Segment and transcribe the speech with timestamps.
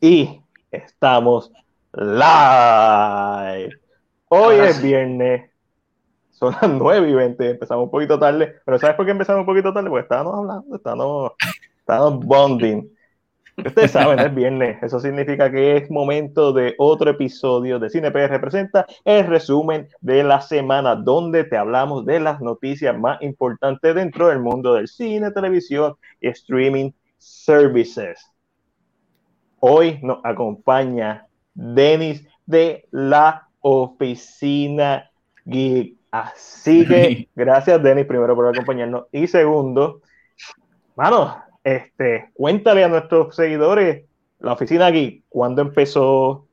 [0.00, 0.40] y
[0.70, 1.52] estamos
[1.92, 3.78] live.
[4.28, 5.50] Hoy es viernes,
[6.30, 9.46] son las 9 y 20, empezamos un poquito tarde, pero ¿sabes por qué empezamos un
[9.46, 9.90] poquito tarde?
[9.90, 11.32] Porque estábamos hablando, estábamos,
[11.78, 12.90] estábamos bonding.
[13.56, 18.86] Ustedes saben, es viernes, eso significa que es momento de otro episodio de CinePR Representa,
[19.04, 24.40] el resumen de la semana, donde te hablamos de las noticias más importantes dentro del
[24.40, 28.30] mundo del cine, televisión y streaming services.
[29.62, 35.10] Hoy nos acompaña Denis de la oficina
[35.44, 35.96] Geek.
[36.10, 39.04] Así que gracias, Denis, primero por acompañarnos.
[39.12, 40.00] Y segundo,
[40.96, 44.06] mano, este, cuéntale a nuestros seguidores
[44.38, 46.48] la oficina Geek, cuándo empezó,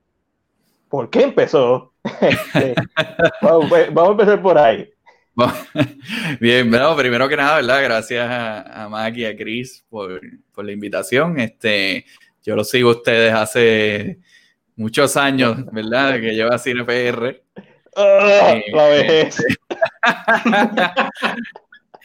[0.90, 1.94] por qué empezó.
[2.20, 2.76] Este,
[3.41, 4.90] vamos, a empezar por ahí.
[6.41, 7.84] Bien, bueno, primero que nada, ¿verdad?
[7.84, 10.20] Gracias a, a Mac y a Chris por,
[10.52, 11.40] por la invitación.
[11.40, 12.05] Este,
[12.48, 14.20] yo lo sigo a ustedes hace
[14.78, 16.14] muchos años, ¿verdad?
[16.22, 17.44] Que lleva Cine PR.
[17.94, 19.44] Ah, eh, la vejez.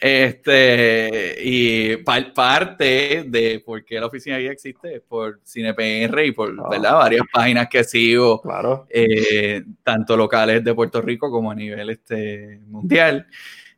[0.01, 1.95] Este, y
[2.35, 6.67] parte de por qué la oficina aquí existe es por CinePR y por ah.
[6.69, 6.95] ¿verdad?
[6.95, 8.85] varias páginas que sigo, claro.
[8.89, 13.27] Eh, tanto locales de Puerto Rico como a nivel este, mundial.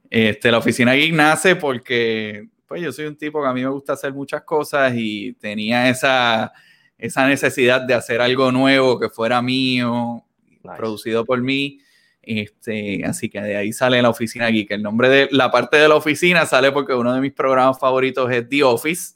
[0.09, 3.69] Este, la oficina aquí nace porque pues yo soy un tipo que a mí me
[3.69, 6.51] gusta hacer muchas cosas y tenía esa,
[6.97, 10.23] esa necesidad de hacer algo nuevo que fuera mío,
[10.77, 11.79] producido por mí.
[12.21, 15.87] Este, así que de ahí sale la oficina que el nombre de la parte de
[15.87, 19.15] la oficina sale porque uno de mis programas favoritos es The Office.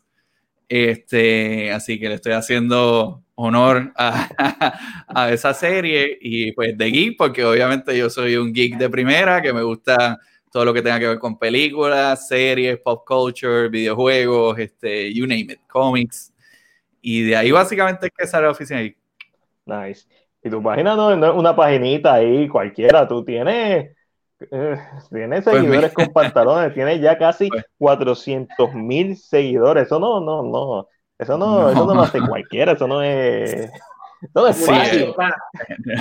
[0.68, 4.76] Este, así que le estoy haciendo honor a,
[5.08, 9.42] a, esa serie y pues de geek, porque obviamente yo soy un geek de primera,
[9.42, 10.20] que me gusta
[10.52, 15.42] todo lo que tenga que ver con películas, series, pop culture, videojuegos, este, you name
[15.54, 16.34] it, cómics.
[17.02, 18.96] Y de ahí básicamente es que sale la oficina ahí.
[19.66, 20.08] Nice.
[20.44, 23.96] Y tu página no, es una paginita ahí cualquiera, tú tienes,
[24.52, 24.78] eh,
[25.12, 28.74] tienes pues seguidores con pantalones, tienes ya casi 400 pues.
[28.74, 29.86] mil seguidores.
[29.86, 30.88] Eso no, no, no.
[31.18, 33.70] Eso no, eso no lo hace cualquiera, eso no es.
[34.36, 35.14] No es fácil.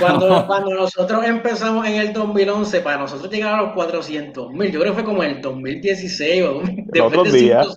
[0.00, 4.80] Cuando, cuando nosotros empezamos en el 2011, para nosotros llegar a los 400 mil, yo
[4.80, 6.62] creo que fue como en el 2016 o
[7.04, 7.74] otros días.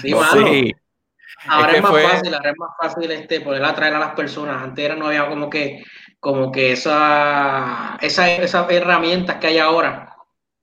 [0.00, 0.46] Sí, mano.
[1.46, 4.62] Ahora es, más fácil, ahora es más fácil este, poder atraer a las personas.
[4.62, 5.82] Antes no había como que,
[6.18, 10.14] como que esa, esa, esas herramientas que hay ahora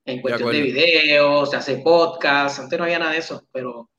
[0.06, 2.60] en cuestión de, videos, se hace podcast.
[2.60, 3.90] Antes no había nada de eso, pero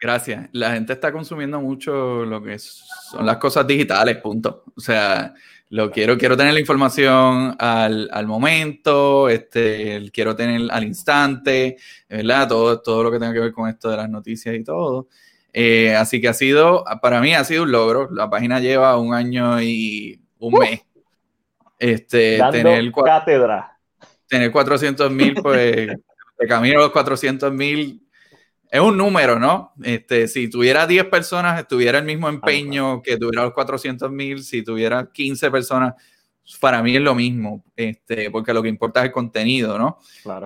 [0.00, 0.48] gracias.
[0.52, 4.64] La gente está consumiendo mucho lo que son las cosas digitales, punto.
[4.76, 5.34] O sea,
[5.70, 11.76] lo quiero, quiero tener la información al, al momento, este, quiero tener al instante,
[12.08, 12.48] ¿verdad?
[12.48, 15.08] Todo, todo lo que tenga que ver con esto de las noticias y todo.
[15.52, 18.08] Eh, así que ha sido, para mí ha sido un logro.
[18.10, 20.80] La página lleva un año y un mes.
[21.78, 23.78] Este, tener, cátedra.
[24.28, 25.90] Tener 400 mil, pues
[26.38, 28.04] de camino a los 400 mil
[28.74, 29.72] es un número, ¿no?
[29.84, 34.64] Este, si tuviera 10 personas, tuviera el mismo empeño que tuviera los 400 mil, si
[34.64, 35.94] tuviera 15 personas,
[36.58, 39.98] para mí es lo mismo, este, porque lo que importa es el contenido, ¿no?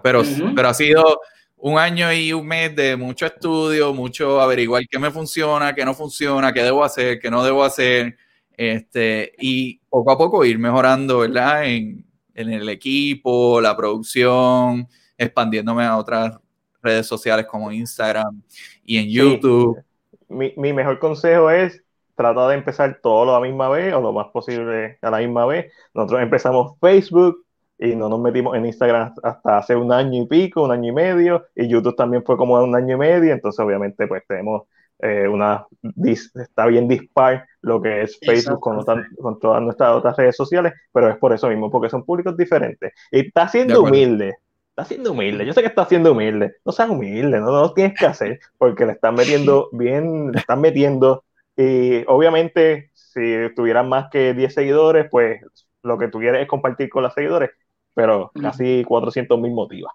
[0.02, 0.22] Pero,
[0.54, 1.22] pero ha sido
[1.56, 5.94] un año y un mes de mucho estudio, mucho averiguar qué me funciona, qué no
[5.94, 8.18] funciona, qué debo hacer, qué no debo hacer,
[8.58, 11.64] este, y poco a poco ir mejorando, ¿verdad?
[11.64, 14.86] En, en el equipo, la producción,
[15.18, 16.38] expandiéndome a otras
[16.82, 18.40] redes sociales como Instagram
[18.84, 19.82] y en YouTube.
[20.28, 21.82] Mi, mi, mejor consejo es
[22.14, 25.44] tratar de empezar todo a la misma vez o lo más posible a la misma
[25.46, 25.72] vez.
[25.92, 27.44] Nosotros empezamos Facebook
[27.78, 30.94] y no nos metimos en Instagram hasta hace un año y pico, un año y
[30.94, 34.62] medio, y YouTube también fue como un año y medio, entonces obviamente pues tenemos
[35.00, 35.64] eh, una,
[36.34, 41.08] está bien dispar lo que es Facebook con, con, todas nuestras otras redes sociales, pero
[41.08, 42.92] es por eso mismo, porque son públicos diferentes.
[43.12, 44.34] Y está siendo humilde,
[44.78, 45.44] está siendo humilde.
[45.44, 46.56] Yo sé que está siendo humilde.
[46.64, 50.60] No seas humilde, no, lo tienes que hacer porque le están metiendo bien, le están
[50.60, 51.24] metiendo.
[51.56, 55.40] Y obviamente, si tuvieran más que 10 seguidores, pues
[55.82, 57.50] lo que tú quieres es compartir con los seguidores,
[57.92, 59.90] pero casi 400 mil motiva.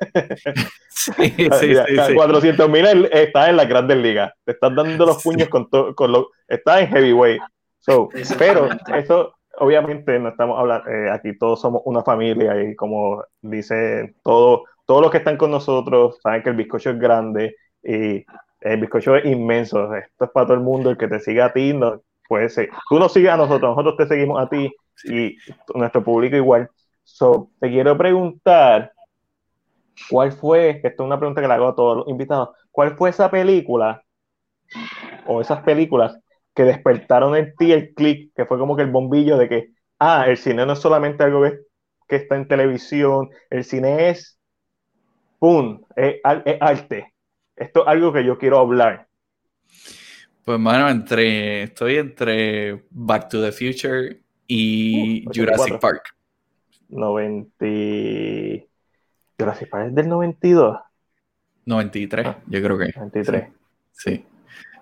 [0.94, 4.32] Sí, sí, sí, 400 mil está en la grandes ligas.
[4.44, 5.94] Te están dando los puños con todo.
[5.94, 7.40] Con lo, está en heavyweight.
[7.78, 13.24] So, pero eso, obviamente no estamos hablando, eh, aquí todos somos una familia y como
[13.40, 18.24] dice todo, todos los que están con nosotros saben que el bizcocho es grande y
[18.60, 19.94] el bizcocho es inmenso.
[19.94, 22.70] Esto es para todo el mundo, el que te siga a ti, no, puede ser.
[22.88, 24.72] Tú nos sigues a nosotros, nosotros te seguimos a ti
[25.04, 25.36] y
[25.74, 26.68] nuestro público igual.
[27.04, 28.92] So, te quiero preguntar,
[30.08, 33.10] ¿cuál fue, esto es una pregunta que le hago a todos los invitados, cuál fue
[33.10, 34.02] esa película
[35.26, 36.21] o esas películas
[36.54, 40.24] que despertaron en ti el click, que fue como que el bombillo de que, ah,
[40.26, 41.58] el cine no es solamente algo que,
[42.08, 44.38] que está en televisión, el cine es,
[45.38, 46.20] ¡pum!, es,
[46.60, 47.14] arte.
[47.56, 49.06] Esto es algo que yo quiero hablar.
[50.44, 56.14] Pues, mano, entre, estoy entre Back to the Future y uh, Jurassic Park.
[56.88, 58.66] 90.
[59.38, 60.78] Jurassic Park es del 92.
[61.64, 62.92] 93, ah, yo creo que.
[62.96, 63.48] 93.
[63.92, 64.24] Sí.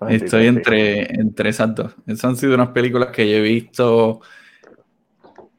[0.09, 1.95] Estoy entre, entre esas dos.
[2.07, 4.21] Esas han sido unas películas que yo he visto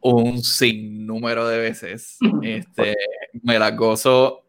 [0.00, 2.18] un sinnúmero de veces.
[2.42, 2.96] Este,
[3.42, 4.44] me las gozo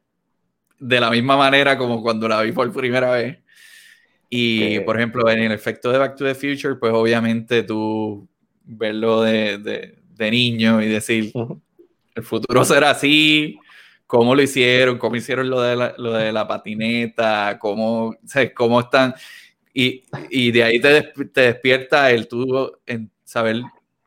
[0.80, 3.38] de la misma manera como cuando la vi por primera vez.
[4.30, 8.28] Y, por ejemplo, en el efecto de Back to the Future, pues obviamente tú
[8.64, 11.32] verlo de, niño y decir,
[12.16, 13.60] el futuro será así,
[14.08, 18.16] cómo lo hicieron, cómo hicieron lo de la, lo de la patineta, cómo,
[18.56, 19.14] cómo están
[19.74, 23.62] y, de ahí te, te, despierta el tú en saber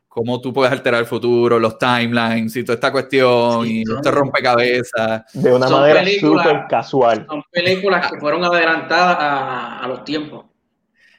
[0.07, 5.25] cómo tú puedes alterar el futuro, los timelines y toda esta cuestión y este rompecabezas.
[5.35, 7.27] De una manera súper casual.
[7.29, 10.47] Son películas que fueron adelantadas a, los tiempos.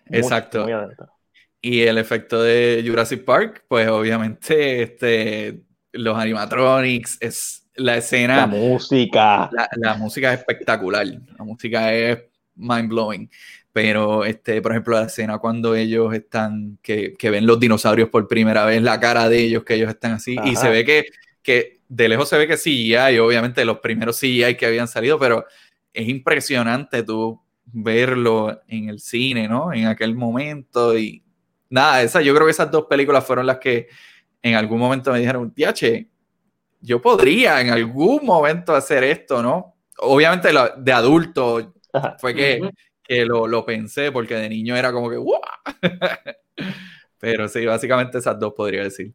[0.09, 0.65] Exacto.
[1.61, 5.61] y el efecto de Jurassic Park, pues obviamente este,
[5.91, 8.37] los animatronics, es la escena.
[8.37, 9.49] La música.
[9.51, 11.05] La, la música es espectacular.
[11.05, 12.19] La música es
[12.55, 13.29] mind blowing
[13.77, 18.27] pero este, por ejemplo, la escena cuando ellos están, que, que, ven los dinosaurios por
[18.27, 21.05] primera vez, la cara de ellos, que ellos están así, y se ve que,
[21.43, 25.19] que de lejos se ve que sí hay, obviamente los primeros hay que habían salido,
[25.19, 25.45] pero
[25.93, 29.71] es impresionante tú verlo en el cine, ¿no?
[29.71, 31.23] En aquel momento y
[31.69, 33.89] nada, esa, yo creo que esas dos películas fueron las que
[34.41, 36.09] en algún momento me dijeron, tiache,
[36.81, 39.75] yo podría en algún momento hacer esto, ¿no?
[39.99, 41.75] Obviamente de adulto
[42.19, 42.71] fue que
[43.07, 45.17] que lo, lo, pensé porque de niño era como que
[47.19, 49.13] Pero sí, básicamente esas dos podría decir.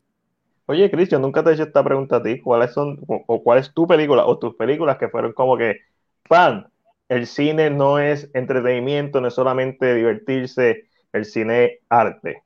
[0.66, 2.40] Oye, Cristian, nunca te he hecho esta pregunta a ti.
[2.40, 5.80] ¿Cuáles son, o, cuál es tu película o tus películas que fueron como que,
[6.24, 6.68] fan,
[7.08, 12.42] el cine no es entretenimiento, no es solamente divertirse, el cine es arte?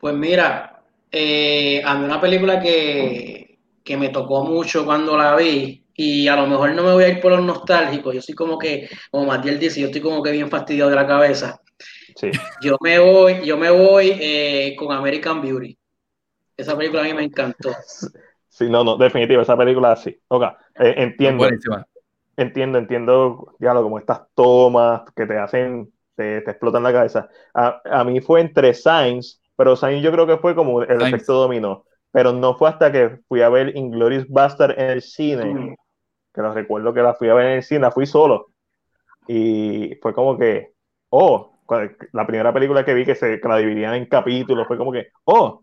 [0.00, 5.81] Pues mira, eh, a mí una película que, que me tocó mucho cuando la vi
[5.94, 8.58] y a lo mejor no me voy a ir por los nostálgicos, yo soy como
[8.58, 11.60] que, como Matiel dice, yo estoy como que bien fastidiado de la cabeza.
[12.16, 12.30] Sí.
[12.62, 15.76] Yo me voy, yo me voy eh, con American Beauty.
[16.56, 17.70] Esa película a mí me encantó.
[18.54, 20.14] Sí, no, no, definitivo, esa película sí.
[20.28, 20.42] Ok,
[20.74, 21.48] eh, entiendo.
[22.36, 27.30] Entiendo, entiendo, ya lo como estas tomas que te hacen, te, te explotan la cabeza.
[27.54, 31.32] A, a, mí fue entre Science, pero Science yo creo que fue como el efecto
[31.32, 35.76] dominó pero no fue hasta que fui a ver Inglorious Bastard en el cine,
[36.32, 38.48] que lo recuerdo que la fui a ver en el cine, la fui solo.
[39.26, 40.74] Y fue como que,
[41.08, 41.58] oh,
[42.12, 45.62] la primera película que vi que se la dividían en capítulos, fue como que, oh,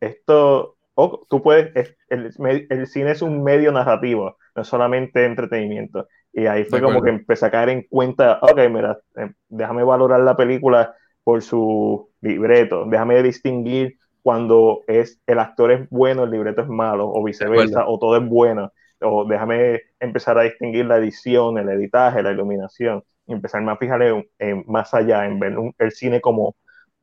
[0.00, 2.32] esto, oh, tú puedes, el,
[2.70, 6.06] el, cine es un medio narrativo, no es solamente entretenimiento.
[6.32, 10.20] Y ahí fue como que empecé a caer en cuenta, ok, mira, eh, déjame valorar
[10.20, 16.60] la película por su libreto, déjame distinguir cuando es el actor es bueno, el libreto
[16.60, 18.72] es malo, o viceversa, o todo es bueno.
[19.00, 24.02] O déjame empezar a distinguir la edición, el editaje, la iluminación, y empezarme a fijar
[24.02, 26.56] en, más allá, en ver el cine como,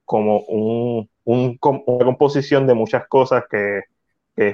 [0.03, 3.83] como un, una composición de muchas cosas que,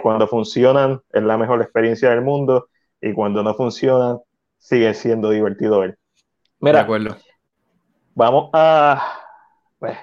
[0.03, 2.67] cuando funcionan es la mejor experiencia del mundo
[3.01, 4.19] y cuando no funcionan
[4.59, 5.97] sigue siendo divertido ver.
[6.59, 7.17] Mira, de acuerdo.
[8.13, 9.01] Vamos a,
[9.79, 9.97] pues,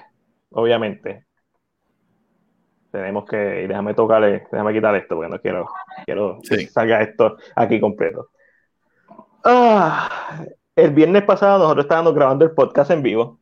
[0.49, 1.26] obviamente,
[2.97, 5.69] tenemos que, y déjame tocarle, déjame quitar esto porque no quiero,
[6.05, 8.29] quiero que salga esto aquí completo.
[9.43, 10.09] Ah,
[10.75, 13.39] el viernes pasado nosotros estábamos grabando el podcast en vivo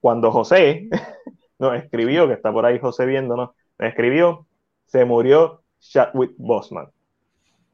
[0.00, 0.88] cuando José
[1.58, 4.46] nos escribió, que está por ahí José viéndonos, me escribió,
[4.84, 6.88] se murió Chadwick Bosman.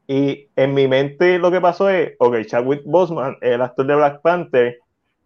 [0.06, 4.22] Y en mi mente lo que pasó es, ok, Chadwick Bosman, el actor de Black
[4.22, 4.78] Panther,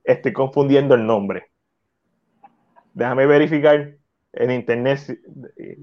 [0.02, 1.50] estoy confundiendo el nombre.
[2.94, 3.94] Déjame verificar
[4.32, 5.00] en internet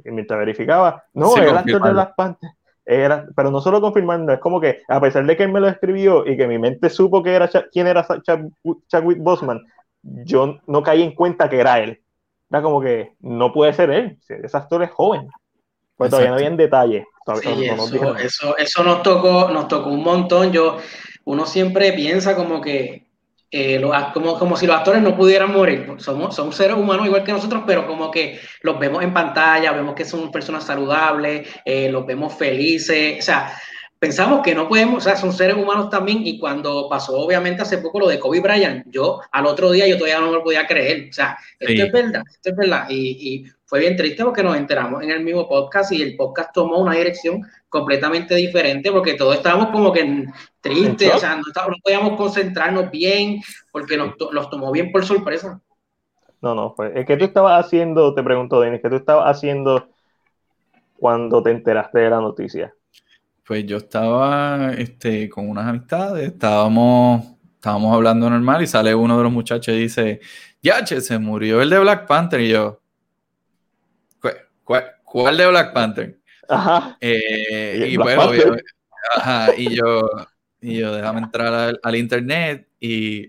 [0.05, 2.49] mientras verificaba, no, era el actor de Black Panther.
[2.85, 5.67] Era, pero no solo confirmando, es como que a pesar de que él me lo
[5.67, 8.07] escribió y que mi mente supo que era quién era
[8.87, 9.61] Chadwick Bosman,
[10.01, 12.01] yo no caí en cuenta que era él.
[12.49, 15.27] Era como que no puede ser él, ese actor es joven.
[15.97, 17.05] Pues todavía no había en detalle.
[18.23, 20.51] eso, eso, nos tocó, nos tocó un montón.
[20.51, 20.77] Yo,
[21.25, 23.05] uno siempre piensa como que
[23.51, 23.81] eh,
[24.13, 25.87] como, como si los actores no pudieran morir.
[25.97, 29.95] Somos, son seres humanos igual que nosotros, pero como que los vemos en pantalla, vemos
[29.95, 33.17] que son personas saludables, eh, los vemos felices.
[33.19, 33.51] O sea,
[33.99, 37.79] pensamos que no podemos, o sea, son seres humanos también, y cuando pasó obviamente hace
[37.79, 40.65] poco lo de Kobe Bryant, yo al otro día yo todavía no me lo podía
[40.65, 44.57] creer, o sea, esto es verdad, esto es verdad, y, fue bien triste porque nos
[44.57, 49.35] enteramos en el mismo podcast y el podcast tomó una dirección completamente diferente porque todos
[49.35, 50.25] estábamos como que
[50.59, 51.43] tristes, o sea, no,
[51.83, 55.61] podíamos concentrarnos bien porque nos los tomó bien por sorpresa.
[56.41, 58.13] No, no, pues, ¿qué tú estabas haciendo?
[58.13, 59.89] Te pregunto, Denis, ¿qué tú estabas haciendo
[60.97, 62.73] cuando te enteraste de la noticia?
[63.45, 69.23] Pues yo estaba este, con unas amistades, estábamos, estábamos hablando normal y sale uno de
[69.23, 70.19] los muchachos y dice,
[70.61, 72.41] Yache, se murió el de Black Panther.
[72.41, 72.79] Y yo,
[74.63, 76.18] ¿cuál, de Black Panther?
[76.49, 76.97] Ajá.
[76.99, 78.17] Eh, y, pues,
[79.15, 80.01] ajá, y yo,
[80.61, 83.27] y yo, déjame entrar al, internet y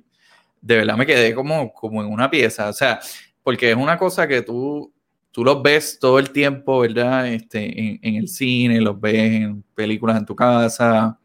[0.61, 2.69] de verdad me quedé como, como en una pieza.
[2.69, 3.01] O sea,
[3.43, 4.93] porque es una cosa que tú
[5.31, 7.29] tú los ves todo el tiempo, ¿verdad?
[7.29, 11.19] Este, en, el cine, los ves en películas en tu casa.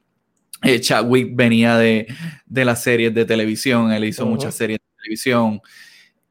[0.62, 2.08] Eh, Chadwick venía de,
[2.46, 5.62] de, las series de televisión, él hizo muchas series de televisión,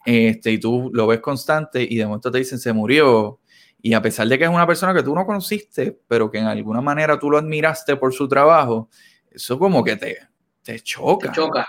[0.05, 3.41] este, y tú lo ves constante y de momento te dicen se murió.
[3.87, 6.47] Y a pesar de que es una persona que tú no conociste, pero que en
[6.47, 8.89] alguna manera tú lo admiraste por su trabajo,
[9.31, 10.17] eso como que te,
[10.63, 11.29] te choca.
[11.31, 11.69] Te choca.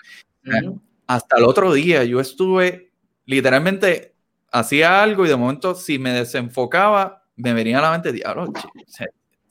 [1.07, 2.93] Hasta el otro día yo estuve
[3.25, 4.15] literalmente
[4.49, 8.47] hacía algo y de momento si me desenfocaba, me venía a la mente, diablo,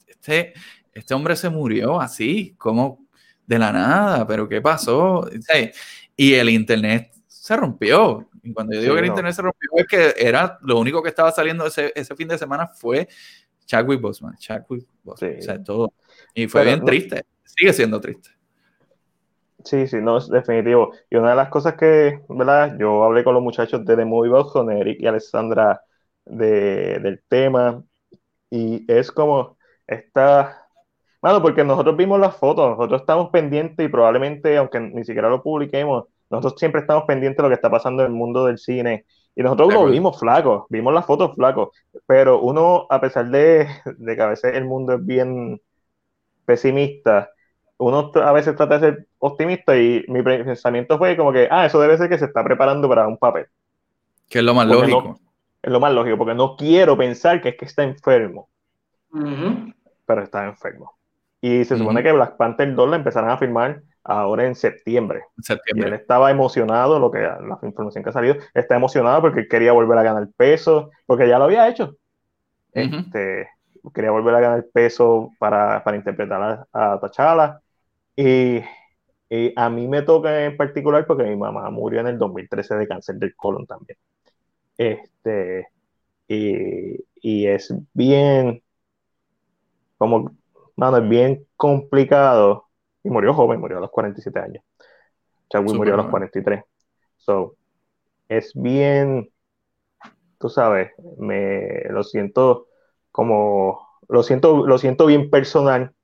[0.07, 0.55] este,
[0.95, 3.07] este hombre se murió así, como
[3.47, 5.29] de la nada, pero ¿qué pasó?
[6.17, 8.27] Y el internet se rompió.
[8.45, 11.09] Y cuando yo digo que el internet se rompió, es que era lo único que
[11.09, 13.09] estaba saliendo ese, ese fin de semana fue
[13.65, 15.93] Chadwick Boseman, Chadwick Boseman, o sea, todo.
[16.35, 18.31] Y fue bien triste, sigue siendo triste.
[19.65, 20.93] Sí, sí, no, es definitivo.
[21.09, 22.77] Y una de las cosas que, ¿verdad?
[22.79, 25.83] Yo hablé con los muchachos de The Movie Box, con Eric y Alessandra,
[26.27, 27.83] de, del tema,
[28.51, 30.69] y es como esta...
[31.23, 35.43] Bueno, porque nosotros vimos las fotos, nosotros estamos pendientes y probablemente, aunque ni siquiera lo
[35.43, 39.05] publiquemos, nosotros siempre estamos pendientes de lo que está pasando en el mundo del cine.
[39.37, 41.71] Y nosotros lo vimos flacos, vimos las fotos flacos,
[42.07, 45.61] pero uno, a pesar de, de que a veces el mundo es bien
[46.45, 47.31] pesimista,
[47.79, 51.81] uno a veces trata de ser optimista y mi pensamiento fue como que, ah, eso
[51.81, 53.47] debe ser que se está preparando para un papel.
[54.29, 55.19] Que es lo más lógico.
[55.61, 58.49] es lo más lógico, porque no quiero pensar que es que está enfermo.
[60.07, 60.93] Pero está enfermo.
[61.41, 65.23] Y se supone que Black Panther 2 la empezarán a filmar ahora en septiembre.
[65.41, 65.89] septiembre.
[65.89, 69.73] Y él estaba emocionado, lo que la información que ha salido, está emocionado porque quería
[69.73, 71.97] volver a ganar peso, porque ya lo había hecho.
[72.73, 73.49] Este,
[73.95, 77.61] quería volver a ganar peso para, para interpretar a, a T'Challa
[78.17, 78.63] y,
[79.57, 83.17] a mí me toca en particular porque mi mamá murió en el 2013 de cáncer
[83.17, 83.99] del colon también.
[84.79, 85.67] Este,
[86.29, 88.63] y, es bien,
[89.99, 90.31] como,
[90.77, 92.64] mano, es bien complicado.
[93.05, 94.65] Y murió joven, murió a los 47 años.
[95.51, 96.65] Chadwick murió a los 43.
[97.17, 97.55] So,
[98.29, 99.31] es bien,
[100.39, 102.67] tú sabes, me lo siento
[103.13, 105.95] como, lo siento, lo siento bien personal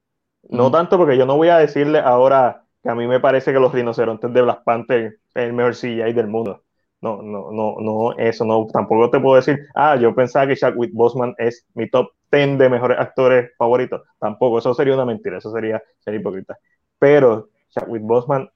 [0.49, 3.61] no tanto porque yo no voy a decirle ahora que a mí me parece que
[3.61, 6.63] los rinocerontes de Black Panther es el mejor CGI del mundo.
[7.03, 10.93] No, no, no, no, eso no, tampoco te puedo decir, ah, yo pensaba que Chadwick
[10.93, 14.03] Boseman es mi top 10 de mejores actores favoritos.
[14.19, 16.59] Tampoco, eso sería una mentira, eso sería ser hipócrita.
[17.01, 18.49] Pero Chadwick Boseman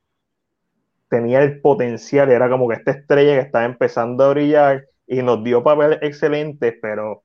[1.09, 5.43] tenía el potencial, era como que esta estrella que estaba empezando a brillar y nos
[5.43, 7.25] dio papeles excelentes, pero,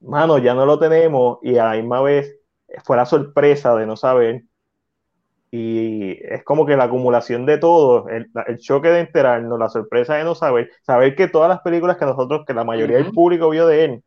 [0.00, 2.36] mano, ya no lo tenemos y a la misma vez
[2.84, 4.42] fue la sorpresa de no saber.
[5.50, 10.24] Y es como que la acumulación de todo, el, choque de enterarnos, la sorpresa de
[10.24, 13.68] no saber, saber que todas las películas que nosotros, que la mayoría del público vio
[13.68, 14.04] de él,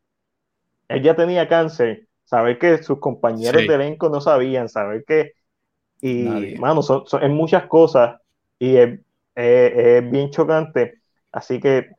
[0.88, 5.32] él ya tenía cáncer, saber que sus compañeros de elenco no sabían, saber que,
[6.00, 8.20] y mano, son, son, muchas cosas
[8.58, 9.00] y es,
[9.34, 11.00] es, bien chocante.
[11.32, 11.90] Así que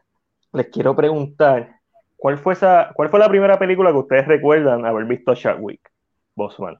[0.54, 1.76] les quiero preguntar,
[2.18, 5.82] ¿cuál fue, esa, ¿cuál fue la primera película que ustedes recuerdan haber visto a Chadwick?
[6.36, 6.80] Bosman.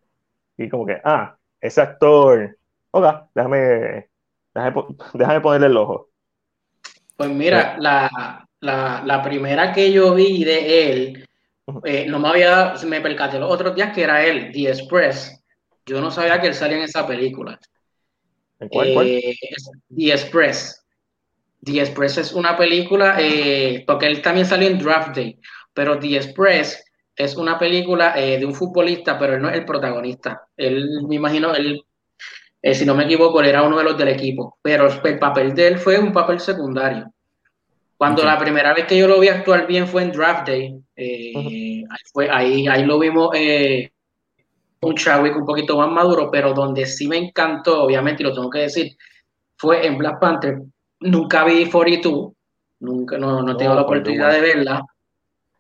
[0.58, 2.58] Y como que, ah, ese actor,
[2.92, 4.10] ok, déjame,
[4.54, 6.10] déjame, ponerle el ojo.
[7.16, 11.26] Pues mira, la, primera que yo vi de él,
[11.84, 15.39] eh, no me había, me percaté los otros días que era él, The Express.
[15.90, 17.60] Yo no sabía que él salía en esa película.
[18.60, 19.08] ¿En cuál, cuál?
[19.08, 19.36] Eh,
[19.96, 20.86] The Express.
[21.64, 25.40] The Express es una película, eh, porque él también salió en Draft Day,
[25.74, 29.66] pero The Express es una película eh, de un futbolista, pero él no es el
[29.66, 30.44] protagonista.
[30.56, 31.84] Él, me imagino, él,
[32.62, 35.56] eh, si no me equivoco, él era uno de los del equipo, pero el papel
[35.56, 37.12] de él fue un papel secundario.
[37.98, 41.84] Cuando la primera vez que yo lo vi actuar bien fue en Draft Day, eh,
[41.90, 43.32] ahí, fue, ahí, ahí lo vimos
[44.82, 48.50] un Chadwick un poquito más maduro, pero donde sí me encantó, obviamente, y lo tengo
[48.50, 48.96] que decir,
[49.58, 50.62] fue en Black Panther.
[51.02, 52.32] Nunca vi 42,
[52.80, 54.84] nunca, no, no tengo la oportunidad de verla,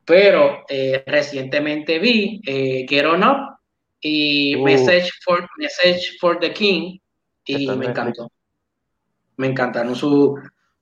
[0.05, 3.57] pero eh, recientemente vi eh, Get On Up
[4.01, 4.63] y uh.
[4.63, 6.97] Message, for, Message for the King
[7.45, 8.31] y me encantó.
[9.37, 10.39] Me encantaron sus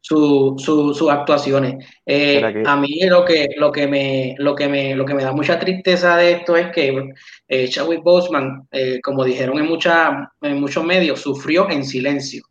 [0.07, 1.85] su, actuaciones.
[2.05, 5.33] Eh, a mí lo que, lo, que me, lo, que me, lo que me da
[5.33, 7.11] mucha tristeza de esto es que
[7.47, 9.67] eh, Chadwick Boseman, eh, como dijeron en,
[10.41, 12.43] en muchos medios, sufrió en silencio,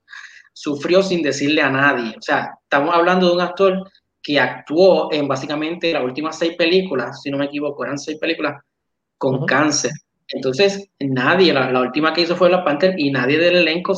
[0.53, 2.15] sufrió sin decirle a nadie.
[2.17, 3.91] O sea, estamos hablando de un actor
[4.23, 8.63] que actuó en básicamente las últimas seis películas, si no me equivoco, eran seis películas
[9.17, 9.93] con cáncer.
[10.29, 13.95] Entonces, nadie, la, última que hizo fue La Panther y nadie del elenco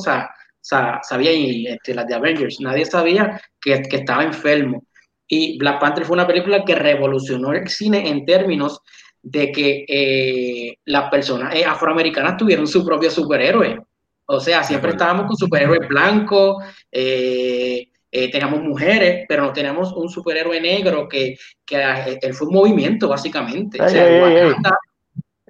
[0.68, 4.84] sabía, y este, las de Avengers, nadie sabía que, que, estaba enfermo.
[5.26, 8.80] Y Black Panther fue una película que revolucionó el cine en términos
[9.22, 13.78] de que eh, las personas eh, afroamericanas tuvieron su propio superhéroe.
[14.26, 20.08] O sea, siempre estábamos con superhéroes blancos, eh, eh, teníamos mujeres, pero no teníamos un
[20.08, 23.78] superhéroe negro que, que eh, él fue un movimiento, básicamente.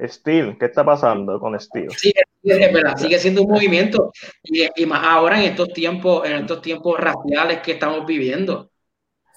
[0.06, 1.90] Steel, ¿qué está pasando con Steel?
[1.90, 2.12] Sí,
[2.42, 4.12] es verdad, sigue siendo un movimiento
[4.42, 8.70] y, más ahora en estos tiempos, en estos tiempos raciales que estamos viviendo.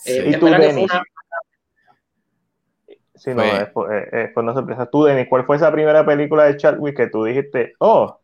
[0.06, 0.92] Eh, ¿Y tú, Denis?
[3.16, 3.70] Sí, no, es,
[4.36, 4.88] una sorpresa.
[4.88, 8.20] Tú, Denis, ¿cuál fue esa primera película de Chadwick que tú dijiste, oh,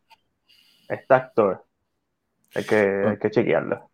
[0.89, 1.63] este actor,
[2.55, 3.89] hay que, hay que chequearlo?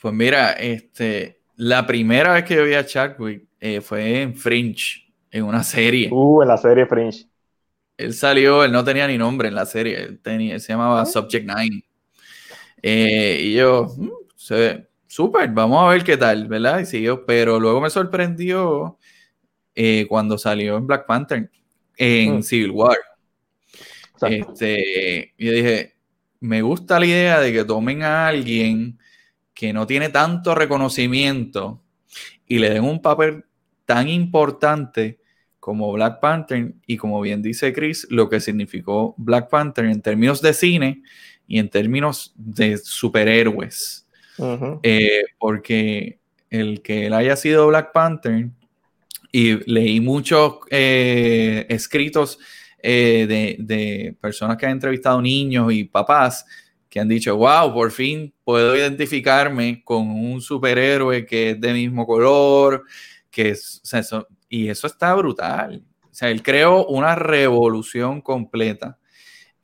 [0.00, 5.12] Pues mira, este, la primera vez que yo vi a Chadwick eh, fue en Fringe,
[5.30, 6.08] en una serie.
[6.12, 7.31] Uh, en la serie Fringe.
[8.02, 11.06] Él salió, él no tenía ni nombre en la serie, tenía, se llamaba.
[11.06, 11.84] Subject Nine.
[12.82, 16.80] Eh, y yo, mm, se ve súper, vamos a ver qué tal, ¿verdad?
[16.80, 18.98] Y siguió, pero luego me sorprendió
[19.74, 21.50] eh, cuando salió en Black Panther,
[21.96, 22.42] en mm.
[22.42, 22.96] Civil War.
[24.22, 25.96] Este, yo dije,
[26.40, 28.98] me gusta la idea de que tomen a alguien
[29.54, 31.82] que no tiene tanto reconocimiento
[32.46, 33.44] y le den un papel
[33.84, 35.20] tan importante
[35.62, 40.42] como Black Panther y como bien dice Chris, lo que significó Black Panther en términos
[40.42, 41.04] de cine
[41.46, 44.04] y en términos de superhéroes.
[44.82, 46.18] Eh, porque
[46.50, 48.48] el que él haya sido Black Panther
[49.30, 52.40] y leí muchos eh, escritos
[52.82, 56.44] eh, de, de, personas que han entrevistado niños y papás
[56.88, 62.04] que han dicho, wow, por fin puedo identificarme con un superhéroe que es de mismo
[62.04, 62.82] color,
[63.30, 63.80] que es,
[64.52, 65.82] y eso está brutal.
[66.02, 68.98] O sea, él creó una revolución completa.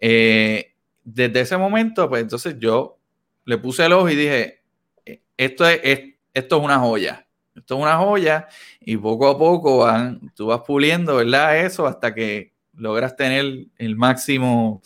[0.00, 2.98] Eh, desde ese momento, pues entonces yo
[3.44, 4.62] le puse el ojo y dije,
[5.04, 7.28] e, esto es, esto es una joya.
[7.54, 8.48] Esto es una joya
[8.80, 11.66] y poco a poco van, tú vas puliendo, ¿verdad?
[11.66, 14.80] Eso hasta que logras tener el máximo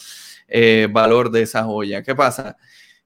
[0.48, 2.02] eh, valor de esa joya.
[2.02, 2.56] ¿Qué pasa?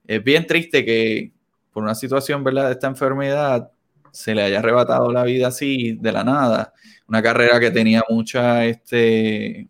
[0.07, 1.31] Es bien triste que
[1.73, 3.71] por una situación, ¿verdad?, de esta enfermedad
[4.17, 6.73] se le haya arrebatado la vida así de la nada.
[7.07, 9.69] Una carrera que tenía mucha, este,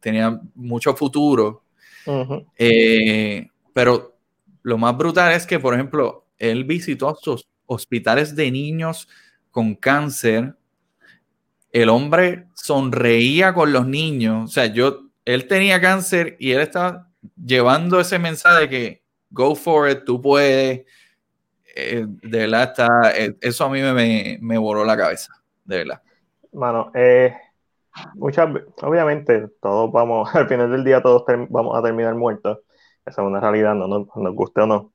[0.00, 1.64] tenía mucho futuro.
[2.56, 4.16] Eh, pero
[4.62, 9.08] lo más brutal es que, por ejemplo, él visitó sus hospitales de niños
[9.50, 10.56] con cáncer.
[11.70, 14.50] El hombre sonreía con los niños.
[14.50, 19.54] O sea, yo, él tenía cáncer y él estaba llevando ese mensaje de que go
[19.54, 20.82] for it, tú puedes,
[21.74, 25.32] eh, de verdad está, eh, eso a mí me, me, voló la cabeza,
[25.64, 26.02] de verdad.
[26.50, 27.34] Bueno, eh,
[28.14, 28.48] muchas,
[28.82, 32.58] obviamente todos vamos, al final del día todos vamos a terminar muertos,
[33.04, 34.92] esa es una realidad, no, nos guste o no.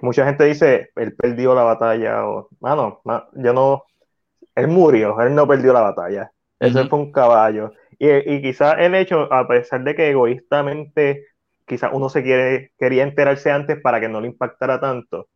[0.00, 3.02] Mucha gente dice, él perdió la batalla, o, mano,
[3.34, 3.84] yo no,
[4.54, 7.72] él murió, él no perdió la batalla, ese fue un caballo.
[7.98, 11.26] Y, y quizás el hecho, a pesar de que egoístamente
[11.66, 15.28] quizás uno se quiere, quería enterarse antes para que no le impactara tanto,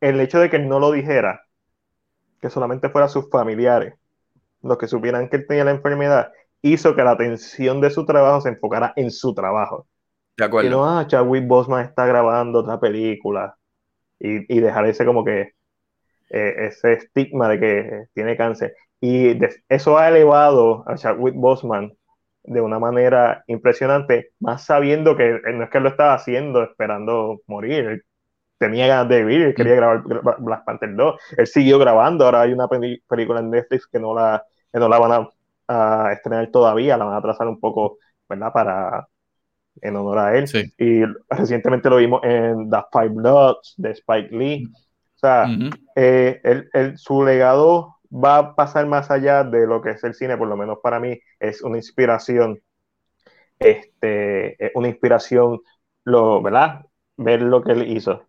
[0.00, 1.42] el hecho de que él no lo dijera,
[2.40, 3.94] que solamente fuera sus familiares
[4.62, 8.40] los que supieran que él tenía la enfermedad, hizo que la atención de su trabajo
[8.40, 9.86] se enfocara en su trabajo.
[10.36, 10.68] De acuerdo.
[10.68, 13.56] Y no, ah, Chadwick Bosman está grabando otra película
[14.18, 15.52] y, y dejar ese como que
[16.30, 18.74] eh, ese estigma de que tiene cáncer.
[19.00, 19.38] Y
[19.68, 21.92] eso ha elevado a Chadwick Boseman
[22.42, 28.04] de una manera impresionante, más sabiendo que no es que lo estaba haciendo esperando morir,
[28.58, 29.76] tenía ganas de vivir, quería mm.
[29.76, 34.14] grabar Black Panther 2, él siguió grabando, ahora hay una película en Netflix que no
[34.14, 35.28] la, no la van
[35.68, 38.52] a, estrenar todavía, la van a trazar un poco, ¿verdad?
[38.52, 39.08] Para
[39.80, 40.46] en honor a él.
[40.78, 44.66] Y recientemente lo vimos en The Five Bloods de Spike Lee.
[45.14, 45.46] O sea,
[45.94, 50.48] eh, su legado va a pasar más allá de lo que es el cine, por
[50.48, 52.60] lo menos para mí, es una inspiración
[53.58, 55.60] este, una inspiración,
[56.04, 56.86] lo, ¿verdad?
[57.16, 58.27] Ver lo que él hizo.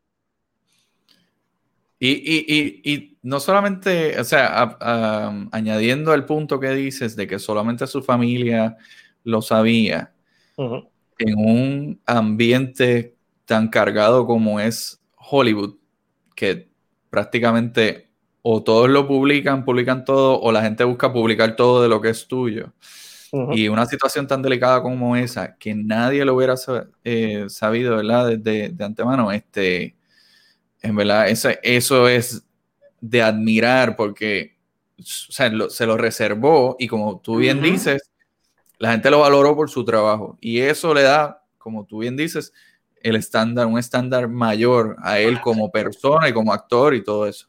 [2.00, 4.78] Y, y, y, no solamente, o sea,
[5.52, 8.78] añadiendo al punto que dices de que solamente su familia
[9.24, 10.14] lo sabía,
[10.58, 15.76] en un ambiente tan cargado como es Hollywood,
[16.36, 16.70] que
[17.10, 18.10] prácticamente
[18.42, 22.10] o todos lo publican, publican todo, o la gente busca publicar todo de lo que
[22.10, 22.74] es tuyo.
[23.52, 26.56] Y una situación tan delicada como esa, que nadie lo hubiera
[27.04, 28.38] eh, sabido, ¿verdad?
[28.38, 29.96] De, de, antemano, este,
[30.82, 32.46] en verdad, eso, eso es
[33.02, 34.58] de admirar porque
[34.98, 38.12] se lo reservó y como tú bien dices,
[38.78, 42.54] la gente lo valoró por su trabajo y eso le da, como tú bien dices,
[43.02, 47.48] el estándar, un estándar mayor a él como persona y como actor y todo eso.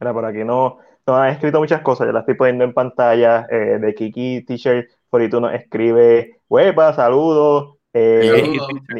[0.00, 3.46] Mira, por aquí no, no han escrito muchas cosas, ya las estoy poniendo en pantalla.
[3.50, 7.77] Eh, de Kiki Teacher, por ahí tú nos escribe, huepa, saludos.
[7.92, 8.58] Eh,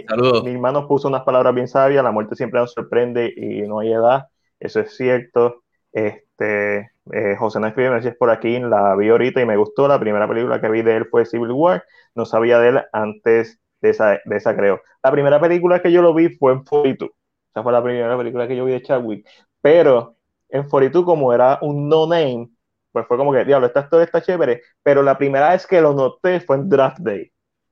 [0.08, 0.44] saludos.
[0.44, 3.92] Mi, hermano puso unas palabras bien sabias, la muerte siempre nos sorprende y no hay
[3.92, 5.62] edad, eso es cierto.
[5.92, 10.28] Este, eh, José escribe, gracias por aquí, la vi ahorita y me gustó, la primera
[10.28, 14.20] película que vi de él fue Civil War, no sabía de él antes de esa,
[14.24, 14.80] de esa creo.
[15.02, 17.10] La primera película que yo lo vi fue en 42,
[17.50, 19.26] esa fue la primera película que yo vi de Chadwick,
[19.60, 20.16] pero
[20.48, 22.50] en 42 como era un no-name,
[22.92, 25.92] pues fue como que, diablo, esta actor está chévere, pero la primera vez que lo
[25.92, 27.30] noté fue en Draft Day.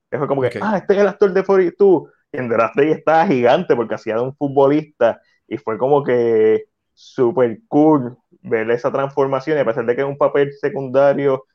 [0.09, 2.09] Fue como que, ah, este es el actor de 42.
[2.31, 6.65] Y en Draft Day estaba gigante porque hacía de un futbolista y fue como que
[6.93, 11.45] súper cool ver esa transformación y a pesar de que es un papel secundario,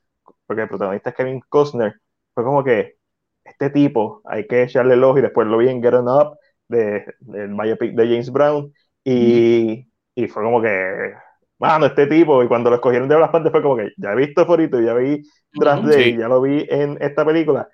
[0.47, 1.95] porque el protagonista es Kevin Costner,
[2.35, 2.97] fue como que
[3.45, 6.38] este tipo hay que echarle el ojo y después lo vi en Get Up
[6.69, 8.73] de, del biopic de James Brown
[9.05, 11.15] y y fue como que,
[11.59, 14.17] mano, este tipo, y cuando lo escogieron de las partes fue como que, ya he
[14.17, 15.23] visto Forito, ya vi
[15.59, 17.69] Tras de, ya lo vi en esta película,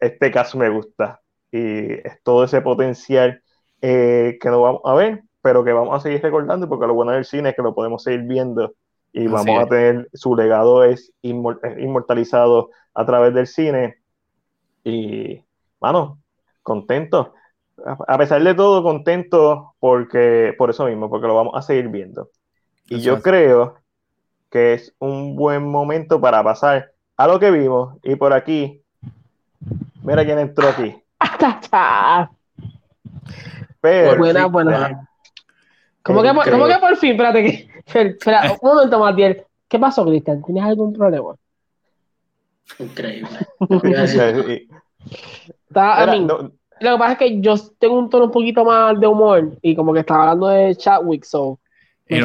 [0.00, 3.42] este caso me gusta, y es todo ese potencial
[3.80, 7.12] eh, que no vamos a ver, pero que vamos a seguir recordando, porque lo bueno
[7.12, 8.74] del cine es que lo podemos seguir viendo,
[9.12, 13.96] y vamos a tener, su legado es inmortalizado a través del cine,
[14.84, 15.44] y,
[15.80, 16.18] mano,
[16.62, 17.34] contento.
[17.84, 22.30] A pesar de todo, contento porque, por eso mismo, porque lo vamos a seguir viendo.
[22.88, 23.76] Y yo creo
[24.50, 27.98] que es un buen momento para pasar a lo que vimos.
[28.02, 28.82] Y por aquí,
[30.08, 30.96] mira quién entró aquí.
[33.80, 35.08] Pero, buena, buena.
[36.02, 37.12] ¿Cómo que, ¿Cómo que, por fin?
[37.12, 39.44] Espérate, que, espera, un momento, Matiel.
[39.68, 40.42] ¿Qué pasó, Cristian?
[40.42, 41.36] ¿Tienes algún problema?
[42.78, 43.38] Increíble.
[45.68, 46.16] Está,
[46.80, 49.74] lo que pasa es que yo tengo un tono un poquito más de humor y
[49.74, 51.58] como que estaba hablando de Chadwick, so
[52.08, 52.22] me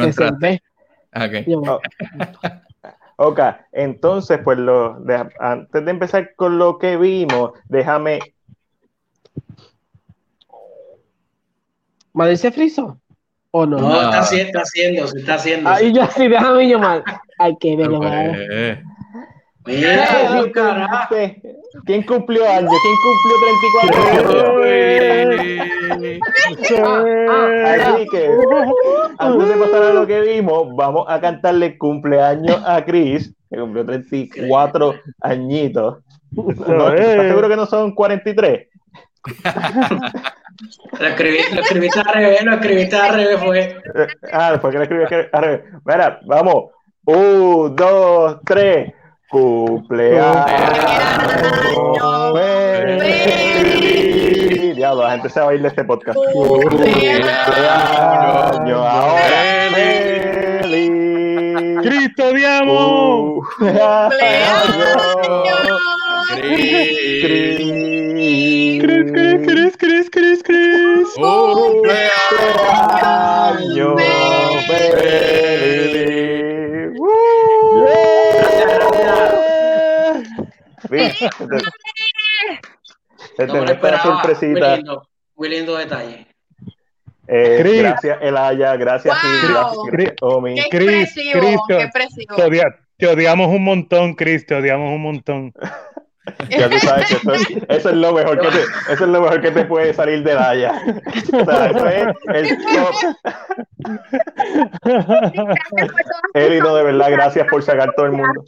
[1.12, 1.44] okay.
[1.54, 1.80] Oh.
[3.16, 3.40] ok,
[3.72, 4.98] entonces, pues lo,
[5.38, 8.20] antes de empezar con lo que vimos, déjame.
[12.12, 13.00] ¿Madrid se frizó?
[13.50, 13.78] ¿O no?
[13.78, 15.70] No, está, haciendo, está haciendo, se está haciendo.
[15.70, 17.04] Ay, yo sí, déjame llamar.
[17.38, 18.82] Ay, que verlo, okay.
[19.66, 20.44] Mira,
[21.84, 22.72] ¿Quién cumplió años?
[22.82, 23.34] ¿Quién cumplió
[23.82, 24.62] 34
[25.22, 25.54] años?
[27.66, 28.30] Así que,
[29.18, 33.84] antes de pasar a lo que vimos, vamos a cantarle cumpleaños a Chris, que cumplió
[33.84, 35.98] 34 añitos.
[36.48, 38.68] ¿Estás seguro que no son 43?
[41.00, 43.76] Lo, escribiste al revés, lo escribiste al revés, fue.
[44.32, 45.62] Ah, después que lo escribí al revés.
[45.84, 46.70] Mira, vamos.
[47.06, 48.92] Un, dos, tres.
[49.34, 50.46] Cumpleaños
[53.58, 54.76] feliz.
[54.76, 56.16] Diablo, la gente se va a ir de este podcast.
[56.32, 56.94] Cumpleaños
[58.78, 59.42] ahora
[60.62, 60.90] feliz.
[61.82, 63.40] Cristo, diablo.
[68.78, 71.08] Cris, Cris, Cris, Cris, Cris.
[71.16, 72.04] Cumpleaños
[74.68, 76.53] feliz.
[83.38, 84.68] Esta sorpresita.
[84.68, 86.26] Muy lindo, muy lindo detalle.
[87.26, 89.16] Eh, gracias, Elaya, gracias,
[89.50, 89.86] wow.
[89.86, 90.10] Chris,
[90.70, 91.90] Chris, Chris, te,
[92.98, 95.54] te, odiamos un montón, Chris, te odiamos un montón.
[96.50, 97.32] ya tú sabes que eso,
[97.68, 98.60] eso, es lo mejor que te,
[98.92, 100.82] eso es lo mejor que te puede salir de Elaya.
[101.32, 102.94] O sea, eso es el top.
[106.34, 108.44] Elino, de verdad, gracias por sacar todo el mundo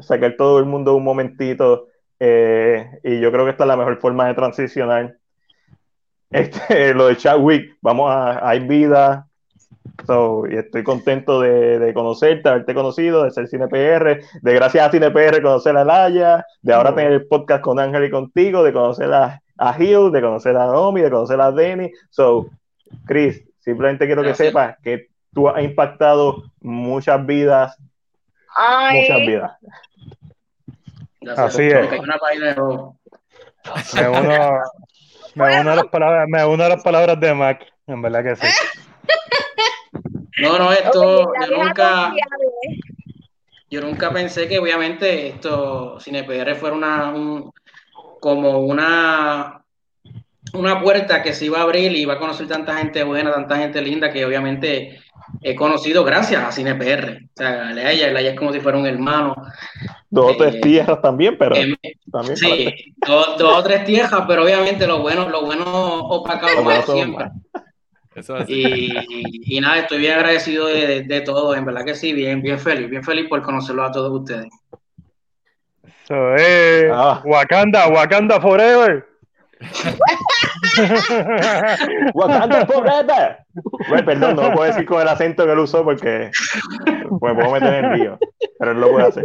[0.00, 1.88] sacar todo el mundo un momentito.
[2.18, 5.16] Eh, y yo creo que esta es la mejor forma de transicionar.
[6.30, 9.26] Este, lo de Chadwick, vamos a, hay vida,
[10.06, 14.90] So, y estoy contento de, de, conocerte, haberte conocido, de ser CinePR, de gracias a
[14.90, 19.12] CinePR conocer a Laya, de ahora tener el podcast con Ángel y contigo, de conocer
[19.12, 21.90] a, a Hill, de conocer a Naomi, de conocer a Denny.
[22.10, 22.48] So,
[23.06, 27.76] Chris, simplemente quiero que sepas que tú has impactado muchas vidas.
[28.92, 29.52] Muchas vidas.
[31.36, 31.90] Así es.
[33.94, 34.60] Me uno,
[35.34, 38.36] me uno, a las palabras, me uno a las palabras de Mac, en verdad que
[38.36, 38.46] sí.
[40.38, 42.12] No, no, esto yo nunca,
[43.70, 47.14] yo nunca pensé que obviamente esto CinePR fuera una
[48.20, 49.62] como una
[50.54, 53.56] una puerta que se iba a abrir y iba a conocer tanta gente buena, tanta
[53.56, 55.00] gente linda que obviamente
[55.40, 57.22] he conocido gracias a CinePR.
[57.24, 59.34] O sea, a ella, ella es como si fuera un hermano.
[60.10, 61.54] Dos o tres eh, tierras también, pero
[62.10, 67.30] también sí, dos, o tres tierras, pero obviamente lo bueno, lo bueno opaca lo siempre.
[68.46, 72.58] Y, y, nada, estoy bien agradecido de, de, todo, en verdad que sí, bien, bien
[72.58, 74.52] feliz, bien feliz por conocerlo a todos ustedes.
[76.04, 77.22] Eso es ah.
[77.24, 79.11] Wakanda, Wakanda Forever.
[82.14, 83.38] Wakanda Forever.
[83.88, 86.30] Bueno, perdón, no lo puedo decir con el acento que él usó porque
[87.20, 88.18] me puedo meter en el lío,
[88.58, 89.24] pero él lo puede hacer.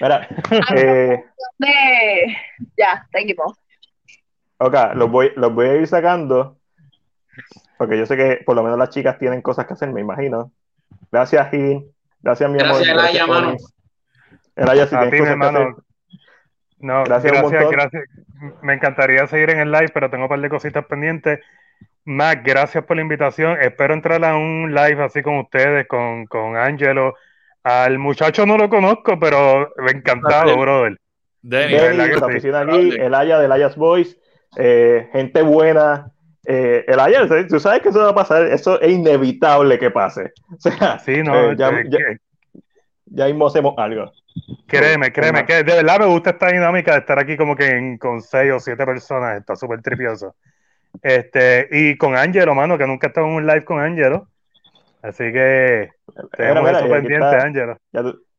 [0.00, 0.28] Mira,
[0.74, 1.24] eh,
[2.76, 3.36] ya, thank you.
[4.58, 6.58] Ok, los voy, los voy a ir sacando
[7.76, 10.52] porque yo sé que por lo menos las chicas tienen cosas que hacer, me imagino.
[11.10, 11.90] Gracias, Gin.
[12.20, 12.76] Gracias, mi amor.
[12.76, 13.56] Gracias, Elaya, mano.
[14.56, 15.74] Elaya, si tienes cosas que hacer.
[16.78, 18.02] No, gracias, gracias, gracias,
[18.62, 21.40] Me encantaría seguir en el live, pero tengo un par de cositas pendientes.
[22.04, 23.58] Mac, gracias por la invitación.
[23.60, 27.14] Espero entrar a un live así con ustedes, con, con Angelo.
[27.62, 30.98] Al muchacho no lo conozco, pero encantado, brother.
[31.40, 34.16] Denny, de la oficina aquí, el Aya del Aya's Voice,
[34.56, 36.10] eh, gente buena.
[36.46, 40.32] Eh, el Aya, tú sabes que eso va a pasar, eso es inevitable que pase.
[40.52, 41.98] O sea, sí, no, eh, ya, ya,
[43.06, 44.10] ya mismo hacemos algo.
[44.66, 48.20] Créeme, créeme, que de verdad me gusta esta dinámica de estar aquí como que con
[48.20, 50.34] seis o siete personas, está súper tripioso.
[51.02, 54.28] Este, y con Angelo, mano, que nunca he estado en un live con Angelo.
[55.02, 55.90] Así que
[56.36, 57.76] tenemos eso pendiente, Angelo.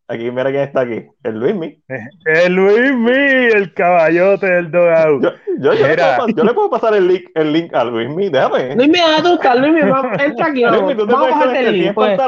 [0.07, 1.03] Aquí, mira quién está aquí.
[1.23, 1.81] El Luismi.
[2.25, 5.23] El Luismi, el caballote del dogout.
[5.23, 8.29] Yo, yo, yo, le puedo, yo, le puedo, pasar el link, el link a Luismi,
[8.29, 8.75] déjame.
[8.75, 9.79] Luismi, a tu Luismi,
[10.19, 10.63] entra aquí.
[10.69, 12.19] Luismi, tú te puedes el link, pues.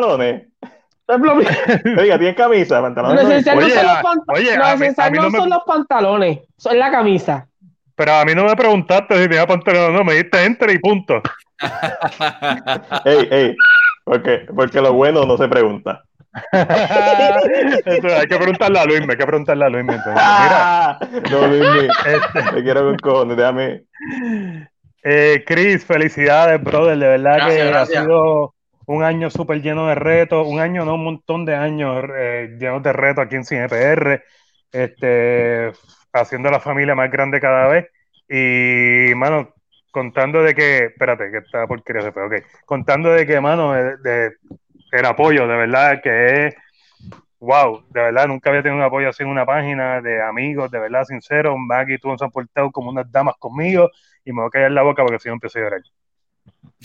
[1.98, 3.24] Oiga, ¿tienes camisa, pantalones?
[3.24, 7.48] Lo esencial no, son, los, oye, no son los pantalones, son la camisa.
[7.96, 11.22] Pero a mí no me preguntaste si tenía pantalones no, me diste entre y punto.
[13.06, 13.56] ey, ey,
[14.04, 16.04] porque, porque lo bueno no se pregunta.
[16.52, 19.86] Eso, hay que preguntarle a Luis, hay que preguntarle a Luis.
[19.86, 21.00] Mira.
[21.32, 22.52] no, Luis, este...
[22.54, 23.84] te quiero con cojones, déjame.
[25.04, 28.54] Eh, Chris, felicidades, brother, de verdad que ha sido
[28.88, 32.82] un año súper lleno de retos, un año, no, un montón de años eh, llenos
[32.82, 34.24] de retos aquí en CinePR,
[34.72, 35.74] este,
[36.14, 37.88] haciendo la familia más grande cada vez.
[38.30, 39.54] Y, mano,
[39.92, 42.34] contando de que, espérate, que está porquería se fue, ok,
[42.66, 44.32] contando de que, mano, de,
[44.94, 46.56] el apoyo, de verdad, que es,
[47.42, 50.80] wow, de verdad, nunca había tenido un apoyo así en una página de amigos, de
[50.80, 53.90] verdad, sincero, Maggie y tú se han portado como unas damas conmigo
[54.24, 55.82] y me voy a callar la boca porque si no empiezo a llorar.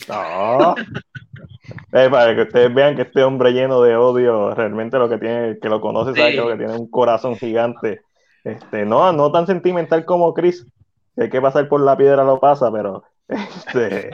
[0.09, 0.75] No.
[1.93, 5.59] Eh, para que ustedes vean que este hombre lleno de odio, realmente lo que tiene,
[5.61, 8.03] que lo conoce, sabe que, tiene un corazón gigante.
[8.45, 10.67] Este, no, no tan sentimental como Chris,
[11.15, 14.11] que hay que pasar por la piedra lo pasa, pero este,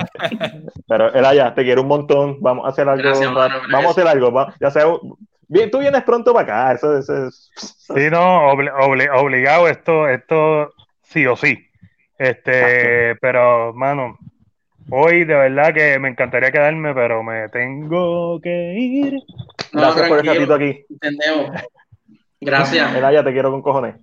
[0.87, 3.09] pero era ya, te quiero un montón, vamos a hacer algo,
[3.71, 4.85] vamos a hacer algo, ya sea,
[5.49, 7.51] bien, tú vienes pronto para acá, eso, es...
[7.57, 11.59] Sí, no, obligado esto, esto sí o sí.
[12.19, 14.19] Este, pero, mano,
[14.91, 19.19] Hoy de verdad que me encantaría quedarme, pero me tengo que ir.
[19.73, 20.85] Gracias por el ratito aquí.
[20.89, 21.51] Entendemos.
[22.41, 22.95] Gracias.
[22.95, 23.97] Elaya, te quiero con cojones.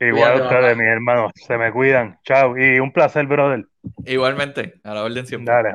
[0.00, 1.32] Igual ustedes, mis hermanos.
[1.36, 2.18] Se me cuidan.
[2.24, 2.58] Chao.
[2.58, 3.66] Y un placer, brother.
[4.04, 4.80] Igualmente.
[4.82, 5.54] A la orden siempre.
[5.54, 5.74] Dale.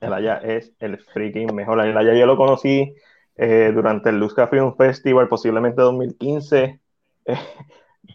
[0.00, 1.84] Elaya es el freaking mejor.
[1.84, 2.94] Elaya yo lo conocí
[3.36, 6.80] eh, durante el Luzca Film Festival, posiblemente 2015,
[7.26, 7.38] eh,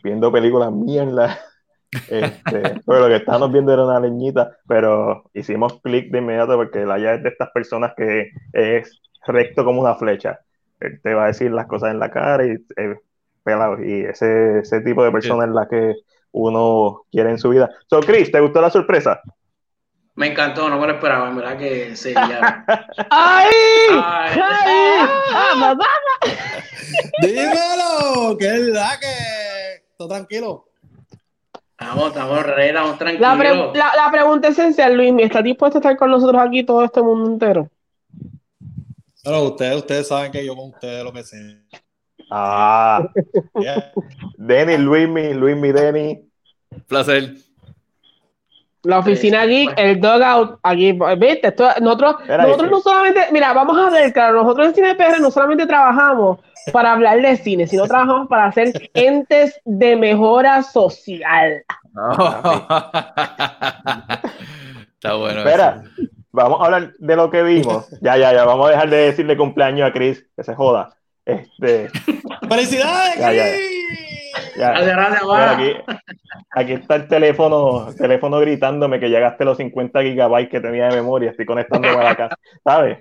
[0.03, 1.39] viendo películas mierda
[1.91, 7.15] este, lo que estábamos viendo era una leñita, pero hicimos clic de inmediato porque Laia
[7.15, 10.39] es de estas personas que es recto como una flecha.
[10.79, 12.95] Él te va a decir las cosas en la cara y eh,
[13.83, 15.95] Y ese, ese tipo de persona es la que
[16.31, 17.69] uno quiere en su vida.
[17.87, 19.21] So, Chris, ¿te gustó la sorpresa?
[20.15, 22.65] Me encantó, no me lo esperaba, en verdad que sí, ya.
[23.09, 23.49] ¡Ay!
[23.91, 24.39] ¡Ay!
[24.41, 25.77] ¡Ay!
[27.21, 29.85] Dímelo, que es verdad que.
[29.97, 30.70] Todo tranquilo.
[31.81, 33.75] Estamos, estamos, estamos tranquilos.
[33.75, 37.31] La, la, pregunta esencial, Luis, ¿estás dispuesto a estar con nosotros aquí todo este mundo
[37.31, 37.69] entero?
[39.23, 41.57] Bueno, ustedes, ustedes saben que yo con ustedes lo que sé.
[42.29, 43.09] Ah.
[43.59, 43.91] yeah.
[44.37, 46.29] Denny, Luismi, Luismi, Denny.
[46.87, 47.33] Placer.
[48.83, 54.11] La oficina geek, el dogout, aquí, viste, nosotros, nosotros no solamente, mira, vamos a ver,
[54.11, 56.39] claro, nosotros en Cine PR no solamente trabajamos
[56.71, 61.63] para hablar de cine, sino trabajamos para hacer entes de mejora social.
[64.93, 65.39] Está bueno.
[65.39, 65.83] Espera,
[66.31, 67.89] vamos a hablar de lo que vimos.
[68.01, 70.95] Ya, ya, ya, vamos a dejar de decirle cumpleaños a Chris, que se joda.
[71.25, 71.89] Este.
[72.47, 73.80] ¡Felicidades,
[74.55, 75.73] Gracias, gracias, aquí,
[76.51, 81.31] aquí, está el teléfono, teléfono gritándome que llegaste los 50 gigabytes que tenía de memoria.
[81.31, 82.99] Estoy conectándome a la casa, ¿sabes?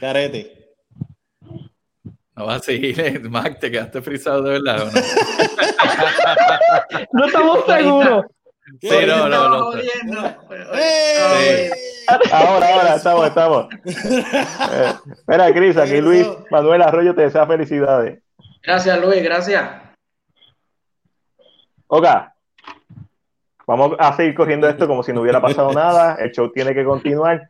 [0.00, 0.54] Garete.
[2.36, 4.82] No va a seguir, Mac, te quedaste frisado de verdad.
[4.82, 4.92] ¿o no?
[7.12, 8.24] no estamos seguros.
[8.80, 9.72] Sí, no, no, no.
[10.74, 11.70] ¡Eh!
[12.30, 13.66] Ahora, ahora, estamos, estamos.
[14.70, 18.20] Eh, espera, Cris, aquí Luis Manuel Arroyo te desea felicidades.
[18.68, 19.66] Gracias, Luis, gracias.
[21.86, 22.06] Ok.
[23.66, 26.16] Vamos a seguir corriendo esto como si no hubiera pasado nada.
[26.16, 27.48] El show tiene que continuar.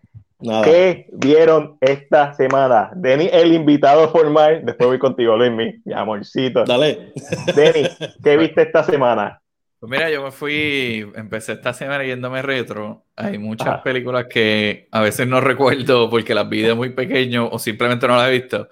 [0.62, 2.92] ¿Qué vieron esta semana?
[2.94, 4.64] Denny, el invitado formal.
[4.64, 6.62] Después voy contigo, Luis, mi amorcito.
[6.62, 7.12] Dale.
[7.52, 7.88] Denny,
[8.22, 9.42] ¿qué viste esta semana?
[9.80, 13.04] Pues mira, yo me fui, empecé esta semana yéndome retro.
[13.14, 17.60] Hay muchas películas que a veces no recuerdo porque las vi de muy pequeño o
[17.60, 18.68] simplemente no las he visto.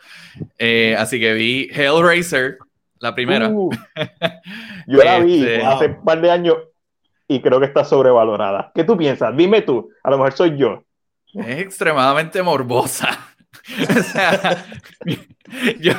[0.59, 2.59] Eh, así que vi Hellraiser,
[2.99, 3.49] la primera.
[3.49, 3.71] Uh,
[4.89, 6.57] yo la vi este, hace un par de años
[7.29, 8.73] y creo que está sobrevalorada.
[8.75, 9.37] ¿Qué tú piensas?
[9.37, 10.83] Dime tú, a lo mejor soy yo.
[11.35, 13.11] Es extremadamente morbosa.
[13.91, 14.65] o sea,
[15.79, 15.93] yo,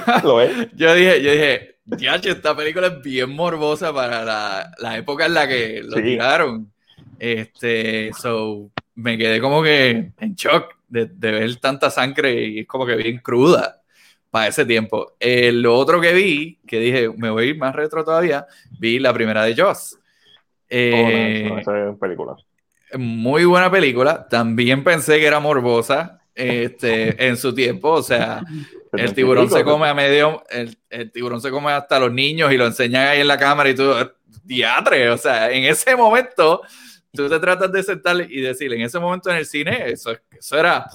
[0.74, 1.77] yo dije, yo dije,
[2.24, 6.72] esta película es bien morbosa para la, la época en la que lo tiraron.
[7.20, 12.68] Este, so, me quedé como que en shock de, de, ver tanta sangre y es
[12.68, 13.82] como que bien cruda
[14.30, 15.14] para ese tiempo.
[15.20, 18.46] Eh, lo otro que vi, que dije, me voy a ir más retro todavía,
[18.80, 19.98] vi la primera de Joss.
[20.70, 22.36] Eh, oh, película.
[22.98, 24.28] Muy buena película.
[24.28, 28.44] También pensé que era morbosa este, en su tiempo, o sea,
[28.94, 32.58] el tiburón se come a medio, el, el, tiburón se come hasta los niños y
[32.58, 33.94] lo enseñan ahí en la cámara y tú,
[34.44, 36.62] diatre, o sea, en ese momento
[37.12, 40.58] tú te tratas de sentar y decir, en ese momento en el cine, eso, eso
[40.58, 40.86] era,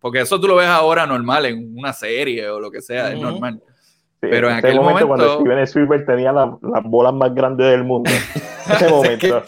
[0.00, 3.20] porque eso tú lo ves ahora normal en una serie o lo que sea, es
[3.20, 3.62] normal.
[4.20, 6.50] Pero en, aquel momento, cuando Steven Spielberg tenía las
[6.84, 8.10] bolas más grandes del mundo,
[8.66, 9.42] en ese momento.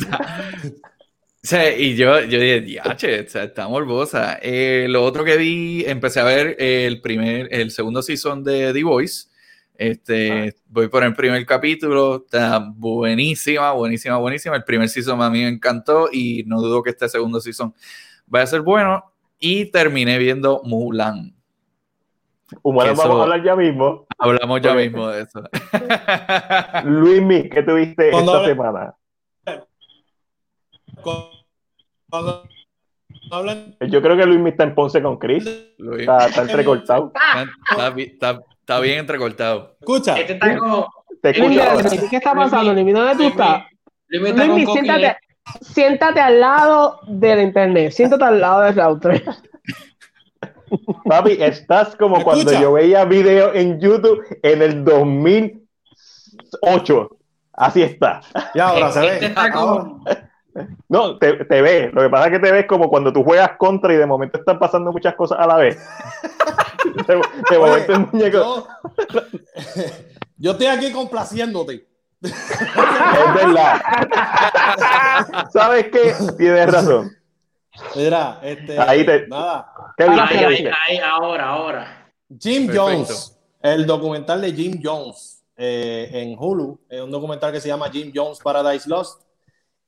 [1.78, 4.38] Y yo, yo dije, diache, está morbosa.
[4.42, 8.84] Eh, lo otro que vi, empecé a ver el primer, el segundo season de The
[8.84, 9.28] Voice.
[9.74, 10.62] Este, ah.
[10.68, 14.56] voy por el primer capítulo, está buenísima, buenísima, buenísima.
[14.56, 17.74] El primer season a mí me encantó y no dudo que este segundo season
[18.26, 19.10] vaya a ser bueno.
[19.38, 21.34] Y terminé viendo Mulan.
[22.62, 24.06] Mulan vamos a hablar ya mismo.
[24.18, 25.42] Hablamos ya mismo de eso.
[26.84, 28.94] Luismi, ¿qué tuviste esta semana?
[33.88, 35.44] Yo creo que Luis está en Ponce con Chris.
[35.98, 37.12] Está, entrecortado.
[38.62, 39.76] Está, bien entrecortado.
[39.80, 40.16] Escucha.
[40.18, 40.56] Este está
[42.08, 42.94] ¿Qué está pasando, Luis?
[42.94, 43.64] ¿Dónde tú estás?
[44.08, 45.16] Luis, siéntate,
[45.60, 47.92] siéntate al lado del internet.
[47.92, 49.22] Siéntate al lado del router.
[51.04, 57.08] Papi, estás como cuando yo veía videos en YouTube en el 2008.
[57.52, 58.20] Así está.
[58.54, 59.18] Y ahora se ve.
[59.20, 59.34] Este
[60.88, 61.92] no, te, te ves.
[61.92, 64.38] Lo que pasa es que te ves como cuando tú juegas contra y de momento
[64.38, 65.78] están pasando muchas cosas a la vez.
[67.50, 68.66] de, momento el muñeco.
[70.38, 71.86] Yo, estoy aquí complaciéndote.
[72.22, 73.82] es verdad.
[75.52, 76.14] ¿Sabes qué?
[76.36, 77.10] Tienes razón.
[77.94, 78.78] Mira, este.
[78.78, 79.26] Ahí te.
[79.28, 79.72] Nada.
[79.98, 82.12] ahí, ahí, ahora, ahora.
[82.38, 83.36] Jim Jones.
[83.62, 86.80] El documental de Jim Jones eh, en Hulu.
[86.88, 89.29] Es un documental que se llama Jim Jones Paradise Lost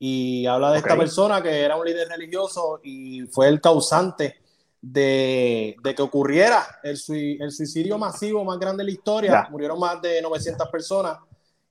[0.05, 4.35] y habla de esta persona que era un líder religioso y fue el causante
[4.81, 6.99] de, de que ocurriera el,
[7.39, 9.47] el, suicidio masivo más grande de la historia.
[9.49, 11.19] Murieron más de 900 personas.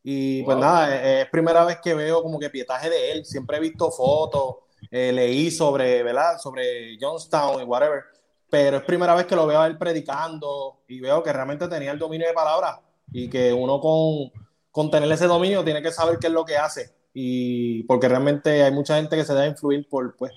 [0.02, 3.26] Y pues nada, es, primera vez que veo como que pietaje de él.
[3.26, 4.60] Siempre he visto fotos,
[4.90, 6.38] eh, leí sobre, ¿verdad?
[6.38, 8.02] Sobre Johnstown y whatever.
[8.48, 11.90] Pero es primera vez que lo veo a él predicando y veo que realmente tenía
[11.90, 12.78] el dominio de palabras
[13.12, 14.32] y que uno con,
[14.70, 18.62] con tener ese dominio tiene que saber qué es lo que hace y porque realmente
[18.62, 20.32] hay mucha gente que se da influir por, pues,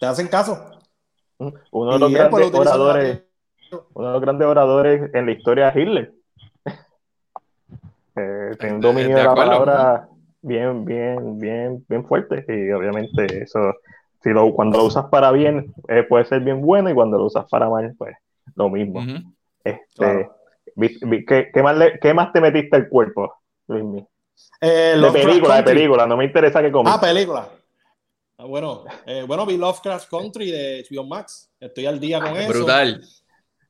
[0.00, 0.70] te hacen caso.
[1.38, 3.22] Uno de los grandes oradores,
[3.94, 6.14] uno de los grandes oradores en la historia es Hitler.
[8.18, 10.08] Eh, tiene un dominio de, la palabra
[10.40, 12.46] bien, bien, bien, bien fuerte.
[12.48, 13.74] Y obviamente eso,
[14.22, 17.26] si lo, cuando lo usas para bien, eh, puede ser bien bueno, y cuando lo
[17.26, 18.16] usas para mal, pues
[18.54, 19.02] lo mismo.
[19.62, 20.30] este,
[21.26, 23.34] ¿qué, más ¿Qué más te metiste al cuerpo,
[23.68, 24.02] Luis?
[24.60, 26.94] Eh, de película, de película, no me interesa que comas.
[26.94, 27.48] Ah, película.
[28.38, 31.50] Ah, bueno, eh, bueno, vi Lovecraft Country de HBO Max.
[31.58, 32.48] Estoy al día con eso.
[32.48, 33.02] Brutal.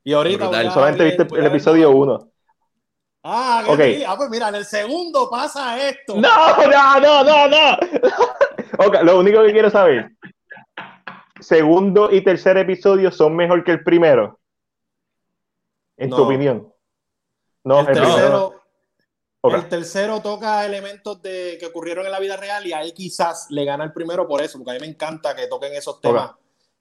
[0.04, 0.44] Y ahorita.
[0.44, 0.72] Brutal.
[0.72, 2.30] Solamente viste el episodio 1.
[3.28, 4.04] Ah, okay.
[4.04, 6.14] ah, pues mira, en el segundo pasa esto.
[6.14, 7.78] No, no, no, no, no.
[8.86, 10.12] okay, lo único que quiero saber.
[11.40, 14.38] Segundo y tercer episodio son mejor que el primero.
[15.96, 16.72] En tu opinión.
[17.64, 17.98] No, el,
[19.42, 23.46] tercero, el tercero toca elementos de, que ocurrieron en la vida real y ahí quizás
[23.50, 26.32] le gana el primero por eso, porque a mí me encanta que toquen esos temas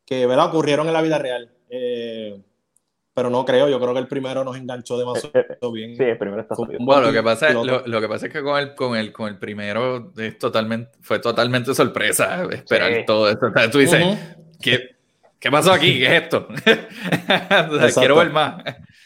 [0.06, 0.48] que ¿verdad?
[0.48, 1.52] ocurrieron en la vida real.
[1.70, 2.40] Eh,
[3.14, 5.96] pero no creo, yo creo que el primero nos enganchó demasiado eh, eh, bien.
[5.96, 8.76] Sí, el primero está Bueno, lo que, pasa, lo, que pasa es que con el,
[8.76, 13.52] con el, con el primero es totalmente, fue totalmente sorpresa esperar todo esto.
[13.72, 14.04] tú dices,
[14.62, 14.98] ¿qué,
[15.40, 15.98] ¿qué, pasó aquí?
[15.98, 16.50] ¿Qué es esto?
[17.96, 18.62] quiero ver más.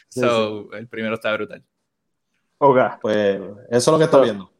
[0.09, 1.63] so, el primero está brutal.
[2.59, 2.77] Ok.
[3.01, 4.51] Pues eso es lo que estoy viendo.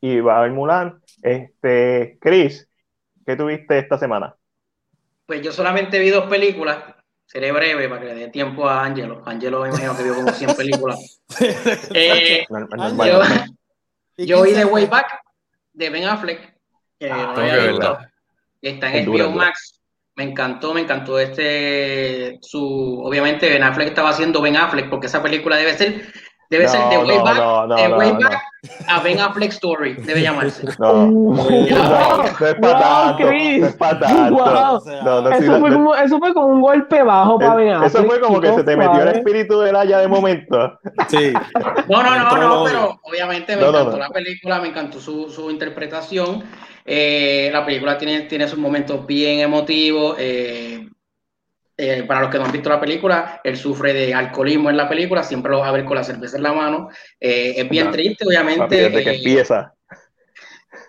[0.00, 1.02] Y va a ver Mulan.
[1.22, 2.68] Este, Chris,
[3.26, 4.34] ¿qué tuviste esta semana?
[5.26, 6.78] Pues yo solamente vi dos películas
[7.30, 9.22] seré breve para que le dé tiempo a Angelo.
[9.24, 11.22] Angelo me imagino que vio como 100 películas.
[11.94, 13.22] eh, yo,
[14.16, 15.20] yo vi The Way Back
[15.72, 16.56] de Ben Affleck,
[16.98, 17.98] que ah, no
[18.60, 19.80] Está en HBO Max.
[20.16, 25.22] Me encantó, me encantó este, su, obviamente Ben Affleck estaba haciendo Ben Affleck porque esa
[25.22, 26.12] película debe ser
[26.50, 28.42] Debe ser The Way Back, The Way Back
[28.88, 30.66] a Ben Affleck Story, debe llamarse.
[30.78, 35.30] No, no, es para tanto, es para tanto.
[35.30, 37.94] eso, fue como, eso fue como un golpe bajo para Ben Affleck.
[37.94, 40.78] Eso fue como que se te metió el espíritu de Laia de momento.
[41.08, 41.32] Sí.
[41.88, 46.44] No, no, no, no, pero obviamente me encantó la película, me encantó su, su interpretación.
[46.84, 50.16] Eh, la película tiene, tiene sus momentos bien emotivos.
[50.18, 50.86] Eh,
[51.80, 54.88] eh, para los que no han visto la película, él sufre de alcoholismo en la
[54.88, 56.90] película, siempre lo va a ver con la cerveza en la mano.
[57.18, 58.76] Eh, es bien triste, obviamente.
[58.76, 59.74] Desde que empieza.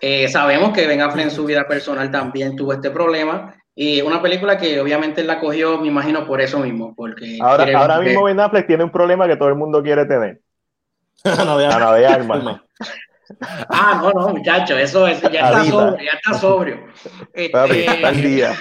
[0.00, 3.56] Eh, sabemos que Ben Affleck en su vida personal también tuvo este problema.
[3.74, 6.94] Y una película que obviamente él la cogió, me imagino, por eso mismo.
[6.94, 10.40] Porque ahora ahora mismo Ben Affleck tiene un problema que todo el mundo quiere tener.
[11.24, 12.60] no de, no de.
[13.40, 16.86] Ah, no, no, muchacho, eso, es, ya, está sobrio, ya está sobrio.
[17.32, 18.54] Este, día.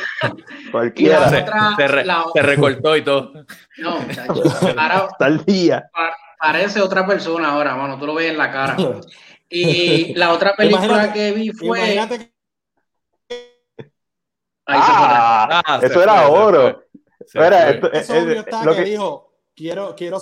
[0.72, 1.30] Cualquiera.
[1.30, 3.46] se, recortó y todo.
[3.78, 4.44] No, muchacho.
[4.78, 5.90] Ahora, está día.
[6.40, 8.76] Parece otra persona ahora, mano, tú lo ves en la cara.
[9.54, 12.00] Y la otra película que vi fue.
[14.66, 16.86] ah, ah eso era oro.
[17.20, 20.22] Espera, esto, es, es, lo que dijo, quiero, quiero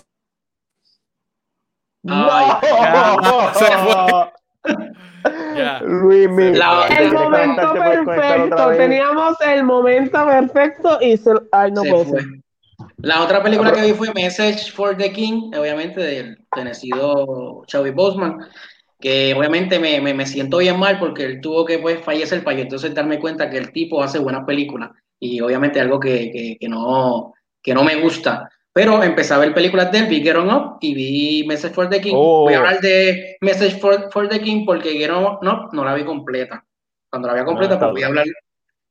[2.07, 2.51] Ay,
[3.23, 4.33] no, se fue.
[5.83, 8.69] Luis, el momento perfecto.
[8.71, 11.31] Teníamos el momento perfecto y se.
[11.51, 12.25] Ay, no puede ser.
[12.97, 18.39] La otra película que vi fue Message for the King, obviamente del tenido Chadwick Boseman,
[18.99, 22.57] que obviamente me, me, me, siento bien mal porque él tuvo que pues fallecer para
[22.57, 26.57] yo entonces darme cuenta que el tipo hace buenas películas y obviamente algo que, que,
[26.59, 28.49] que no, que no me gusta.
[28.79, 31.89] Pero empecé a ver películas de él, vi Get On Up y vi Message for
[31.89, 32.13] the King.
[32.13, 32.65] Voy a oh.
[32.65, 36.05] hablar de Message for, for, the King porque Get On Up no, no la vi
[36.05, 36.65] completa.
[37.09, 38.25] Cuando la vi completa, pues voy a hablar.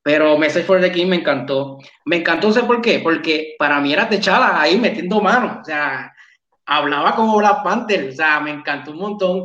[0.02, 1.78] Pero Message for the King me encantó.
[2.04, 2.98] Me encantó, sé por qué.
[2.98, 5.60] Porque para mí era techada ahí metiendo mano.
[5.62, 6.12] O sea,
[6.66, 8.10] hablaba como Black Panther.
[8.10, 9.44] O sea, me encantó un montón.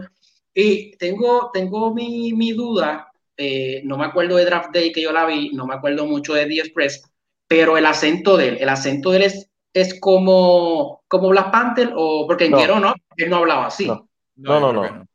[0.54, 3.10] Y tengo, tengo mi, mi duda.
[3.38, 5.52] Eh, no me acuerdo de Draft Day que yo la vi.
[5.54, 7.02] No me acuerdo mucho de The Express.
[7.48, 11.92] Pero el acento de él, el acento de él es es como, como Black Panther
[11.96, 12.80] o porque en no.
[12.80, 13.88] no, él no hablaba así.
[13.88, 15.06] No, no, no.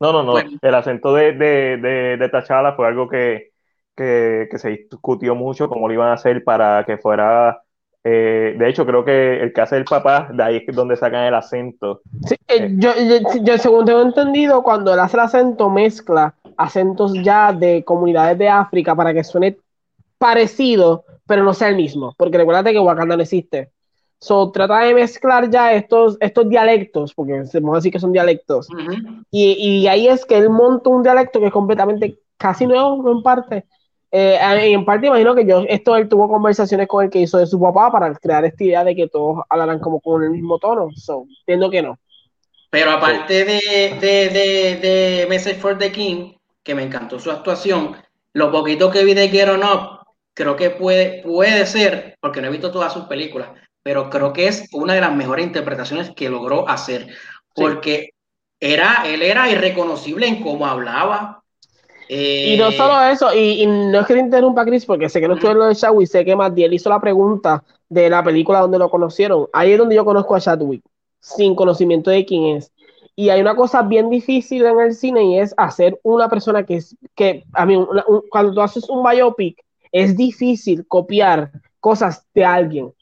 [0.00, 0.34] No, no, no.
[0.38, 3.50] El acento de, de, de, de T'Challa fue algo que,
[3.94, 7.62] que, que, se discutió mucho, cómo lo iban a hacer para que fuera.
[8.02, 11.24] Eh, de hecho, creo que el que hace el papá, de ahí es donde sacan
[11.24, 12.00] el acento.
[12.26, 12.70] Sí, eh, eh.
[12.76, 17.84] yo, yo, yo, según tengo entendido, cuando él hace el acento, mezcla acentos ya de
[17.84, 19.58] comunidades de África para que suene
[20.16, 23.70] parecido, pero no sea el mismo, porque recuérdate que Wakanda no existe.
[24.18, 28.66] So, trata de mezclar ya estos, estos dialectos, porque se puede decir que son dialectos.
[29.30, 33.22] y, y, ahí es que él monta un dialecto que es completamente casi nuevo en
[33.22, 33.64] parte.
[34.10, 37.46] Eh, en parte imagino que yo, esto él tuvo conversaciones con el que hizo de
[37.46, 40.88] su papá para crear esta idea de que todos hablaran como con el mismo tono.
[40.96, 41.96] So, entiendo que no.
[42.70, 46.32] Pero aparte de, de, de, de Message for the King,
[46.64, 47.94] que me encantó su actuación,
[48.32, 49.99] lo poquito que vi de Get On Up
[50.34, 53.50] creo que puede, puede ser, porque no he visto todas sus películas,
[53.82, 57.08] pero creo que es una de las mejores interpretaciones que logró hacer,
[57.54, 58.10] porque
[58.60, 61.42] era, él era irreconocible en cómo hablaba.
[62.08, 65.34] y no solo eso, y, no es que te interrumpa, Chris, porque sé que no
[65.34, 68.78] estuve en lo de Chadwick, sé que Matiel hizo la pregunta de la película donde
[68.78, 69.46] lo conocieron.
[69.52, 70.82] Ahí es donde yo conozco a Chadwick,
[71.20, 72.72] sin conocimiento de quién es.
[73.16, 76.76] Y hay una cosa bien difícil en el cine y es hacer una persona que
[76.76, 77.78] es, que, a mí,
[78.30, 79.62] cuando tú haces un biopic,
[79.92, 82.92] es difícil copiar cosas de alguien,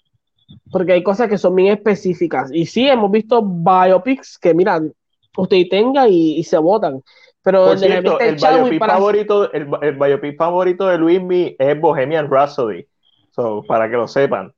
[0.70, 2.50] porque hay cosas que son bien específicas.
[2.52, 4.92] Y sí, hemos visto biopics que, miran,
[5.36, 7.02] usted tenga y, se votan.
[7.42, 12.86] Pero el, biopic favorito, el, biopic favorito de Luismi es Bohemian Rhapsody.
[13.30, 14.52] So, para que lo sepan.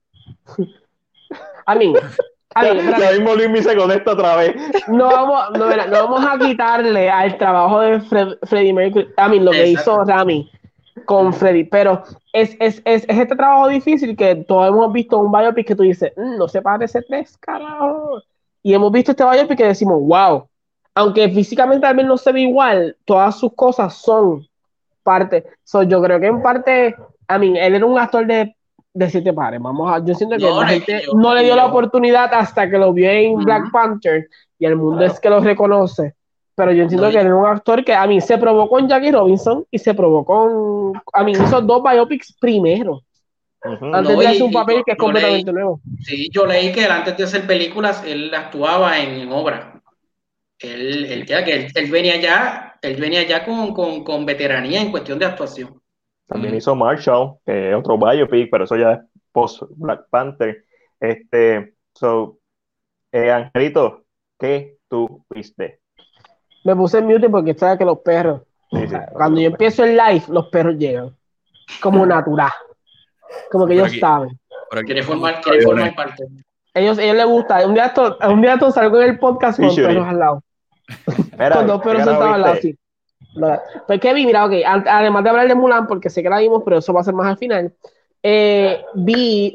[1.66, 1.92] A mí,
[2.98, 4.56] ya mismo Luis se conecta otra vez.
[4.88, 9.52] No vamos, no, no vamos a quitarle al trabajo de Freddie Mercury, a mí lo
[9.52, 10.50] que hizo Rami
[11.04, 15.32] con Freddy, pero es, es, es, es, este trabajo difícil que todos hemos visto un
[15.32, 18.22] biopic que tú dices, mm, no se parece tres, carajo.
[18.62, 20.46] Y hemos visto este biopic que decimos, wow,
[20.94, 24.46] aunque físicamente también no se ve igual, todas sus cosas son
[25.02, 25.44] parte.
[25.64, 26.94] So, yo creo que en parte,
[27.28, 28.54] a mí, él era un actor de
[28.92, 29.60] de siete pares.
[29.60, 32.78] Vamos a, yo siento que no, la gente no le dio la oportunidad hasta que
[32.78, 34.28] lo vio en Black Panther
[34.58, 36.14] y el mundo es que lo reconoce.
[36.60, 39.64] Pero yo entiendo que era un actor que a mí se probó con Jackie Robinson
[39.70, 40.92] y se probó con.
[41.14, 43.00] A mí hizo dos biopics primero.
[43.62, 45.80] Antes de hacer un papel que es completamente nuevo.
[46.02, 49.80] Sí, yo leí que antes de hacer películas él actuaba en, obra.
[50.58, 55.18] Él, él, que él, venía ya, él venía ya con, con, con veteranía en cuestión
[55.18, 55.80] de actuación.
[56.26, 59.00] También hizo Marshall, que es otro biopic, pero eso ya es
[59.32, 60.62] post Black Panther.
[61.00, 62.38] Este, so,
[63.12, 64.04] eh, Angelito,
[64.38, 65.79] ¿qué tú viste?
[66.64, 68.42] Me puse en mute porque sabes que los perros,
[69.12, 71.14] cuando yo empiezo el live, los perros llegan
[71.80, 72.50] como natural,
[73.50, 74.38] como que ellos saben.
[74.70, 76.26] Pero quiere formar, quiere formar parte.
[76.74, 77.66] Ellos, ellos les gusta.
[77.66, 77.92] Un día,
[78.28, 80.42] un día salgo en el podcast con perros al lado.
[81.54, 82.76] con dos perros sentados al lado, sí.
[83.86, 86.78] Pues Kevin, mira, ok, además de hablar de Mulan, porque sé que la vimos, pero
[86.78, 87.72] eso va a ser más al final,
[88.22, 89.52] eh, vi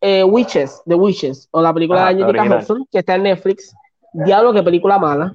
[0.00, 3.74] eh, Witches, The Witches, o la película de Angelica Hudson, que está en Netflix.
[4.12, 5.34] Diablo, qué película mala,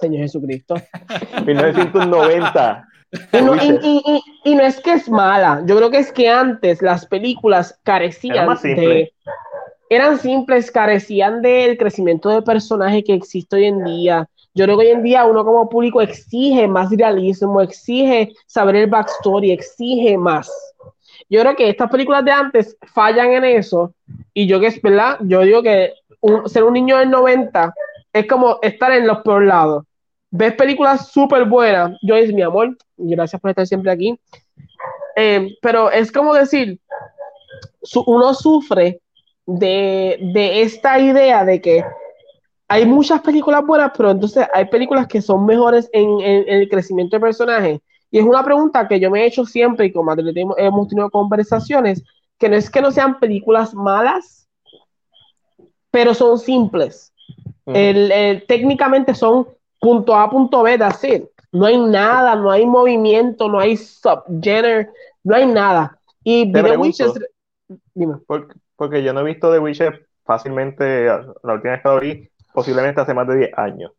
[0.00, 0.74] Señor Jesucristo.
[1.44, 2.84] 1990.
[3.32, 7.06] Y no, y, no, es que es mala, yo creo que es que antes las
[7.06, 9.14] películas carecían de...
[9.88, 14.28] Eran simples, carecían del crecimiento de personaje que existe hoy en día
[14.58, 18.86] yo creo que hoy en día uno como público exige más realismo, exige saber el
[18.88, 20.50] backstory, exige más.
[21.30, 23.94] Yo creo que estas películas de antes fallan en eso
[24.34, 25.92] y yo que es verdad, yo digo que
[26.46, 27.72] ser un niño del 90
[28.12, 29.84] es como estar en los peor lados.
[30.30, 34.18] Ves películas súper buenas, yo es mi amor, y gracias por estar siempre aquí.
[35.16, 36.78] Eh, pero es como decir,
[38.06, 39.00] uno sufre
[39.46, 41.84] de, de esta idea de que
[42.68, 47.20] hay muchas películas buenas, pero entonces hay películas que son mejores en, el crecimiento de
[47.20, 47.80] personajes.
[48.10, 51.10] Y es una pregunta que yo me he hecho siempre y con Madrid hemos tenido
[51.10, 52.04] conversaciones,
[52.38, 54.46] que no es que no sean películas malas,
[55.90, 57.12] pero son simples.
[58.46, 59.48] técnicamente son
[59.80, 61.28] punto A, punto B, así.
[61.52, 64.90] No hay nada, no hay movimiento, no hay subgénero,
[65.24, 65.98] no hay nada.
[66.22, 67.12] Y The Witches...
[68.26, 72.30] Porque, porque, yo no he visto The Witches fácilmente, la última vez que lo vi,
[72.52, 73.92] posiblemente hace más de 10 años.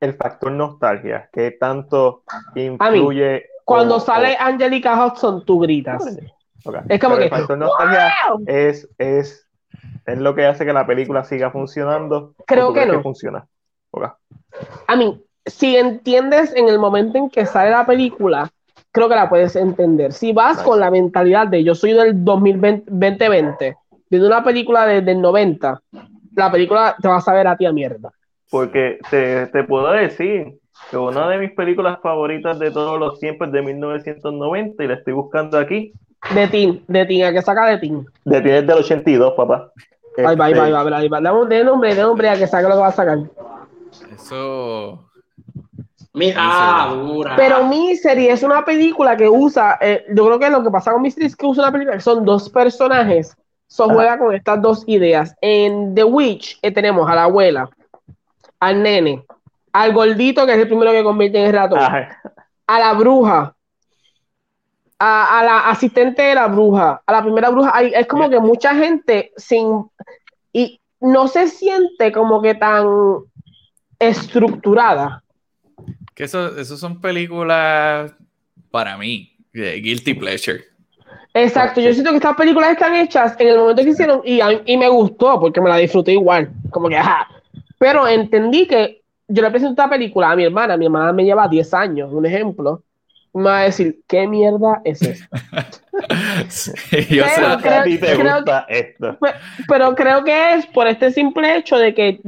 [0.00, 2.22] El factor nostalgia, ¿qué tanto
[2.54, 3.46] influye?
[3.64, 6.04] cuando sale Angelica Hudson, tú gritas.
[6.88, 7.24] Es como que.
[7.24, 8.12] El factor nostalgia
[8.46, 9.46] es, es,
[10.06, 12.34] es lo que hace que la película siga funcionando.
[12.46, 13.02] Creo que no.
[13.02, 13.46] funciona.
[14.86, 18.50] A mí, si entiendes en el momento en que sale la película,
[18.92, 20.12] creo que la puedes entender.
[20.12, 23.76] Si vas con la mentalidad de yo soy del 2020,
[24.10, 25.80] viendo una película desde el 90,
[26.34, 28.10] la película te va a saber a ti a mierda.
[28.50, 30.58] Porque te, te puedo decir
[30.90, 34.94] que una de mis películas favoritas de todos los tiempos es de 1990 y la
[34.94, 35.92] estoy buscando aquí.
[36.34, 38.04] De Tim, de Tim, ¿a qué saca de Tim?
[38.24, 39.70] De Tim es del 82, papá.
[40.16, 41.44] Ay, va, va, va, va, va.
[41.46, 43.18] De nombre, de nombre a que saque lo que va a sacar.
[44.18, 45.10] Eso.
[46.12, 47.36] Mira, dura.
[47.36, 51.02] Pero Misery es una película que usa, eh, yo creo que lo que pasa con
[51.02, 53.36] Misery es que usa una película que son dos personajes
[53.68, 55.36] So juega con estas dos ideas.
[55.42, 57.68] En The Witch eh, tenemos a la abuela,
[58.58, 59.24] al nene,
[59.72, 63.54] al gordito, que es el primero que convierte en el ratón, a la bruja,
[64.98, 67.78] a, la asistente de la bruja, a la primera bruja.
[67.82, 69.86] es como que mucha gente sin.
[70.50, 72.86] Y no se siente como que tan
[73.98, 75.22] estructurada.
[76.14, 78.12] Que eso, eso son películas
[78.70, 80.64] para mí, guilty pleasure.
[81.34, 84.76] Exacto, yo siento que estas películas están hechas en el momento que hicieron y, y
[84.76, 87.28] me gustó porque me la disfruté igual, como que ajá.
[87.78, 91.46] Pero entendí que yo le presento esta película a mi hermana, mi hermana me lleva
[91.46, 92.82] 10 años, un ejemplo,
[93.32, 95.26] me va a decir, ¿qué mierda es esto?
[97.10, 99.18] yo pero, creo, a ti te gusta esto.
[99.66, 102.20] Pero, creo que es por este simple hecho de que,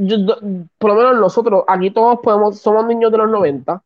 [0.79, 3.83] por lo menos nosotros, aquí todos podemos, somos niños de los 90.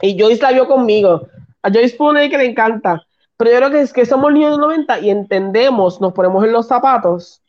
[0.00, 1.28] Y Joyce la vio conmigo.
[1.62, 3.04] A Joyce pone que le encanta.
[3.36, 6.44] Pero yo creo que es que somos niños de los 90 y entendemos, nos ponemos
[6.44, 7.40] en los zapatos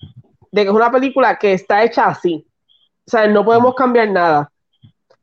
[0.51, 2.45] de que es una película que está hecha así.
[3.05, 4.51] O sea, no podemos cambiar nada.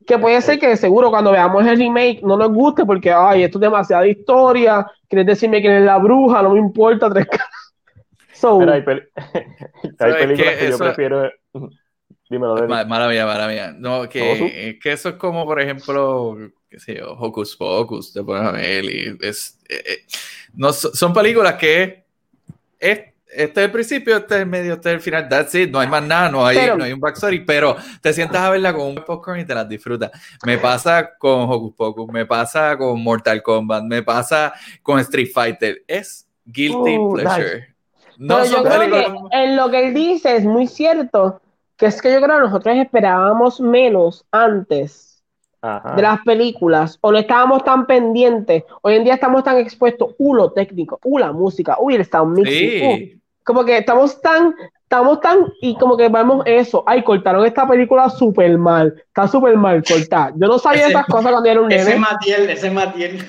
[0.07, 3.57] Que puede ser que seguro cuando veamos el remake no nos guste porque, ay, esto
[3.57, 7.27] es demasiada historia, quieres decirme quién es la bruja, no me importa tres
[8.33, 11.29] so, hay, películas que, yo prefiero...
[12.29, 13.73] Dímelo, de Mala mía, mala mía.
[13.77, 16.37] No, que, que eso es como, por ejemplo,
[16.69, 19.59] qué sé yo, Hocus Pocus, te pones a ver y es...
[19.69, 20.05] Eh, eh,
[20.53, 22.05] no, son películas que
[22.79, 22.99] es
[23.37, 25.29] este es el principio, este es el medio, este es el final.
[25.29, 25.71] That's it.
[25.71, 28.73] No hay más nada, no hay, no hay un backstory, pero te sientas a verla
[28.73, 30.11] con un popcorn y te las disfrutas.
[30.45, 35.83] Me pasa con Hocus Pocus, me pasa con Mortal Kombat, me pasa con Street Fighter.
[35.87, 37.75] Es guilty uh, pleasure.
[38.17, 41.41] No yo creo que en lo que él dice es muy cierto,
[41.77, 45.23] que es que yo creo que nosotros esperábamos menos antes
[45.95, 48.63] de las películas o no estábamos tan pendientes.
[48.81, 52.37] Hoy en día estamos tan expuestos, uh, lo técnico, uh, la música, uy, el sound
[52.37, 53.16] mixing, uh,
[53.47, 58.09] como que estamos tan, estamos tan, y como que vemos eso, ay, cortaron esta película
[58.09, 60.33] súper mal, está súper mal cortada.
[60.35, 61.81] Yo no sabía esas cosas cuando era un nene.
[61.81, 63.25] Ese es Matiel, ese es Matiel.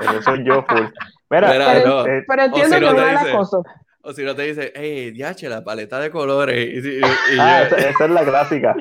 [0.00, 0.86] Eso soy yo, full.
[1.28, 3.58] Mira, pero, eh, pero, entiendo que no es la cosa.
[4.00, 6.82] O si no te dice, hey, diache, la paleta de colores.
[6.82, 7.00] Y,
[7.38, 8.74] ah, esa, es la clásica.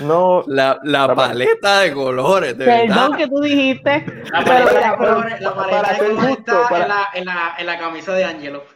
[0.00, 3.16] No, la, la, paleta de colores, de Perdón verdad.
[3.16, 4.04] que tú dijiste.
[4.30, 7.78] La paleta de colores, la paleta de colores está en, la, en, la, en la
[7.78, 8.75] camisa de Angelo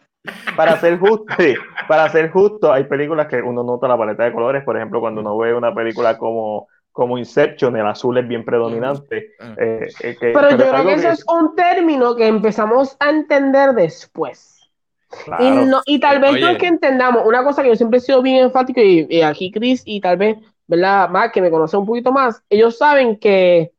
[0.57, 1.27] para ser justo,
[1.89, 5.21] para ser justo, hay películas que uno nota la paleta de colores, por ejemplo, cuando
[5.21, 9.33] uno ve una película como, como Inception, el azul es bien predominante.
[9.57, 14.71] Eh, eh, pero, yo creo que eso es un término que empezamos a entender después.
[15.41, 18.03] Y, no, y tal vez no es que entendamos, una cosa que yo siempre he
[18.03, 20.37] sido bien enfático, y, aquí Chris, y tal vez,
[20.69, 21.09] ¿verdad?
[21.09, 23.73] Más que me conoce un poquito más, ellos saben que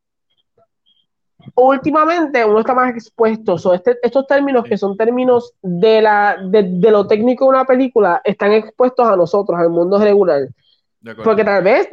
[1.55, 3.57] últimamente uno está más expuesto.
[3.57, 8.21] So, este, estos términos que son términos de, la, de, lo técnico de una película
[8.23, 10.41] están expuestos a nosotros, al mundo regular.
[11.23, 11.89] Porque tal vez,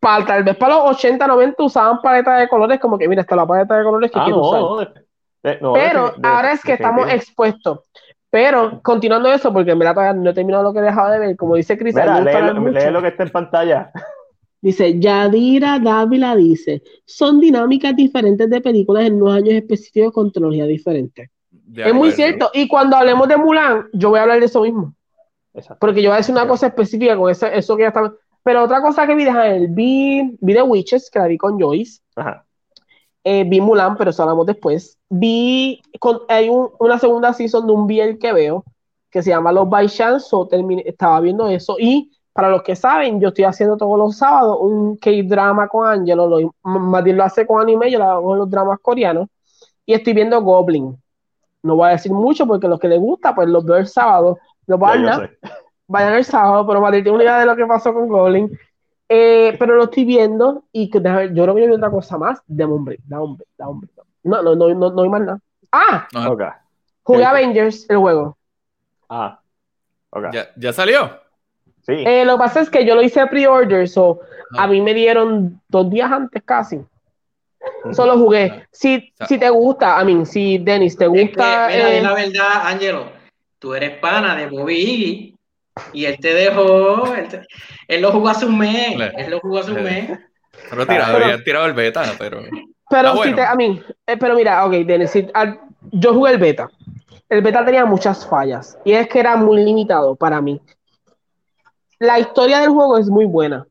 [0.00, 3.36] para, tal vez para los 80, 90 usaban paletas de colores, como que mira, está
[3.36, 4.94] la paleta de colores que ah, quiero usar.
[5.42, 7.80] Pero ahora es que estamos expuestos.
[8.30, 11.18] Pero continuando eso, porque en verdad todavía no he terminado lo que he dejado de
[11.18, 13.90] ver, como dice Cris, lee, lo que está en pantalla.
[14.60, 20.66] Dice, Yadira Dávila dice, son dinámicas diferentes de películas en unos años específicos con tecnología
[20.66, 21.30] diferente.
[21.76, 22.50] es muy cierto.
[22.52, 24.94] Y cuando hablemos de Mulan, yo voy a hablar de eso mismo.
[25.80, 28.12] Porque yo voy a decir una cosa específica con eso, eso que ya está.
[28.42, 32.00] Pero otra cosa que vi, el vi, vi The Witches, que la vi con Joyce.
[33.24, 34.98] Eh, vi Mulan, pero eso hablamos después.
[35.08, 38.64] Vi, con, hay una segunda season de un Biel que veo,
[39.10, 40.34] que se llama Los by Chance,
[40.84, 41.76] estaba viendo eso.
[41.78, 46.28] Y para los que saben, yo estoy haciendo todos los sábados un K-drama con Angelo,
[46.28, 49.26] lo, Matilde lo hace con anime, yo lo hago con los dramas coreanos,
[49.84, 50.96] y estoy viendo Goblin.
[51.64, 54.38] No voy a decir mucho porque los que les gusta, pues los veo el sábado.
[54.68, 55.02] Los van
[55.88, 58.56] vayan el sábado, pero Matilde tiene una idea de lo que pasó con Goblin.
[59.08, 62.40] Eh, pero lo estoy viendo y yo creo que yo vi otra cosa más.
[62.46, 63.90] De hombre, da hombre, da hombre.
[64.22, 65.40] No, no, no, no, no hay más nada.
[65.72, 66.06] ¡Ah!
[66.28, 66.50] Okay.
[67.02, 68.38] Jugué Avengers, el juego.
[69.08, 69.40] Ah,
[70.10, 70.30] okay.
[70.32, 71.26] ¿Ya, ¿Ya salió?
[71.88, 74.20] Eh, lo que pasa es que yo lo hice pre-order, so
[74.56, 76.80] a mí me dieron dos días antes casi.
[77.92, 78.66] Solo jugué.
[78.70, 81.70] Si, si te gusta, a mí, si Dennis te gusta.
[81.72, 83.10] Es la verdad, Angelo,
[83.58, 85.34] tú eres pana de Bobby
[85.92, 87.14] y él te dejó.
[87.88, 88.96] Él, lo jugó hace un mes.
[89.16, 90.10] Él lo jugó hace un mes.
[90.70, 92.42] Pero tirado, había tirado el beta, pero.
[92.90, 95.12] Pero si te, a mí, eh, pero mira, ok, Dennis,
[95.92, 96.68] yo jugué el beta.
[97.28, 100.60] El beta tenía muchas fallas y es que era muy limitado para mí
[101.98, 103.66] la historia del juego es muy buena.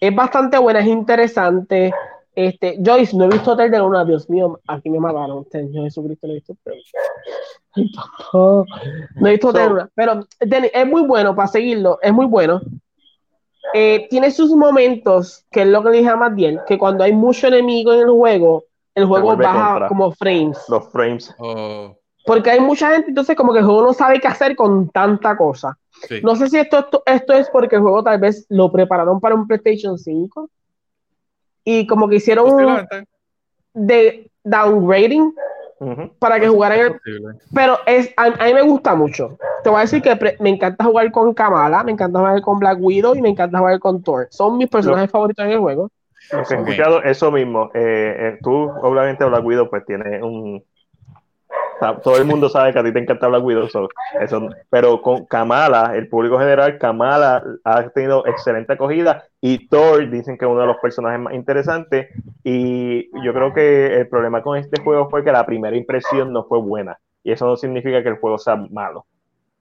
[0.00, 1.92] Es bastante buena, es interesante.
[2.34, 5.46] Este, Joyce, no he visto Hotel de Luna, Dios mío, aquí me mataron.
[5.50, 6.56] Señor Jesucristo, no he visto.
[9.14, 9.90] no he visto Hotel de Luna.
[9.94, 12.60] Pero es muy bueno para seguirlo, es muy bueno.
[13.72, 17.12] Eh, tiene sus momentos, que es lo que le dije a Matiel, que cuando hay
[17.12, 18.64] mucho enemigo en el juego,
[18.94, 20.58] el juego baja como frames.
[20.68, 21.34] Los frames.
[21.38, 21.96] Oh.
[22.24, 25.36] Porque hay mucha gente, entonces como que el juego no sabe qué hacer con tanta
[25.36, 25.78] cosa.
[26.22, 29.46] No sé si esto, esto, es porque el juego tal vez lo prepararon para un
[29.46, 30.50] PlayStation 5
[31.64, 32.86] y como que hicieron
[33.72, 35.34] de downgrading
[36.18, 37.00] para que jugaran el...
[37.54, 39.38] Pero es, a, mí me gusta mucho.
[39.62, 42.78] Te voy a decir que me encanta jugar con Kamala, me encanta jugar con Black
[42.80, 44.28] Widow y me encanta jugar con Thor.
[44.30, 45.90] Son mis personajes favoritos en el juego.
[46.32, 47.70] he escuchado eso mismo.
[47.74, 50.62] Eh, eh, tú, obviamente, Black Widow, pues tiene un,
[52.02, 53.68] todo el mundo sabe que a ti te encanta Black Widow,
[54.20, 60.38] eso, pero con Kamala, el público general, Kamala ha tenido excelente acogida y Thor dicen
[60.38, 62.08] que es uno de los personajes más interesantes.
[62.42, 66.44] Y yo creo que el problema con este juego fue que la primera impresión no
[66.44, 66.98] fue buena.
[67.22, 69.06] Y eso no significa que el juego sea malo.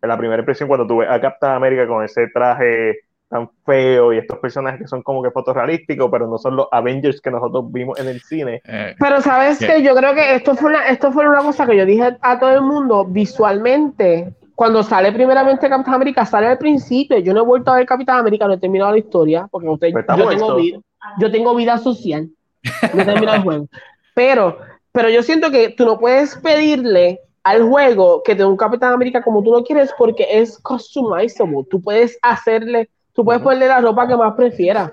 [0.01, 2.99] La primera impresión cuando tuve a Captain America con ese traje
[3.33, 7.19] tan feo y estos personajes que son como que fotorrealísticos, pero no son los Avengers
[7.19, 8.61] que nosotros vimos en el cine.
[8.63, 11.75] Eh, pero sabes que yo creo que esto fue, una, esto fue una cosa que
[11.75, 14.35] yo dije a todo el mundo visualmente.
[14.53, 17.17] Cuando sale primeramente Capitán América, sale al principio.
[17.17, 19.91] Yo no he vuelto a ver Capitán América, no he terminado la historia, porque usted,
[19.91, 20.79] pues yo, tengo vida,
[21.17, 22.29] yo tengo vida social.
[22.93, 23.67] No he terminado el juego.
[24.13, 24.59] Pero,
[24.91, 29.23] pero yo siento que tú no puedes pedirle al juego que tenga un Capitán América
[29.23, 31.65] como tú lo quieres porque es customizable.
[31.67, 34.91] Tú puedes hacerle Tú puedes ponerle la ropa que más prefieras.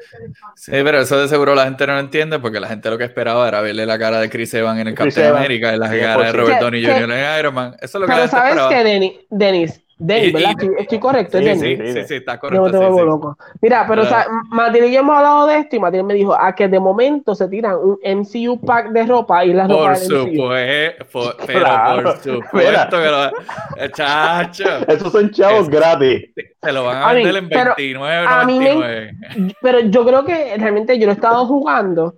[0.55, 3.05] Sí, pero eso de seguro la gente no lo entiende porque la gente lo que
[3.05, 6.27] esperaba era verle la cara de Chris Evans en el Capitán América y la cara
[6.27, 7.11] de Robert Downey Jr.
[7.11, 7.77] en Iron Man.
[7.81, 10.55] Eso es lo que pero sabes que, Denis, Denis, ¿verdad?
[10.78, 12.72] estoy, correcto, sí, Sí, sí, sí, está correcto.
[12.72, 13.36] Yo me loco.
[13.61, 16.34] Mira, pero, o sea, Matilde y yo hemos hablado de esto y Matilde me dijo,
[16.34, 19.96] a que de momento se tiran un MCU pack de ropa y las ropa Por
[19.96, 21.66] supuesto, pero
[22.03, 23.88] por supuesto que lo...
[23.92, 24.64] Chacho.
[24.88, 26.30] Esos son chavos gratis.
[26.62, 29.16] Se lo van a, vender en 29, pero, 99.
[29.61, 32.14] pero yo creo que realmente yo lo he estado jugando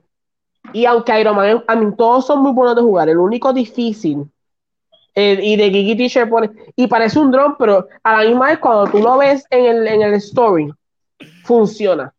[0.72, 4.30] y aunque Iron Man, a mí todos son muy buenos de jugar, el único difícil
[5.14, 8.58] eh, y de Gigi Teacher pone, y parece un drone, pero a la misma vez
[8.58, 10.72] cuando tú lo ves en el, en el story,
[11.44, 12.14] funciona.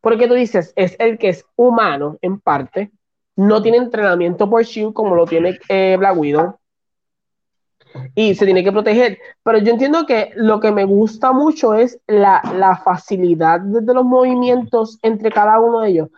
[0.00, 2.90] Porque tú dices, es el que es humano en parte,
[3.36, 6.58] no tiene entrenamiento por Shield como lo tiene eh, Black Widow,
[8.14, 9.18] y se tiene que proteger.
[9.42, 14.04] Pero yo entiendo que lo que me gusta mucho es la, la facilidad de los
[14.04, 16.08] movimientos entre cada uno de ellos.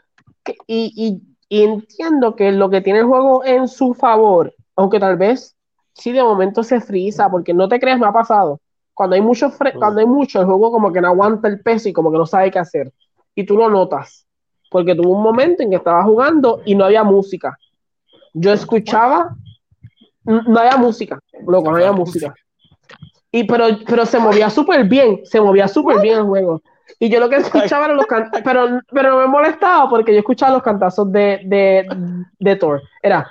[0.66, 5.55] y, y, entiendo que lo que tiene el juego en su favor, aunque tal vez
[5.97, 8.61] sí de momento se frisa, porque no te creas, me ha pasado.
[8.94, 11.92] Cuando hay mucho, cuando hay mucho, el juego como que no aguanta el peso y
[11.92, 12.92] como que no sabe qué hacer.
[13.34, 14.26] Y tú lo notas.
[14.70, 17.59] Porque tuvo un momento en que estaba jugando y no había música.
[18.34, 19.36] Yo escuchaba,
[20.24, 22.34] no había música, loco, no había música.
[23.30, 26.62] Y pero, pero se movía súper bien, se movía súper bien el juego.
[26.99, 30.20] Y yo lo que escuchaba eran los cantazos, pero, pero no me molestaba porque yo
[30.20, 31.87] escuchaba los cantazos de, de,
[32.39, 32.80] de Thor.
[33.03, 33.28] Era,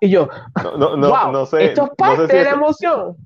[0.00, 0.28] y yo,
[0.62, 3.16] no, no, no, sé, esto es parte de la emoción.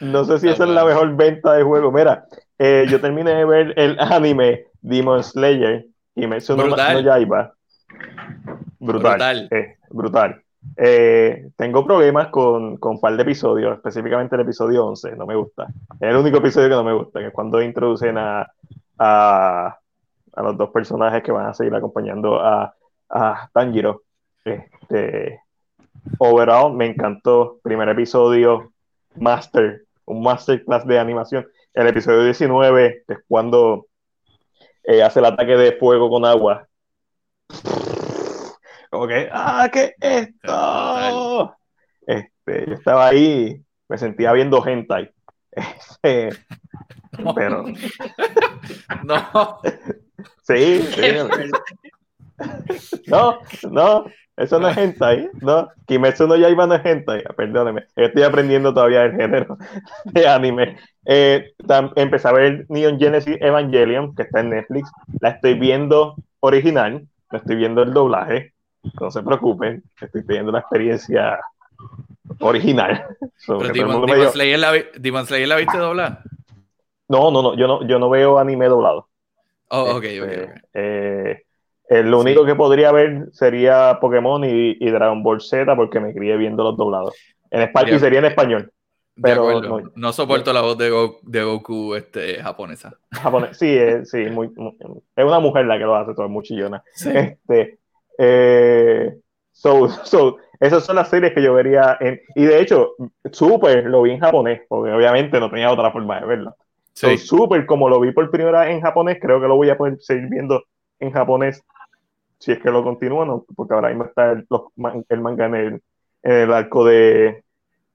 [0.00, 1.90] No sé si esa es la mejor venta de juego.
[1.90, 2.24] Mira,
[2.58, 7.04] eh, yo terminé de ver el anime Demon Slayer y me hizo brutal.
[7.04, 7.52] No,
[8.80, 9.48] Brutal.
[9.48, 9.48] Brutal.
[9.50, 10.42] Eh, brutal.
[10.76, 15.34] Eh, tengo problemas con, con un par de episodios, específicamente el episodio 11, no me
[15.34, 15.66] gusta.
[16.00, 18.46] Es el único episodio que no me gusta, que es cuando introducen a,
[18.98, 19.78] a,
[20.36, 22.74] los dos personajes que van a seguir acompañando a,
[23.08, 24.02] a Tanjiro.
[24.44, 25.40] Este,
[26.18, 27.58] overall, me encantó.
[27.62, 28.72] Primer episodio,
[29.16, 31.46] Master, un Masterclass de animación.
[31.74, 33.86] El episodio 19 es cuando
[34.84, 36.66] eh, hace el ataque de fuego con agua.
[38.90, 41.54] Como que, ¡ah, qué esto!
[42.06, 45.10] Este, yo estaba ahí, me sentía viendo hentai.
[45.50, 46.30] Este,
[47.34, 47.64] pero.
[49.04, 49.60] no.
[50.42, 51.02] Sí, sí.
[53.06, 53.38] No,
[53.70, 54.04] no,
[54.38, 55.68] eso no es hentai, ¿no?
[55.86, 57.86] Kimetsu no Yaiba no es hentai, perdóneme.
[57.96, 59.58] Estoy aprendiendo todavía el género
[60.04, 60.76] de anime.
[61.04, 61.52] Eh,
[61.96, 64.90] empecé a ver Neon Genesis Evangelion, que está en Netflix.
[65.20, 68.54] La estoy viendo original, no estoy viendo el doblaje.
[69.00, 71.38] No se preocupen, estoy pidiendo la experiencia
[72.40, 73.04] original.
[73.46, 76.22] Pero Demon, Slayer la, viste doblar?
[77.08, 79.08] No, no, no, yo no, yo no veo anime doblado.
[79.70, 80.04] Oh, ok, ok.
[80.04, 81.42] Este, eh,
[81.88, 86.62] el único que podría ver sería Pokémon y, Dragon Ball Z porque me crié viendo
[86.62, 87.14] los doblados.
[87.50, 88.72] En español, y sería en español.
[89.20, 92.92] Pero no, soporto la voz de, Goku este, japonesa.
[93.52, 94.50] sí, es, sí muy,
[95.16, 96.82] es una mujer la que lo hace, todo es muy chillona.
[96.94, 97.78] Este,
[98.18, 99.16] eh,
[99.52, 102.94] so, so, esas son las series que yo vería en, y de hecho,
[103.32, 106.56] Super lo vi en japonés, porque obviamente no tenía otra forma de verlo.
[106.92, 107.16] Sí.
[107.16, 109.98] Super, como lo vi por primera vez en japonés, creo que lo voy a poder
[110.00, 110.64] seguir viendo
[110.98, 111.62] en japonés
[112.38, 114.46] si es que lo continúan, porque ahora mismo está el,
[115.20, 115.82] manga en
[116.22, 117.42] el, arco de,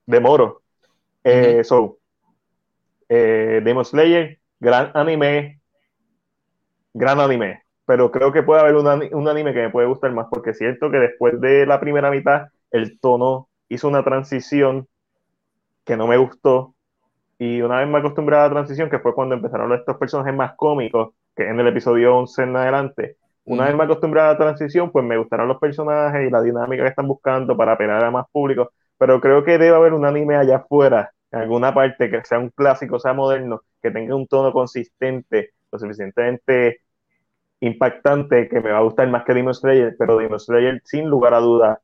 [0.06, 0.62] de Moro.
[1.22, 1.98] Eh, so,
[3.08, 5.60] eh, Demon Slayer, gran anime,
[6.92, 8.86] gran anime, pero creo que puede haber un,
[9.28, 12.48] anime que me puede gustar más, porque es cierto que después de la primera mitad
[12.70, 14.88] el tono hizo una transición
[15.84, 16.74] que no me gustó.
[17.38, 20.54] Y una vez me acostumbré a la transición, que fue cuando empezaron estos personajes más
[20.56, 24.90] cómicos, que en el episodio 11 en adelante, una vez me acostumbré a la transición,
[24.90, 28.26] pues me gustaron los personajes y la dinámica que están buscando para apelar a más
[28.32, 32.38] público, pero creo que debe haber un anime allá afuera, en alguna parte, que sea
[32.38, 36.83] un clásico, sea moderno, que tenga un tono consistente, lo suficientemente
[37.60, 41.34] impactante, que me va a gustar más que Demon Slayer, pero Demon Slayer, sin lugar
[41.34, 41.80] a duda,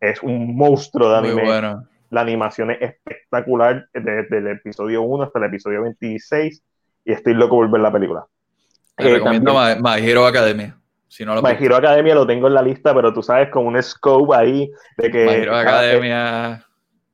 [0.00, 1.44] es un monstruo de anime.
[1.44, 1.88] bueno.
[2.10, 6.62] La animación es espectacular desde el episodio 1 hasta el episodio 26
[7.04, 8.26] y estoy loco por ver la película.
[8.96, 10.76] Te recomiendo My Hero Academia.
[11.08, 13.66] Si no lo My Hero Academia lo tengo en la lista, pero tú sabes, con
[13.66, 15.24] un scope ahí de que.
[15.24, 16.64] My Hero Academia.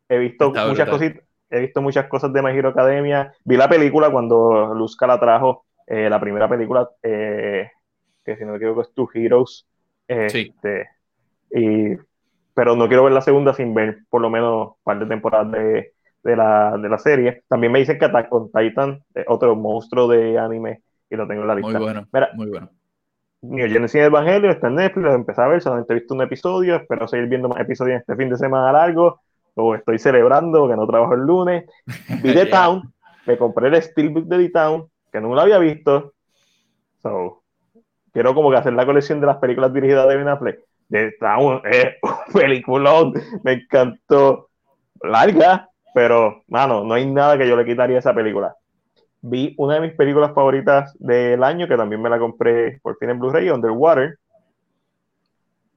[0.09, 1.23] He, visto muchas cositas.
[1.51, 3.33] He visto muchas cosas de My Hero Academia.
[3.45, 7.71] Vi la película cuando Luzca la trajo, eh, la primera película, eh,
[8.25, 9.67] que si no me equivoco es Two Heroes.
[10.09, 10.89] Este,
[11.51, 11.97] y,
[12.55, 15.53] pero no quiero ver la segunda sin ver por lo menos un par de temporadas
[15.53, 15.93] de,
[16.23, 17.43] de, la, de la serie.
[17.49, 21.49] También me dicen que Attack on Titan, otro monstruo de anime, y lo tengo en
[21.49, 21.79] la lista.
[21.79, 22.07] Muy bueno.
[22.35, 22.71] muy bueno.
[23.43, 26.77] New Genesis Evangelio está en Netflix, lo empecé a ver, solamente he visto un episodio,
[26.77, 29.21] espero seguir viendo más episodios este fin de semana largo,
[29.55, 31.65] o estoy celebrando que no trabajo el lunes.
[32.23, 32.95] Vi The Town,
[33.27, 36.13] me compré el Steelbook de The Town, que no lo había visto,
[37.03, 37.42] so,
[38.13, 40.61] quiero como que hacer la colección de las películas dirigidas de Ben Affleck.
[41.19, 44.51] Town es un peliculón, me encantó,
[45.03, 48.55] larga, pero, mano, no hay nada que yo le quitaría a esa película
[49.23, 53.11] vi una de mis películas favoritas del año, que también me la compré por fin
[53.11, 54.19] en Blu-ray, Underwater,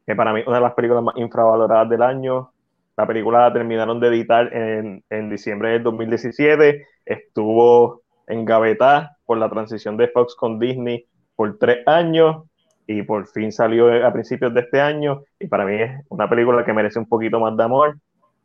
[0.05, 2.51] que para mí es una de las películas más infravaloradas del año.
[2.97, 9.38] La película la terminaron de editar en, en diciembre del 2017, estuvo en Gaveta por
[9.38, 11.05] la transición de Fox con Disney
[11.36, 12.43] por tres años
[12.88, 16.63] y por fin salió a principios de este año y para mí es una película
[16.63, 17.97] que merece un poquito más de amor,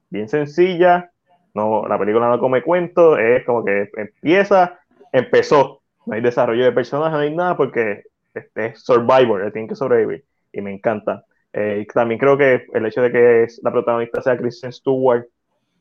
[0.08, 1.10] bien sencilla,
[1.54, 4.80] no, la película no come cuento, es como que empieza
[5.12, 5.82] empezó.
[6.06, 10.24] No hay desarrollo de personajes, no hay nada porque este es Survivor, tiene que sobrevivir.
[10.52, 11.24] Y me encanta.
[11.52, 15.26] Eh, también creo que el hecho de que la protagonista sea Kristen Stewart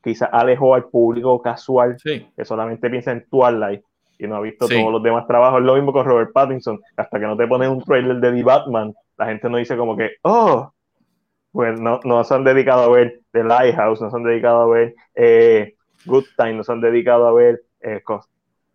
[0.03, 3.83] quizá alejó al público casual que solamente piensa en Twilight
[4.19, 5.61] y no ha visto todos los demás trabajos.
[5.61, 6.79] Lo mismo con Robert Pattinson.
[6.97, 9.95] Hasta que no te ponen un trailer de The Batman, la gente no dice como
[9.97, 10.71] que, oh,
[11.51, 14.67] pues no, no se han dedicado a ver The Lighthouse, no se han dedicado a
[14.67, 15.73] ver eh,
[16.05, 18.01] Good Time, no se han dedicado a ver eh,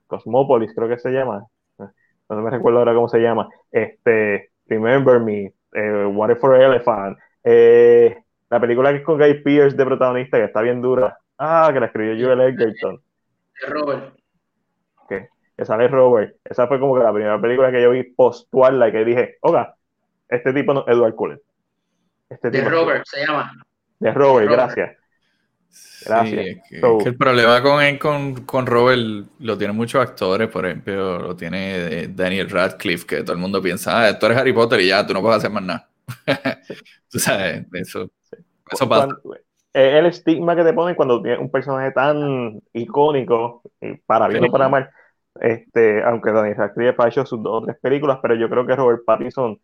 [0.06, 1.46] Cosmopolis, creo que se llama.
[1.78, 3.48] No me recuerdo ahora cómo se llama.
[3.70, 7.18] Este, Remember Me, eh, What If for Elephant.
[7.44, 8.16] Eh,
[8.48, 11.18] la película que es con Guy Pierce de protagonista, que está bien dura.
[11.38, 13.00] Ah, que la escribió Joel Edgerton.
[13.60, 14.23] De Robert.
[15.56, 16.36] Que, sale Robert.
[16.44, 19.74] Esa fue como que la primera película que yo vi post la que dije, oiga,
[20.28, 21.40] este tipo no es Edward Cullen.
[22.28, 23.52] Este de Robert se llama.
[23.98, 24.96] De Robert, gracias.
[26.06, 26.58] Gracias.
[26.70, 32.08] el problema con, con, con, Robert lo tienen muchos actores, por ejemplo, lo tiene eh,
[32.08, 35.14] Daniel Radcliffe, que todo el mundo piensa, ah, tú eres Harry Potter y ya, tú
[35.14, 35.88] no puedes hacer más nada.
[37.10, 38.10] tú sabes, eso,
[38.70, 39.08] eso pasa.
[39.72, 44.44] Eh, el estigma que te ponen cuando tienes un personaje tan icónico, y para bien
[44.44, 44.90] o para mal,
[45.40, 48.76] este, aunque Daniel Radcliffe ha hecho sus dos o tres películas, pero yo creo que
[48.76, 49.58] Robert Pattinson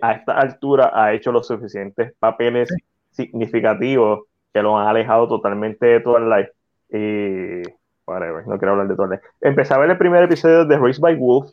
[0.00, 2.74] a esta altura ha hecho los suficientes papeles
[3.10, 6.48] significativos que lo han alejado totalmente de Twilight.
[6.90, 7.62] Y
[8.06, 9.20] whatever, no quiero hablar de Twilight.
[9.40, 11.50] Empecé a ver el primer episodio de Race by Wolf.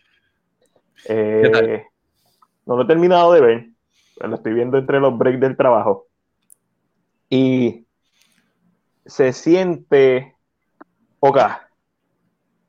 [1.08, 1.84] Eh,
[2.66, 3.66] no lo he terminado de ver.
[4.20, 6.06] Lo estoy viendo entre los breaks del trabajo.
[7.30, 7.86] Y
[9.06, 10.36] se siente.
[11.20, 11.40] Ok.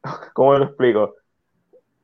[0.35, 1.15] ¿Cómo lo explico?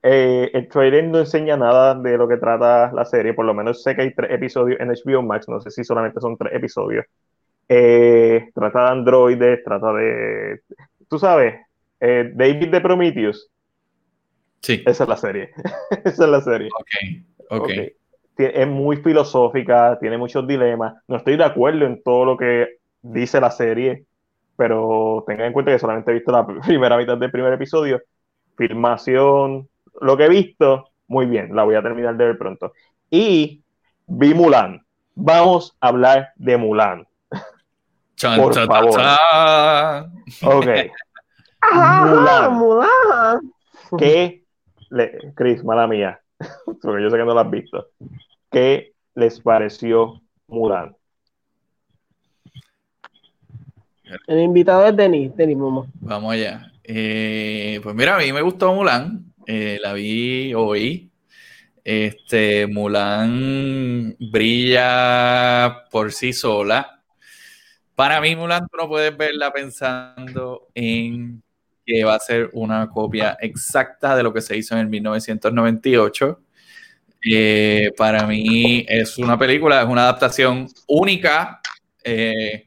[0.03, 3.34] Eh, el trailer no enseña nada de lo que trata la serie.
[3.34, 5.49] Por lo menos sé que hay tres episodios en HBO Max.
[5.49, 7.05] No sé si solamente son tres episodios.
[7.68, 10.61] Eh, trata de androides, trata de.
[11.09, 11.55] Tú sabes,
[12.01, 13.51] eh, David de Prometheus.
[14.61, 14.82] Sí.
[14.86, 15.51] Esa es la serie.
[16.05, 16.68] Esa es la serie.
[16.78, 17.70] Ok, ok.
[18.36, 20.94] Es muy filosófica, tiene muchos dilemas.
[21.09, 24.05] No estoy de acuerdo en todo lo que dice la serie,
[24.59, 28.02] pero tengan en cuenta que solamente he visto la primera mitad del primer episodio.
[28.56, 29.68] Filmación,
[30.00, 32.72] lo que he visto, muy bien, la voy a terminar de ver pronto.
[33.09, 33.62] Y
[34.09, 34.84] vi Mulan.
[35.14, 37.06] Vamos a hablar de Mulan.
[38.20, 39.00] Por favor.
[40.42, 40.66] Ok.
[41.72, 42.54] Mulan.
[42.54, 43.52] Mulan.
[43.96, 44.42] ¿Qué
[44.90, 46.20] le, Chris, mala mía,
[46.82, 47.86] porque yo sé que no lo has visto.
[48.50, 50.97] ¿Qué les pareció Mulan?
[54.26, 55.86] El invitado es Denis, Denis Momo.
[56.00, 56.72] Vamos allá.
[56.84, 59.32] Eh, pues mira, a mí me gustó Mulan.
[59.46, 61.11] Eh, la vi hoy.
[61.84, 67.02] Este, Mulan brilla por sí sola
[67.94, 71.42] Para mí, Mulan, tú no puedes verla pensando en
[71.86, 76.42] que va a ser una copia exacta de lo que se hizo en el 1998.
[77.24, 81.61] Eh, para mí es una película, es una adaptación única,
[82.04, 82.66] eh,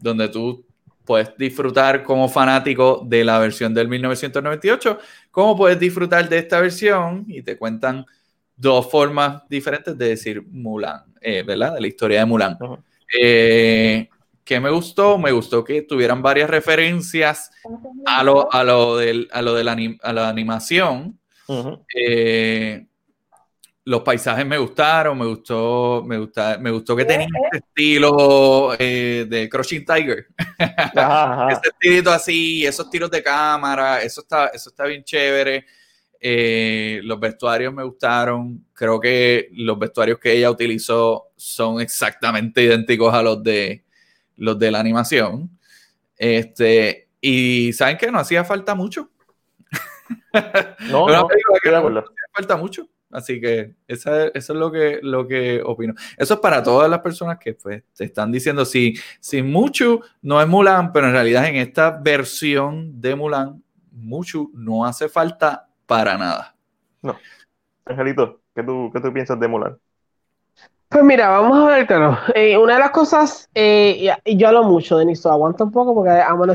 [0.00, 0.64] donde tú
[1.04, 4.98] puedes disfrutar como fanático de la versión del 1998,
[5.30, 8.06] como puedes disfrutar de esta versión y te cuentan
[8.56, 11.74] dos formas diferentes de decir Mulan, eh, ¿verdad?
[11.74, 12.58] De la historia de Mulan.
[13.20, 14.08] Eh,
[14.44, 15.18] ¿Qué me gustó?
[15.18, 17.50] Me gustó que tuvieran varias referencias
[18.06, 21.18] a lo, a lo, del, a lo de la, a la animación
[23.84, 29.26] los paisajes me gustaron, me gustó, me gusta, me gustó que tenía ese estilo eh,
[29.28, 30.28] de Crushing Tiger.
[30.58, 35.66] ese estilito así, esos tiros de cámara, eso está, eso está bien chévere.
[36.20, 38.64] Eh, los vestuarios me gustaron.
[38.72, 43.84] Creo que los vestuarios que ella utilizó son exactamente idénticos a los de
[44.36, 45.58] los de la animación.
[46.16, 49.10] Este, y saben que no hacía falta mucho.
[50.32, 51.82] No, no, no hacía
[52.32, 52.86] falta mucho.
[53.12, 55.94] Así que eso es lo que, lo que opino.
[56.16, 60.40] Eso es para todas las personas que pues, te están diciendo, si, si Mucho no
[60.40, 66.16] es Mulan, pero en realidad en esta versión de Mulan, Mucho no hace falta para
[66.16, 66.54] nada.
[67.02, 67.16] No.
[67.84, 69.78] Angelito, ¿qué tú, qué tú piensas de Mulan?
[70.88, 72.18] Pues mira, vamos a ver, claro.
[72.34, 76.10] Eh, una de las cosas, eh, y, yo hablo mucho, Denis, aguanta un poco porque
[76.10, 76.54] I'm gonna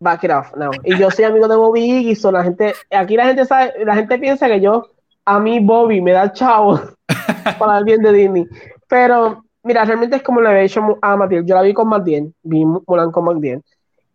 [0.00, 0.70] back it off now.
[0.84, 4.18] Y yo soy amigo de Bobby y la gente, aquí la gente sabe, la gente
[4.18, 4.90] piensa que yo
[5.28, 6.80] a mí Bobby me da chavo
[7.58, 8.46] para el bien de Disney.
[8.88, 11.46] Pero, mira, realmente es como le había dicho a Matilde.
[11.46, 13.62] Yo la vi con Matilde, vi Mulan con Matilde.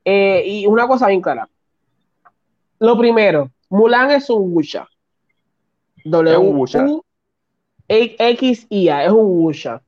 [0.04, 1.48] Eh, y una cosa bien clara.
[2.80, 4.88] Lo primero, Mulan es un Wusha.
[6.04, 7.02] W
[7.88, 9.82] X I A es un Wusha.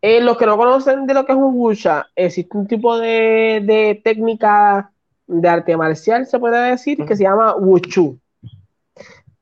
[0.00, 3.62] Eh, los que no conocen de lo que es un Wusha, existe un tipo de,
[3.64, 4.92] de técnica
[5.26, 8.16] de arte marcial, se puede decir, que se llama Wushu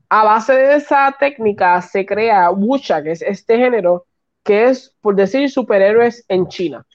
[0.09, 4.05] a base de esa técnica se crea wuxia, que es este género,
[4.43, 6.85] que es, por decir, superhéroes en China.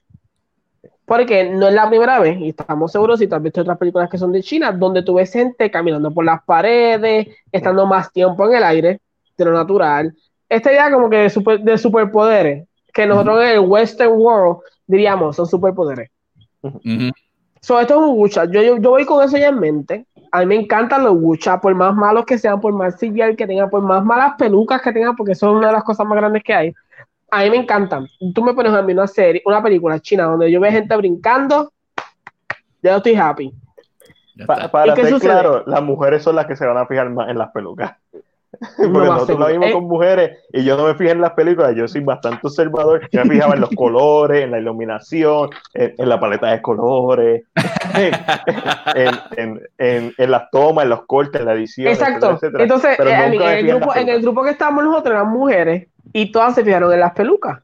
[1.04, 4.08] Porque no es la primera vez, y estamos seguros si tú has visto otras películas
[4.08, 8.46] que son de China, donde tú ves gente caminando por las paredes, estando más tiempo
[8.46, 9.00] en el aire,
[9.36, 10.14] de lo natural.
[10.48, 15.36] Esta idea como que de, super, de superpoderes, que nosotros en el Western World diríamos
[15.36, 16.10] son superpoderes.
[17.80, 18.44] esto es un wuxia.
[18.44, 21.60] Yo, yo, yo voy con eso ya en mente a mí me encantan los wucha,
[21.60, 24.92] por más malos que sean, por más CGI que tengan, por más malas pelucas que
[24.92, 26.74] tengan, porque son una de las cosas más grandes que hay.
[27.30, 28.06] A mí me encantan.
[28.34, 31.72] Tú me pones a mí una serie, una película china donde yo veo gente brincando,
[32.82, 33.52] ya estoy happy.
[34.46, 37.50] para ser claro, las mujeres son las que se van a fijar más en las
[37.50, 37.96] pelucas.
[38.58, 41.74] Porque nosotros lo vimos eh, con mujeres y yo no me fijé en las películas,
[41.76, 43.08] yo soy bastante observador.
[43.12, 47.44] Yo me fijaba en los colores, en la iluminación, en, la paleta de colores,
[49.36, 51.88] en, en, las tomas, en los cortes, en la edición.
[51.88, 52.38] Exacto.
[52.58, 56.54] Entonces, eh, en, el grupo, en el grupo que estábamos nosotros eran mujeres y todas
[56.54, 57.60] se fijaron en las pelucas.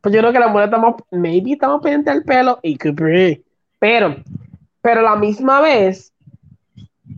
[0.00, 2.76] Pues yo creo que las mujeres estamos, maybe estamos pendientes del pelo y
[3.78, 4.16] pero,
[4.80, 6.11] pero la misma vez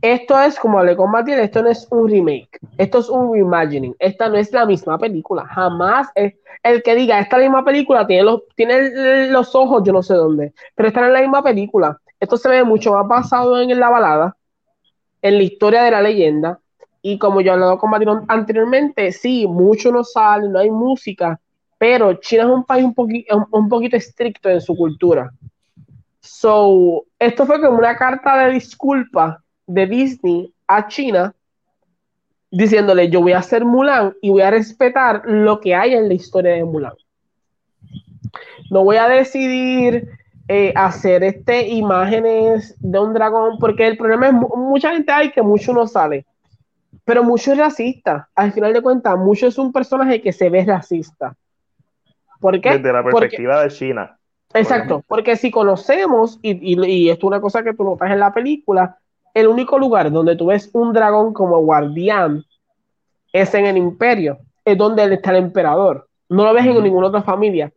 [0.04, 4.28] esto es, como con Matías, esto no es un remake, esto es un reimagining, esta
[4.28, 8.06] no es la misma película, jamás es el que diga, esta es la misma película,
[8.06, 11.42] tiene los, tiene los ojos, yo no sé dónde, pero esta no es la misma
[11.42, 14.36] película, esto se ve mucho más basado en la balada,
[15.22, 16.60] en la historia de la leyenda,
[17.00, 21.40] y como yo he hablado con Matías anteriormente, sí, mucho no sale, no hay música,
[21.78, 25.30] pero China es un país un, poquito, un poquito estricto en su cultura.
[26.20, 31.34] So, esto fue como una carta de disculpa de Disney a China
[32.50, 36.14] diciéndole yo voy a hacer Mulan y voy a respetar lo que hay en la
[36.14, 36.92] historia de Mulan.
[38.70, 40.08] No voy a decidir
[40.46, 45.42] eh, hacer este imágenes de un dragón porque el problema es mucha gente hay que
[45.42, 46.26] mucho no sale,
[47.04, 48.28] pero mucho es racista.
[48.34, 51.34] Al final de cuentas, mucho es un personaje que se ve racista.
[52.40, 52.70] ¿Por qué?
[52.70, 54.18] Desde la perspectiva de China.
[54.52, 58.20] Exacto, porque si conocemos, y, y, y, esto es una cosa que tú notas en
[58.20, 58.98] la película,
[59.34, 62.44] el único lugar donde tú ves un dragón como guardián
[63.32, 66.08] es en el imperio, es donde está el emperador.
[66.28, 67.72] No lo ves en ninguna otra familia.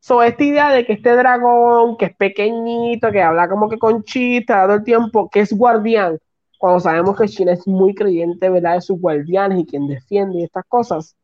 [0.00, 4.02] So, esta idea de que este dragón, que es pequeñito, que habla como que con
[4.02, 6.18] chita todo el tiempo, que es guardián,
[6.58, 10.44] cuando sabemos que China es muy creyente, ¿verdad?, de sus guardianes y quien defiende y
[10.44, 11.16] estas cosas.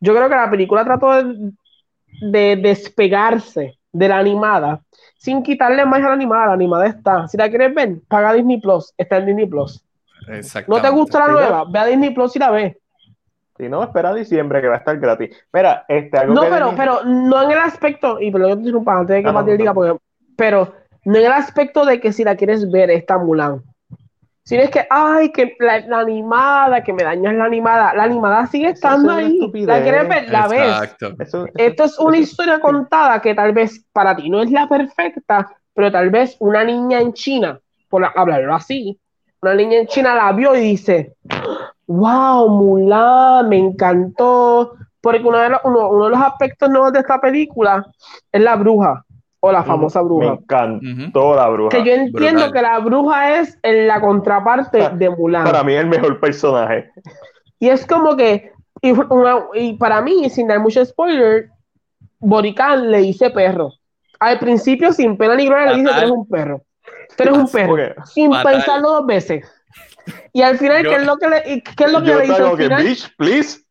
[0.00, 1.12] Yo creo que la película trató
[2.20, 4.82] de despegarse de la animada
[5.16, 6.48] sin quitarle más a la animada.
[6.48, 7.26] La animada está.
[7.28, 8.92] Si la quieres ver, paga Disney Plus.
[8.98, 9.82] Está en Disney Plus.
[10.68, 11.64] ¿No te gusta la nueva?
[11.70, 12.76] Ve a Disney Plus y la ves.
[13.56, 15.34] Si no, espera a diciembre que va a estar gratis.
[15.52, 18.20] Mira, este No, pero, pero no en el aspecto.
[18.20, 19.96] Y pero yo te antes de que ah, Matías diga, porque
[20.36, 20.74] pero
[21.04, 23.62] no en el aspecto de que si la quieres ver está Mulan.
[24.44, 28.68] Si es que, ay, que la, animada, que me dañas la animada, la animada sigue
[28.68, 29.38] estando ahí.
[29.64, 30.96] La quieres ver, la ves.
[31.54, 35.90] Esto es una historia contada que tal vez para ti no es la perfecta, pero
[35.90, 39.00] tal vez una niña en China, por hablarlo así,
[39.40, 41.14] una niña en China la vio y dice,
[41.86, 44.74] wow, Mulan, me encantó.
[45.00, 47.86] Porque uno de, los, uno de los aspectos nuevos de esta película
[48.30, 49.04] es la bruja
[49.44, 50.26] o la famosa bruja.
[50.26, 51.68] Me encantó la bruja.
[51.70, 55.44] Que yo entiendo que la bruja es en la contraparte de Mulan.
[55.44, 56.90] Para mí es el mejor personaje.
[57.58, 61.50] Y es como que, y, para mí, sin dar mucho spoiler,
[62.20, 63.70] Borican le dice perro.
[64.18, 66.62] Al principio, sin pena ni gloria, le dice que eres un perro.
[67.16, 67.76] Tú eres un perro.
[68.06, 69.46] Sin pensarlo dos veces.
[70.32, 72.42] Y al final, ¿qué es lo que le, qué es lo que le dice?
[72.42, 72.82] Al final?
[72.82, 73.63] Bitch, please.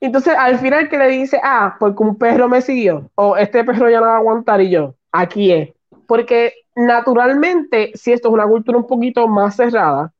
[0.00, 3.88] Entonces, al final que le dice, ah, porque un perro me siguió, o este perro
[3.88, 5.70] ya no va a aguantar y yo, aquí es.
[6.06, 10.12] Porque naturalmente, si esto es una cultura un poquito más cerrada,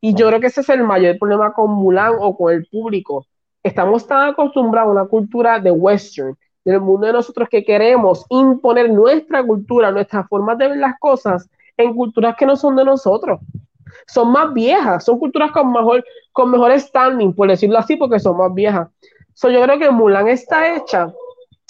[0.00, 3.26] y yo creo que ese es el mayor problema con Mulan o con el público.
[3.62, 8.90] Estamos tan acostumbrados a una cultura de western, del mundo de nosotros que queremos imponer
[8.90, 13.40] nuestra cultura, nuestras formas de ver las cosas en culturas que no son de nosotros.
[14.06, 18.36] Son más viejas, son culturas con mejor, con mejor standing, por decirlo así, porque son
[18.36, 18.88] más viejas.
[19.34, 21.12] So, yo creo que Mulan está hecha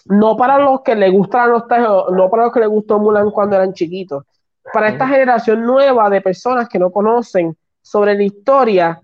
[0.07, 3.73] no para los que le gusta no para los que le gustó Mulan cuando eran
[3.73, 4.25] chiquitos,
[4.73, 9.01] para esta generación nueva de personas que no conocen sobre la historia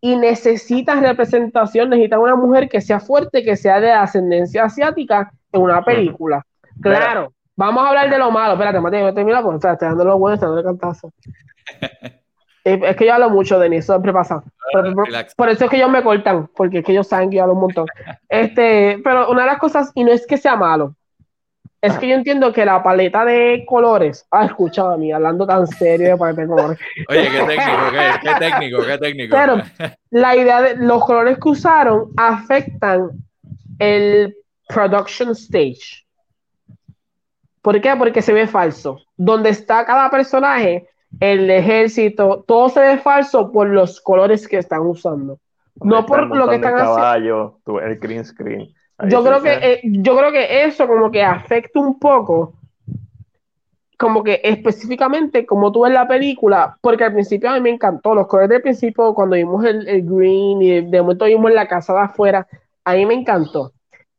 [0.00, 5.62] y necesitan representación, necesitan una mujer que sea fuerte, que sea de ascendencia asiática en
[5.62, 6.44] una película.
[6.80, 8.54] Claro, vamos a hablar de lo malo.
[8.54, 11.12] Espérate, Mateo, termina con estoy dando lo bueno, estoy dando cantazo.
[12.64, 14.42] Es que yo hablo mucho, Denis, siempre pasa.
[14.74, 17.42] Ah, por, eso es que ellos me cortan, porque es que ellos saben que yo
[17.42, 17.86] hablo un montón.
[18.28, 20.96] Este, pero una de las cosas, y no es que sea malo,
[21.82, 24.26] es que yo entiendo que la paleta de colores.
[24.30, 26.78] Ah, escucha a mí hablando tan serio de paleta de colores.
[27.10, 29.36] Oye, qué técnico, qué, qué técnico, qué técnico.
[29.36, 29.62] Pero
[30.10, 33.10] la idea de los colores que usaron afectan
[33.78, 34.34] el
[34.66, 36.06] production stage.
[37.60, 37.94] ¿Por qué?
[37.96, 39.00] Porque se ve falso.
[39.16, 40.88] Donde está cada personaje,
[41.20, 45.38] el ejército, todo se ve falso por los colores que están usando.
[45.76, 47.58] no por lo que están haciendo.
[47.82, 48.74] El green screen.
[49.08, 52.54] yo creo, que, eh, yo creo que eso como que afecta un poco,
[53.98, 58.14] como que específicamente como tú ves la película, porque al principio a mí me encantó,
[58.14, 61.92] los colores del principio, cuando vimos el, el green y de momento vimos la casa
[61.94, 62.46] de afuera,
[62.84, 63.72] a mí me encantó.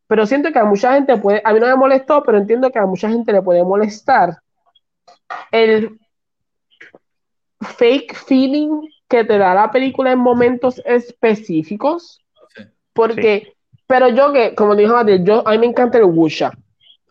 [0.08, 2.78] Pero siento que a mucha gente puede, a mí no me molestó, pero entiendo que
[2.78, 4.38] a mucha gente le puede molestar
[5.50, 5.98] el
[7.60, 12.20] fake feeling que te da la película en momentos específicos.
[12.92, 13.54] Porque,
[13.86, 16.50] pero yo que, como dijo Matías, yo, a mí me encanta el Wucha.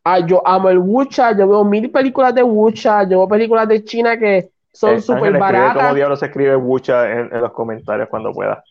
[0.04, 3.84] Ah, yo amo el Wucha, yo veo mil películas de Wucha, yo veo películas de
[3.84, 5.84] China que son eh, súper baratas.
[5.84, 8.64] ¿Cómo diablos se escribe Wucha en, los comentarios cuando pueda?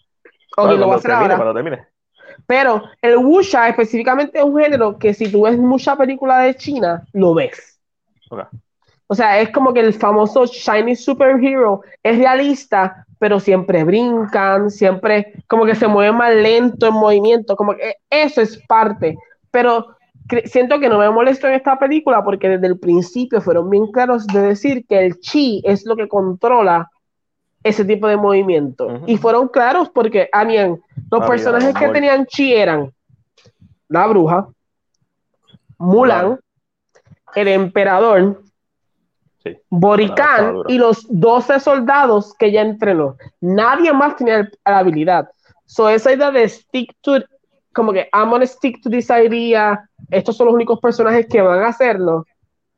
[0.57, 1.55] Ok, lo voy a hacer ahora.
[2.47, 7.05] Pero el Wucha específicamente es un género que si tú ves mucha película de China,
[7.12, 7.81] lo ves.
[8.31, 8.45] Okay.
[9.07, 15.32] O sea, es como que el famoso Shiny Superhero es realista, pero siempre brincan, siempre
[15.46, 19.16] como que se mueve más lento en movimiento, como que eso es parte.
[19.50, 19.96] Pero
[20.46, 24.26] siento que no me molesto en esta película porque desde el principio fueron bien claros
[24.26, 26.90] de decir que el chi es lo que controla
[27.62, 29.00] ese tipo de movimiento.
[29.07, 30.57] Y fueron claros porque, a mí,
[31.11, 32.92] los personajes que tenían chi eran
[33.88, 34.48] la bruja,
[35.78, 36.38] Mulan,
[37.34, 38.42] el emperador,
[39.70, 43.16] Boricán y los 12 soldados que ya entrenó.
[43.41, 45.29] Nadie más tenía la habilidad.
[45.66, 47.21] So, esa idea de stick to,
[47.72, 51.62] como que I'm gonna stick to this idea, estos son los únicos personajes que van
[51.62, 52.25] a hacerlo.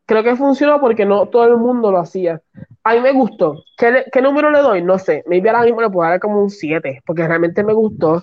[0.06, 2.40] Creo que funcionó porque no todo el mundo lo hacía.
[2.84, 3.62] A mí me gustó.
[3.76, 4.82] ¿Qué, qué número le doy?
[4.82, 5.24] No sé.
[5.26, 8.22] Maybe ahora mismo le puedo dar como un 7, porque realmente me gustó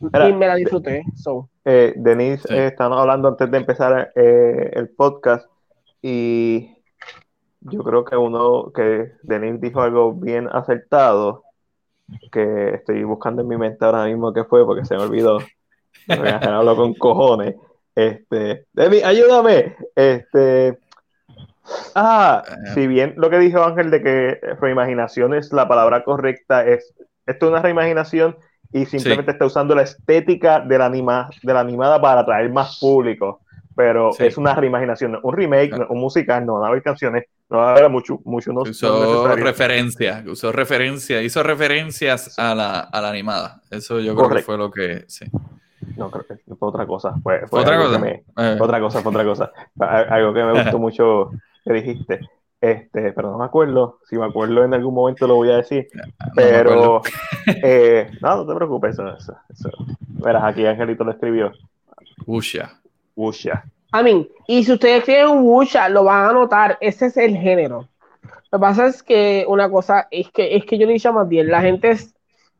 [0.00, 1.04] y me la disfruté.
[1.64, 5.46] Eh, Denise, eh, estamos hablando antes de empezar eh, el podcast
[6.02, 6.69] y
[7.60, 11.44] yo creo que uno, que Denis dijo algo bien acertado,
[12.32, 15.38] que estoy buscando en mi mente ahora mismo qué fue, porque se me olvidó.
[16.08, 17.56] hablo con cojones.
[17.94, 19.76] Este, Denis, ayúdame.
[19.94, 20.78] Este,
[21.94, 22.42] ah,
[22.74, 26.94] si bien lo que dijo Ángel de que reimaginación es la palabra correcta, es
[27.26, 28.36] esto es una reimaginación
[28.72, 32.78] y simplemente está usando la estética de la, anima, de la animada para atraer más
[32.80, 33.40] público
[33.80, 37.70] pero es una reimaginación, un remake, un musical, no van a haber canciones, no va
[37.70, 43.08] a haber mucho, mucho no, usó referencia, usó referencia, hizo referencias a la, a la
[43.08, 43.62] animada.
[43.70, 45.24] Eso yo creo que fue lo que, sí.
[45.96, 47.14] No, creo que fue otra cosa.
[47.22, 48.06] Fue, otra, cosa?
[48.06, 48.22] Eh.
[48.60, 49.50] otra cosa, fue otra cosa.
[49.78, 51.30] Algo que me gustó mucho
[51.64, 52.20] que dijiste.
[52.60, 54.00] Este, pero no me acuerdo.
[54.10, 55.88] Si me acuerdo en algún momento lo voy a decir.
[56.34, 57.00] pero
[57.46, 58.92] eh, no, no te preocupes.
[58.92, 59.08] Eso,
[59.48, 59.70] eso,
[60.22, 61.50] Verás, aquí Angelito lo escribió.
[62.26, 62.79] Usha.
[63.20, 63.64] Usha.
[63.92, 66.78] A mí, y si ustedes escriben Usha, lo van a notar.
[66.80, 67.88] Ese es el género.
[68.52, 71.28] Lo que pasa es que una cosa es que es que yo le he más
[71.28, 72.14] bien, la gente es,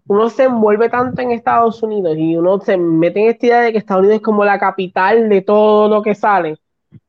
[0.06, 3.72] uno se envuelve tanto en Estados Unidos y uno se mete en esta idea de
[3.72, 6.58] que Estados Unidos es como la capital de todo lo que sale.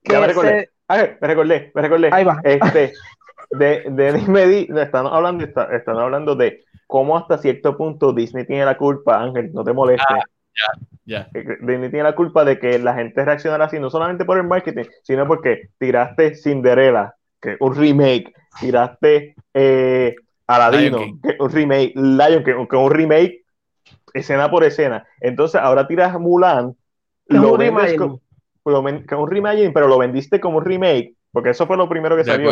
[0.03, 2.09] Que me recordé, me recordé, me recordé.
[2.11, 2.41] Ahí va.
[2.43, 2.93] Este,
[3.51, 8.77] de, de Disney, están hablando, están hablando de cómo hasta cierto punto Disney tiene la
[8.77, 10.05] culpa, Ángel, no te molestes.
[10.09, 10.23] Ah,
[10.55, 11.29] ya, ya.
[11.33, 14.85] Disney tiene la culpa de que la gente reaccionara así, no solamente por el marketing,
[15.03, 20.15] sino porque tiraste Cinderella, que un remake, tiraste eh,
[20.47, 23.41] Aladino, que un remake, Lion que, que un remake
[24.13, 25.05] escena por escena.
[25.19, 26.75] Entonces ahora tiras Mulan,
[27.27, 28.21] lo vendes como,
[28.63, 32.51] un remake, pero lo vendiste como un remake, porque eso fue lo primero que salió.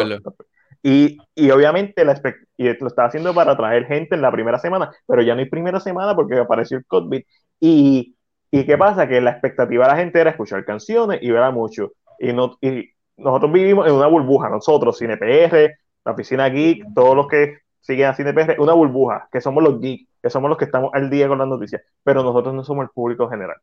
[0.82, 2.22] Y, y, obviamente la
[2.56, 5.50] y lo estaba haciendo para atraer gente en la primera semana, pero ya no hay
[5.50, 7.22] primera semana porque apareció el COVID.
[7.60, 8.16] Y,
[8.52, 9.08] y qué pasa?
[9.08, 11.94] Que la expectativa de la gente era escuchar canciones y ver mucho.
[12.20, 17.28] Y, no, y nosotros vivimos en una burbuja, nosotros, CinePR, la oficina geek, todos los
[17.28, 20.92] que siguen a CinePR, una burbuja, que somos los geeks, que somos los que estamos
[20.94, 23.58] al día con las noticias, pero nosotros no somos el público general.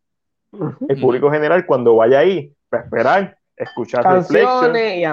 [0.89, 5.06] El público general, cuando vaya ahí, va a esperar, escuchar canciones,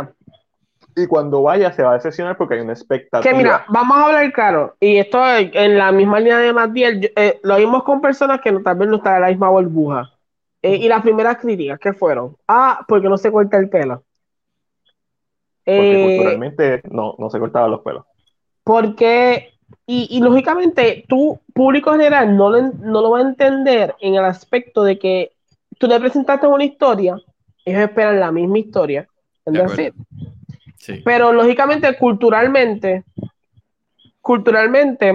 [0.96, 3.30] y cuando vaya se va a decepcionar porque hay una expectativa.
[3.30, 7.40] Que mira, vamos a hablar claro, y esto en la misma línea de Matiel, eh,
[7.44, 10.12] lo vimos con personas que no, tal vez no están en la misma burbuja.
[10.62, 12.38] Eh, y las primeras críticas, ¿qué fueron?
[12.48, 14.04] Ah, porque no se corta el pelo.
[15.66, 18.06] Porque eh, culturalmente no, no se cortaban los pelos.
[18.64, 19.52] Porque,
[19.86, 24.98] y, lógicamente, tu público general no, no lo va a entender en el aspecto de
[24.98, 25.32] que
[25.78, 27.18] tú le presentaste una historia,
[27.66, 29.08] ellos esperan la misma historia.
[30.84, 31.02] Sí.
[31.06, 33.06] Pero lógicamente, culturalmente,
[34.20, 35.08] culturalmente,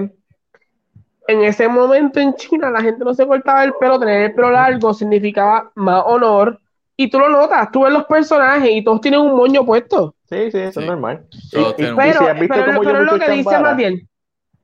[1.26, 4.50] en ese momento en China la gente no se cortaba el pelo, tener el pelo
[4.50, 6.58] largo significaba más honor.
[6.96, 10.14] Y tú lo notas, tú ves los personajes y todos tienen un moño puesto.
[10.24, 11.26] Sí, sí, eso es normal.
[11.52, 14.08] pero, pero, es lo que dice Matiel.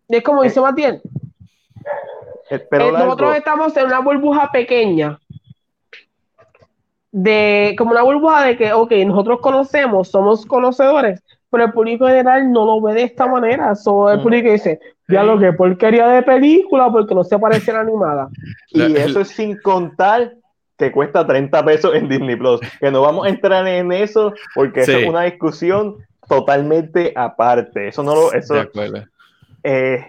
[0.08, 1.02] Es como dice eh, Matiel.
[2.50, 5.20] Eh, nosotros estamos en una burbuja pequeña.
[7.16, 12.50] De, como una burbuja de que, ok, nosotros conocemos, somos conocedores, pero el público general
[12.50, 13.76] no lo ve de esta manera.
[13.76, 17.74] So, el público dice, ya lo que porquería de película porque no se parece a
[17.74, 18.28] la animada.
[18.70, 20.34] Y eso es sin contar
[20.76, 22.60] que cuesta 30 pesos en Disney Plus.
[22.80, 25.96] Que no vamos a entrar en eso porque eso es una discusión
[26.28, 27.86] totalmente aparte.
[27.86, 28.32] Eso no lo.
[28.32, 28.56] Eso,
[29.62, 30.04] eh,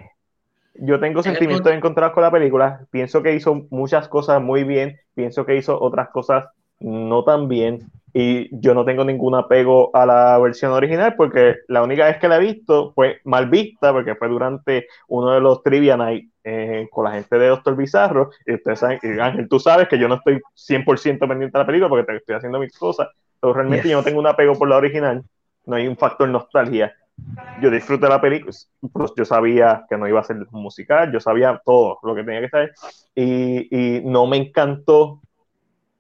[0.73, 2.82] yo tengo sentimientos encontrados con la película.
[2.90, 4.99] Pienso que hizo muchas cosas muy bien.
[5.14, 6.45] Pienso que hizo otras cosas
[6.85, 7.79] no tan bien.
[8.13, 12.29] Y yo no tengo ningún apego a la versión original porque la única vez que
[12.29, 16.87] la he visto fue mal vista porque fue durante uno de los Trivia Night eh,
[16.91, 18.29] con la gente de Doctor Bizarro.
[18.45, 21.89] Y ustedes saben, Ángel, tú sabes que yo no estoy 100% pendiente de la película
[21.89, 23.09] porque estoy haciendo mis cosas.
[23.41, 25.23] Pero realmente yo no tengo un apego por la original.
[25.65, 26.93] No hay un factor nostalgia.
[27.61, 28.53] Yo disfruté la película.
[28.93, 31.11] Pues yo sabía que no iba a ser musical.
[31.11, 32.73] Yo sabía todo lo que tenía que saber.
[33.13, 35.21] Y, y no me encantó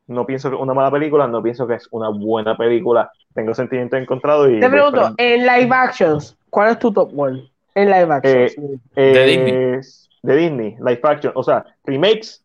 [0.07, 3.11] no pienso que es una mala película, no pienso que es una buena película.
[3.33, 4.59] Tengo sentimientos encontrados y...
[4.59, 7.49] Te pregunto, en live actions, ¿cuál es tu top one?
[7.73, 8.55] En live actions.
[8.95, 9.79] Eh, de Disney
[10.25, 12.43] de Disney, live action, o sea, remakes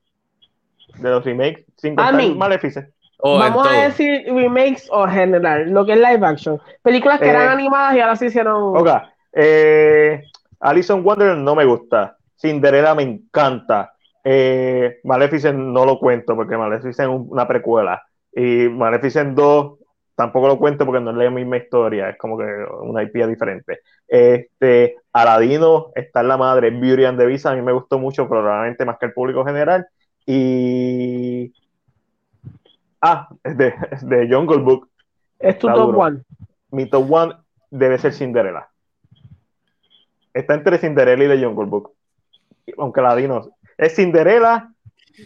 [0.96, 2.88] de los remakes sin contar Maleficent.
[3.22, 6.60] Vamos a decir remakes o general, lo que es live action.
[6.82, 8.76] Películas que eran eh, animadas y ahora se hicieron.
[8.76, 8.88] Ok.
[9.32, 10.22] Eh,
[10.60, 12.16] Alison Wonderland no me gusta.
[12.36, 13.92] Cinderella me encanta.
[14.24, 18.02] Eh, Maleficent no lo cuento porque Maleficent es una precuela.
[18.32, 19.78] Y Maleficent 2
[20.20, 22.44] tampoco lo cuento porque no es la misma historia, es como que
[22.82, 23.80] una IP diferente.
[24.06, 28.28] Este, Aladino está en la madre, Beauty and the Beast, a mí me gustó mucho,
[28.28, 29.86] probablemente más que el público general.
[30.26, 31.54] Y.
[33.00, 34.90] Ah, es de, de Jungle Book.
[35.38, 36.20] Es tu top one.
[36.70, 37.34] Mi top one
[37.70, 38.68] debe ser Cinderella.
[40.34, 41.94] Está entre Cinderella y The Jungle Book.
[42.76, 43.56] Aunque Aladino.
[43.80, 44.70] Es Cinderella,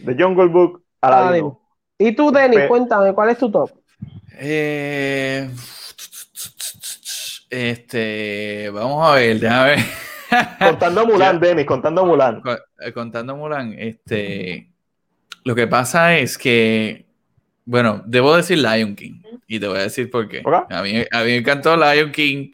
[0.05, 1.61] The Jungle Book, Aladino.
[1.99, 3.71] Y tú, Denny, cuéntame, ¿cuál es tu top?
[4.39, 5.51] Eh,
[7.51, 9.79] este, vamos a ver, déjame ver.
[10.61, 12.43] Contando Mulan, Denis, contando Mulan.
[12.81, 14.71] Eh, contando Mulan, este.
[15.43, 17.07] Lo que pasa es que,
[17.65, 19.21] bueno, debo decir Lion King.
[19.49, 20.43] Y te voy a decir por qué.
[20.71, 22.53] A, mí, a mí me encantó Lion King.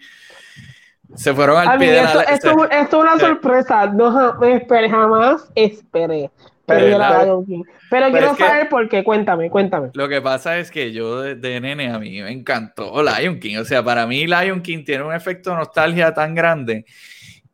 [1.15, 2.23] Se fueron al pie de la.
[2.23, 3.87] Esto, esto, es una sorpresa.
[3.87, 6.31] No me esperé, jamás esperé
[6.67, 9.91] Pero, quiero saber por qué, cuéntame, cuéntame.
[9.95, 13.59] Lo que pasa es que yo de, nene a mí me encantó Lion King.
[13.59, 16.85] O sea, para mí Lion King tiene un efecto de nostalgia tan grande.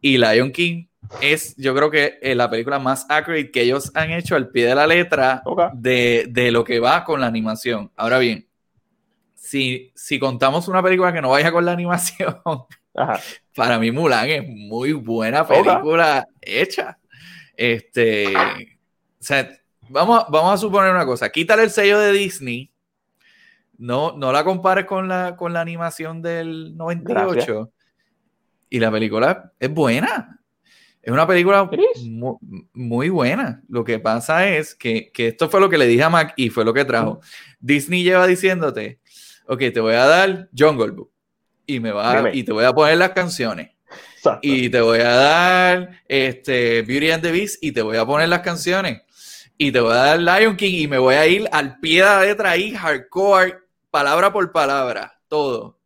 [0.01, 0.87] Y Lion King
[1.21, 4.67] es, yo creo que eh, la película más accurate que ellos han hecho al pie
[4.67, 5.43] de la letra
[5.75, 7.91] de, de, lo que va con la animación.
[7.97, 8.47] Ahora bien,
[9.35, 12.37] si, si contamos una película que no vaya con la animación,
[13.57, 16.99] para mí Mulan es muy buena película hecha.
[17.57, 19.49] Este, o sea,
[19.89, 22.71] vamos, vamos a suponer una cosa, quítale el sello de Disney,
[23.79, 27.73] no, no la compares con la, con la animación del 98
[28.69, 30.39] y la película es buena.
[31.01, 31.71] Es una película
[32.75, 33.63] muy, buena.
[33.69, 36.51] Lo que pasa es que, que, esto fue lo que le dije a Mac y
[36.51, 37.21] fue lo que trajo.
[37.61, 38.99] Disney lleva diciéndote,
[39.47, 41.13] ok, te voy a dar Jungle Book
[41.67, 43.71] y, me va, y te voy a poner las canciones.
[44.43, 48.29] Y te voy a dar este, Beauty and the Beast y te voy a poner
[48.29, 49.03] las canciones.
[49.57, 52.07] Y te voy a dar Lion King y me voy a ir al pie de
[52.07, 53.59] la letra ahí, hardcore,
[53.91, 55.79] palabra por palabra, todo.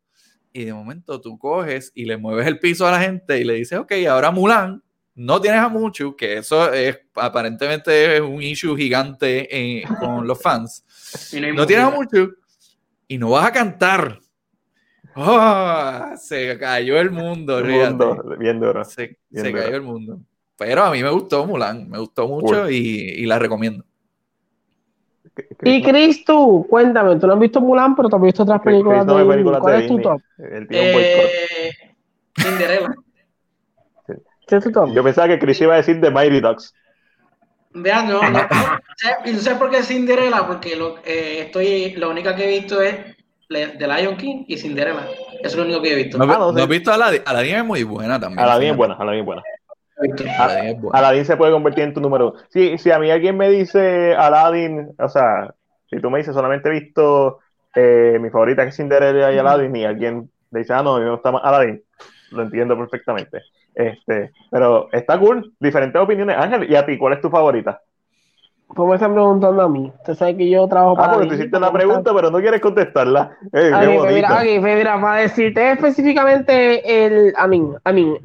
[0.53, 3.55] Y de momento tú coges y le mueves el piso a la gente y le
[3.55, 4.83] dices, ok, ahora Mulan,
[5.15, 10.41] no tienes a mucho, que eso es aparentemente es un issue gigante eh, con los
[10.41, 10.85] fans.
[11.55, 12.31] no tienes a mucho
[13.07, 14.19] y no vas a cantar.
[15.15, 17.67] Oh, se cayó el mundo, el
[18.39, 18.85] bien duro.
[18.85, 20.21] Se, cayó el mundo.
[20.57, 23.85] Pero a mí me gustó Mulan, me gustó mucho y, la recomiendo.
[25.63, 29.07] Y Chris, tú, cuéntame, tú no has visto Mulan, pero tú has visto otras películas
[29.07, 29.45] de Disney.
[29.59, 30.21] ¿Cuál es tu top?
[30.39, 31.71] Eh,
[32.37, 32.95] Cinderella.
[34.47, 34.93] ¿Qué es tu top?
[34.93, 36.75] Yo pensaba que Chris iba a decir The Mighty Ducks.
[37.73, 38.41] Vean, no, no,
[39.25, 40.47] ¿Y no sé por qué Cinderella?
[40.47, 42.97] Porque lo, eh, estoy, la única que he visto es
[43.51, 45.09] de Lion King y Cinderella.
[45.43, 46.19] Eso es lo único que he visto.
[46.19, 47.23] ¿No, ah, has visto Aladdin?
[47.27, 48.39] Aladdin es muy buena también.
[48.39, 49.43] Aladdin es buena, Aladdin es buena.
[50.93, 52.41] Aladdin, se puede convertir en tu número uno.
[52.51, 55.53] Si, si a mí alguien me dice Aladdin, o sea,
[55.91, 57.41] si tú me dices solamente he visto
[57.75, 60.99] eh, mi favorita que es Cinderella y Aladdin, y alguien le dice, ah, no, a
[61.01, 61.83] mí me gusta más Aladdin,
[62.31, 63.43] lo entiendo perfectamente.
[63.75, 66.37] Este, pero está cool, diferentes opiniones.
[66.39, 67.81] Ángel, ¿y a ti cuál es tu favorita?
[68.75, 69.93] Pues me están preguntando a mí.
[69.99, 71.13] Usted sabe que yo trabajo ah, para.
[71.13, 73.37] Ah, porque tú hiciste la pregunta, pero no quieres contestarla.
[73.53, 77.35] Eh, okay, pues mira, okay, pues mira, para decirte específicamente el.
[77.37, 78.17] A mí, a mí.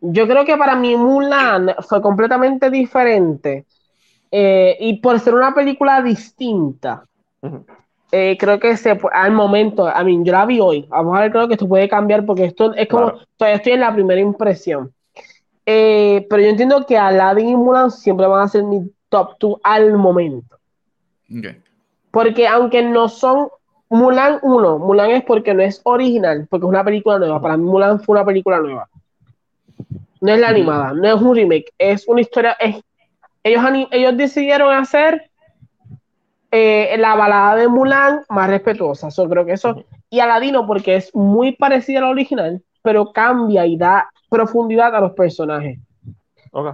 [0.00, 3.66] Yo creo que para mí Mulan fue completamente diferente.
[4.34, 7.04] Eh, y por ser una película distinta,
[8.10, 11.30] eh, creo que se, al momento, a mí, yo la vi hoy, vamos a ver,
[11.30, 14.92] creo que esto puede cambiar porque esto es como, todavía estoy en la primera impresión.
[15.64, 19.60] Eh, pero yo entiendo que Aladdin y Mulan siempre van a ser mi top 2
[19.62, 20.58] al momento.
[22.10, 23.48] Porque aunque no son
[23.88, 27.40] Mulan 1, Mulan es porque no es original, porque es una película nueva.
[27.40, 28.88] Para mí Mulan fue una película nueva.
[30.20, 32.56] No es la animada, no es un remake, es una historia.
[33.42, 35.30] ellos, ellos decidieron hacer
[36.50, 39.08] eh, la balada de Mulan más respetuosa.
[39.08, 39.84] Yo creo que eso.
[40.10, 45.12] Y Aladino, porque es muy parecida al original, pero cambia y da profundidad a los
[45.12, 45.78] personajes.
[46.50, 46.72] Okay.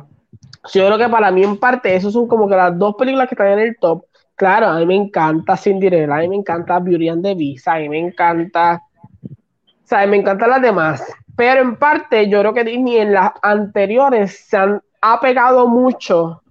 [0.73, 3.35] Yo creo que para mí, en parte, esos son como que las dos películas que
[3.35, 4.05] están en el top.
[4.35, 7.79] Claro, a mí me encanta Cinderella, a mí me encanta Beauty and the Beast, a
[7.79, 8.81] mí me encanta.
[9.23, 11.03] O sea, me encantan las demás.
[11.37, 16.43] Pero en parte, yo creo que Disney en las anteriores se han ha pegado mucho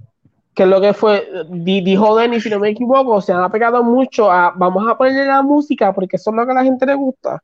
[0.53, 4.31] que es lo que fue, dijo Denny, si no me equivoco, se han pegado mucho
[4.31, 6.95] a vamos a ponerle la música porque eso es lo que a la gente le
[6.95, 7.43] gusta.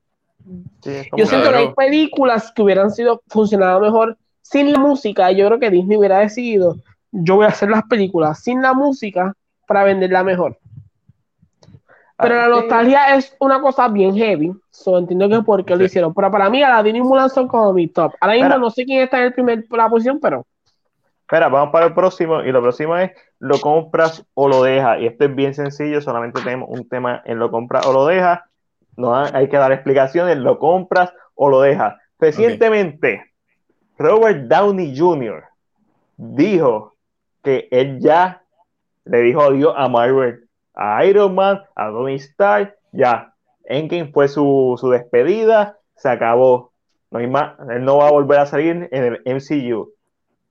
[1.15, 5.31] Yo siento que hay películas que hubieran sido funcionado mejor sin la música.
[5.31, 6.75] Yo creo que Disney hubiera decidido,
[7.11, 9.33] yo voy a hacer las películas sin la música
[9.67, 10.57] para venderla mejor.
[12.17, 14.53] Pero la nostalgia es una cosa bien heavy.
[14.69, 16.13] So, entiendo que por qué lo hicieron.
[16.13, 18.13] Pero para mí, Aladdin y Mulan son como mi top.
[18.21, 20.45] Ahora mismo no sé quién está en el primer, la posición, pero.
[21.21, 22.41] Espera, vamos para el próximo.
[22.41, 25.01] Y lo próximo es lo compras o lo dejas.
[25.01, 28.41] Y esto es bien sencillo, solamente tenemos un tema en lo compras o lo dejas.
[28.95, 31.95] No hay que dar explicaciones, lo compras o lo dejas.
[32.19, 33.33] Recientemente,
[33.97, 35.43] Robert Downey Jr.
[36.17, 36.95] dijo
[37.43, 38.43] que él ya
[39.05, 43.33] le dijo adiós a Marvel, a Iron Man, a Tony Stark, ya.
[43.65, 46.71] Endgame fue su, su despedida, se acabó.
[47.11, 49.91] No hay más, él no va a volver a salir en el MCU.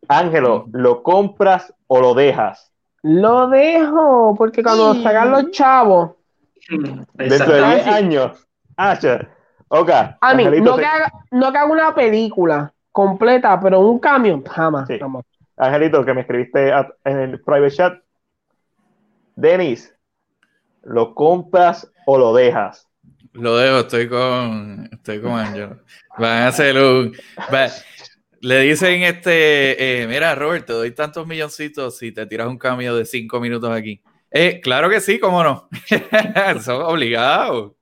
[0.08, 2.72] Ángelo, ¿lo compras o lo dejas?
[3.02, 5.02] Lo dejo, porque cuando sí.
[5.02, 6.12] salgan los chavos.
[7.14, 8.46] Dentro de 10 años.
[8.76, 8.98] Ah,
[9.68, 9.90] ok.
[10.20, 14.88] A mí, no, que haga, no que haga una película completa, pero un cambio, jamás,
[15.56, 16.72] Angelito, que me escribiste
[17.04, 17.94] en el private chat.
[19.36, 19.94] Denis,
[20.82, 22.88] ¿lo compras o lo dejas?
[23.32, 25.78] Lo dejo, estoy con, estoy con Angelo.
[26.18, 27.14] Van a hacer un.
[28.40, 32.96] Le dicen este, eh, mira, Robert, te doy tantos milloncitos si te tiras un cambio
[32.96, 34.02] de cinco minutos aquí.
[34.34, 35.68] Eh, claro que sí, cómo no.
[36.62, 37.72] Son obligados.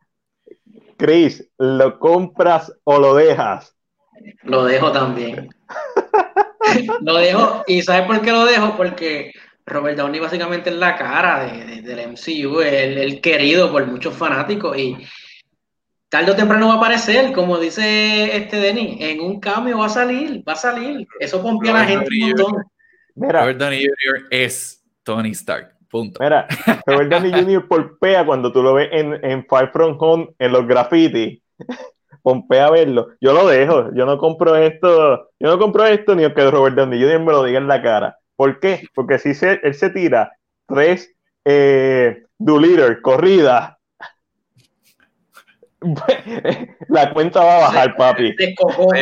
[0.97, 3.75] Chris, ¿lo compras o lo dejas?
[4.43, 5.49] Lo dejo también.
[7.01, 8.77] lo dejo, y ¿sabes por qué lo dejo?
[8.77, 9.33] Porque
[9.65, 14.77] Robert Downey básicamente es la cara de, del MCU, el, el, querido por muchos fanáticos
[14.77, 14.97] y
[16.09, 19.91] tarde o temprano va a aparecer, como dice este Denny, en un cambio va a
[19.91, 21.07] salir, va a salir.
[21.21, 22.65] Eso pompea a la gente un montón.
[23.17, 24.27] Robert Downey Jr.
[24.31, 25.80] es Tony Stark.
[25.91, 26.23] Punto.
[26.23, 26.47] Mira,
[26.87, 27.67] Robert Downey Jr.
[27.67, 31.43] porpea cuando tú lo ves en, en Far From Home, en los graffiti.
[32.23, 33.09] Pompea a verlo.
[33.21, 33.91] Yo lo dejo.
[33.95, 35.31] Yo no compro esto.
[35.41, 37.21] Yo no compro esto ni que Robert Downey Jr.
[37.21, 38.17] me lo diga en la cara.
[38.37, 38.87] ¿Por qué?
[38.95, 40.33] Porque si se, él se tira
[40.67, 41.15] tres
[41.45, 42.61] eh, do
[43.03, 43.77] corridas
[46.89, 48.35] la cuenta va a bajar, papi.
[48.57, 48.99] ¿cuál,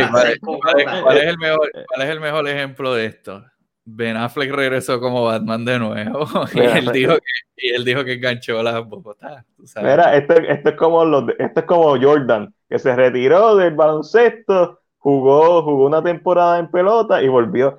[1.17, 3.45] es el mejor, ¿Cuál es el mejor ejemplo de esto?
[3.91, 8.15] Ben Affleck regresó como Batman de nuevo y él, dijo que, y él dijo que
[8.15, 9.47] enganchó las Bogotá.
[9.77, 14.81] Mira, esto, esto, es como los, esto es como Jordan, que se retiró del baloncesto,
[14.99, 17.79] jugó, jugó una temporada en pelota y volvió.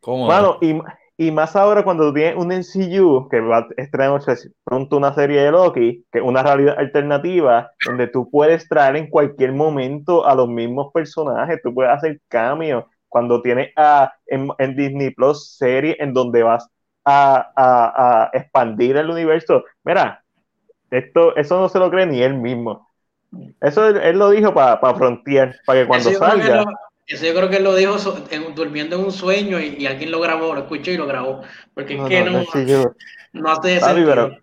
[0.00, 0.26] ¿Cómo?
[0.26, 0.76] Bueno, y,
[1.16, 4.20] y más ahora cuando tú tienes un NCU que va a estrenar
[4.64, 9.08] pronto una serie de Loki, que es una realidad alternativa, donde tú puedes traer en
[9.08, 12.84] cualquier momento a los mismos personajes, tú puedes hacer cambios.
[13.08, 16.68] Cuando tienes a, en, Disney Plus serie en donde vas
[17.04, 19.64] a, a, expandir el universo.
[19.84, 20.22] Mira,
[20.90, 22.86] esto, eso no se lo cree ni él mismo.
[23.60, 26.64] Eso él, lo dijo para pa Frontier, para que cuando salga.
[27.06, 27.96] Eso yo creo que él lo dijo
[28.54, 31.40] durmiendo en un sueño y, alguien lo grabó, lo escuchó y lo grabó.
[31.72, 32.44] Porque es que no,
[33.32, 34.36] no, hace sentido.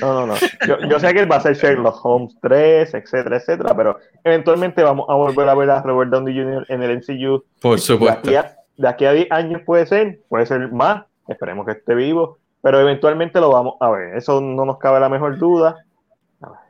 [0.00, 0.88] No, no, no.
[0.88, 5.14] Yo, sé que va a ser Sherlock Holmes 3, etcétera, etcétera, pero eventualmente vamos a
[5.14, 6.66] volver a ver a Robert Downey Jr.
[6.68, 7.44] en el MCU.
[7.60, 8.30] Por supuesto.
[8.76, 12.80] De aquí, a, 10 años puede ser, puede ser más, esperemos que esté vivo, pero
[12.80, 14.16] eventualmente lo vamos a ver.
[14.16, 15.84] Eso no nos cabe la mejor duda.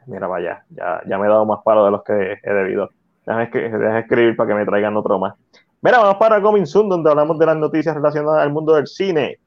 [0.06, 2.88] Mira, vaya, ya, ya me he dado más palo de los que he debido.
[3.26, 5.34] Déjame, escribir para que me traigan otro más.
[5.82, 9.38] Mira, vamos para Coming Soon, donde hablamos de las noticias relacionadas al mundo del cine,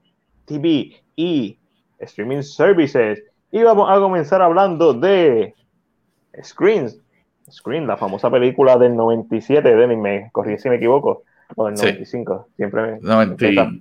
[0.46, 1.58] TV y
[1.98, 3.24] streaming services.
[3.52, 5.54] Y vamos a comenzar hablando de
[6.42, 7.00] Screens.
[7.52, 11.24] Screen, la famosa película del 97, de me corrí si me equivoco,
[11.56, 13.00] o del 95, siempre me...
[13.02, 13.72] 90.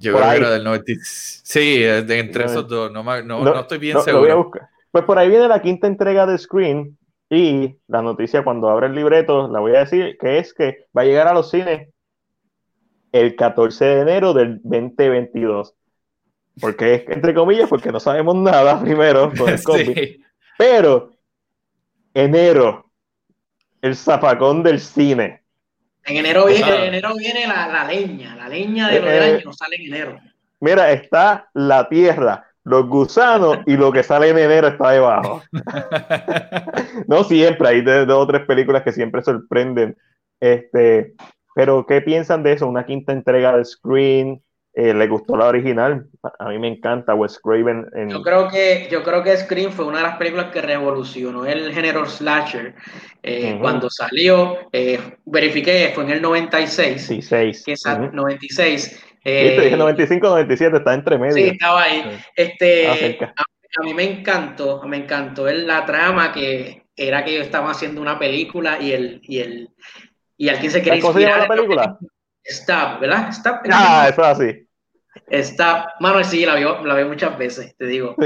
[0.00, 1.00] Yo creo que era del 95.
[1.04, 4.50] Sí, entre esos dos, no, no, estoy bien seguro.
[4.90, 6.98] Pues por ahí viene la quinta entrega de Screen,
[7.30, 11.02] y la noticia cuando abre el libreto, la voy a decir, que es que va
[11.02, 11.88] a llegar a los cines
[13.12, 15.74] el 14 de enero del 2022.
[16.60, 19.98] Porque es entre comillas, porque no sabemos nada primero con el COVID.
[20.56, 21.12] Pero
[22.14, 22.90] enero,
[23.82, 25.42] el zapacón del cine.
[26.04, 29.76] En enero viene, enero viene la, leña, la leña de lo del eh, año sale
[29.76, 30.20] en enero.
[30.60, 35.42] Mira, está la tierra, los gusanos y lo que sale en enero está debajo.
[37.06, 39.96] no siempre, hay dos o tres películas que siempre sorprenden.
[40.40, 41.14] Este,
[41.54, 42.68] pero, ¿qué piensan de eso?
[42.68, 44.42] Una quinta entrega de Screen.
[44.74, 46.06] Eh, ¿Le gustó la original?
[46.38, 47.86] A mí me encanta Wes Craven.
[48.08, 51.72] Yo, creo que, yo creo que Scream fue una de las películas que revolucionó el
[51.72, 52.74] género slasher.
[53.22, 57.04] Eh, cuando salió, eh, verifiqué, fue en el 96.
[57.04, 57.64] Sí, 6.
[57.64, 59.04] Que es 96.
[59.24, 61.34] Eh, dije 95, 97, está entre medio.
[61.34, 62.18] Sí, estaba ahí.
[62.36, 68.00] Este, a, mí me encantó, me encantó la trama que era que ellos estaban haciendo
[68.00, 69.70] una película y el, y el,
[70.36, 71.98] y alguien se quería ¿Cómo se llama la película?
[72.48, 73.28] Stop, ¿verdad?
[73.30, 73.60] Stop.
[73.70, 74.68] Ah, eso es así.
[75.26, 78.14] Está, mano, sí, la veo, la veo muchas veces, te digo.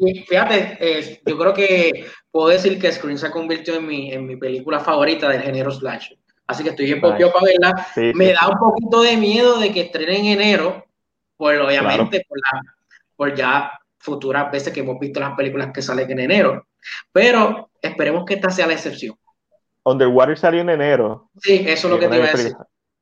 [0.00, 4.26] Eh, fíjate, eh, yo creo que puedo decir que Screen se convirtió en mi, en
[4.26, 6.12] mi película favorita del género slash.
[6.46, 7.86] Así que estoy bien popio para verla.
[8.14, 10.84] Me da un poquito de miedo de que estrene en enero,
[11.36, 12.62] pues obviamente por, la,
[13.16, 16.66] por ya futuras veces que hemos visto las películas que salen en enero.
[17.12, 19.16] Pero esperemos que esta sea la excepción.
[19.84, 21.30] Underwater salió en enero.
[21.42, 22.52] Sí, eso es lo que te iba a decir.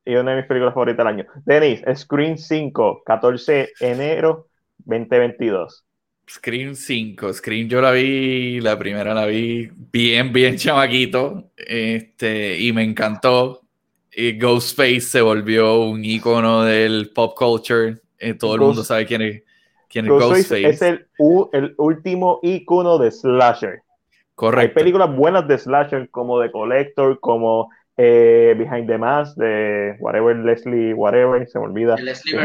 [0.06, 1.26] Y una de mis películas favoritas del año.
[1.44, 4.46] Denis, Screen 5, 14 de enero
[4.84, 5.84] 2022.
[6.28, 12.72] Scream 5, Scream yo la vi, la primera la vi bien, bien chamaquito, este, y
[12.72, 13.62] me encantó.
[14.12, 19.22] Y Ghostface se volvió un icono del pop culture, eh, todo el mundo sabe quién
[19.22, 19.42] es,
[19.88, 20.68] quién es Ghostface.
[20.68, 21.06] Es el,
[21.52, 23.82] el último icono de slasher.
[24.34, 24.68] Correcto.
[24.68, 30.36] Hay películas buenas de slasher como The Collector, como eh, Behind the Mask, de whatever,
[30.36, 31.96] Leslie, whatever, se me olvida.
[31.96, 32.38] Leslie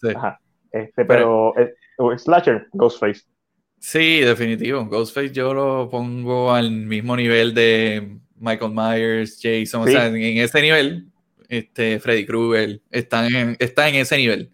[0.00, 0.08] sí.
[0.14, 0.38] Ajá.
[0.72, 1.54] Este, pero,
[1.96, 3.22] pero Slasher, Ghostface.
[3.78, 4.84] Sí, definitivo.
[4.86, 10.60] Ghostface yo lo pongo al mismo nivel de Michael Myers, Jason, o sea, en, ese
[10.60, 11.06] nivel,
[11.48, 14.52] este, Freddy Krueger, está en, está en ese nivel.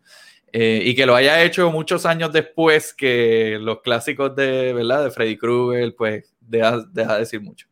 [0.53, 5.05] Eh, y que lo haya hecho muchos años después que los clásicos de, ¿verdad?
[5.05, 7.66] de Freddy Krueger, pues deja, deja de decir mucho.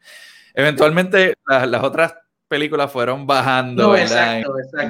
[0.54, 2.14] Eventualmente las otras
[2.50, 4.08] películas fueron bajando en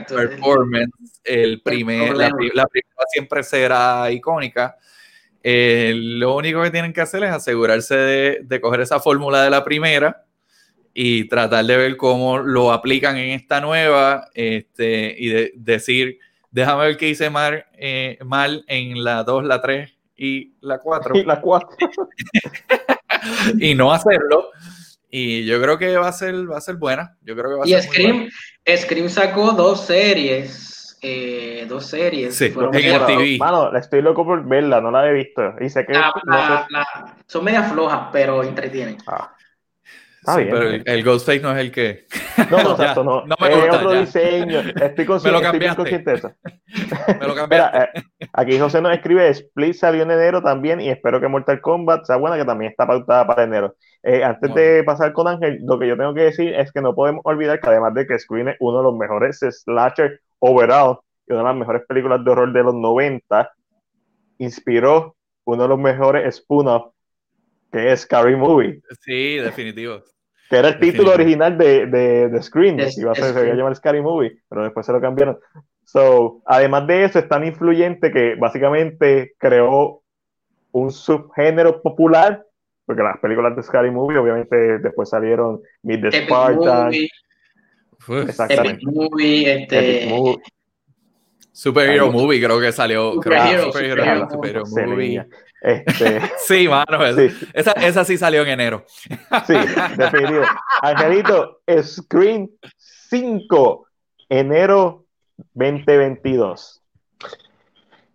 [0.06, 1.20] performance.
[1.22, 4.78] El primer, la, primera siempre será icónica.
[5.42, 9.50] Eh, lo único que tienen que hacer es asegurarse de, de coger esa fórmula de
[9.50, 10.24] la primera
[10.94, 16.18] y tratar de ver cómo lo aplican en esta nueva este, y de, decir,
[16.50, 21.14] déjame ver qué hice mal, eh, mal en la 2, la 3 y la 4.
[21.18, 21.76] Y la 4.
[23.58, 24.50] y no hacerlo.
[25.10, 27.16] Y yo creo que va a ser, va a ser buena.
[27.22, 28.28] Yo creo que va a y Scream,
[28.76, 30.98] Scream sacó dos series.
[31.02, 32.36] Eh, dos series.
[32.36, 33.38] Sí, en el TV.
[33.38, 35.54] Mano, estoy loco por verla, no la he visto.
[35.60, 35.94] Y sé que
[37.26, 38.98] son medias flojas, pero entretienen.
[39.06, 39.34] Ah.
[40.22, 42.06] Sí, pero el, Ghostface no es el que.
[42.50, 43.24] No, no, exacto, no.
[43.24, 44.60] no me es otro diseño.
[44.60, 45.98] Estoy consciente, me lo cambiaste.
[45.98, 46.32] de eso.
[47.20, 47.78] me lo cambiaste.
[47.78, 51.62] Mira, eh, aquí José nos escribe: Split salió en enero también y espero que Mortal
[51.62, 53.76] Kombat sea buena, que también está pautada para enero.
[54.02, 56.94] Eh, antes de pasar con Ángel, lo que yo tengo que decir es que no
[56.94, 61.32] podemos olvidar que además de que Scream es uno de los mejores slasher overall y
[61.32, 63.52] una de las mejores películas de horror de los 90,
[64.38, 66.94] inspiró uno de los mejores spin-offs
[67.70, 68.80] que es Scary Movie.
[69.00, 70.02] Sí, definitivo.
[70.48, 73.56] Que era el título original de, de, de Screen, iba a ser, se iba a
[73.56, 75.38] llamar Scary Movie, pero después se lo cambiaron.
[75.84, 80.02] So, además de eso, es tan influyente que básicamente creó
[80.72, 82.44] un subgénero popular,
[82.90, 86.92] porque las películas de Scary Movie obviamente después salieron Meet the Spartan.
[88.26, 88.82] Exactamente.
[88.82, 90.06] Epic Movie, este...
[90.08, 90.42] Epic
[91.52, 93.12] Superhero Movie creo que salió.
[93.12, 93.70] Superhero,
[94.28, 95.24] Superhero, Movie.
[95.62, 97.06] Este, sí, mano,
[97.52, 98.84] Esa, esa, sí salió en enero.
[99.46, 99.54] Sí,
[99.96, 100.42] definitivo.
[100.82, 103.86] Angelito, Screen 5,
[104.28, 105.04] enero
[105.54, 106.79] 2022.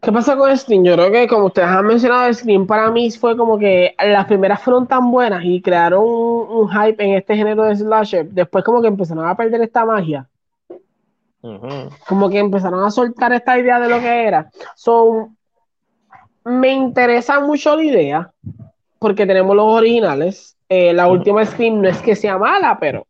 [0.05, 0.85] ¿Qué pasa con Screen?
[0.85, 4.61] Yo creo que como ustedes han mencionado, Screen para mí fue como que las primeras
[4.61, 8.29] fueron tan buenas y crearon un, hype en este género de slasher.
[8.29, 10.27] Después como que empezaron a perder esta magia.
[12.07, 14.51] Como que empezaron a soltar esta idea de lo que era.
[14.75, 15.35] Son
[16.43, 18.31] me interesa mucho la idea,
[18.99, 20.55] porque tenemos los originales.
[20.69, 23.07] Eh, la última Scream no es que sea mala, pero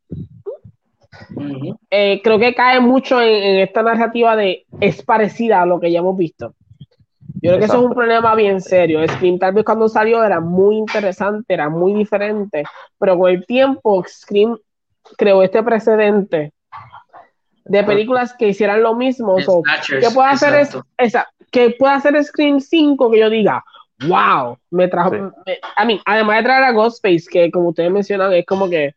[1.92, 6.00] eh, creo que cae mucho en, esta narrativa de es parecida a lo que ya
[6.00, 6.54] hemos visto.
[7.42, 9.06] Yo creo que eso es un problema bien serio.
[9.08, 12.64] Scream tal vez cuando salió era muy interesante, era muy diferente,
[12.98, 14.58] pero con el tiempo Scream
[15.18, 16.54] creó este precedente
[17.66, 19.36] de películas que hicieran lo mismo.
[19.38, 21.28] ¿Qué puede hacer es esa?
[21.56, 23.64] que pueda hacer Scream 5 que yo diga,
[24.08, 25.32] wow, me trajo,
[25.78, 28.94] a mí, además de traer a Ghostface, que como ustedes mencionan, es como que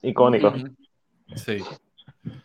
[0.00, 0.54] icónico.
[1.34, 1.58] Sí.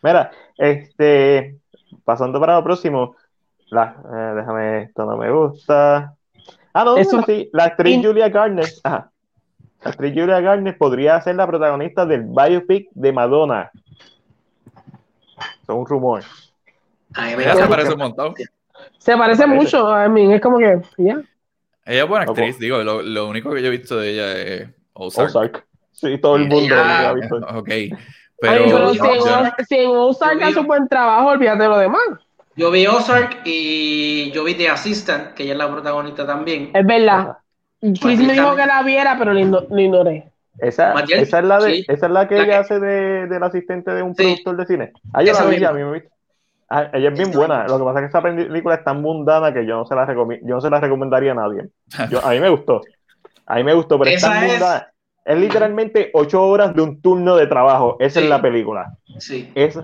[0.04, 1.58] Mira, este,
[2.04, 3.16] pasando para lo próximo,
[3.72, 6.14] la, eh, déjame, esto no me gusta.
[6.74, 9.10] Ah, no, Eso, sí, la actriz Julia Garner, ajá.
[9.82, 13.72] La actriz Julia Garner podría ser la protagonista del biopic de Madonna.
[15.64, 16.22] Es un rumor.
[17.16, 18.34] A mí me parece un montón.
[18.98, 21.22] Se parece mucho, a mí es como que, ya.
[21.86, 24.70] Ella es buena actriz, digo, lo, lo, único que yo he visto de ella es
[24.94, 25.30] Ozark.
[25.30, 25.68] Ozark.
[25.94, 27.36] Sí, todo el mundo lo ha visto.
[27.38, 27.70] Ok.
[28.40, 29.00] Pero, pero si,
[29.76, 32.02] en, Ozark hace un buen trabajo, olvídate de lo demás.
[32.56, 36.72] Yo vi Ozark y yo vi The Assistant, que ella es la protagonista también.
[36.74, 37.38] Es verdad.
[37.80, 39.40] Chris me dijo que la viera, pero lo
[39.80, 40.32] ignoré.
[40.60, 44.04] Esa, esa, es la de, esa es la que ella hace de, del asistente de
[44.04, 44.92] un productor de cine.
[45.14, 46.04] Ah, yo la vi, a mí me.
[46.70, 47.66] Ah, ella es bien buena.
[47.68, 50.06] Lo que pasa es que esta película es tan mundana que yo no se la,
[50.08, 51.70] yo no se la recomendaría a nadie.
[52.10, 52.82] Yo, a mí me gustó.
[53.46, 54.88] A mí me gustó, pero es tan mundana.
[55.24, 57.98] Es literalmente ocho horas de un turno de trabajo.
[58.00, 58.98] Esa es la película.
[59.20, 59.52] Sí.
[59.56, 59.80] Es,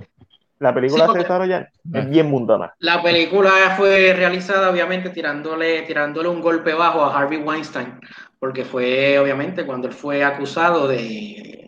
[0.59, 2.73] la película se desarrolla, es bien mundana.
[2.79, 7.99] La película fue realizada, obviamente, tirándole, tirándole un golpe bajo a Harvey Weinstein,
[8.39, 11.67] porque fue, obviamente, cuando él fue acusado de,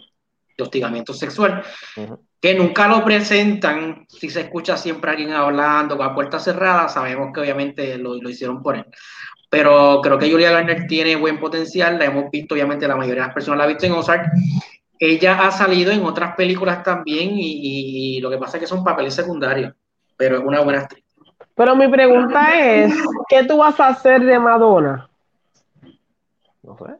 [0.57, 1.63] de hostigamiento sexual
[2.39, 7.31] que nunca lo presentan, si se escucha siempre alguien hablando con la puerta cerrada, sabemos
[7.33, 8.85] que obviamente lo, lo, hicieron por él.
[9.49, 13.27] Pero creo que Julia Garner tiene buen potencial, la hemos visto, obviamente la mayoría de
[13.27, 14.25] las personas la han visto en Ozark.
[14.99, 19.15] Ella ha salido en otras películas también y, lo que pasa es que son papeles
[19.15, 19.73] secundarios,
[20.17, 21.05] pero es una buena actriz.
[21.55, 22.93] Pero mi pregunta es,
[23.29, 25.09] ¿qué tú vas a hacer de Madonna?
[26.63, 26.95] No sé.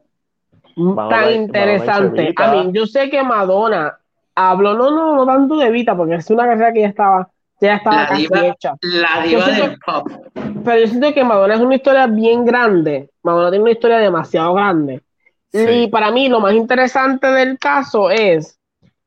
[1.10, 2.32] Tan interesante.
[2.36, 3.98] A mí, yo sé que Madonna
[4.34, 7.28] hablo, no, no, no tanto de Vita, porque es una carrera que ya estaba,
[7.60, 8.74] ya estaba casi hecha.
[8.80, 10.08] La diva del pop.
[10.64, 13.10] Pero yo siento que Madonna es una historia bien grande.
[13.22, 15.02] Madonna tiene una historia demasiado grande.
[15.52, 18.58] Y para mí lo más interesante del caso es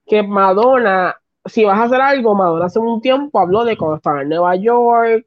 [0.05, 1.15] que Madonna,
[1.45, 4.55] si vas a hacer algo, Madonna hace un tiempo habló de cuando estaba en Nueva
[4.55, 5.25] York,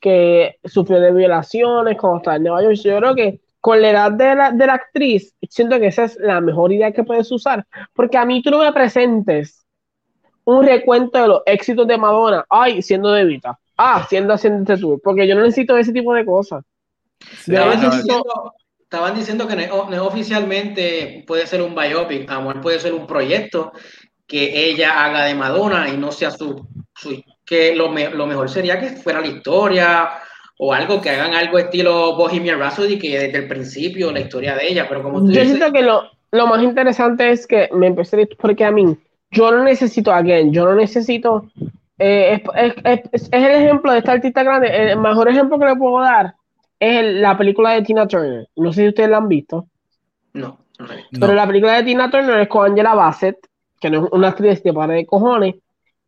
[0.00, 2.76] que sufrió de violaciones, cuando estaba en Nueva York.
[2.76, 6.16] Yo creo que con la edad de la, de la actriz, siento que esa es
[6.16, 9.66] la mejor idea que puedes usar, porque a mí tú no me presentes
[10.44, 14.80] un recuento de los éxitos de Madonna, ay, siendo de Vita, ah, siendo haciendo este
[14.80, 16.64] tour, porque yo no necesito ese tipo de cosas.
[18.90, 23.72] Estaban, diciendo, que no, oficialmente puede ser un biopic, amor puede ser un proyecto
[24.26, 28.80] que ella haga de Madonna y no sea su, su que lo, lo mejor sería
[28.80, 30.08] que fuera la historia
[30.56, 34.68] o algo que hagan algo estilo Bohemian Rhapsody que desde el principio la historia de
[34.68, 38.26] ella, pero como tú Yo siento que lo, lo, más interesante es que me empecé
[38.40, 38.96] porque a mí
[39.30, 41.44] yo no necesito again, yo no necesito
[41.98, 45.76] eh, es, es, es, el ejemplo de esta artista grande, el mejor ejemplo que le
[45.76, 46.37] puedo dar
[46.80, 48.48] es la película de Tina Turner.
[48.56, 49.66] No sé si ustedes la han visto.
[50.32, 50.86] No, no,
[51.18, 53.36] Pero la película de Tina Turner es con Angela Bassett,
[53.80, 55.56] que no es una actriz de para de cojones,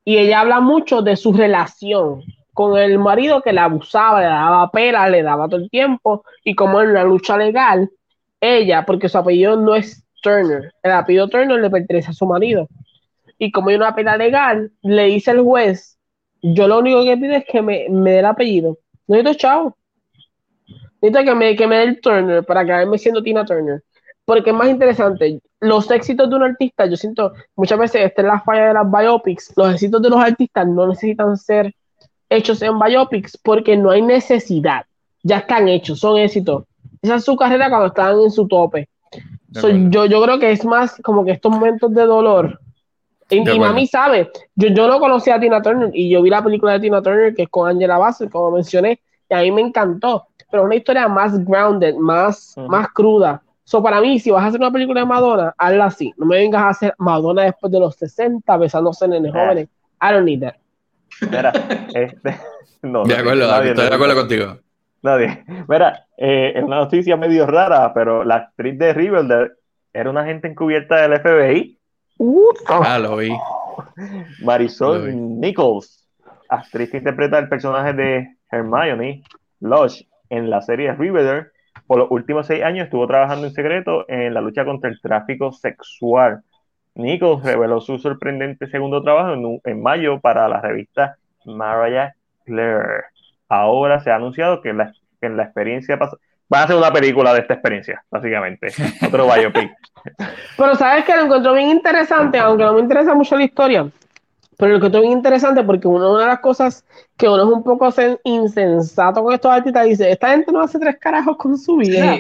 [0.05, 2.23] y ella habla mucho de su relación
[2.53, 6.55] con el marido que la abusaba, le daba pera, le daba todo el tiempo, y
[6.55, 7.91] como en una lucha legal,
[8.41, 12.69] ella, porque su apellido no es Turner, el apellido Turner le pertenece a su marido,
[13.39, 15.99] y como hay una pena legal, le dice el juez,
[16.43, 19.77] yo lo único que pido es que me, me dé el apellido, no necesito chavo,
[21.01, 23.83] necesito que me, que me dé el Turner para quedarme siendo Tina Turner,
[24.25, 28.29] porque es más interesante, los éxitos de un artista, yo siento muchas veces, esta es
[28.29, 31.75] la falla de las biopics, los éxitos de los artistas no necesitan ser
[32.31, 34.85] hechos en biopics porque no hay necesidad.
[35.23, 36.65] Ya están hechos, son éxitos.
[37.03, 38.89] Esa es su carrera cuando están en su tope.
[39.91, 42.61] yo, yo creo que es más como que estos momentos de dolor.
[43.29, 46.43] Y, mi mami sabe, yo, yo no conocía a Tina Turner y yo vi la
[46.43, 49.61] película de Tina Turner que es con Angela Bassett, como mencioné, y a mí me
[49.61, 50.27] encantó.
[50.51, 53.43] Pero una historia más grounded, más, más cruda.
[53.65, 56.13] So, para mí, si vas a hacer una película de Madonna, hazla así.
[56.17, 59.69] No me vengas a hacer Madonna después de los 60, besándose en el jóvenes.
[60.03, 60.55] I don't need that.
[61.31, 61.53] Mira,
[61.95, 62.37] este,
[62.83, 64.59] no, de acuerdo, estoy de acuerdo contigo.
[65.03, 65.45] Nadie.
[65.69, 69.53] Mira, eh, es una noticia medio rara, pero la actriz de Riverdale
[69.93, 71.79] era una agente encubierta del FBI.
[72.69, 73.31] ah, lo vi.
[74.43, 76.07] Marisol Nichols,
[76.49, 79.23] actriz que interpreta el personaje de Hermione
[79.61, 81.49] Lush en la serie Riverdale,
[81.87, 85.53] por los últimos seis años estuvo trabajando en secreto en la lucha contra el tráfico
[85.53, 86.43] sexual
[86.95, 93.05] Nichols reveló su sorprendente segundo trabajo en, mayo para la revista Mariah Claire.
[93.49, 97.55] Ahora se ha anunciado que, en la experiencia va a hacer una película de esta
[97.55, 98.69] experiencia, básicamente.
[99.07, 99.71] Otro biopic.
[100.57, 103.89] Pero sabes que lo encontró bien interesante, aunque no me interesa mucho la historia.
[104.61, 106.85] Pero lo encontró bien interesante porque una de las cosas
[107.17, 107.93] que uno es un poco
[108.25, 112.19] insensato con estos artistas dice: Esta gente no hace tres carajos con su vida.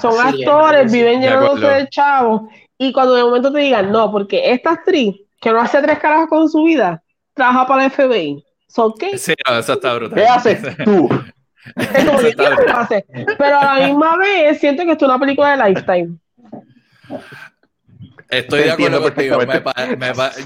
[0.00, 2.42] Son ah, actores, viven llenándose de chavos
[2.76, 6.28] y cuando de momento te digan, no, porque esta actriz que no hace tres carajos
[6.28, 7.02] con su vida,
[7.34, 8.44] trabaja para el FBI.
[8.68, 9.16] ¿So qué?
[9.18, 10.18] Sí, eso está brutal.
[10.18, 11.08] ¿Qué haces tú?
[13.38, 16.18] Pero a la misma vez siento que esto es una película de Lifetime.
[18.28, 19.38] Estoy de acuerdo contigo.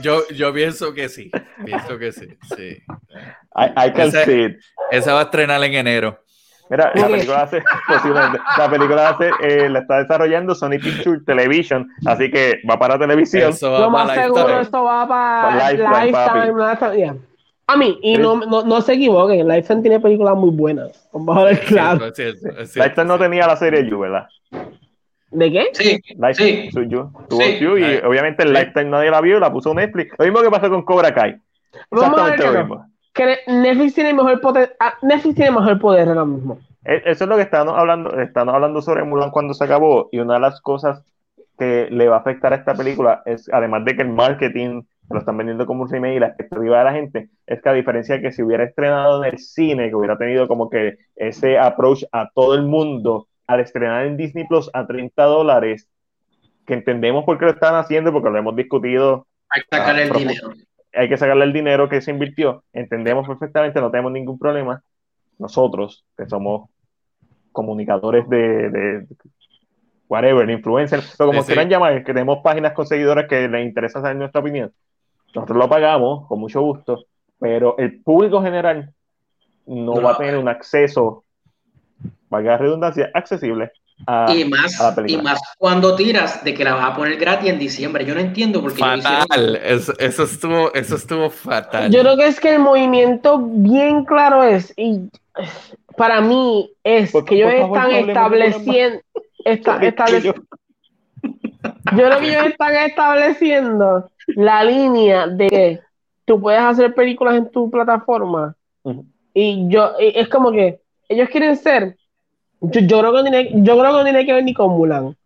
[0.01, 1.31] yo, yo pienso que sí.
[1.65, 2.29] Pienso que sí.
[2.57, 2.83] sí.
[3.55, 4.61] I, I can see it.
[4.91, 6.19] Esa va a estrenar en enero.
[6.71, 11.87] Mira, la película hace, posiblemente, la película hace, eh, la está desarrollando Sony Pictures Television,
[12.07, 13.51] así que va para televisión.
[13.51, 15.73] Eso va Lo más seguro esto va para
[16.07, 17.21] Lifetime.
[17.67, 21.09] A mí, y no, no, no, se equivoquen, Lifetime tiene películas muy buenas.
[21.13, 22.07] Vamos a ver claro.
[22.07, 24.27] Lifetime no tenía la serie You, ¿verdad?
[25.33, 25.69] ¿De qué?
[25.73, 26.01] Sí.
[26.17, 26.89] Lifetime, sí.
[26.89, 27.59] Tuvo sí.
[27.59, 30.15] You, y obviamente el Lifetime nadie la vio, la puso Netflix.
[30.19, 31.37] Lo mismo que pasó con Cobra Kai.
[31.91, 36.59] Exactamente lo mismo que Netflix tiene mejor poder, ah, Netflix tiene mejor poder ahora mismo.
[36.85, 40.19] E, eso es lo que estamos hablando, estamos hablando sobre Mulan cuando se acabó y
[40.19, 41.05] una de las cosas
[41.59, 45.19] que le va a afectar a esta película es, además de que el marketing lo
[45.19, 48.17] están vendiendo como un remake y la expectativa de la gente, es que a diferencia
[48.17, 52.05] de que si hubiera estrenado en el cine, que hubiera tenido como que ese approach
[52.13, 55.89] a todo el mundo, al estrenar en Disney Plus a 30 dólares,
[56.67, 59.27] que entendemos por qué lo están haciendo, porque lo hemos discutido.
[59.49, 60.53] Hay que sacar el dinero
[60.95, 64.83] hay que sacarle el dinero que se invirtió, entendemos perfectamente, no tenemos ningún problema.
[65.39, 66.69] Nosotros, que somos
[67.51, 69.07] comunicadores de, de
[70.09, 74.17] whatever, influencers, o como quieran llamar, que tenemos páginas con seguidores que les interesa saber
[74.17, 74.73] nuestra opinión,
[75.35, 77.07] nosotros lo pagamos con mucho gusto,
[77.39, 78.93] pero el público general
[79.67, 81.25] no, va a tener un acceso,
[82.33, 83.71] valga la redundancia, accesible
[84.35, 88.05] y más, y más cuando tiras de que la vas a poner gratis en diciembre.
[88.05, 88.81] Yo no entiendo por qué.
[88.81, 89.57] Fatal.
[89.63, 91.91] Eso, eso, estuvo, eso estuvo fatal.
[91.91, 95.09] Yo creo que es que el movimiento bien claro es, y
[95.97, 99.01] para mí es que ellos están estableciendo.
[99.45, 100.33] Esta, Yo
[101.93, 105.81] creo que ellos están estableciendo la línea de que
[106.25, 108.57] tú puedes hacer películas en tu plataforma.
[109.35, 111.97] Y yo, es como que ellos quieren ser.
[112.63, 115.17] Yo, creo, que no tiene, yo creo que no tiene que ver ni con Mulan.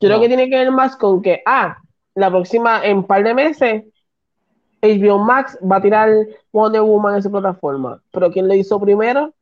[0.00, 1.78] Yo creo que tiene que ver más con que, ah,
[2.14, 3.84] la próxima, en un par de meses,
[4.82, 6.10] HBO Max va a tirar
[6.52, 8.02] Wonder Woman en su plataforma.
[8.10, 9.32] Pero ¿quién lo hizo primero?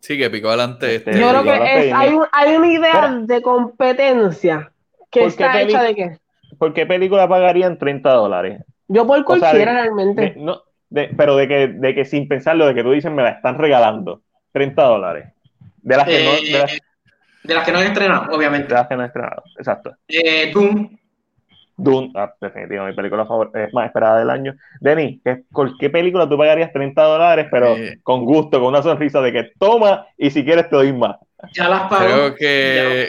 [0.00, 0.96] Sí, que picó adelante.
[0.96, 4.70] Este, yo creo que hay, hay, una idea de competencia
[5.10, 6.18] que está hecha de qué.
[6.58, 8.62] ¿Por qué película pagarían 30 dólares?
[8.88, 10.34] Yo por cualquiera realmente.
[10.36, 13.56] no, pero de que, de que sin pensarlo, de que tú dices me la están
[13.58, 14.20] regalando.
[14.52, 15.32] 30 dólares.
[15.82, 16.32] De las que no.
[16.32, 16.78] De las,
[17.42, 18.68] de las que no han estrenado, obviamente.
[18.68, 19.96] De las que no han estrenado, exacto.
[20.08, 20.96] Eh, Doom.
[21.76, 24.54] Doom, ah, definitivamente, mi película favorita, es más esperada del año.
[24.80, 25.20] Denis,
[25.50, 27.98] ¿con qué película tú pagarías 30 dólares, pero eh.
[28.02, 31.16] con gusto, con una sonrisa de que toma y si quieres te doy más?
[31.54, 32.04] Ya las pago.
[32.04, 33.08] Creo que.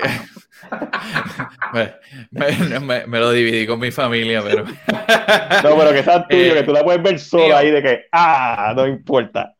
[2.32, 4.66] me, me, lo dividí con mi familia, pero.
[4.66, 8.74] no, pero que sea tuyo, que tú la puedes ver sola ahí de que, ah,
[8.76, 9.54] no importa.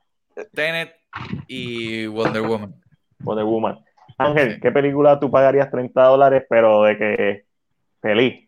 [0.54, 1.03] Tenet
[1.48, 2.74] y Wonder Woman.
[3.20, 3.80] Wonder Woman.
[4.18, 7.46] Ángel, ¿qué película tú pagarías 30 dólares, pero de que
[8.02, 8.48] feliz?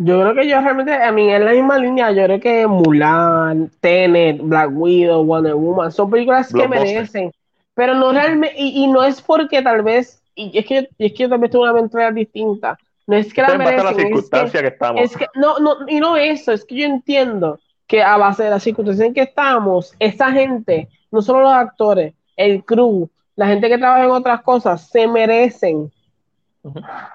[0.00, 3.70] Yo creo que yo realmente, a mí en la misma línea, yo creo que Mulan,
[3.80, 7.32] Tenet, Black Widow, Wonder Woman, son películas que merecen,
[7.74, 11.28] pero no realmente, y, no es porque tal vez, y es que, es que yo
[11.28, 15.02] también tengo una mentalidad distinta, no es que la merecen, la circunstancia que, estamos.
[15.02, 17.58] Es que, no, no, y no eso, es que yo entiendo
[17.88, 22.14] que a base de las circunstancias en que estamos, esa gente, no solo los actores,
[22.36, 25.90] el crew, la gente que trabaja en otras cosas, se merecen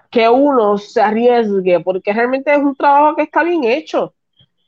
[0.09, 4.13] que uno se arriesgue, porque realmente es un trabajo que está bien hecho.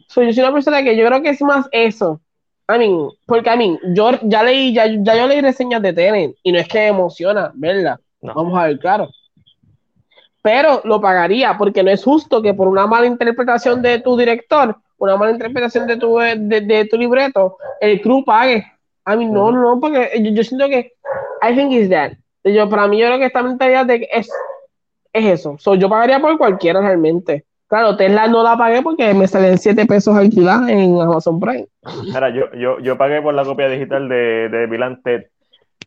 [0.07, 2.21] soy yo soy una persona que yo creo que es más eso.
[2.69, 6.35] I mean, porque a mí, yo ya leí, ya, ya yo leí reseñas de Tenet
[6.43, 7.99] y no es que emociona verla.
[8.21, 9.09] Vamos a ver, claro.
[10.41, 14.77] Pero lo pagaría porque no es justo que por una mala interpretación de tu director
[15.05, 18.65] una mala interpretación de tu, de, tu libreto, el crew pague.
[19.05, 20.93] A mí no, no, porque yo, siento que
[21.41, 22.13] I think it's that.
[22.43, 24.29] Yo, para mí, yo creo que esta mentalidad de que es,
[25.13, 25.55] es eso.
[25.59, 27.45] So, yo pagaría por cualquiera realmente.
[27.67, 31.67] Claro, Tesla no la pagué porque me salen 7 pesos alquilados en Amazon Prime.
[32.03, 34.83] Mira, yo, yo, yo pagué por la copia digital de, de Bill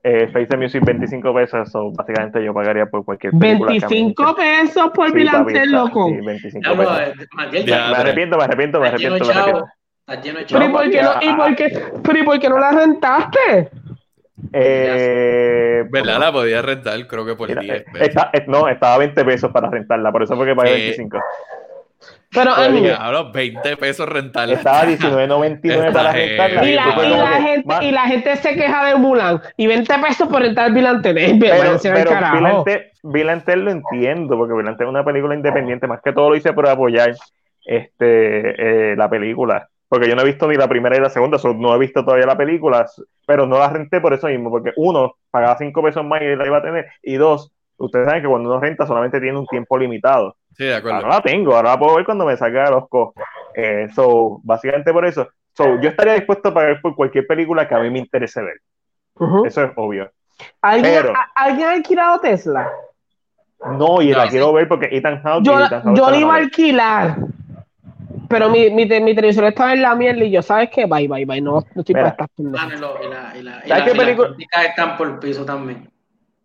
[0.02, 5.10] eh, Face Music 25 pesos, so, básicamente yo pagaría por cualquier película 25 pesos por
[5.10, 5.24] sí,
[5.66, 6.08] loco.
[6.08, 6.98] Sí, 25 pesos.
[7.36, 9.24] me arrepiento, me arrepiento, me arrepiento.
[9.24, 9.68] Me arrepiento.
[10.06, 13.70] Pero ¿y por qué no, y por qué, pero ¿y por qué no la rentaste?
[14.52, 16.20] Eh, ¿Verdad?
[16.20, 18.08] La podía rentar, creo que por 10 pesos.
[18.08, 21.18] Está, no, estaba a 20 pesos para rentarla, por eso fue que pagué 25.
[22.30, 24.54] Pero a mí, los 20 pesos rentarla.
[24.54, 26.64] Estaba 19.99 para rentarla.
[26.64, 29.40] Y la, y, la gente, y la gente se queja de Mulan.
[29.56, 31.38] Y 20 pesos por rentar Bilantel.
[31.40, 32.64] Pero, pero
[33.02, 35.86] Bilantel lo entiendo, porque Bilantel es una película independiente.
[35.86, 37.14] Más que todo lo hice por apoyar
[37.64, 39.68] este, eh, la película.
[39.88, 42.26] Porque yo no he visto ni la primera ni la segunda, no he visto todavía
[42.26, 42.86] la película,
[43.26, 46.46] pero no la renté por eso mismo, porque uno, pagaba 5 pesos más y la
[46.46, 49.78] iba a tener, y dos, ustedes saben que cuando uno renta solamente tiene un tiempo
[49.78, 50.36] limitado.
[50.58, 50.98] Sí, de acuerdo.
[50.98, 53.14] Ahora la tengo, ahora la puedo ver cuando me salga de los cos.
[53.54, 55.28] Eh, so, básicamente por eso.
[55.52, 58.60] So, yo estaría dispuesto a pagar por cualquier película que a mí me interese ver.
[59.46, 60.10] Eso es obvio.
[60.60, 61.04] ¿Alguien,
[61.34, 62.70] ¿Alguien ha alquilado Tesla?
[63.76, 65.44] No, y la quiero ver porque Ethan Hawke.
[65.44, 65.58] Yo,
[65.94, 67.16] yo la iba a alquilar.
[68.28, 70.86] Pero mi, mi, mi, televisor estaba en la mierda y yo, ¿sabes qué?
[70.86, 71.40] Bye, bye, bye.
[71.40, 74.36] No, no estoy para estas ah, y la, y la, y la, qué película?
[74.66, 75.88] están por el piso también.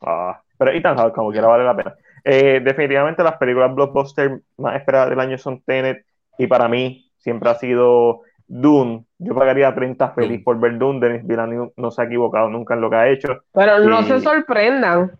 [0.01, 1.95] Ah, pero Ethan Hawke, como quiera, vale la pena.
[2.23, 6.05] Eh, definitivamente las películas blockbuster más esperadas del año son Tenet
[6.37, 9.05] y para mí siempre ha sido Dune.
[9.17, 10.99] Yo pagaría 30 feliz por ver Dune.
[10.99, 13.43] Denis Villeneuve no se ha equivocado nunca en lo que ha hecho.
[13.53, 15.11] Pero no se sorprendan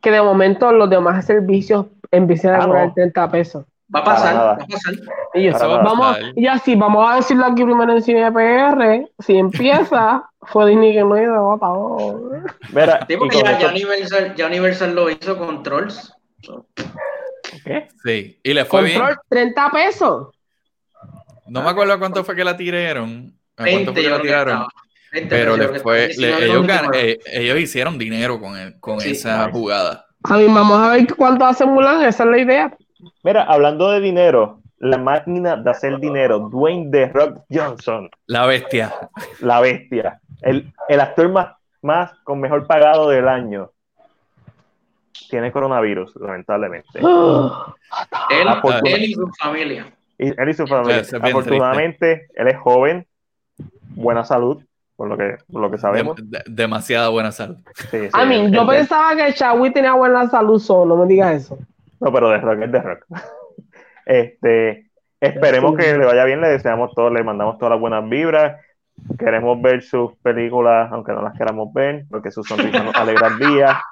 [0.00, 3.64] que de momento los demás servicios empiecen a ah, cobrar 30 pesos.
[3.94, 4.94] Va a pasar, va a pasar.
[5.34, 9.08] Y, vamos, y así, vamos a decirlo aquí primero en Cine PR.
[9.18, 11.74] Si empieza, fue Disney que no iba a
[12.72, 16.14] Mira, ya, Universal, ya Universal lo hizo con Trolls.
[17.64, 17.88] ¿Qué?
[18.04, 19.02] Sí, y le fue bien.
[19.28, 20.28] 30 pesos.
[21.46, 23.34] No me acuerdo cuánto fue que la tiraron.
[23.56, 24.66] cuánto fue que la tiraron.
[25.28, 30.06] pero les fue, ellos, eh, ellos, hicieron dinero con, el, con esa jugada.
[30.24, 32.76] A mí, vamos a ver cuánto hace Mulan, esa es la idea.
[33.22, 38.10] Mira, hablando de dinero, la máquina de hacer dinero, Dwayne The Rock Johnson.
[38.26, 38.92] La bestia.
[39.40, 40.20] La bestia.
[40.42, 43.70] El, el actor más, más con mejor pagado del año
[45.30, 46.88] tiene coronavirus, lamentablemente.
[48.30, 49.92] él, y su familia.
[50.18, 51.02] él y su familia.
[51.20, 53.06] Afortunadamente, él es joven,
[53.90, 54.62] buena salud,
[54.96, 56.16] por lo que, por lo que sabemos.
[56.46, 57.56] demasiada buena salud.
[57.90, 61.58] Sí, a mí, yo pensaba que Chadwick tenía buena salud solo, no me digas eso.
[62.00, 63.04] No, pero de rock es de rock.
[64.06, 68.60] este, esperemos que le vaya bien, le deseamos todo, le mandamos todas las buenas vibras.
[69.18, 73.38] Queremos ver sus películas, aunque no las queramos ver, porque su sonrisa nos alegra el
[73.38, 73.82] día.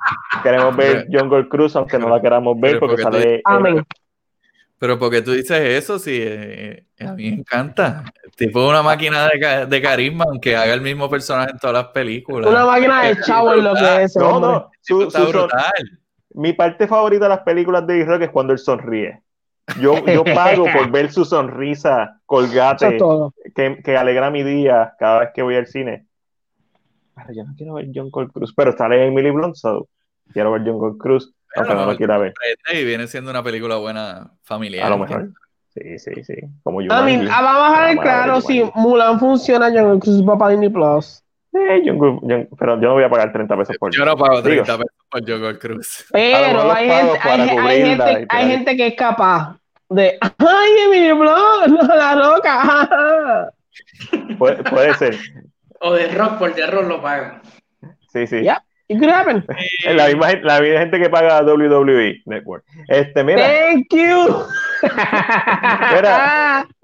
[0.43, 3.41] Queremos ver Jungle Cruise, aunque no la queramos ver, porque, sale.
[3.45, 3.85] Amén.
[4.83, 8.03] Pero porque tú dices eso, sí, eh, eh, a mí me encanta.
[8.37, 12.51] Tipo una máquina de, de, carisma, aunque haga el mismo personaje en todas las películas.
[12.51, 14.17] Una máquina de chavo es lo que es.
[14.17, 15.71] No, no, su, está brutal.
[16.35, 19.23] mi parte favorita de las películas de rock es cuando él sonríe.
[19.81, 22.99] Yo, yo pago por ver su sonrisa colgate
[23.55, 26.07] que, que, alegra mi día cada vez que voy al cine.
[27.15, 29.89] Pero yo no quiero ver John Cole Cruz, pero sale Emily Blunt, so
[30.33, 32.35] quiero ver John Cole Cruz aunque no, lo quiera ver.
[32.73, 34.87] Y viene siendo una película buena familiar.
[34.87, 35.31] A lo mejor.
[35.75, 36.35] Sí, sí, sí.
[36.63, 36.93] Como yo.
[36.93, 41.23] A mí, vamos a ver claro si Mulan funciona John Cruz para Disney Plus.
[41.55, 41.83] Eh,
[42.59, 45.23] pero yo no voy a pagar 30 pesos por Yo no pago 30 pesos por
[45.27, 46.07] John Cruz.
[46.11, 49.59] Pero hay gente, hay, gente, hay gente que es capaz
[49.95, 50.19] de.
[50.21, 51.69] ¡Ay, mi blog!
[51.69, 53.53] ¡No, la roca!
[54.39, 55.17] puede, puede ser.
[55.81, 57.43] O de rock, por de rock lo pagan.
[58.13, 58.43] Sí, sí.
[58.43, 58.63] Yeah.
[58.89, 59.45] It could happen.
[59.87, 62.65] La misma, la misma gente que paga WWE Network.
[62.89, 63.43] Este, mira.
[63.43, 64.45] Thank you.
[65.95, 66.67] mira.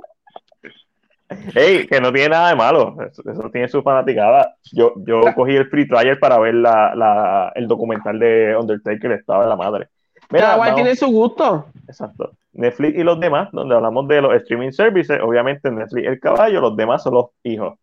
[1.55, 2.97] Hey, que no tiene nada de malo.
[3.06, 4.55] Eso, tiene su fanaticada.
[4.72, 9.43] Yo, yo cogí el free trial para ver la, la, el documental de Undertaker, estaba
[9.43, 9.89] de la madre.
[10.30, 11.66] Mira, igual tiene su gusto.
[11.86, 12.32] Exacto.
[12.52, 16.76] Netflix y los demás, donde hablamos de los streaming services, obviamente Netflix el caballo, los
[16.76, 17.78] demás son los hijos.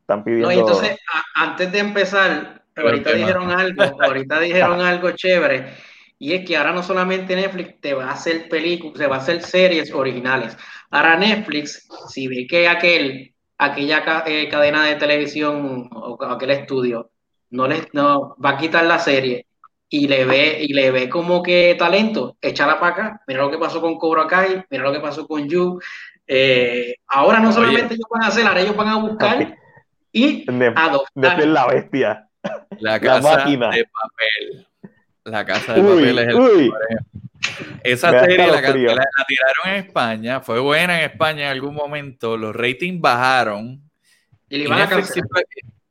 [0.00, 0.48] Están pidiendo.
[0.48, 0.98] No, entonces,
[1.34, 5.72] antes de empezar, ahorita dijeron algo, ahorita dijeron algo chévere,
[6.18, 9.20] y es que ahora no solamente Netflix te va a hacer películas, te va a
[9.20, 10.56] hacer series originales.
[10.90, 17.10] Ahora Netflix, si ve que aquel, aquella eh, cadena de televisión o aquel estudio
[17.50, 19.46] no les no va a quitar la serie
[19.92, 23.20] y le ve y le ve como que talento, échala para acá.
[23.26, 25.82] Mira lo que pasó con Cobra Kai, mira lo que pasó con You.
[26.26, 29.54] Eh, ahora no solamente ellos van a hacer, ahora ellos van a buscar
[30.10, 31.46] y adoptar.
[31.46, 32.26] la bestia.
[32.80, 34.66] La casa de papel.
[35.24, 36.72] La casa de papel es el
[37.84, 42.56] Esa serie la, la, tiraron en España, fue buena en España en algún momento, los
[42.56, 43.82] ratings bajaron.
[44.48, 44.88] Y, la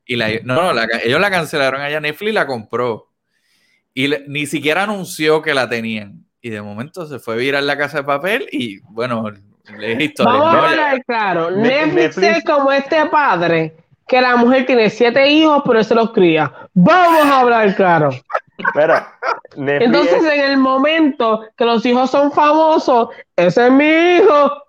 [0.06, 3.11] y la, no, no, ellos la cancelaron allá, Netflix la compró.
[3.94, 6.26] Y ni siquiera anunció que la tenían.
[6.42, 9.30] Y de momento se fue a virar la casa de papel y bueno,
[9.80, 10.34] es historia.
[10.34, 13.76] Vamos a claro, Netflix es como este padre
[14.08, 16.52] que la mujer tiene siete hijos, pero se los cría.
[16.74, 18.10] Vamos a hablar claro.
[19.56, 24.64] Entonces, en el momento que los hijos son famosos, ese es mi hijo.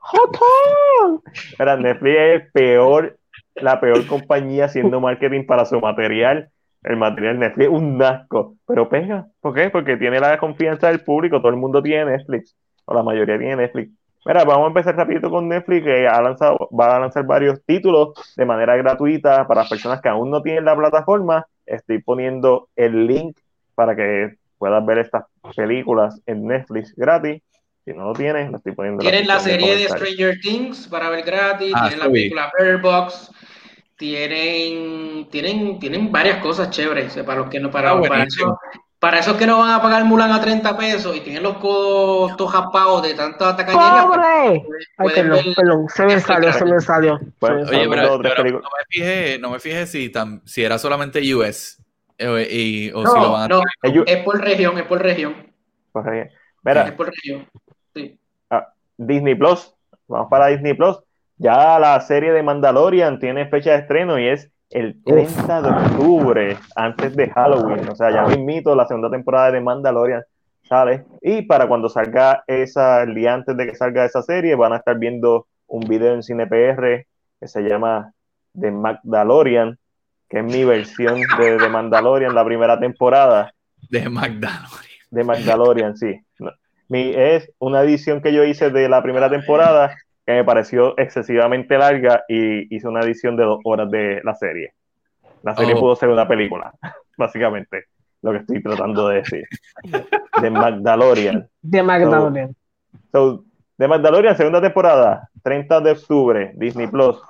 [1.34, 3.18] Espera, Netflix es peor,
[3.56, 6.48] la peor compañía haciendo marketing para su material.
[6.82, 9.28] El material Netflix es un asco, pero pega.
[9.40, 9.70] ¿Por qué?
[9.70, 11.38] Porque tiene la confianza del público.
[11.40, 13.92] Todo el mundo tiene Netflix, o la mayoría tiene Netflix.
[14.24, 18.10] Mira, vamos a empezar rapidito con Netflix, que ha lanzado, va a lanzar varios títulos
[18.36, 21.46] de manera gratuita para las personas que aún no tienen la plataforma.
[21.66, 23.36] Estoy poniendo el link
[23.74, 25.24] para que puedas ver estas
[25.56, 27.42] películas en Netflix gratis.
[27.84, 29.00] Si no lo tienes, lo estoy poniendo.
[29.00, 33.32] Tienen la, serie de Stranger Things para ver gratis, ah, tienen la película Bird Box,
[33.96, 38.58] tienen, tienen, tienen varias cosas chéveres para los que no para, ah, para eso,
[38.98, 42.36] para esos que no van a pagar Mulan a 30 pesos y tienen los codos
[42.36, 44.06] todos japados de tanta tacañería.
[44.06, 44.64] ¡Pobre!
[44.64, 47.20] Pues, Ay, perdón, perdón, se me salió, se me salió.
[47.40, 51.20] Bueno, oye, pero, pero, no me fijé, no me fijé si, tam, si era solamente
[51.34, 51.82] US
[52.18, 53.62] eh, y, o no, si lo van a no,
[54.06, 55.52] es por región, es por región.
[55.90, 56.28] Por región.
[56.62, 57.48] Mira, es por región,
[57.94, 58.18] sí.
[58.50, 59.74] Ah, Disney Plus,
[60.06, 60.98] vamos para Disney Plus.
[61.42, 66.56] Ya la serie de Mandalorian tiene fecha de estreno y es el 30 de octubre,
[66.76, 67.88] antes de Halloween.
[67.88, 70.22] O sea, ya me invito, la segunda temporada de Mandalorian
[70.62, 71.04] sale.
[71.20, 74.76] Y para cuando salga esa, el día antes de que salga esa serie, van a
[74.76, 77.06] estar viendo un video en CinePR
[77.40, 78.12] que se llama
[78.56, 79.76] The Mandalorian,
[80.28, 83.52] que es mi versión de, de Mandalorian, la primera temporada.
[83.90, 84.96] De Mandalorian.
[85.10, 86.20] De Mandalorian, sí.
[86.88, 89.96] Mi, es una edición que yo hice de la primera temporada
[90.26, 94.74] que me pareció excesivamente larga y hice una edición de dos horas de la serie.
[95.42, 95.80] La serie oh.
[95.80, 96.72] pudo ser una película,
[97.16, 97.86] básicamente,
[98.22, 99.44] lo que estoy tratando de decir.
[100.40, 101.48] De Magdalorian.
[101.60, 102.54] De Magdalorian.
[103.10, 103.44] So,
[103.76, 107.20] de Magdalorian, segunda temporada, 30 de octubre, Disney Plus.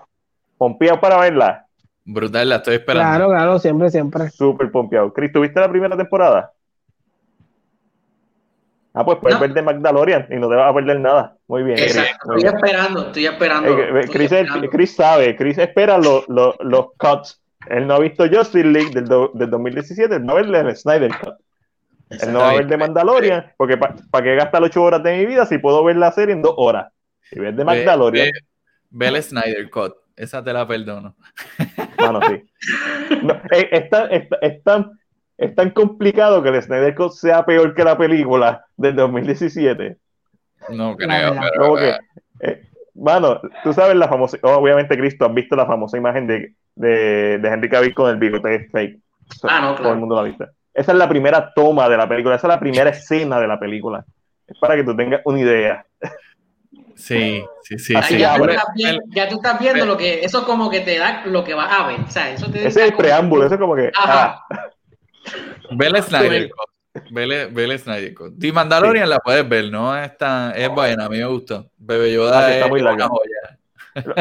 [0.59, 1.67] Pompeado para verla.
[2.05, 3.09] Brutal, la estoy esperando.
[3.09, 4.31] Claro, claro, siempre, siempre.
[4.31, 5.13] Súper pompeado.
[5.13, 6.53] Chris, ¿tuviste la primera temporada?
[8.95, 11.37] Ah, pues puedes ver de Magdalorian y no te vas a perder nada.
[11.49, 11.79] Muy bien.
[11.79, 12.35] Exacto.
[12.37, 13.77] estoy esperando, estoy esperando.
[14.71, 19.09] Chris, sabe, Chris espera los, los, los cuts él no ha visto Justice League del,
[19.35, 21.35] del 2017, él va a ver el Snyder Cut.
[22.11, 25.27] Él no va a ver de Mandalorian, porque ¿para qué gastar ocho horas de mi
[25.27, 26.93] vida si puedo ver la serie en dos horas?
[27.31, 28.31] Y ver de Mandalorian.
[28.91, 31.17] Ve, el Snyder Cut, esa te la perdono.
[31.97, 32.43] Bueno, sí.
[33.53, 34.91] Eh, es, tan, es, tan,
[35.75, 39.97] complicado que el Snyder Cut sea peor que la película del 2017.
[40.71, 41.79] No creo, pero...
[42.41, 47.39] Eh, mano, tú sabes la famosa, obviamente Cristo, has visto la famosa imagen de, de,
[47.39, 48.99] de Henry Cavill con el bigote fake.
[49.45, 49.83] Ah, no, claro.
[49.83, 50.47] Todo el mundo la ha visto.
[50.75, 53.59] Esa es la primera toma de la película, esa es la primera escena de la
[53.59, 54.05] película.
[54.47, 55.87] Es para que tú tengas una idea.
[56.95, 57.95] Sí, sí, sí.
[58.19, 58.37] Ya,
[59.29, 62.01] tú estás viendo lo que, eso como que te da lo que vas a ver.
[62.01, 63.91] O sea, eso te Ese es el preámbulo, eso es como que.
[63.95, 64.45] Ajá.
[64.51, 64.71] Ah.
[65.71, 66.51] Ve Snyder
[67.11, 69.97] Vele, Snyder The Mandalorian la puedes ver, ¿no?
[69.97, 70.13] Es,
[70.55, 71.67] es buena, a mí me gustó.
[71.79, 73.09] Bebe Yoda ah, está muy larga.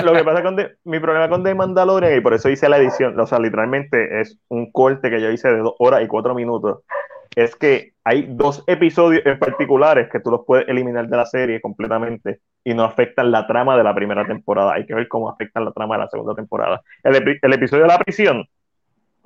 [0.03, 3.19] Lo, que pasa con mi problema con The Mandalorian, y por eso hice la edición,
[3.19, 6.79] o sea, literalmente es un corte que yo hice de dos horas y cuatro minutos,
[7.35, 11.61] es que hay dos episodios en particulares que tú los puedes eliminar de la serie
[11.61, 14.73] completamente y no afectan la trama de la primera temporada.
[14.73, 16.81] Hay que ver cómo afectan la trama de la segunda temporada.
[17.03, 18.45] El, el episodio de la prisión,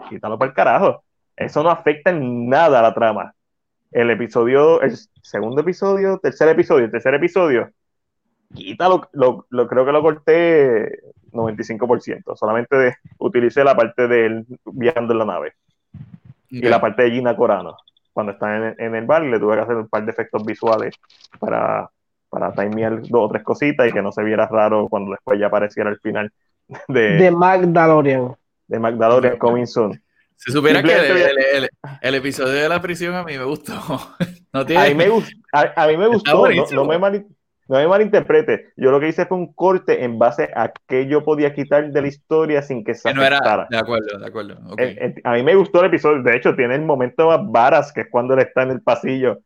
[0.10, 1.05] quítalo para el carajo.
[1.36, 3.34] Eso no afecta en nada a la trama.
[3.92, 7.70] El episodio, el segundo episodio, tercer episodio, tercer episodio,
[8.54, 11.00] quítalo, lo, lo, creo que lo corté
[11.32, 12.36] 95%.
[12.36, 15.54] Solamente de, utilicé la parte de él viajando en la nave.
[16.50, 17.76] Y la parte de Gina Corano.
[18.14, 20.96] Cuando está en, en, el bar, le tuve que hacer un par de efectos visuales
[21.38, 21.90] para,
[22.30, 25.48] para timear dos o tres cositas y que no se viera raro cuando después ya
[25.48, 26.32] apareciera el final
[26.88, 28.36] de, de Magdalorian.
[28.68, 30.02] De Magdalorian Coming Soon.
[30.36, 31.70] Si supiera que el,
[32.02, 33.74] el, episodio de la prisión a mí me gustó.
[34.56, 35.10] No a, mí me,
[35.52, 37.26] a, mí me gustó, no, me mal,
[37.68, 38.70] no me malinterprete.
[38.78, 42.02] Yo lo que hice fue un corte en base a que yo podía quitar de
[42.02, 43.68] la historia sin que se afectara.
[43.70, 44.58] de acuerdo, de acuerdo.
[45.26, 46.24] a mí me gustó el episodio.
[46.24, 49.40] De hecho, tiene el momento más varas, que es cuando él está en el pasillo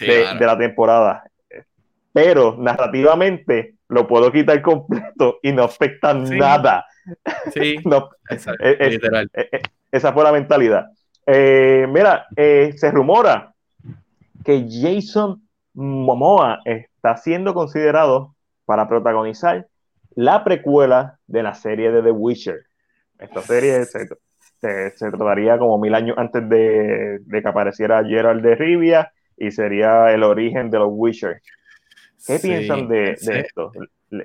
[0.00, 1.24] de, la temporada.
[2.14, 6.86] Pero narrativamente lo puedo quitar completo y no afecta nada.
[7.52, 8.08] Sí, no,
[8.80, 9.30] literal.
[9.90, 10.86] Esa fue la mentalidad.
[11.26, 13.52] Eh, mira, eh, se rumora
[14.44, 15.42] que Jason
[15.74, 18.34] Momoa está siendo considerado
[18.64, 19.66] para protagonizar
[20.14, 22.66] la precuela de la serie de The Witcher.
[23.18, 24.08] Esta serie se,
[24.60, 30.22] se, trataría como mil años antes de, que apareciera Gerald de Rivia y sería el
[30.22, 31.42] origen de los Witcher.
[32.26, 33.72] ¿Qué piensan de, esto?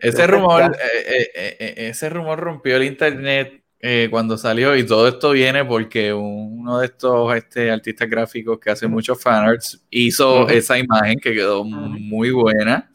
[0.01, 3.60] Ese rumor, eh, ese rumor rompió el internet
[4.09, 8.87] cuando salió y todo esto viene porque uno de estos este, artistas gráficos que hace
[8.87, 12.91] muchos fanarts hizo esa imagen que quedó muy buena.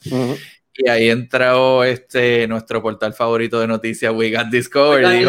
[0.78, 5.26] Y ahí entró este, nuestro portal favorito de noticias, We Got Discovered.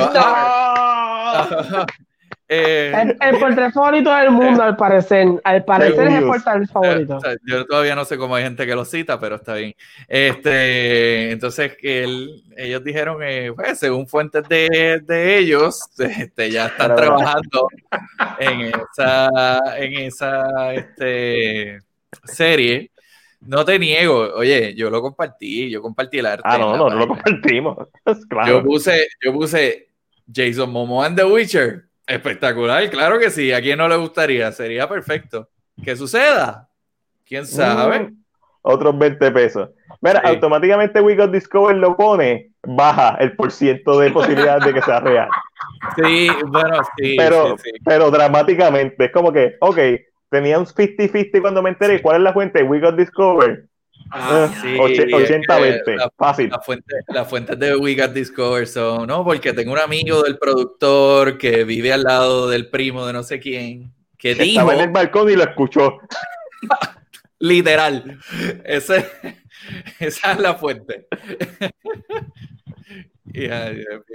[2.49, 5.28] Eh, el, portal favorito del mundo, al parecer.
[5.44, 7.19] Al parecer es el portal favorito.
[7.45, 9.76] yo todavía no sé cómo hay gente que lo cita, pero está bien.
[10.07, 12.06] Este, entonces, que
[12.56, 17.68] ellos dijeron, que pues, según fuentes de, de ellos, este, ya están trabajando
[18.40, 21.80] en esa, en esa este,
[22.24, 22.91] serie.
[23.41, 26.44] No te niego, oye, yo lo compartí, yo compartí el arte.
[26.45, 27.78] Ah, no, no, no lo compartimos.
[28.30, 28.48] claro.
[28.48, 29.90] Yo puse, yo puse
[30.34, 33.52] Jason Momoa en The Witcher Espectacular, claro que sí.
[33.52, 34.52] ¿A quién no le gustaría?
[34.54, 35.50] Sería perfecto.
[35.84, 36.70] ¿Qué suceda?
[37.26, 38.00] ¿Quién sabe?
[38.00, 38.24] Mm,
[38.62, 39.70] otros 20 pesos.
[40.02, 45.00] Mira, automáticamente We Got Discover lo pone, baja el porciento de posibilidad de que sea
[45.00, 45.30] real.
[45.96, 47.16] Sí, bueno, sí.
[47.18, 49.78] Pero, pero dramáticamente, es como que, ok,
[50.30, 52.02] tenía un 50-50 cuando me enteré.
[52.02, 52.64] ¿Cuál es la fuente?
[52.64, 53.66] We Got Discover.
[54.12, 56.50] Ah, sí, 80-20, fácil.
[57.08, 59.24] Las fuentes, de We Got Discover son, ¿no?
[59.24, 63.40] Porque tengo un amigo del productor que vive al lado del primo de no sé
[63.40, 64.62] quién, que dijo...
[64.62, 66.00] Estaba en el balcón y lo escuchó.
[67.40, 68.20] Literal.
[68.64, 69.06] esa
[70.00, 71.08] es la fuente.
[73.34, 73.48] y,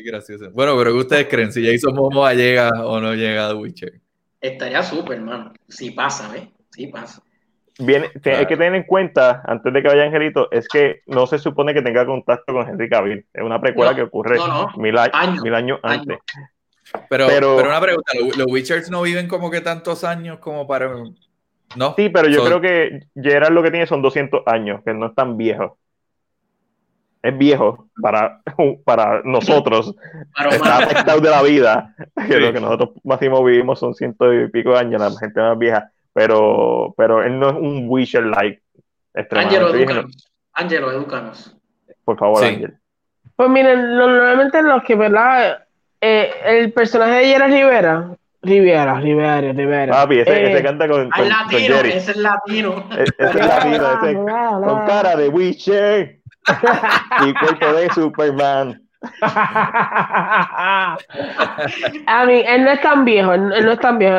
[0.05, 0.51] gracioso.
[0.51, 1.52] Bueno, pero ¿qué ustedes creen?
[1.52, 4.01] Si Jason Momoa llega o no llega a Witcher.
[4.40, 5.52] Estaría súper, hermano.
[5.69, 6.51] Si pasa, ¿eh?
[6.70, 7.23] Si pasa.
[7.78, 11.38] Bien, hay que tener en cuenta, antes de que vaya Angelito, es que no se
[11.38, 13.26] supone que tenga contacto con Henry Cavill.
[13.32, 14.38] Es una precuela que ocurre
[14.76, 16.18] Mil, años, antes.
[17.08, 20.92] Pero, pero, una pregunta, ¿los Witchers no viven como que tantos años como para...
[21.74, 21.94] ¿No?
[21.96, 25.14] Sí, pero yo creo que Gerard lo que tiene son 200 años, que no es
[25.14, 25.78] tan viejo.
[27.22, 28.42] Es viejo para,
[28.84, 29.94] para nosotros.
[30.50, 31.94] está afectado de la vida.
[32.28, 35.90] Que lo que nosotros máximo vivimos son ciento y pico años, la gente más vieja
[36.12, 38.60] pero, pero él no es un Witcher-like.
[39.30, 40.32] Ángelo, edúcanos.
[40.52, 41.56] Ángelo, edúcanos.
[42.05, 42.74] Por favor, Ángel.
[43.36, 45.62] Pues miren, normalmente los que, ¿verdad?
[46.02, 49.93] eh, el personaje de Gerard Rivera, Rivera, Rivera, Rivera.
[49.93, 51.93] Papi, ese, ese eh, canta con, con, latino, Jerry.
[51.93, 52.89] Ese es latino.
[52.90, 54.14] Ese es latino, ese,
[54.66, 56.18] con cara de Witcher
[57.26, 58.82] y cuerpo de Superman.
[59.22, 60.96] a
[62.26, 64.16] mí, él no es tan viejo, él, no es tan viejo.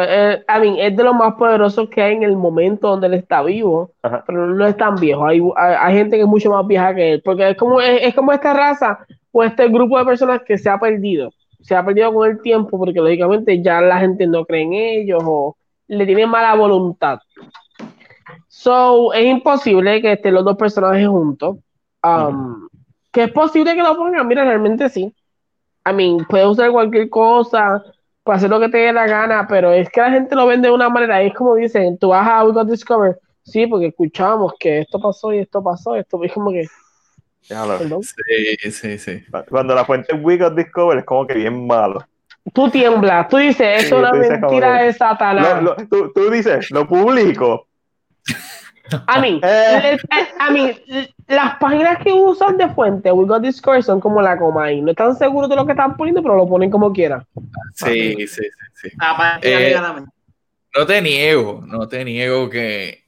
[0.48, 3.42] a mí, es de los más poderosos que hay en el momento donde él está
[3.44, 5.26] vivo, pero no es tan viejo.
[5.26, 8.34] Hay, hay, gente que es mucho más vieja que él, porque es como, es, como
[8.34, 9.00] esta raza
[9.32, 11.32] o este grupo de personas que se ha perdido.
[11.62, 15.24] Se ha perdido con el tiempo porque lógicamente ya la gente no cree en ellos
[15.26, 15.56] o
[15.88, 17.20] le tiene mala voluntad.
[18.48, 21.58] So, es imposible que estén los dos personajes juntos.
[22.04, 22.68] Um,
[23.14, 25.14] que es posible que lo pongan, mira, realmente sí.
[25.86, 27.82] I mean, puede usar cualquier cosa
[28.24, 30.68] para hacer lo que te dé la gana, pero es que la gente lo vende
[30.68, 34.54] de una manera, es como dicen, tú vas a We Got Discover, sí, porque escuchamos
[34.60, 36.66] que esto pasó y esto pasó, esto es como que...
[38.02, 39.24] Sí, sí, sí.
[39.50, 42.04] Cuando la fuente We Got Discover es como que bien malo.
[42.52, 45.64] Tú tiemblas, tú dices, es una mentira de Satanás.
[45.90, 47.68] tú, tú dices, lo publico.
[49.08, 49.40] A mí,
[50.40, 50.72] a mí,
[51.28, 54.92] las páginas que usan de fuente, We Got Discourse, son como la coma y no
[54.92, 57.26] están seguros de lo que están poniendo, pero lo ponen como quieran.
[57.76, 58.42] Sí, sí, sí.
[58.74, 58.90] sí.
[59.42, 59.76] Eh,
[60.76, 63.04] no te niego, no te niego que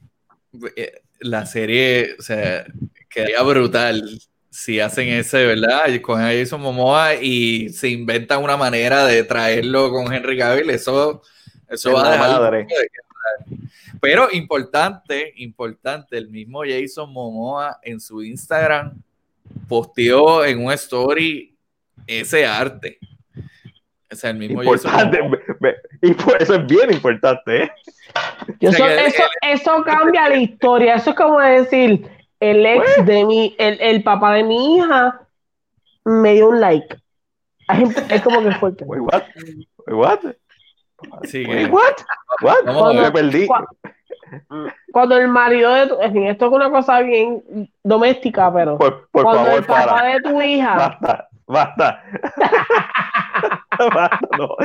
[0.76, 2.64] eh, la serie, o sea,
[3.10, 4.18] quedaría brutal
[4.50, 5.82] si hacen ese, ¿verdad?
[6.00, 11.22] Con Jason Momoa y se inventan una manera de traerlo con Henry Cavill, eso,
[11.68, 12.66] eso va a dejar.
[14.00, 19.00] Pero importante, importante, el mismo Jason Momoa en su Instagram
[19.68, 21.56] posteó en un story
[22.06, 22.98] ese arte.
[24.08, 25.20] Es el mismo importante.
[26.02, 27.64] Y por eso es bien importante.
[27.64, 27.72] ¿eh?
[28.60, 28.84] Eso,
[29.42, 30.94] eso, cambia la historia.
[30.94, 32.08] Eso es como decir,
[32.40, 35.26] el ex de mi, el, el papá de mi hija
[36.04, 36.96] me dio un like.
[38.10, 38.70] Es como que fue.
[38.80, 39.22] Wait, what?
[39.86, 40.20] Wait, what?
[41.24, 41.94] Sí, what?
[42.40, 42.64] What?
[42.64, 43.48] Cuando, me perdí.
[44.92, 47.42] Cuando el marido de tu, en fin, esto es una cosa bien
[47.82, 50.74] doméstica, pero por, cuando el papá de tu hija.
[50.74, 52.02] Basta, basta.
[54.38, 54.56] no,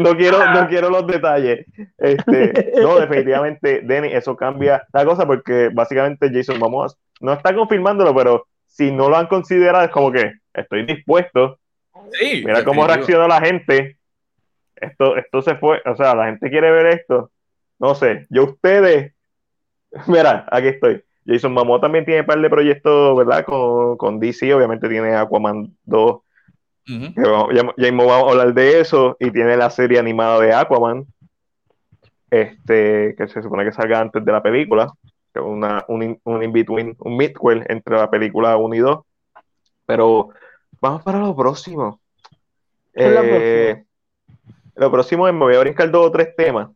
[0.00, 1.66] no, quiero, no quiero los detalles.
[1.96, 6.88] Este, no, definitivamente, Denny, eso cambia la cosa porque básicamente Jason Momoa
[7.20, 11.58] no está confirmándolo, pero si no lo han considerado, es como que estoy dispuesto.
[12.12, 13.97] Sí, Mira cómo reaccionó la gente
[14.80, 17.30] esto, esto se fue, o sea, la gente quiere ver esto.
[17.78, 19.14] No sé, yo ustedes,
[20.06, 21.02] mira, aquí estoy.
[21.26, 23.44] Jason Momoa también tiene un par de proyectos, ¿verdad?
[23.44, 26.20] Con, con DC, obviamente tiene Aquaman 2.
[26.86, 29.14] ya, vamos, a hablar de eso.
[29.20, 31.04] Y tiene la serie animada de Aquaman,
[32.30, 34.90] este, que se supone que salga antes de la película.
[35.34, 38.98] Una, un, un in-between, un midquel entre la película 1 y 2.
[39.84, 40.30] Pero
[40.80, 42.00] vamos para lo próximo.
[42.94, 43.84] Eh,
[44.78, 46.68] lo próximo es, me voy a brincar dos o tres temas.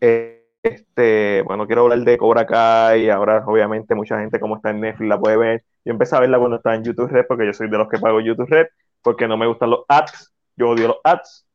[0.00, 4.80] Eh, este, bueno, quiero hablar de Cobra Kai, ahora obviamente mucha gente como está en
[4.80, 5.64] Netflix la puede ver.
[5.84, 7.98] Yo empecé a verla cuando estaba en YouTube Red, porque yo soy de los que
[7.98, 8.66] pago YouTube Red,
[9.02, 11.46] porque no me gustan los ads, yo odio los ads.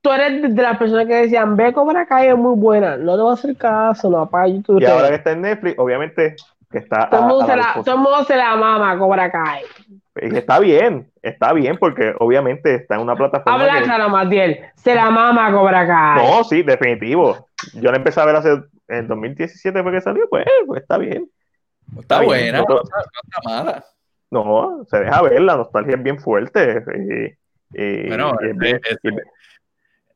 [0.00, 3.22] tú, eres, de las personas que decían, ve Cobra Kai es muy buena, no te
[3.22, 6.36] voy a hacer caso, no apaga YouTube Y ahora que está en Netflix, obviamente
[6.70, 7.08] que está...
[7.10, 7.26] Todo el
[7.98, 9.62] mundo, se, la, mama Cobra Kai.
[10.20, 13.60] Está bien, está bien, porque obviamente está en una plataforma.
[13.60, 14.60] Habla claro, Matiel.
[14.74, 16.26] Se la mama Cobra Kai.
[16.26, 17.48] No, sí, definitivo.
[17.74, 21.30] Yo la empecé a ver hace en 2017 porque salió, pues, pues está bien.
[21.98, 23.84] Está, buena, no, está mala.
[24.30, 26.82] No, se deja ver, la nostalgia es bien fuerte.
[27.72, 28.34] Y, bueno,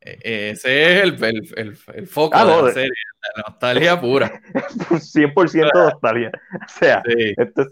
[0.03, 2.91] ese es el, el, el, foco ah, de la serie,
[3.37, 4.33] la nostalgia pura.
[4.91, 6.31] 100% nostalgia.
[6.55, 7.67] O sea, sí, esto,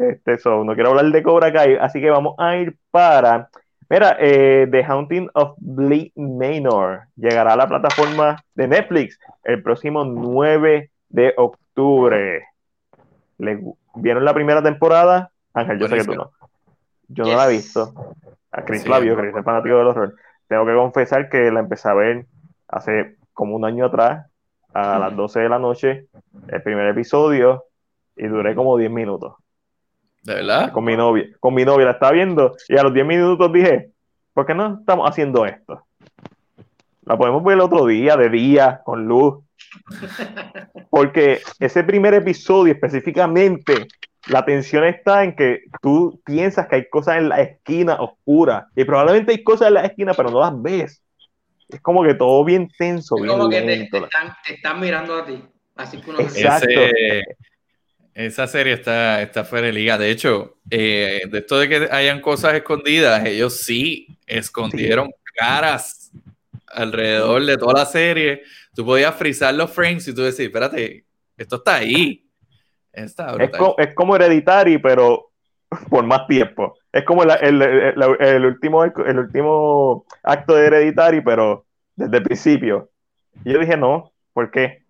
[0.00, 3.50] este, no quiero hablar de Cobra Kai, así que vamos a ir para.
[3.90, 10.04] Mira, eh, The Haunting of Bleak Manor llegará a la plataforma de Netflix el próximo
[10.04, 12.46] 9 de octubre.
[13.94, 15.32] ¿Vieron la primera temporada?
[15.52, 16.30] Ángel, yo sé que tú no.
[17.08, 17.92] Yo no la he visto.
[18.52, 20.14] A Chris Flavio, Chris es fanático del horror.
[20.48, 22.26] Tengo que confesar que la empecé a ver
[22.68, 24.30] hace como un año atrás,
[24.72, 26.06] a las 12 de la noche,
[26.48, 27.64] el primer episodio,
[28.16, 29.34] y duré como 10 minutos.
[30.22, 30.72] ¿De verdad?
[30.72, 31.26] Con mi novia.
[31.40, 33.90] Con mi novia la estaba viendo y a los 10 minutos dije,
[34.34, 35.84] ¿por qué no estamos haciendo esto?
[37.04, 39.42] La podemos ver el otro día, de día, con luz.
[40.90, 43.88] Porque ese primer episodio específicamente,
[44.28, 48.84] la tensión está en que tú piensas que hay cosas en la esquina oscura y
[48.84, 51.02] probablemente hay cosas en la esquina, pero no las ves.
[51.68, 53.16] Es como que todo bien tenso.
[53.16, 55.42] Es como que te, están, mirando a ti.
[55.76, 56.68] Así que uno Exacto
[58.14, 59.96] esa serie está, está fuera de liga.
[59.96, 66.10] De hecho, eh, de esto de que hayan cosas escondidas, ellos sí escondieron caras
[66.66, 68.42] alrededor de toda la serie.
[68.74, 71.04] Tú podías frizar los frames y tú decís, espérate,
[71.36, 72.26] esto está ahí.
[72.92, 73.14] es,
[73.94, 75.30] como Hereditary, pero
[75.88, 76.76] por más tiempo.
[76.92, 82.90] Es como el, último, el último acto de Hereditary, pero desde el principio.
[83.44, 84.82] Y yo dije, no, ¿por qué?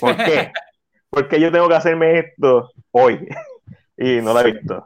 [0.00, 0.52] ¿Por qué?
[1.10, 3.26] Porque yo tengo que hacerme esto hoy.
[3.96, 4.84] y no la he visto.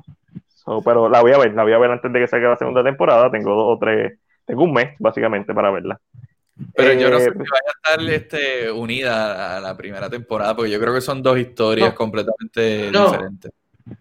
[0.85, 2.85] pero la voy a ver, la voy a ver antes de que salga la segunda
[2.85, 3.31] temporada.
[3.31, 6.01] Tengo dos o tres, tengo un mes básicamente para verla.
[6.75, 10.55] Pero yo no sé eh, si vaya a estar este, unida a la primera temporada,
[10.55, 13.53] porque yo creo que son dos historias completamente diferentes.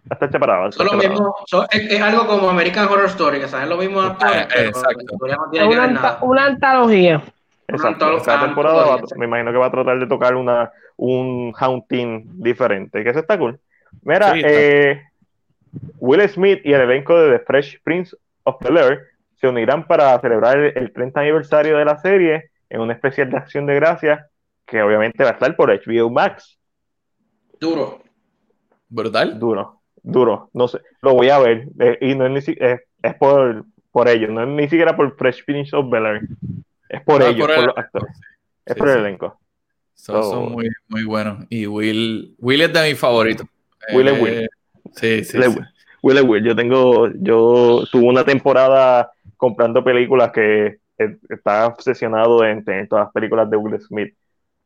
[0.08, 0.70] Está separado.
[0.70, 1.34] Son lo mismo,
[1.70, 4.46] es, algo como American Horror Story, que saben los mismos actores.
[4.54, 5.16] exacto.
[5.20, 7.22] una, una, antología.
[7.74, 8.22] Exacto.
[8.24, 13.10] Cada temporada me imagino que va a tratar de tocar una, un haunting diferente, que
[13.10, 13.58] eso está cool.
[14.02, 15.02] Mira, eh,
[15.98, 19.06] Will Smith y el elenco de The Fresh Prince of Bel Air
[19.36, 23.66] se unirán para celebrar el, 30 aniversario de la serie en una especial de acción
[23.66, 24.26] de gracias
[24.66, 26.58] que obviamente va a estar por HBO Max.
[27.58, 28.02] Duro.
[28.88, 29.38] ¿Brutal?
[29.38, 30.50] Duro, duro.
[30.52, 31.68] No sé, lo voy a ver.
[31.78, 35.16] Eh, y no es, ni, es, es por, por ellos, no es ni siquiera por
[35.16, 36.20] Fresh Prince of Bel Air.
[36.90, 38.20] Es por ellos, por, los actores.
[38.66, 39.38] es por el elenco.
[39.94, 41.46] Son, muy, muy buenos.
[41.48, 43.44] Y Will, Will es de mi favorito.
[43.94, 44.32] Will es Will.
[44.32, 44.48] Eh,
[44.96, 45.38] sí, sí.
[46.02, 46.44] Will, es Will.
[46.44, 50.78] Yo tengo, yo tuve una temporada comprando películas que
[51.28, 54.14] estaba obsesionado en tener todas las películas de Will Smith.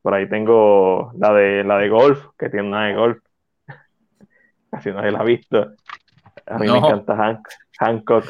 [0.01, 3.19] Por ahí tengo la de la de golf, que tiene una de golf.
[4.71, 5.73] Casi nadie la ha visto.
[6.47, 7.51] A mí me encanta Hancock.
[7.79, 8.25] Hancock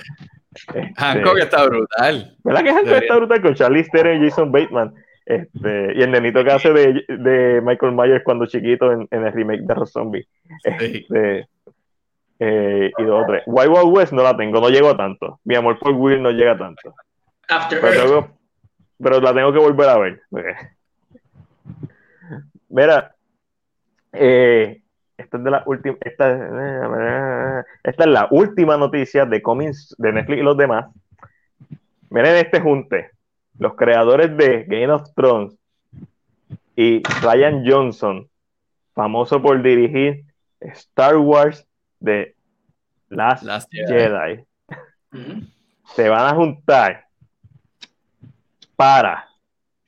[0.74, 2.36] este, está brutal.
[2.44, 4.94] ¿Verdad que Hancock está brutal con Charlie Theron y Jason Bateman?
[5.26, 9.34] Este, y el nenito que hace de, de Michael Myers cuando chiquito en, en el
[9.34, 10.28] remake de Rob Zombie.
[10.64, 11.48] Este,
[12.40, 13.44] eh, y dos tres.
[13.46, 15.40] Wild Wild West no la tengo, no llego tanto.
[15.44, 16.94] Mi amor por Will no llega tanto.
[17.70, 18.30] pero,
[19.02, 20.22] pero, la tengo que volver a ver.
[22.70, 23.16] Mira,
[24.12, 24.82] eh,
[25.18, 30.40] esta es de la última, esta, esta, es la última noticia de Comics de Netflix
[30.40, 30.88] y los demás.
[32.10, 33.12] Miren este junte.
[33.58, 35.54] Los creadores de Game of Thrones
[36.76, 38.28] y Ryan Johnson,
[38.94, 40.26] famoso por dirigir
[40.60, 41.66] Star Wars
[42.02, 42.36] de
[43.08, 44.44] Last, Jedi,
[45.96, 47.06] se van a juntar
[48.76, 49.30] para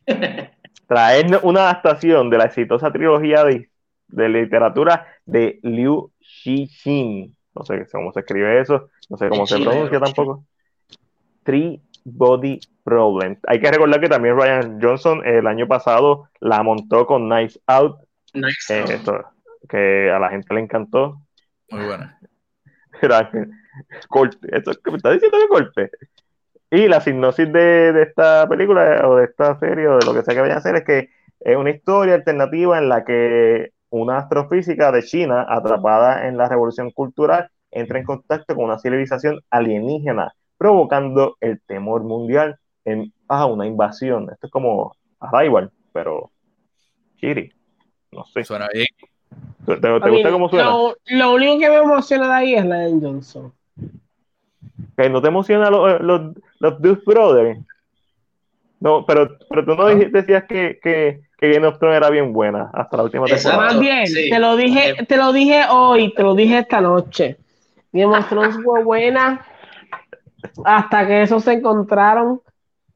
[0.88, 3.70] traer una adaptación de la exitosa trilogía de
[4.08, 7.36] de literatura de Liu Xixin.
[7.54, 10.44] No sé cómo se escribe eso, no sé cómo se pronuncia tampoco.
[11.44, 13.38] Three Body Problem.
[13.48, 17.99] Hay que recordar que también Ryan Johnson el año pasado la montó con Nice Out.
[18.34, 18.99] Nice eh,
[19.68, 21.22] que a la gente le encantó.
[21.70, 22.20] Muy buena.
[24.10, 24.38] corte.
[24.52, 25.91] Esto que me está diciendo que corte.
[26.70, 30.22] Y la sinopsis de, de, esta película o de esta serie o de lo que
[30.24, 31.10] sea que vaya a hacer es que
[31.40, 36.91] es una historia alternativa en la que una astrofísica de China atrapada en la revolución
[36.91, 43.65] cultural entra en contacto con una civilización alienígena, provocando el temor mundial en ah, una
[43.65, 44.30] invasión.
[44.31, 46.31] Esto es como Arrival, pero
[47.18, 47.51] Kiri.
[48.11, 48.43] No sé.
[48.43, 48.88] Suena bien.
[49.65, 50.72] ¿Te, gusta cómo suena?
[51.07, 53.53] Lo, único que me emociona de ahí es la de Johnson.
[54.95, 57.59] ¿Que no te emociona los, los, los Brothers?
[58.80, 62.70] No, pero, pero tú no decías que, que, que Game of Thrones era bien buena
[62.74, 63.58] hasta la última temporada.
[63.58, 67.38] Más bien, te lo dije, eh, te lo dije hoy, te lo dije esta noche.
[67.91, 69.45] Game of Thrones fue buena
[70.64, 72.41] hasta que esos se encontraron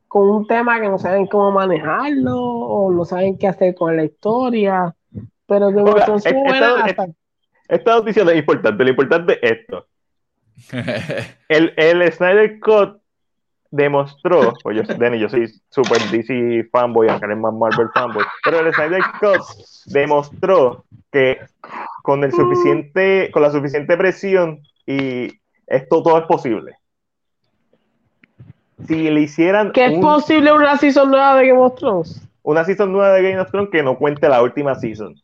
[0.07, 4.03] con un tema que no saben cómo manejarlo o no saben qué hacer con la
[4.03, 4.95] historia.
[5.47, 7.07] Pero Game of Thrones fue buena esta,
[7.67, 9.87] Esta noticia es importante, lo importante es esto.
[11.49, 13.00] el, el Snyder Cut
[13.71, 18.23] demostró, pues yo, Denny, yo soy super DC fanboy, aunque él es más Marvel fanboy,
[18.43, 19.41] pero el Snyder Cut
[19.85, 21.39] demostró que
[22.03, 25.29] con el suficiente, con la suficiente presión y
[25.67, 26.75] esto todo es posible.
[28.87, 32.27] Si le hicieran que es posible una season nueva de Game of Thrones.
[32.43, 35.15] Una season nueva de Game of Thrones que no cuente la última season.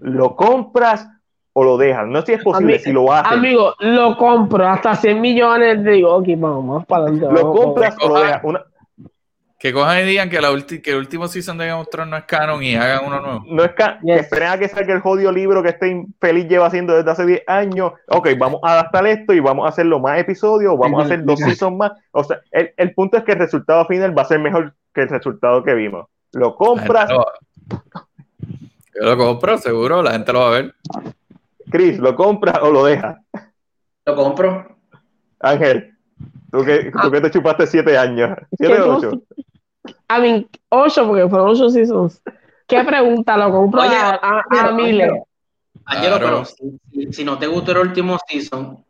[0.00, 1.08] Lo compras
[1.52, 2.10] o lo dejan.
[2.10, 3.38] No sé si es posible, si lo hacen.
[3.38, 5.84] Amigo, lo compro hasta 100 millones.
[5.84, 7.42] Digo, ok, vamos, para adelante.
[7.42, 8.42] Lo compras o lo dejas.
[9.58, 12.16] Que cojan y digan que, la que el último season de Game of Thrones no
[12.16, 13.44] es canon y hagan uno nuevo.
[13.48, 14.08] No es canon.
[14.10, 17.42] Esperen a que salga el jodido libro que este infeliz lleva haciendo desde hace 10
[17.48, 17.92] años.
[18.06, 21.40] Ok, vamos a adaptar esto y vamos a hacerlo más episodios, vamos a hacer dos
[21.40, 21.90] seasons más.
[22.12, 25.00] O sea, el, el, punto es que el resultado final va a ser mejor que
[25.00, 26.06] el resultado que vimos.
[26.34, 27.10] Lo compras.
[27.10, 30.74] Yo lo compro, seguro, la gente lo va a ver.
[31.70, 33.20] Chris, ¿lo compra o lo deja?
[34.06, 34.76] Lo compro.
[35.40, 35.94] Ángel,
[36.50, 38.36] tú que, tú que te chupaste siete años.
[38.56, 39.22] ¿Siete o ocho?
[40.08, 42.22] A mí, ocho, porque fueron ocho seasons.
[42.66, 43.36] ¿Qué pregunta?
[43.36, 45.10] Lo compro Oye, a, a, a pero- Miller.
[45.84, 46.42] Angelo, Claro.
[46.92, 48.84] pero si, no te gustó el último season,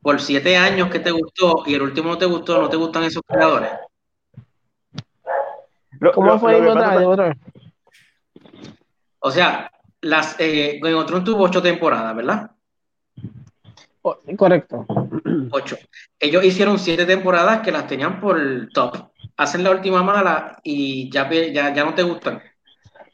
[0.00, 3.02] por siete años que te gustó y el último no te gustó, ¿no te gustan
[3.04, 3.70] esos creadores?
[5.98, 6.60] Lo- ¿Cómo lo- fue?
[6.60, 7.36] lo otra pasa- vez, dime otra vez.
[9.20, 9.70] O sea,
[10.06, 12.50] las, eh, Game of Thrones tuvo ocho temporadas, ¿verdad?
[14.02, 14.86] Oh, Correcto.
[15.50, 15.76] Ocho.
[16.20, 18.38] Ellos hicieron siete temporadas que las tenían por
[18.72, 18.96] top.
[19.36, 22.40] Hacen la última mala y ya, ya, ya no te gustan.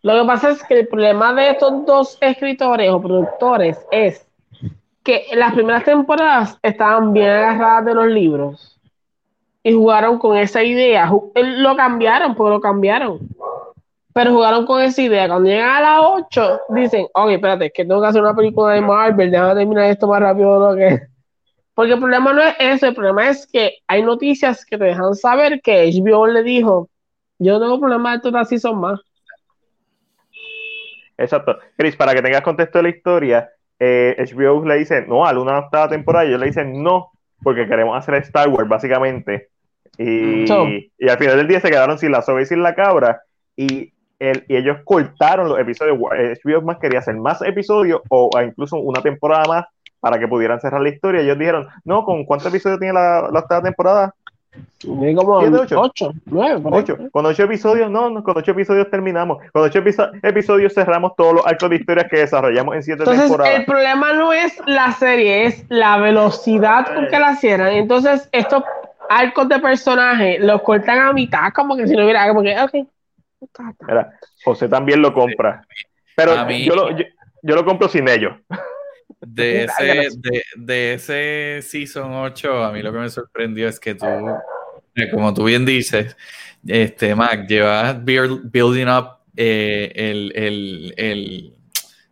[0.02, 4.27] Lo que pasa es que el problema de estos dos escritores o productores es
[5.02, 8.78] que las primeras temporadas estaban bien agarradas de los libros
[9.62, 11.10] y jugaron con esa idea.
[11.35, 13.20] Eh, Lo cambiaron, porque lo cambiaron.
[14.14, 15.28] Pero jugaron con esa idea.
[15.28, 18.74] Cuando llegan a las 8, dicen, ok, espérate, es que tengo que hacer una película
[18.74, 21.06] de Marvel, déjame terminar esto más rápido de lo que...
[21.74, 25.14] Porque el problema no es eso, el problema es que hay noticias que te dejan
[25.14, 26.90] saber que HBO le dijo,
[27.39, 29.01] yo no tengo problema de todas season más.
[31.16, 31.59] Exacto.
[31.76, 35.59] Chris, para que tengas contexto de la historia, eh, HBO le dice no a una
[35.59, 37.10] octava temporada y ellos le dicen no,
[37.43, 39.48] porque queremos hacer Star Wars, básicamente.
[39.98, 40.66] Y, So.
[40.66, 43.22] y al final del día se quedaron sin la soga y sin la cabra.
[43.56, 43.91] Y,
[44.31, 45.99] el- y ellos cortaron los episodios.
[46.16, 49.65] Eh, HBO más quería hacer más episodios o incluso una temporada más
[50.01, 51.20] para que pudieran cerrar la historia.
[51.20, 54.15] Ellos dijeron, no, ¿con cuántos episodios tiene la, la octava temporada?
[54.78, 55.81] Tiene como ¿Siete, ocho?
[55.81, 56.81] 8, 9, por ahí.
[56.81, 56.97] Ocho.
[57.11, 59.39] Con ocho episodios, no, no, con ocho episodios terminamos.
[59.53, 63.23] Con ocho episo- episodios cerramos todos los arcos de historias que desarrollamos en siete Entonces,
[63.28, 63.59] temporadas.
[63.59, 67.73] el problema no es la serie, es la velocidad con que la cierran.
[67.73, 68.62] Entonces, estos
[69.09, 72.86] arcos de personaje los cortan a mitad, como que si no hubiera, como que, ok.
[73.86, 75.66] Mira, José también lo compra.
[76.16, 77.05] Pero mí- yo, lo, yo,
[77.43, 78.35] yo lo compro sin ellos.
[79.20, 83.94] De ese, de, de ese Season 8, a mí lo que me sorprendió es que
[83.94, 84.06] tú,
[84.94, 86.16] eh, como tú bien dices,
[86.66, 91.56] este, Mac, llevas build- building up eh, el, el, el,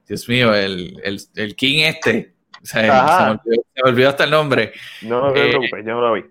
[0.08, 2.34] Dios mío, el, el, el King este.
[2.62, 3.16] O sea, Ajá.
[3.16, 4.72] se, me olvidó, se me olvidó hasta el nombre.
[5.02, 6.24] No, no te Eh, preocupes, yo no lo vi.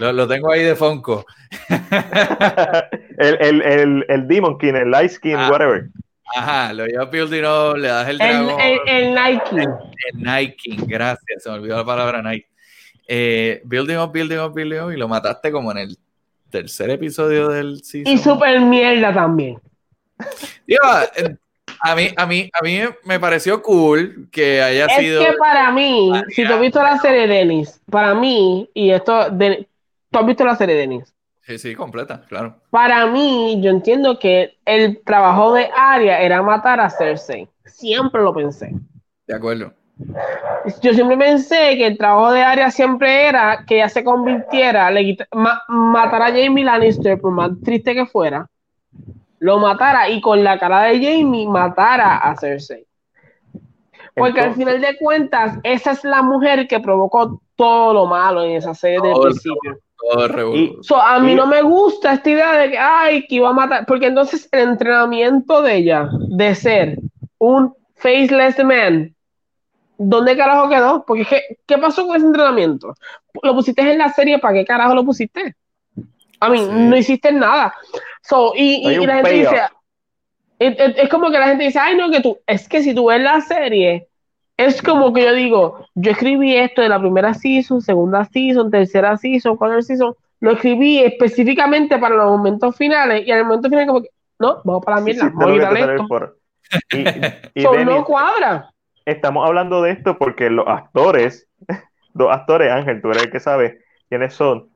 [0.00, 1.24] Lo, lo tengo ahí de Fonco.
[3.18, 5.48] el, el, el, el Demon King, el Light Skin, Ah.
[5.50, 5.88] whatever.
[6.34, 8.60] Ajá, lo llevas building up, le das el El, dragón.
[8.60, 9.68] el, el Nike.
[10.12, 12.44] El Night King, gracias, se me olvidó la palabra Night.
[13.08, 15.98] Eh, building up, building up, building up, y lo mataste como en el
[16.48, 18.12] tercer episodio del season.
[18.12, 19.58] Y super mierda también.
[20.66, 20.82] Digo,
[21.82, 25.24] a mí, a mí, a mí me pareció cool que haya Es sido.
[25.24, 29.66] que para mí, si tú has visto la serie Dennis, para mí, y esto, de,
[30.10, 32.56] tú has visto la serie Dennis, Sí, sí, completa, claro.
[32.70, 37.48] para mí, yo entiendo que el trabajo de Arya era matar a Cersei.
[37.64, 38.72] Siempre lo pensé.
[39.26, 39.72] De acuerdo.
[40.82, 45.16] Yo siempre pensé que el trabajo de Arya siempre era que ella se convirtiera, le
[45.32, 48.48] ma- matara a Jamie Lannister, por más triste que fuera,
[49.40, 52.86] lo matara y con la cara de Jamie matara a Cersei.
[54.14, 58.52] Porque al final de cuentas, esa es la mujer que provocó todo lo malo en
[58.52, 59.78] esa serie del principio.
[60.00, 60.56] Todo revolú.
[60.56, 63.50] Y- So, a mí Y- no me gusta esta idea de que, ay, que iba
[63.50, 66.98] a matar, porque entonces el entrenamiento de ella, de ser
[67.38, 69.14] un faceless man,
[69.98, 71.04] ¿dónde carajo quedó?
[71.06, 72.94] Porque, ¿qué, qué pasó con ese entrenamiento?
[73.42, 74.38] ¿Lo pusiste en la serie?
[74.38, 75.54] ¿Para qué carajo lo pusiste?
[76.40, 76.68] A mí, Sí.
[76.72, 77.74] no hiciste nada.
[78.22, 79.56] So, y, y- la gente dice,
[80.58, 82.94] es, es- es como que la gente dice, ay, no, que tú, es que si
[82.94, 84.08] tú ves la serie,
[84.66, 89.16] es como que yo digo, yo escribí esto de la primera season, segunda season, tercera
[89.16, 94.02] season, cuarta season, lo escribí específicamente para los momentos finales, y al momento final como
[94.02, 94.08] que,
[94.38, 96.08] no, vamos para la Sí, mierda, sí, a que quitarle tener esto.
[96.08, 96.36] por-
[97.54, 98.70] Y, y So, no cuadra.
[99.04, 101.48] estamos hablando de esto porque los actores,
[102.14, 104.68] dos actores, Ángel, tú eres el que sabe quiénes son,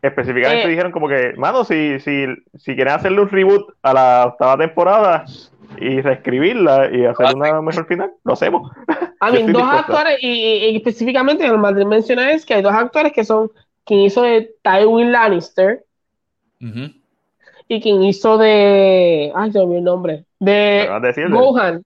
[0.00, 0.70] específicamente Eh.
[0.70, 2.26] dijeron como que, mano, si, si,
[2.56, 5.24] si quieren hacerle un reboot a la octava temporada
[5.78, 8.70] y reescribirla y hacer una mejor final, lo hacemos.
[9.20, 9.76] A mí, dos dispuesto.
[9.92, 13.24] actores, y, y- y específicamente, lo más de mencionar es que hay dos actores que
[13.24, 13.50] son
[13.84, 15.84] quien hizo de Tywin Lannister
[17.68, 19.32] y quien hizo de.
[19.34, 20.24] Ay, se me olvidó el nombre.
[20.40, 21.28] ¿Me De?
[21.30, 21.84] Gohan.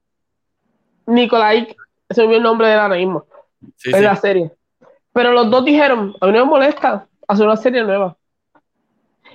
[1.07, 1.77] Nikolai,
[2.11, 3.27] se me olvidó el nombre de ahora mismo.
[3.77, 4.03] Sí, en sí.
[4.03, 4.51] la serie.
[5.13, 8.17] Pero los dos dijeron, a mí no me molesta hacer una serie nueva.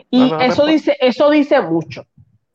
[0.10, 0.72] Y No, no, no, eso no.
[0.72, 2.06] dice, eso dice mucho.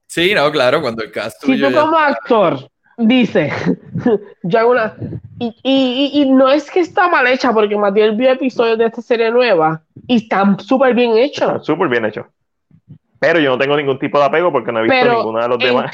[0.06, 2.58] Sí, no, claro, cuando el cast Si tú ya- como actor
[2.98, 3.52] dices,
[4.42, 4.94] yo hago una...
[5.38, 8.86] Y, y- y- y no es que está mal hecha, porque Matías vio episodios de
[8.86, 11.64] esta serie nueva y están súper bien hechos.
[11.66, 12.26] súper bien hecho.
[13.18, 15.58] Pero yo no tengo ningún tipo de apego porque no he visto ninguno de los
[15.58, 15.90] demás.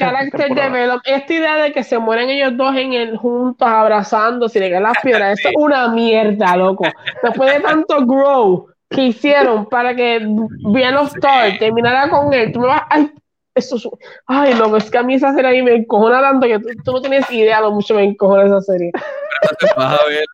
[1.05, 4.83] esta idea de que se mueren ellos dos en el juntos, abrazándose y le caen
[4.83, 6.85] las piedras, eso es una mierda, loco.
[7.21, 12.59] Después de tanto grow que hicieron para que Brian of Thor terminara con él, tú
[12.59, 12.83] me vas.
[12.89, 13.09] Ay,
[13.55, 13.87] eso es,
[14.27, 17.01] ay, no, es que a mí esa serie ahí me encojona tanto que tú, no
[17.01, 18.91] tienes idea lo mucho me encojona esa serie.
[19.77, 20.25] Vas a ver,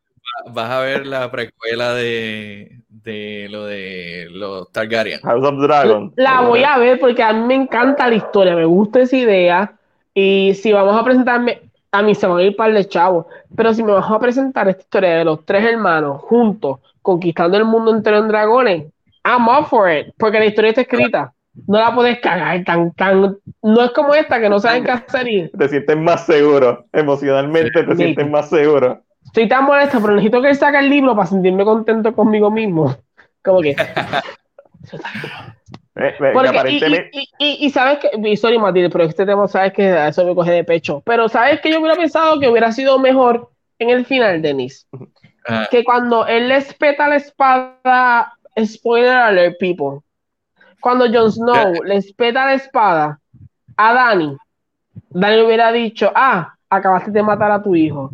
[0.54, 5.20] vas a ver la precuela de, de lo de los Targaryen.
[5.22, 6.14] House of Dragon.
[6.16, 9.74] La voy a ver porque a mí me encanta la historia, me gusta esa idea.
[10.14, 13.74] Y si vamos a presentarme, a mí se van a ir para el chavo, pero
[13.74, 17.96] si me vas a presentar esta historia de los tres hermanos juntos, conquistando el mundo
[17.96, 18.86] entero en dragones,
[19.26, 21.34] I'm up for it, porque la historia está escrita.
[21.68, 23.38] No la puedes cagar tan, tan.
[23.62, 25.52] No es como esta que no saben qué hacer.
[25.58, 30.50] Te sientes más seguro, emocionalmente te sientes más seguro estoy tan molesta, pero necesito que
[30.50, 32.96] él saque el libro para sentirme contento conmigo mismo.
[33.44, 33.76] Como que.
[36.02, 40.52] Eh, y, sabes que, y sorry Matilde, pero este tema sabes que eso me coge
[40.52, 41.04] de pecho.
[41.06, 43.50] Pero sabes que yo hubiera pensado que hubiera sido mejor
[43.80, 44.88] en el final, Denis.
[45.46, 45.68] Ah.
[45.70, 50.00] Que cuando él le espeta la espada, spoiler alert, people.
[50.80, 53.20] Cuando Jon Snow le espeta la espada
[53.76, 54.38] a Dani,
[55.10, 58.12] Dani hubiera dicho, ah, acabaste de matar a tu hijo.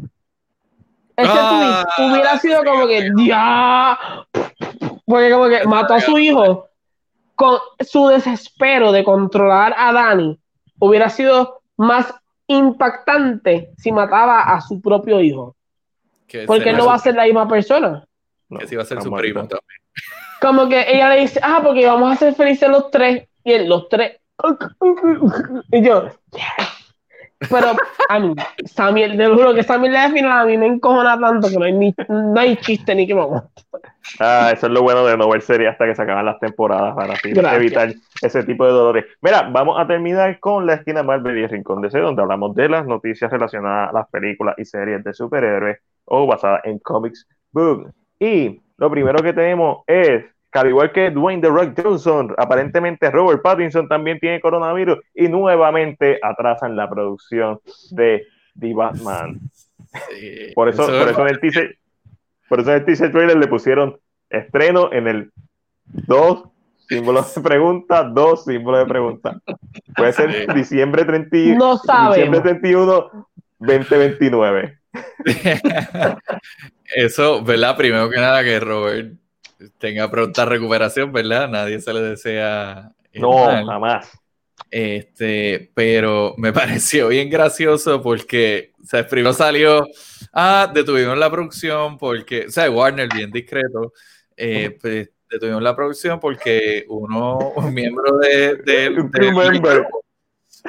[1.16, 3.98] Ese ah, tweet hubiera sido como que, ya,
[5.06, 6.68] porque como que mató a su hijo
[7.36, 10.40] con su desespero de controlar a Dani,
[10.80, 12.14] hubiera sido más
[12.48, 15.56] impactante si mataba a su propio hijo.
[16.48, 18.06] porque no va a ser la misma persona.
[18.60, 19.62] que si va a ser su primo también.
[20.46, 23.28] Como que ella le dice, ah, porque vamos a ser felices los tres.
[23.44, 24.20] Y él, los tres.
[25.72, 26.10] Y yo,
[27.50, 27.68] pero
[28.10, 28.34] a mí,
[28.66, 31.74] Samuel, te juro que Samuel de final a mí me encojona tanto que no hay,
[31.74, 33.22] ni, no hay chiste ni que me
[34.20, 36.96] Ah, eso es lo bueno de no ver serie hasta que se acaban las temporadas
[36.96, 39.06] para así evitar ese tipo de dolores.
[39.22, 42.70] Mira, vamos a terminar con la esquina Marvel y Rincón de C, donde hablamos de
[42.70, 47.92] las noticias relacionadas a las películas y series de superhéroes o basadas en comics book.
[48.20, 50.24] Y lo primero que tenemos es
[50.60, 56.20] al igual que Dwayne The Rock Johnson, aparentemente Robert Pattinson también tiene coronavirus y nuevamente
[56.22, 57.60] atrasan la producción
[57.92, 58.26] de
[58.60, 59.40] The Batman.
[60.56, 61.78] por eso, por eso en el teaser,
[62.50, 63.98] por eso en el teaser trailer le pusieron
[64.30, 65.32] estreno en el
[65.86, 66.44] 2
[66.88, 69.42] símbolos de pregunta, dos símbolos de pregunta.
[69.96, 71.80] Puede ser diciembre, 30, no
[72.10, 73.28] diciembre 31,
[73.60, 74.80] 2029.
[76.96, 77.76] Eso, ¿verdad?
[77.76, 79.14] Primero que nada que Robert
[79.78, 81.50] tenga pronta recuperación, ¿verdad?
[81.50, 82.92] Nadie se le desea.
[83.14, 84.12] No, jamás.
[84.72, 89.88] Este, pero me pareció bien gracioso porque, o sea, primero salió,
[90.34, 93.94] ah, detuvimos la producción porque, o sea, Warner bien discreto,
[94.36, 99.06] eh, pues detuvimos la producción porque uno, un miembro de, de,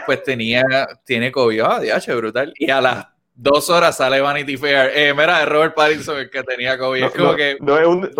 [0.04, 0.64] pues tenía,
[1.04, 3.06] tiene COVID, ah, DH, brutal, y a las
[3.36, 4.90] dos horas sale Vanity Fair.
[4.94, 7.00] Eh, mira, es Robert Pattinson el que tenía COVID.
[7.00, 7.56] No, es como que.
[7.60, 8.10] No es, un,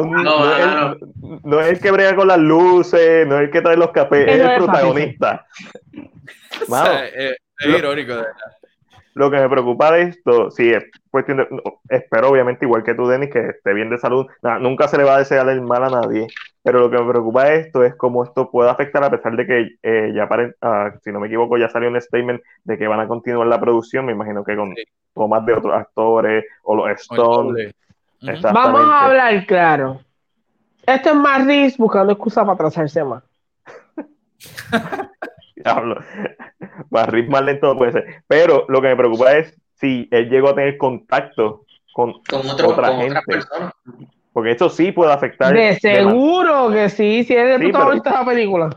[1.42, 4.26] no, es el, que brega con las luces, no es el que trae los cafés,
[4.28, 5.46] es, el protagonista.
[7.14, 7.36] es,
[7.66, 8.52] irónico, de verdad.
[9.14, 11.48] Lo que me preocupa de esto, sí, es cuestión de.
[11.88, 14.26] Espero, obviamente, igual que tú, Denis, que esté bien de salud.
[14.60, 16.26] nunca se le va a desear el mal a nadie.
[16.66, 19.46] Pero lo que me preocupa de esto es cómo esto puede afectar, a pesar de
[19.46, 22.98] que eh, ya, uh, si no me equivoco, ya salió un statement de que van
[22.98, 24.04] a continuar la producción.
[24.04, 24.74] Me imagino que con
[25.14, 27.72] o más de otros actores o los Stones.
[28.52, 30.00] Vamos a hablar claro.
[30.84, 33.22] Esto es más Riz buscando excusa para atrasarse más.
[35.54, 36.00] Diablo.
[36.90, 38.24] Más Riz más lento puede ser.
[38.26, 42.12] Pero lo que me preocupa es si él llegó a tener contacto con,
[42.64, 43.20] otra gente.
[44.36, 45.50] Porque esto sí puede afectar.
[45.54, 48.68] De seguro que sí, si es el protagonista de la película.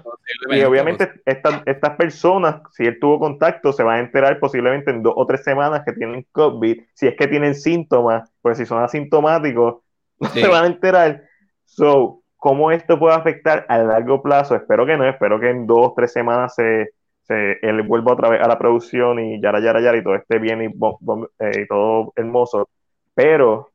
[0.51, 5.03] Y obviamente estas, estas personas, si él tuvo contacto, se van a enterar posiblemente en
[5.03, 8.81] dos o tres semanas que tienen COVID, si es que tienen síntomas, pues si son
[8.81, 9.81] asintomáticos,
[10.21, 11.23] no se van a enterar.
[11.65, 14.55] So, ¿cómo esto puede afectar a largo plazo?
[14.55, 16.91] Espero que no, espero que en dos o tres semanas se,
[17.23, 20.39] se, él vuelva otra vez a la producción y yara, yara, yara, y todo esté
[20.39, 22.69] bien y, eh, y todo hermoso.
[23.13, 23.68] Pero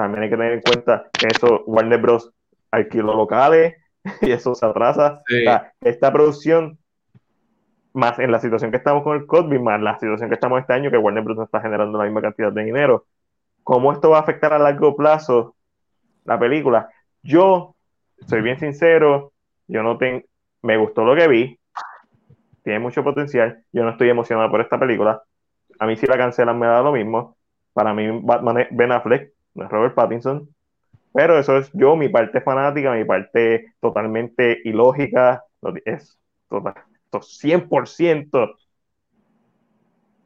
[0.00, 2.32] también hay que tener en cuenta que eso Warner Bros.
[2.70, 3.76] alquiló locales
[4.22, 5.20] y eso se atrasa.
[5.82, 6.78] esta producción,
[7.92, 10.72] más en la situación que estamos con el COVID, más la situación que estamos este
[10.72, 11.38] año, que Warner Bros.
[11.40, 13.04] está generando la misma cantidad de dinero,
[13.62, 15.54] ¿cómo esto va a afectar a largo plazo
[16.24, 16.88] la película?
[17.22, 17.74] Yo,
[18.26, 19.32] soy bien sincero,
[19.68, 20.22] yo no tengo,
[20.62, 21.58] me gustó lo que vi,
[22.64, 25.22] tiene mucho potencial, yo no estoy emocionado por esta película,
[25.78, 27.36] a mí si la cancelan me da lo mismo,
[27.74, 30.48] para mí Batman Ben Affleck Robert Pattinson.
[31.12, 35.44] Pero eso es yo, mi parte fanática, mi parte totalmente ilógica.
[35.84, 36.18] Es
[36.50, 38.56] esto 100%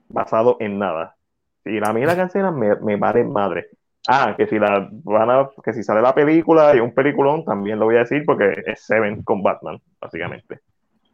[0.08, 1.16] basado en nada.
[1.64, 3.68] Y a mí la canción me, me madre.
[4.06, 7.78] Ah, que si la van a, que si sale la película y un peliculón, también
[7.78, 10.60] lo voy a decir porque es Seven con Batman, básicamente.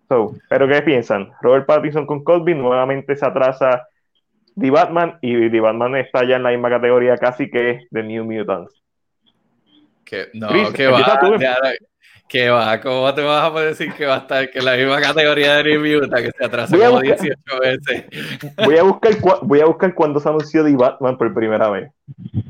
[0.09, 1.31] So, pero ¿qué piensan?
[1.41, 3.87] Robert Pattinson con Colby nuevamente se atrasa
[4.61, 8.25] The Batman y The Batman está ya en la misma categoría casi que The New
[8.25, 8.75] Mutants.
[10.05, 11.21] Que, no, que va,
[12.29, 12.81] ¿Qué va?
[12.81, 15.63] ¿Cómo te vas a poder decir que va a estar que la misma categoría de
[15.65, 18.05] review que se atrasa como 18 veces?
[18.65, 21.91] Voy a buscar voy a buscar cuándo se anunció The Batman por primera vez.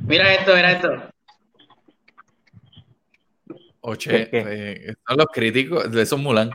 [0.07, 1.03] Mira esto, mira esto.
[3.81, 6.51] Oche, eh, son los críticos de esos Mulan.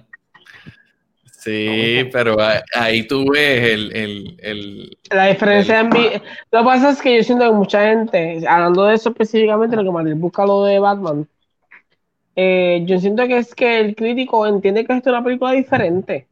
[1.45, 2.38] Sí, pero
[2.73, 6.05] ahí tú ves el, el, el la diferencia en mi...
[6.51, 9.84] Lo que pasa es que yo siento que mucha gente, hablando de eso específicamente, lo
[9.84, 11.27] que más busca lo de Batman,
[12.35, 16.26] eh, yo siento que es que el crítico entiende que esto es una película diferente.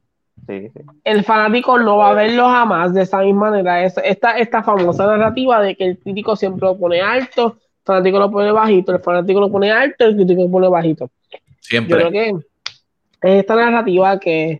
[1.03, 3.85] El fanático no va a verlo jamás de esa misma manera.
[3.85, 8.17] Es, esta, esta famosa narrativa de que el crítico siempre lo pone alto, el fanático
[8.17, 11.11] lo pone bajito, el fanático lo pone alto, el crítico lo pone bajito.
[11.59, 12.01] Siempre.
[12.01, 12.29] Yo creo que
[13.23, 14.59] es esta narrativa que.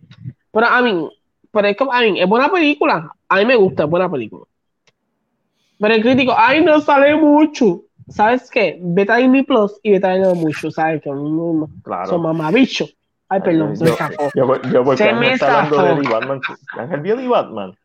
[0.54, 1.10] Pero a mí,
[1.52, 3.12] pero es, a mí, es buena película.
[3.28, 4.46] A mí me gusta, es buena película.
[5.80, 7.82] Pero el crítico, ay, no sale mucho.
[8.10, 8.78] ¿sabes qué?
[8.82, 11.02] Vete a Disney Plus y vete a verlo mucho, ¿sabes?
[11.02, 11.12] Que
[11.84, 12.10] claro.
[12.10, 12.96] son mamabichos.
[13.30, 13.96] Ay, perdón, yo,
[14.36, 16.42] yo, yo, porque se me está hablando de The Batman.
[16.78, 17.76] Ángel vio The Batman.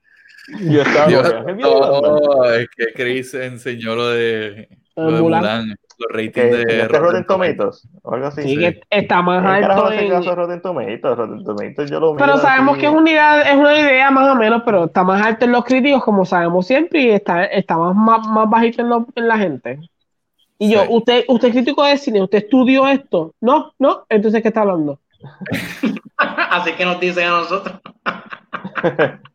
[0.60, 2.54] Yo estaba Dios, Batman.
[2.60, 5.76] es que Chris enseñó lo de, lo de Mulan.
[5.98, 8.42] Los ratings de este Rotten Tomatoes o algo así.
[8.42, 8.56] Sí, sí.
[8.58, 10.10] que está más alto en...
[10.10, 12.80] caso Rotten Tomatoes, Rotten Tomatoes yo lo Pero sabemos así.
[12.80, 15.52] que es una, idea, es una idea más o menos, pero está más alto en
[15.52, 19.28] los críticos como sabemos siempre y está, está más, más, más bajito en, lo, en
[19.28, 19.80] la gente.
[20.58, 23.34] Y yo, usted, usted es crítico de cine, usted estudió esto.
[23.40, 24.98] No, no, entonces ¿qué está hablando?
[26.16, 27.80] Así que nos dicen a nosotros.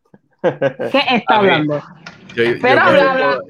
[0.91, 1.81] ¿Qué está hablando?
[2.35, 3.41] Yo, yo,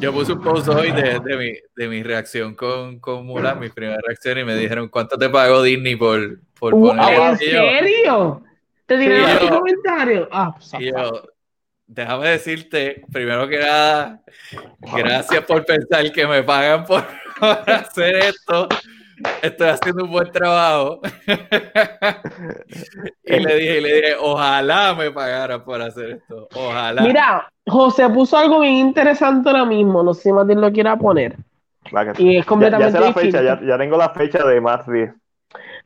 [0.00, 3.68] yo, puse un post hoy de, de, mi, de mi reacción con, con Mulan, mi
[3.70, 8.42] primera reacción, y me dijeron, ¿cuánto te pagó Disney por, por uh, poner ¿En serio?
[8.86, 10.28] ¿Te dieron un comentario?
[10.30, 11.24] Ah, pues, y yo,
[11.86, 14.22] déjame decirte, primero que nada,
[14.80, 17.04] gracias por pensar que me pagan por,
[17.40, 18.68] hacer esto.
[19.42, 21.00] Estoy haciendo un buen trabajo.
[23.24, 26.48] y le dije, y le dije, ojalá me pagaran por hacer esto.
[26.54, 27.02] Ojalá.
[27.02, 30.02] Mira, José puso algo bien interesante ahora mismo.
[30.02, 31.36] No sé si Martín lo quiera poner.
[32.18, 34.84] Y es completamente ya, ya, la fecha, ya, ya, tengo la fecha de más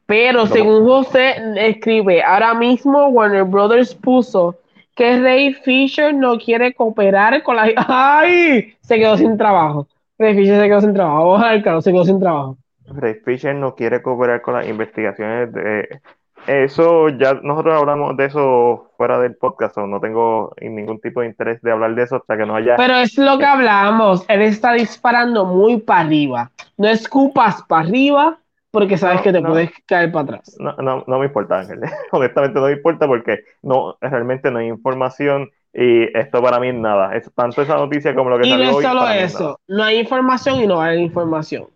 [0.07, 4.57] Pero según José escribe, ahora mismo Warner Brothers puso
[4.95, 7.71] que Ray Fisher no quiere cooperar con la...
[7.89, 8.75] ¡Ay!
[8.81, 9.89] Se quedó sin trabajo.
[10.19, 11.33] Ray Fisher se quedó sin trabajo.
[11.33, 12.57] Ojalá, claro, se quedó sin trabajo.
[12.87, 16.01] Ray Fisher no quiere cooperar con las investigaciones de...
[16.47, 21.29] Eso ya nosotros hablamos de eso fuera del podcast, o no tengo ningún tipo de
[21.29, 22.77] interés de hablar de eso hasta que no haya.
[22.77, 26.51] Pero es lo que hablamos, él está disparando muy para arriba.
[26.77, 28.39] No escupas para arriba,
[28.75, 30.57] porque sabes que te puedes caer para atrás.
[30.59, 31.81] No, no, no me importa, Ángel.
[32.11, 36.75] Honestamente no me importa porque no, realmente no hay información y esto para mí es
[36.75, 37.17] nada.
[37.17, 40.01] Es tanto esa noticia como lo que y salió no es solo eso, no hay
[40.01, 41.67] información y no hay información.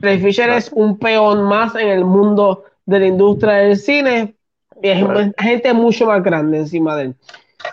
[0.00, 4.34] Ray Fisher es un peón más en el mundo de la industria del cine
[4.82, 5.04] y es
[5.38, 7.14] gente mucho más grande encima de él.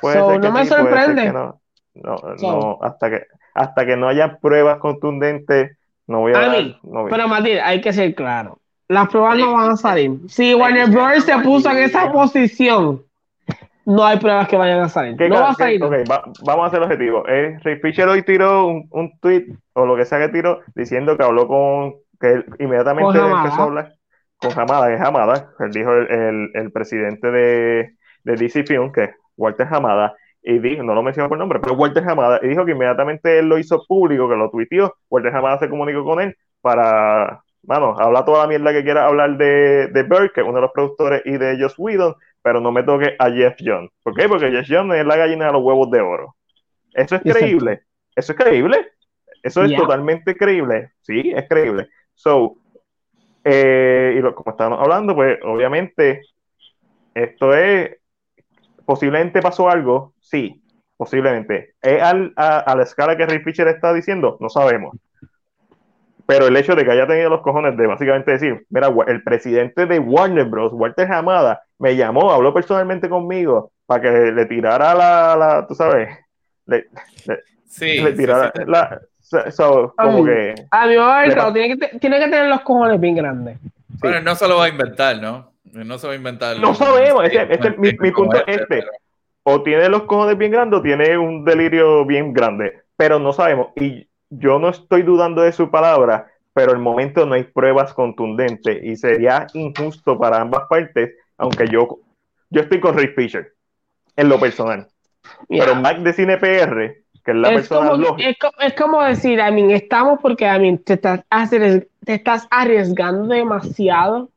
[0.01, 1.31] no me sorprende.
[1.31, 1.59] No,
[1.93, 5.77] no, no, hasta que hasta que no haya pruebas contundentes,
[6.07, 6.45] no voy a.
[6.45, 6.77] a mí,
[7.09, 10.11] pero Matilde, hay que ser claro las pruebas no van a salir.
[10.27, 11.23] Si Warner Bros.
[11.23, 13.03] se puso en esa posición,
[13.85, 15.19] no hay pruebas que vayan a salir.
[15.29, 15.79] No va a salir.
[15.79, 17.27] vamos a hacer el objetivo.
[17.27, 21.17] Eh, Ray Fisher hoy tiró un, un, tweet o lo que sea que tiró diciendo
[21.17, 21.95] que habló con.
[22.19, 23.93] Que él inmediatamente empezó a hablar
[24.37, 25.53] con Hamada, que es Hamada.
[25.59, 30.15] Él dijo el, el, presidente de, de DC Film, que es Walter Hamada.
[30.41, 33.47] Y dijo, no lo menciono por nombre, pero Walter Hamada, y dijo que inmediatamente él
[33.47, 34.95] lo hizo público, que lo tuiteó.
[35.09, 39.37] Walter Hamada se comunicó con él para mano, habla toda la mierda que quiera hablar
[39.37, 42.71] de, de Burke, que es uno de los productores, y de Joss Whedon, pero no
[42.71, 43.89] me toque a Jeff John.
[44.03, 44.27] ¿Por qué?
[44.27, 46.35] Porque Jeff John es la gallina de los huevos de oro.
[46.93, 47.81] Eso es creíble.
[48.15, 48.87] Eso es creíble.
[49.43, 50.91] Eso es totalmente creíble.
[51.01, 51.89] Sí, es creíble.
[52.15, 52.55] So,
[53.43, 56.21] eh, y lo, como estábamos hablando, pues obviamente
[57.13, 57.97] esto es,
[58.85, 60.61] posiblemente pasó algo, sí,
[60.97, 61.75] posiblemente.
[61.81, 64.37] ¿Es al, a, a, la escala que Ray Fisher está diciendo?
[64.39, 64.97] No sabemos.
[66.25, 69.85] Pero el hecho de que haya tenido los cojones de básicamente decir, mira, el presidente
[69.85, 75.35] de Warner Bros., Walter Hamada, me llamó, habló personalmente conmigo para que le tirara la,
[75.35, 76.09] la tú sabes,
[76.65, 76.85] le,
[77.67, 79.01] sí, le tirara la...
[79.51, 83.57] So, como que, a mi mamá, tiene, que tiene que tener los cojones bien grandes.
[83.99, 85.51] Bueno, no se lo va a inventar, ¿no?
[85.63, 86.59] No se va a inventar.
[86.59, 87.23] No sabemos.
[87.77, 88.85] mi, punto es este.
[89.43, 92.83] O tiene los cojones bien grandes o tiene un delirio bien grande.
[92.97, 93.69] Pero no sabemos.
[93.75, 98.83] Y yo no estoy dudando de su palabra, pero el momento no hay pruebas contundentes
[98.83, 101.99] y sería injusto para ambas partes, aunque yo,
[102.49, 103.53] yo estoy con Ray Fisher
[104.15, 104.87] en lo personal.
[105.49, 109.71] Pero Mac de Cine PR, que es la persona como, Es, como decir, I mean,
[109.71, 114.29] estamos porque I mean, te, estás te estás arriesgando demasiado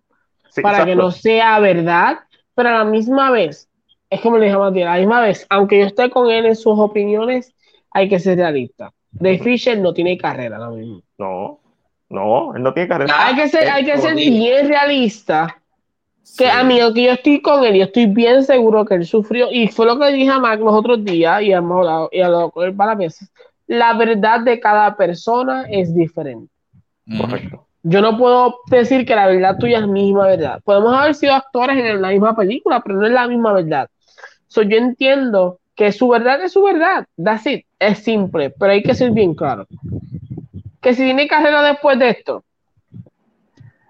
[0.62, 2.20] para que no sea verdad,
[2.54, 3.68] pero a la misma vez,
[4.08, 6.56] es como le dije a a la misma vez, aunque yo esté con él en
[6.56, 7.54] sus opiniones,
[7.90, 8.90] hay que ser realista.
[9.10, 11.02] De Fisher no tiene carrera ahora mismo.
[11.18, 11.60] No,
[12.08, 13.26] no, él no tiene carrera.
[13.26, 15.57] Hay que ser, hay que ser bien realista.
[16.36, 19.48] Que a mí, aunque yo estoy con él, yo estoy bien seguro que él sufrió,
[19.50, 22.50] y fue lo que dije a Mac los otros días, y hemos hablado, y hablado
[22.50, 23.30] con él varias veces.
[23.66, 26.52] La verdad de cada persona es diferente.
[27.18, 27.66] Correcto.
[27.82, 30.60] Yo no puedo decir que la verdad tuya es la misma verdad.
[30.64, 33.88] Podemos haber sido actores en la misma película, pero no es la misma verdad.
[34.48, 37.06] So, yo entiendo que su verdad es su verdad.
[37.16, 37.64] That's it.
[37.78, 39.66] Es simple, pero hay que ser bien claro.
[40.80, 42.42] Que si tiene carrera después de esto,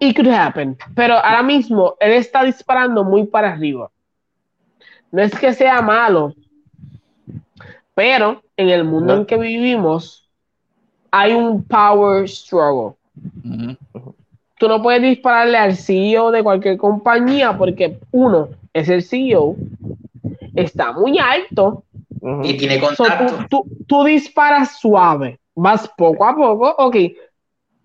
[0.00, 0.76] it could happen.
[0.94, 3.90] Pero ahora mismo él está disparando muy para arriba.
[5.10, 6.34] No es que sea malo,
[7.94, 10.28] pero en el mundo en que vivimos
[11.10, 12.96] hay un power struggle.
[14.58, 19.56] Tú no puedes dispararle al CEO de cualquier compañía porque uno es el CEO,
[20.54, 21.84] está muy alto
[22.42, 23.64] y tiene contacto.
[23.86, 26.96] tú, disparas suave, vas poco a poco, ok.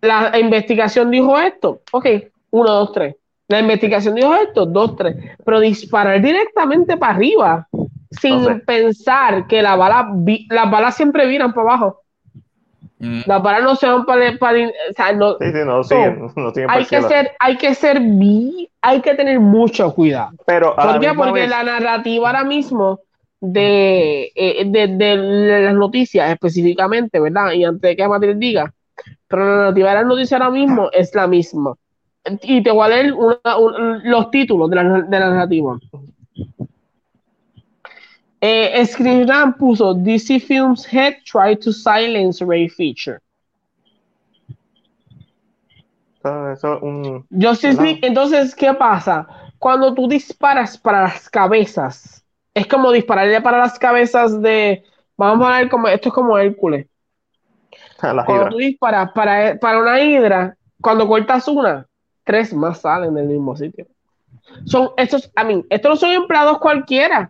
[0.03, 2.05] La investigación dijo esto, ok,
[2.51, 3.15] uno, dos, tres.
[3.47, 5.15] La investigación dijo esto, dos, tres.
[5.45, 7.67] Pero disparar directamente para arriba,
[8.11, 10.09] sin pensar que la bala,
[10.49, 12.01] las balas siempre viran para abajo.
[12.99, 13.21] Mm.
[13.25, 16.51] Las balas no se van para, para o sea, no, sí, sí, no, siguen, no
[16.67, 18.01] hay que ser, hay que ser,
[18.81, 20.31] hay que tener mucho cuidado.
[20.45, 21.13] Pero ¿Por qué?
[21.15, 22.99] Porque la narrativa ahora mismo
[23.39, 25.15] de, eh, de, de,
[25.63, 27.53] las noticias específicamente, ¿verdad?
[27.53, 28.73] Y antes de que Matilde diga,
[29.28, 31.76] pero la narrativa de las noticias ahora mismo es la misma.
[32.41, 33.14] Y te voy a leer
[34.03, 35.78] los títulos de la, de la narrativa.
[38.40, 38.86] Eh,
[39.57, 43.20] puso DC Films Head Try to Silence Ray Feature.
[46.53, 49.28] Eso, un, entonces, ¿qué pasa?
[49.60, 54.84] Cuando tú disparas para las cabezas es como dispararle para las cabezas de,
[55.18, 56.88] vamos a ver como, esto es como Hércules.
[58.25, 61.88] Cuando tú disparas para, para una hidra, cuando cortas una,
[62.23, 63.87] tres más salen del mismo sitio.
[64.65, 67.29] Son estos, a mí, estos no son empleados cualquiera.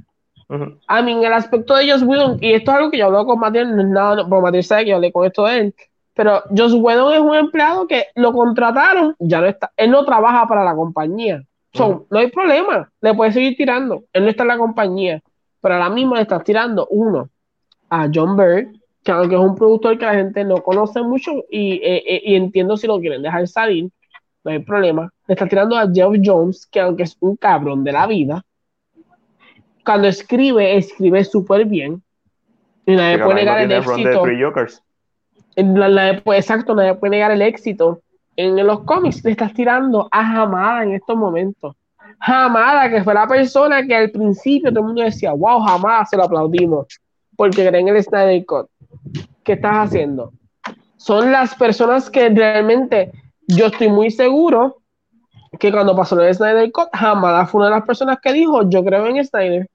[0.88, 3.26] A mí, en el aspecto de Josh Whedon, y esto es algo que yo hablo
[3.26, 5.76] con Matías, no es nada, porque Matías sabe que yo hablé con esto de él,
[6.14, 10.48] pero Josh Whedon es un empleado que lo contrataron, ya no está, él no trabaja
[10.48, 11.42] para la compañía.
[11.74, 14.04] So, no hay problema, le puedes seguir tirando.
[14.14, 15.22] Él no está en la compañía,
[15.60, 17.30] pero ahora mismo le estás tirando uno
[17.90, 21.74] a John Bird, que aunque es un productor que la gente no conoce mucho y,
[21.74, 23.90] eh, eh, y entiendo si lo quieren dejar salir,
[24.44, 25.12] no hay problema.
[25.28, 28.44] Le estás tirando a Jeff Jones, que aunque es un cabrón de la vida,
[29.86, 32.02] cuando escribe, escribe súper bien.
[32.86, 34.26] Y nadie puede negar el éxito.
[36.34, 38.02] exacto, nadie puede negar el éxito
[38.36, 41.76] en los cómics le estás tirando a Hamada en estos momentos.
[42.20, 46.18] Hamada, que fue la persona que al principio todo el mundo decía, wow, Hamada, se
[46.18, 46.88] lo aplaudimos,
[47.36, 48.68] porque creen en el Snyder Cut.
[49.44, 50.32] ¿Qué estás haciendo?
[50.98, 53.12] Son las personas que realmente
[53.48, 54.78] yo estoy muy seguro
[55.60, 58.84] que cuando pasó el Snyder Cut, Hamada fue una de las personas que dijo, yo
[58.84, 59.70] creo en Snyder.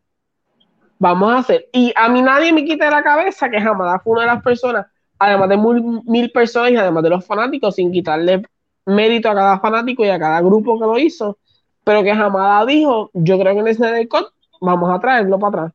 [0.99, 1.69] Vamos a hacer.
[1.73, 4.43] Y a mí nadie me quita de la cabeza que Hamada fue una de las
[4.43, 4.87] personas
[5.19, 8.43] además de mil, personas y además de los fanáticos, sin quitarle
[8.87, 11.39] mérito a cada fanático y a cada grupo que lo hizo,
[11.85, 14.29] pero que Hamada dijo, yo creo en Snyder Cut
[14.61, 15.73] vamos a traerlo para atrás.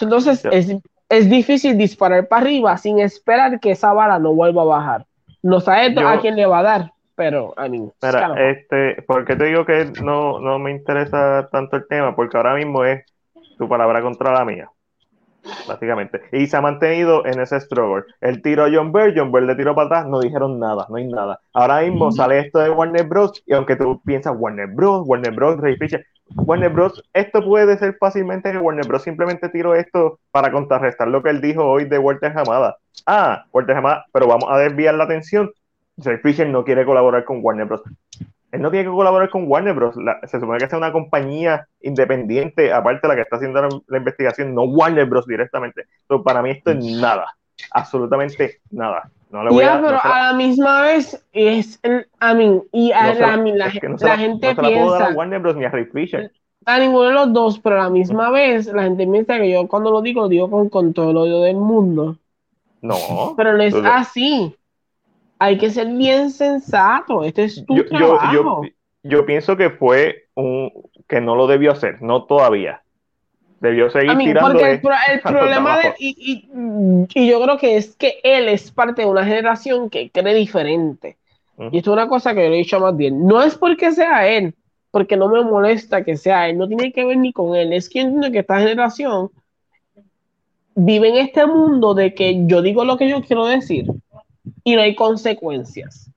[0.00, 0.44] Entonces
[1.08, 5.06] es, difícil disparar para arriba sin esperar que esa bala no vuelva a bajar.
[5.42, 7.88] No sabe a quién le va a dar, pero a mí.
[8.36, 12.16] este, ¿por qué te digo que no, no me interesa tanto el tema?
[12.16, 13.04] Porque ahora mismo es
[13.58, 14.68] tu palabra contra la mía
[15.66, 16.22] básicamente.
[16.32, 18.04] Y se ha mantenido en ese struggle.
[18.20, 20.96] El tiro a John Bird, John Bird le tiró para atrás, no dijeron nada, no
[20.96, 21.40] hay nada.
[21.52, 23.42] Ahora mismo sale esto de Warner Bros.
[23.46, 26.04] Y aunque tú piensas Warner Bros., Warner Bros., Ray Fisher,
[26.36, 29.02] Warner Bros., esto puede ser fácilmente que Warner Bros.
[29.02, 32.78] simplemente tiró esto para contrarrestar lo que él dijo hoy de Walter Hamada.
[33.06, 35.52] Ah, Walter Hamada, pero vamos a desviar la atención.
[35.98, 37.82] Ray Fisher no quiere colaborar con Warner Bros
[38.54, 39.96] él no tiene que colaborar con Warner Bros.
[40.26, 44.54] se supone que sea una compañía independiente, aparte de la que está haciendo la, investigación,
[44.54, 45.26] no Warner Bros.
[45.26, 45.86] directamente.
[46.02, 47.26] Entonces, para mí esto es nada,
[47.72, 49.10] absolutamente nada.
[49.30, 53.14] No le voy a, pero a la misma vez es el, I mean, y a
[53.14, 55.06] la, la, gente piensa.
[55.08, 55.56] a Warner Bros.
[55.56, 56.30] ni a Ray Fisher.
[56.66, 59.66] A ninguno de los dos, pero a la misma vez la gente piensa que yo
[59.66, 62.16] cuando lo digo, lo digo con, con todo el odio del mundo.
[62.80, 63.34] No.
[63.36, 64.54] Pero no es así.
[65.38, 67.24] Hay que ser bien sensato.
[67.24, 68.32] Este es tu trabajo.
[68.32, 68.62] Yo,
[69.02, 70.70] yo, pienso que fue un
[71.08, 72.83] que no lo debió hacer, no todavía.
[73.64, 74.50] Debió seguir tirando.
[74.50, 76.46] Porque el, problema de, y,
[77.14, 81.16] y, yo creo que es que él es parte de una generación que cree diferente.
[81.72, 83.26] Y esto es una cosa que yo le he dicho más bien.
[83.26, 84.54] No es porque sea él,
[84.90, 87.72] porque no me molesta que sea él, no tiene que ver ni con él.
[87.72, 89.30] Es que entiendo que esta generación
[90.74, 93.86] vive en este mundo de que yo digo lo que yo quiero decir
[94.62, 96.10] y no hay consecuencias.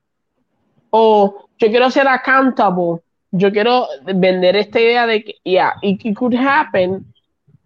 [0.89, 3.01] O yo quiero ser accountable,
[3.31, 7.05] yo quiero vender esta idea de que, yeah, it, could happen,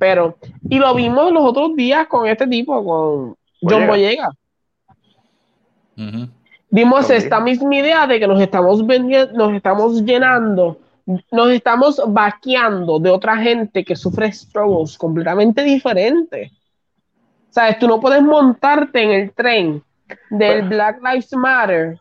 [0.02, 0.36] pero,
[0.68, 4.32] y lo vimos los otros días con este tipo, con John Boyega.
[6.72, 12.98] Vimos esta misma idea de que nos estamos vendiendo, nos estamos llenando, nos estamos vaqueando
[12.98, 16.52] de otra gente que sufre struggles completamente diferentes.
[17.52, 17.78] ¿Sabes?
[17.78, 19.84] Tú no puedes montarte en el tren
[20.32, 22.00] del Black Lives Matter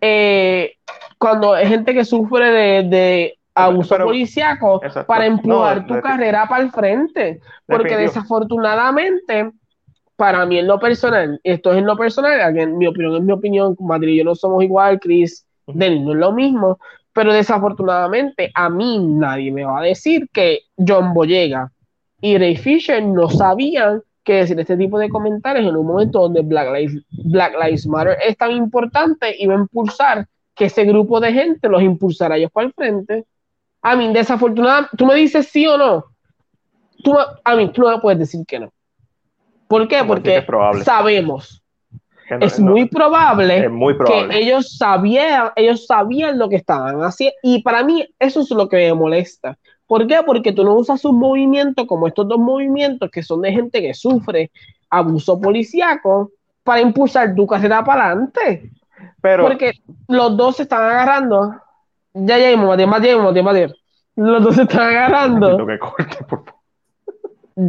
[0.00, 0.72] eh,
[1.18, 7.40] cuando hay gente que sufre de, abuso policiaco para empujar tu carrera para el frente.
[7.66, 9.50] Porque desafortunadamente,
[10.16, 13.32] para mí en lo personal, esto es en lo personal, en mi opinión es mi
[13.32, 16.78] opinión, Madrid y yo no somos igual, Chris, Denis no es lo mismo,
[17.12, 21.72] pero desafortunadamente a mí nadie me va a decir que John Boyega
[22.20, 26.42] y Ray Fisher no sabían que decir este tipo de comentarios en un momento donde
[26.42, 31.20] Black Lives, Black Lives Matter es tan importante y va a impulsar que ese grupo
[31.20, 33.24] de gente los impulsará ellos para el frente.
[33.82, 36.04] A mí, desafortunadamente, tú me dices sí o no.
[37.02, 38.72] Tú, a mí, tú no me puedes decir que no.
[39.68, 40.02] ¿Por qué?
[40.04, 40.44] Porque
[40.84, 41.62] sabemos.
[42.28, 43.70] es, muy probable
[44.04, 47.36] que ellos sabían, ellos sabían lo que estaban haciendo.
[47.42, 49.56] Y para mí, eso es lo que me molesta.
[49.86, 50.20] ¿Por qué?
[50.26, 53.94] Porque tú no usas un movimiento como estos dos movimientos que son de gente que
[53.94, 54.50] sufre
[54.90, 56.32] abuso policíaco
[56.64, 58.70] para impulsar tu carrera para adelante.
[59.22, 59.72] Pero, Porque
[60.08, 61.54] los dos se están agarrando.
[62.14, 63.76] Ya, ya, Matier, Matier, Matier,
[64.16, 65.66] Los dos se están agarrando.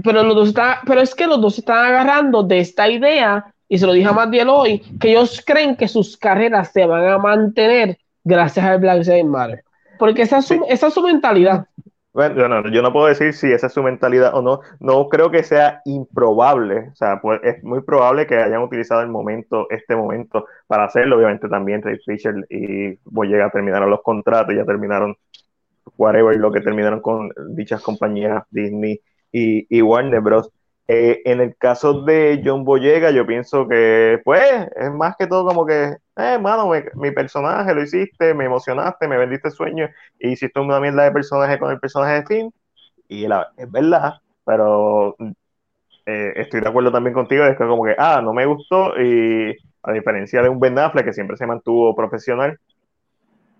[0.03, 3.53] pero los dos están, pero es que los dos se están agarrando de esta idea,
[3.67, 7.07] y se lo dije a Matiel hoy, que ellos creen que sus carreras se van
[7.07, 9.63] a mantener gracias al Black Lives Matter.
[9.97, 11.67] Porque esa esa es su mentalidad.
[12.13, 14.59] Bueno, yo no puedo decir si esa es su mentalidad o no.
[14.79, 16.89] No creo que sea improbable.
[16.91, 21.15] O sea, pues es muy probable que hayan utilizado el momento, este momento, para hacerlo.
[21.17, 25.15] Obviamente también Ray Fisher y Boyega terminaron los contratos, ya terminaron
[25.97, 30.51] whatever, lo que terminaron con dichas compañías Disney y, y Warner Bros.
[30.87, 35.45] Eh, en el caso de John Boyega, yo pienso que, pues, es más que todo
[35.45, 40.29] como que, eh, mano, mi personaje lo hiciste, me emocionaste, me vendiste el sueño, y
[40.29, 42.53] hiciste una mierda de personaje con el personaje de Finn,
[43.07, 45.15] y la, es verdad, pero
[46.05, 49.55] eh, estoy de acuerdo también contigo, es que como que, ah, no me gustó, y
[49.83, 52.57] a diferencia de un Ben Affleck que siempre se mantuvo profesional,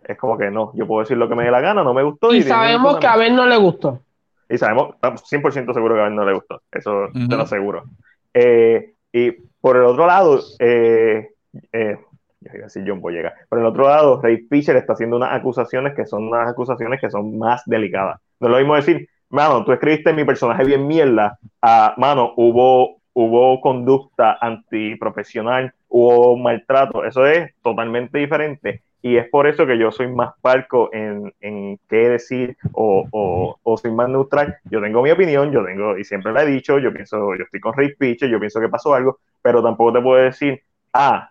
[0.04, 2.04] es como que no, yo puedo decir lo que me dé la gana, no me
[2.04, 2.34] gustó.
[2.34, 4.02] Y, sabemos que a Ben no le gustó.
[4.50, 6.62] Y sabemos, estamos 100% seguro que a él no le gustó.
[6.72, 7.86] Eso te lo aseguro.
[8.34, 9.32] Eh, y
[9.62, 11.30] por el otro lado, eh,
[11.72, 11.98] eh,
[12.42, 13.34] yo iba a decir John Boyega.
[13.50, 17.10] Por el otro lado, Ray Fisher está haciendo unas acusaciones que son unas acusaciones que
[17.10, 18.20] son más delicadas.
[18.40, 22.98] No es lo mismo decir, mano, tú escribiste mi personaje bien mierda, a, mano, hubo,
[23.14, 27.06] hubo conducta antiprofesional, hubo maltrato.
[27.06, 31.80] Eso es totalmente diferente y es por eso que yo soy más parco en, en
[31.90, 34.58] qué decir o, o, o, soy más neutral.
[34.66, 37.60] Yo tengo mi opinión, yo tengo, y siempre la he dicho, yo pienso, yo estoy
[37.60, 40.62] con Ray Pitcher, yo pienso que pasó algo, pero tampoco te puedo decir,
[40.94, 41.31] ah,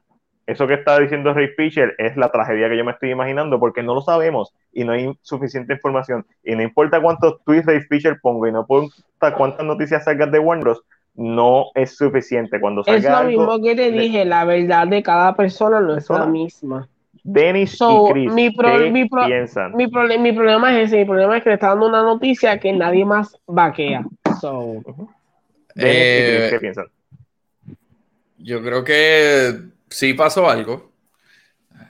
[0.51, 3.85] eso que está diciendo Ray Pitcher es la tragedia que yo me estoy imaginando, porque
[3.85, 6.27] no lo sabemos y no hay suficiente información.
[6.43, 10.41] Y no importa cuántos tweets Ray Pitcher pongo y no importa cuántas noticias salgas de
[10.41, 10.75] Warner
[11.15, 12.59] no es suficiente.
[12.61, 16.11] Cuando salga es lo mismo que te dije, la verdad de cada persona no es
[16.11, 16.89] la misma.
[17.23, 18.49] Denis y Chris, mi,
[18.91, 19.77] mi, piensan?
[19.77, 22.73] Mi, mi, problema es ese, mi problema es que le está dando una noticia que
[22.73, 24.05] nadie más vaquea.
[24.41, 24.83] So.
[25.77, 26.87] Eh, ¿Qué piensan?
[28.39, 30.93] Yo creo que sí pasó algo.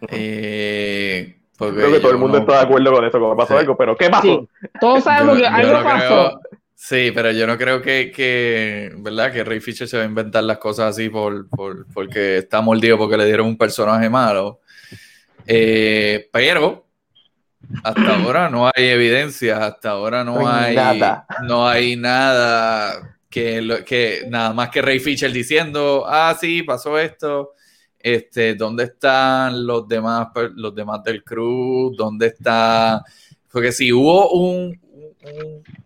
[0.09, 3.97] Eh, creo que todo el mundo está de acuerdo con esto, que pasó algo, pero
[3.97, 4.49] ¿qué pasó?
[4.81, 6.41] Todos sabemos que algo pasó.
[6.75, 9.33] sí, pero yo no creo que, que, ¿verdad?
[9.33, 12.97] Que Ray Fisher se va a inventar las cosas así por, por, porque está mordido
[12.97, 14.61] porque le dieron un personaje malo.
[15.47, 16.87] Eh, pero
[17.85, 21.27] hasta ahora no hay evidencia, hasta ahora no, hay, nada.
[21.43, 27.53] no hay nada que, que nada más que Ray Fisher diciendo, ah, sí, pasó esto.
[28.03, 31.95] Este, ¿Dónde están los demás, los demás del crew?
[31.97, 33.05] ¿Dónde está?
[33.53, 34.81] Porque si hubo un,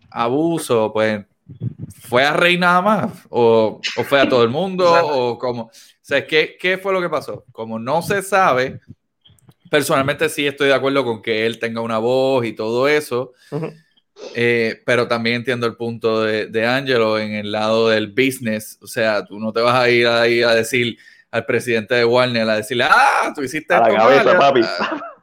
[0.09, 1.25] abuso, pues
[1.99, 5.63] fue a Rey nada más, o, fue a todo el mundo, o como.
[5.63, 5.71] O
[6.07, 7.43] sea, ¿qué, ¿qué fue lo que pasó?
[7.51, 8.79] Como no se sabe,
[9.69, 13.33] personalmente sí estoy de acuerdo con que él tenga una voz y todo eso.
[14.33, 18.77] Eh, pero también entiendo el punto de, de Angelo en el lado del business.
[18.81, 20.97] O sea, tú no te vas a ir ahí a decir
[21.35, 23.93] al presidente de Warner a decirle, ah, tú hiciste a esto.
[23.93, 24.61] cabeza, papi.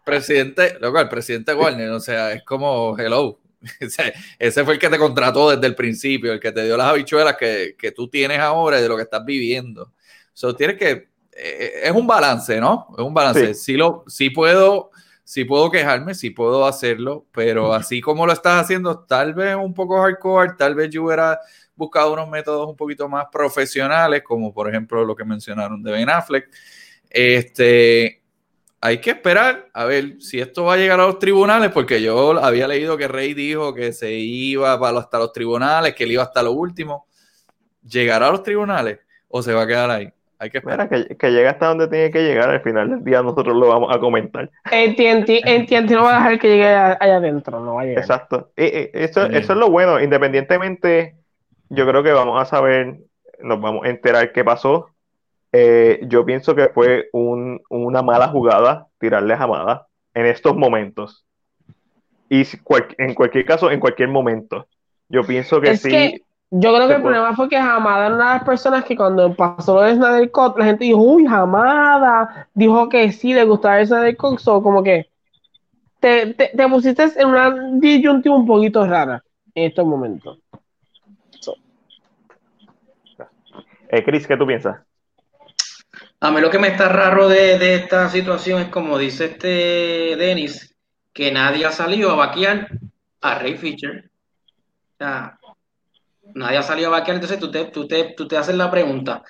[0.04, 3.40] Presidente, loco, el presidente de Warner, o sea, es como, hello.
[4.38, 7.36] Ese fue el que te contrató desde el principio, el que te dio las habichuelas
[7.38, 9.90] que, que tú tienes ahora y de lo que estás viviendo.
[10.34, 12.88] So, tienes que, eh, es un balance, ¿no?
[12.98, 13.54] Es un balance.
[13.54, 14.90] Sí, lo, sí puedo
[15.24, 19.72] sí puedo quejarme, sí puedo hacerlo, pero así como lo estás haciendo, tal vez un
[19.72, 21.40] poco hardcore, tal vez yo hubiera
[21.82, 26.08] buscado unos métodos un poquito más profesionales, como por ejemplo lo que mencionaron de Ben
[26.08, 26.48] Affleck.
[27.10, 28.22] Este,
[28.80, 32.38] hay que esperar a ver si esto va a llegar a los tribunales, porque yo
[32.42, 36.22] había leído que Rey dijo que se iba para hasta los tribunales, que él iba
[36.22, 37.06] hasta lo último.
[37.82, 40.12] ¿Llegará a los tribunales o se va a quedar ahí?
[40.42, 40.88] Hay que esperar.
[40.88, 42.50] que, que llegue hasta donde tiene que llegar.
[42.50, 44.50] Al final del día nosotros lo vamos a comentar.
[44.72, 48.02] En TNT, no va a dejar que llegue allá adentro, no va a llegar.
[48.02, 48.50] Exacto.
[48.56, 50.00] eso, eso es lo bueno.
[50.00, 51.14] Independientemente,
[51.72, 52.98] yo creo que vamos a saber,
[53.40, 54.88] nos vamos a enterar qué pasó.
[55.52, 61.24] Eh, yo pienso que fue un, una mala jugada tirarle a Jamada en estos momentos.
[62.28, 62.44] Y
[62.98, 64.66] en cualquier caso, en cualquier momento.
[65.08, 66.22] Yo pienso que sí.
[66.54, 69.34] Yo creo que el problema fue que Hamada era una de las personas que cuando
[69.34, 73.80] pasó lo de Snyder Cut, la gente dijo, uy, Hamada, dijo que sí, le gustaba
[73.80, 75.08] el Snyder Cut, so, como que
[76.00, 80.38] te, te, pusiste en una disyuntiva un poquito rara en estos momentos.
[83.92, 84.80] Eh, Chris, ¿qué tú piensas?
[86.18, 90.16] A mí lo que me está raro de, de esta situación es como dice este
[90.16, 90.74] Dennis,
[91.12, 92.68] que nadie ha salido a vaquear
[93.20, 94.10] a Ray Fisher.
[94.94, 95.38] O sea,
[96.34, 99.22] nadie ha salido a vaquear, entonces tú te, tú te, tú te haces la pregunta,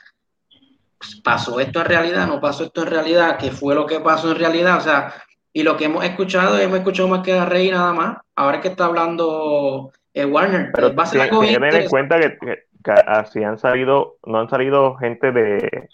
[1.25, 2.29] ¿pasó esto en realidad?
[2.29, 3.37] ¿No pasó esto en realidad?
[3.37, 4.77] ¿Qué fue lo que pasó en realidad?
[4.77, 5.13] O sea,
[5.53, 8.69] y lo que hemos escuchado, hemos escuchado más que a Rey nada más, ahora que
[8.69, 14.17] está hablando eh, Warner, pero va a ser tener en cuenta que, así han salido,
[14.27, 15.89] no han salido gente de,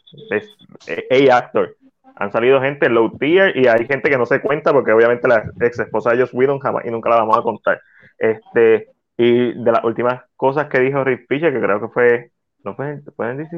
[1.10, 1.76] A-Actor,
[2.16, 5.44] han salido gente low tier y hay gente que no se cuenta porque obviamente la
[5.60, 7.80] ex esposa de Joss Whedon jamás y nunca la vamos a contar.
[8.18, 12.30] Este, y de las últimas cosas que dijo Rick Fisher, que creo que fue,
[12.64, 13.48] no fue, fue en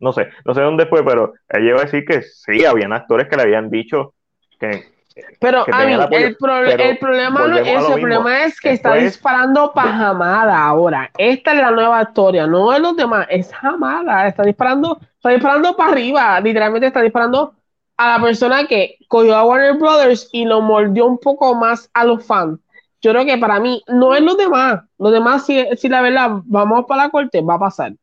[0.00, 3.28] no sé, no sé dónde fue, pero él llegó a decir que sí, habían actores
[3.28, 4.14] que le habían dicho
[4.58, 4.91] que...
[5.40, 9.92] Pero, a mí, el, problema no es eso, el problema es que está disparando para
[9.92, 11.10] Jamada ahora.
[11.18, 15.76] Esta es la nueva historia, no es los demás, es Jamada, está disparando, está disparando
[15.76, 17.54] para arriba, literalmente está disparando
[17.96, 22.04] a la persona que cogió a Warner Brothers y lo mordió un poco más a
[22.04, 22.58] los fans
[23.02, 24.80] yo creo que para mí no es los demás.
[24.96, 27.94] Los demás, si, si la verdad vamos para la corte, va a pasar.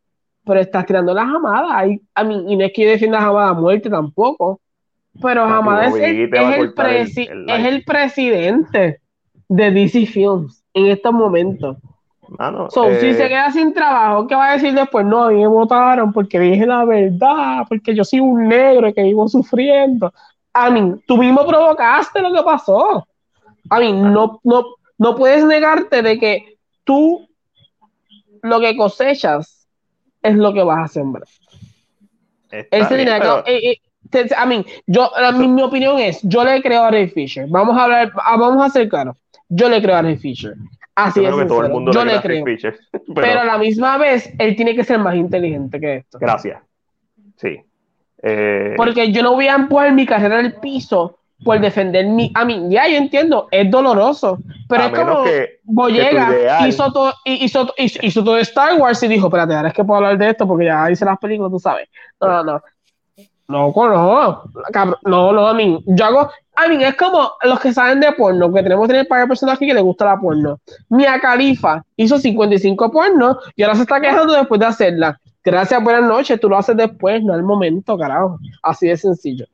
[0.44, 1.88] Pero estás tirando la jamada.
[1.88, 4.60] Y, a mí, y no es que yo defienda la jamada a muerte tampoco.
[5.22, 9.02] Pero jamada es, el, es, el presidente
[9.48, 11.78] de DC Films en estos momentos.
[12.70, 15.06] si se eh, queda sin trabajo, ¿qué va a decir después?
[15.06, 19.04] No, a mí me votaron porque dije la verdad, porque yo soy un negro que
[19.04, 20.14] vivo sufriendo.
[20.54, 23.08] A mí, tú mismo provocaste lo que pasó.
[23.70, 24.66] A mí, no, no,
[24.98, 27.28] no puedes negarte de que tú
[28.42, 29.68] lo que cosechas
[30.22, 31.28] es lo que vas a sembrar.
[32.50, 33.06] Ese
[34.12, 37.48] dinero, eh, eh, a mí, yo, mi, opinión es, yo le creo a Ray Fisher.
[37.48, 39.18] Vamos a hablar, ah, vamos a ser claros.
[39.48, 40.54] Yo le creo a Ray Fisher.
[40.96, 41.30] Así es.
[41.30, 42.46] yo le, creo.
[43.16, 46.20] pero, a la misma vez, él tiene que ser más inteligente que esto.
[46.20, 46.62] Gracias.
[47.38, 47.62] Sí.
[48.22, 52.32] Eh, Porque yo no voy a empujar mi carrera al piso por defender mi.
[52.36, 57.74] A mí, ya yo entiendo, es doloroso, pero es como que, Boyega hizo, todo, hizo,
[57.78, 60.66] hizo, todo Star Wars y dijo: Espérate, ahora es que puedo hablar de esto porque
[60.66, 61.88] ya hice las películas, tú sabes.
[62.20, 62.64] No, no, no.
[63.50, 68.00] No, no, no, no, a mí, yo hago, a mí es como los que saben
[68.00, 70.60] de porno, que tenemos que tener para personas que le gusta la porno.
[70.90, 75.20] Mia Califa hizo 55 porno y ahora se está quejando después de hacerla.
[75.44, 78.38] Gracias, buenas noches, tú lo haces después, no al momento, carajo.
[78.62, 79.48] Así de sencillo.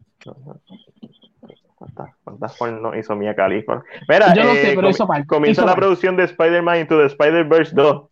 [2.26, 3.82] ¿Cuántas no hizo Mia Khalifa?
[4.10, 4.76] Mira, eh,
[5.26, 8.04] comienza la producción de Spider-Man Into the Spider-Verse 2.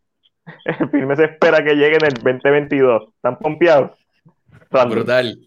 [0.79, 3.09] El filme se espera que llegue en el 2022.
[3.15, 3.91] ¿Están pompeados?
[4.89, 5.37] Brutal.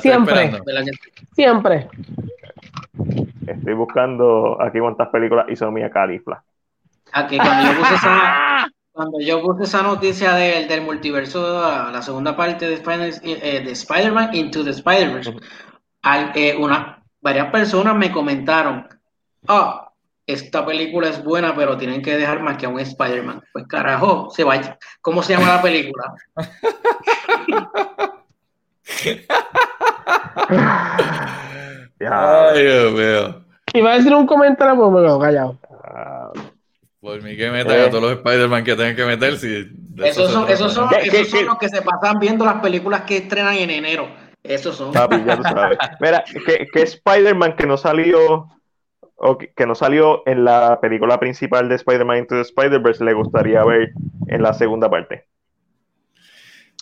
[0.00, 0.50] Siempre.
[1.34, 1.88] Siempre.
[3.46, 6.42] Estoy buscando aquí cuántas películas hizo Mia Khalifa.
[7.12, 12.36] Aquí, cuando yo puse esa, cuando yo puse esa noticia del, del multiverso, la segunda
[12.36, 15.34] parte de Spider-Man Spider Into the Spider-Verse,
[16.34, 18.88] eh, una, varias personas me comentaron,
[19.48, 19.90] ah,
[20.26, 23.42] esta película es buena, pero tienen que dejar más que a un Spider-Man.
[23.52, 24.76] Pues carajo, se vaya.
[25.00, 26.14] ¿Cómo se llama la película?
[32.00, 33.44] Ay, Dios mío.
[33.74, 35.58] Iba a decir un comentario, pero me quedo callado.
[37.00, 37.88] por mí que metan a eh.
[37.88, 39.34] todos los Spider-Man que tengan que meter.
[39.34, 43.54] esos son, esos son, esos son los que se pasan viendo las películas que estrenan
[43.54, 44.08] en enero.
[44.42, 44.92] Esos son.
[44.92, 45.78] Papi, ya sabes.
[46.00, 46.24] Mira,
[46.72, 48.48] ¿qué, Spider-Man que no salió
[49.16, 53.64] o que, no salió en la película principal de Spider-Man Into the Spider-Verse le gustaría
[53.64, 53.90] ver
[54.28, 55.26] en la segunda parte?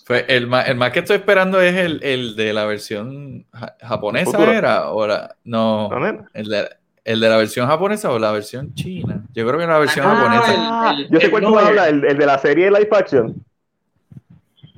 [0.07, 3.47] Pues el, más, el más que estoy esperando es el, el de la versión
[3.81, 4.91] japonesa, ¿era?
[4.91, 5.07] O
[5.45, 5.91] no,
[6.35, 6.69] el de,
[7.05, 9.25] el de, la versión japonesa o la versión china.
[9.33, 11.09] Yo creo que la versión ah, japonesa.
[11.11, 13.35] Yo sé cuál tú hablas, el, el de la serie live action.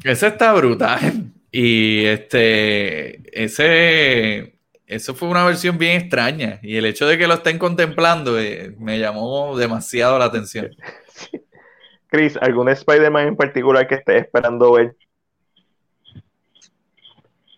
[0.04, 1.24] Ese está brutal.
[1.50, 4.54] Y este, ese,
[4.86, 6.60] eso fue una versión bien extraña.
[6.62, 10.70] Y el hecho de que lo estén contemplando eh, me llamó demasiado la atención.
[12.08, 14.94] Chris, ¿algún Spider-Man en particular que estés esperando ver?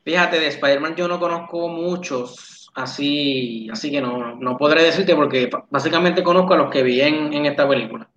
[0.08, 5.50] Fíjate, de Spider-Man yo no conozco muchos, así, así que no, no podré decirte porque
[5.68, 8.08] básicamente conozco a los que vi en, esta película.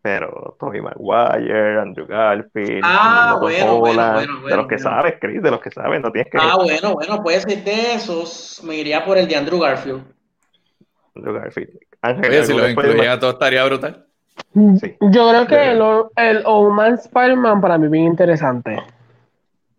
[0.00, 5.50] Pero Tobey Maguire, Andrew Garfield, ah, bueno, bueno, bueno, de los que sabes, Chris, de
[5.50, 6.38] los que sabes, no tienes que.
[6.40, 10.02] Ah, bueno, bueno, puede ser de esos, me iría por el de Andrew Garfield.
[11.14, 11.78] Andrew Garfield.
[12.00, 14.06] Ángel, si lo incluía todo estaría brutal.
[14.80, 14.96] Sí.
[15.02, 15.82] Yo creo que el,
[16.16, 18.78] el Old Man Spider-Man para mí es bien interesante.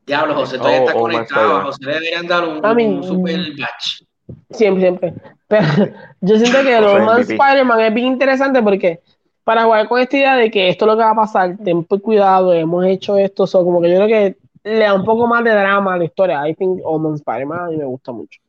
[0.07, 1.61] Diablo, José todavía está oh, oh, conectado.
[1.63, 4.03] José le deberían dar un, un super batch.
[4.51, 5.13] Siempre, siempre.
[5.47, 5.65] Pero
[6.21, 9.01] yo siento que los más Spider-Man es bien interesante porque
[9.43, 11.83] para jugar con esta idea de que esto es lo que va a pasar, ten
[11.83, 15.43] cuidado, hemos hecho esto, so, como que yo creo que le da un poco más
[15.43, 16.47] de drama a la historia.
[16.47, 18.39] I think Old Spider-Man a mí me gusta mucho.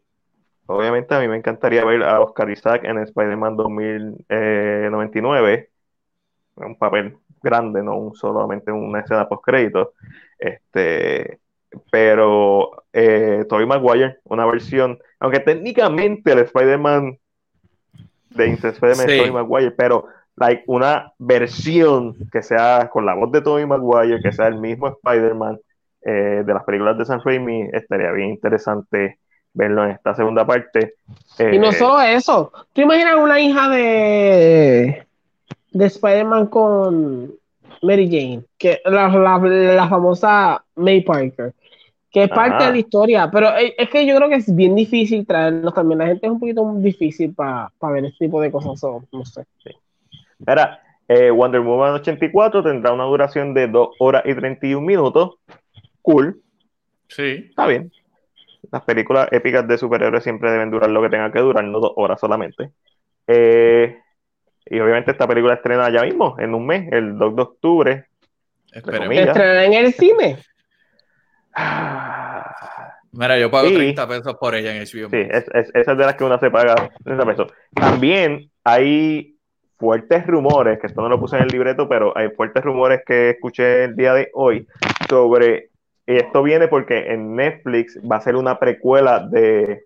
[0.66, 5.68] Obviamente a mí me encantaría ver a Oscar Isaac en Spider-Man 2099, eh,
[6.56, 9.92] un papel grande, no solamente una escena post crédito.
[10.38, 11.40] Este,
[11.90, 17.18] pero eh, Tobey Maguire, una versión, aunque técnicamente el Spider-Man
[18.30, 23.40] de Spider-Man es Tobey Maguire, pero like, una versión que sea con la voz de
[23.40, 25.58] Tobey Maguire, que sea el mismo Spider-Man
[26.02, 29.18] eh, de las películas de San Raimi, estaría bien interesante
[29.52, 30.94] verlo en esta segunda parte.
[31.38, 35.06] y no eh, solo eso, tú imaginas una hija de,
[35.72, 37.34] de Spider-Man con
[37.82, 41.54] Mary Jane, que la, la famosa May Parker
[42.10, 44.74] que es parte de la historia, pero eh, es que yo creo que es bien
[44.74, 45.98] difícil traerlos también.
[45.98, 48.80] La gente es un poquito difícil para ver este tipo de cosas,
[49.12, 49.44] no sé.
[50.38, 55.36] Mira, eh, Wonder Woman 84 tendrá una duración de 2 horas y 31 minutos.
[56.00, 56.40] Cool.
[57.08, 57.46] Sí.
[57.50, 57.92] Está bien.
[58.70, 61.92] Las películas épicas de superhéroes siempre deben durar lo que tenga que durar, no dos
[61.96, 62.70] horas solamente.
[63.26, 63.98] Eh,
[64.66, 68.04] y obviamente esta película estrena ya mismo, en un mes, el 2 de octubre.
[68.72, 70.38] Estrena en el cine.
[73.12, 75.10] Mira, yo pago 30 pesos por ella en HBO.
[75.10, 77.52] Sí, es, es, esa es de las que uno se paga 30 pesos.
[77.74, 79.34] También hay
[79.78, 83.30] fuertes rumores, que esto no lo puse en el libreto, pero hay fuertes rumores que
[83.30, 84.66] escuché el día de hoy
[85.08, 85.70] sobre,
[86.06, 89.84] y esto viene porque en Netflix va a ser una precuela de,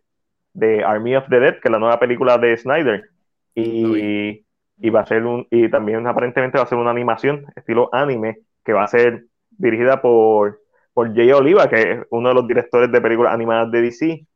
[0.54, 3.10] de Army of the Dead, que es la nueva película de Snyder,
[3.54, 4.44] y,
[4.78, 8.38] y va a ser un, y también aparentemente va a ser una animación estilo anime,
[8.64, 10.61] que va a ser dirigida por
[10.94, 14.26] por Jay Oliva, que es uno de los directores de películas animadas de DC,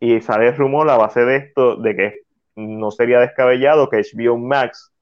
[0.00, 2.20] y sale el rumor a base de esto, de que
[2.56, 4.92] no sería descabellado que HBO Max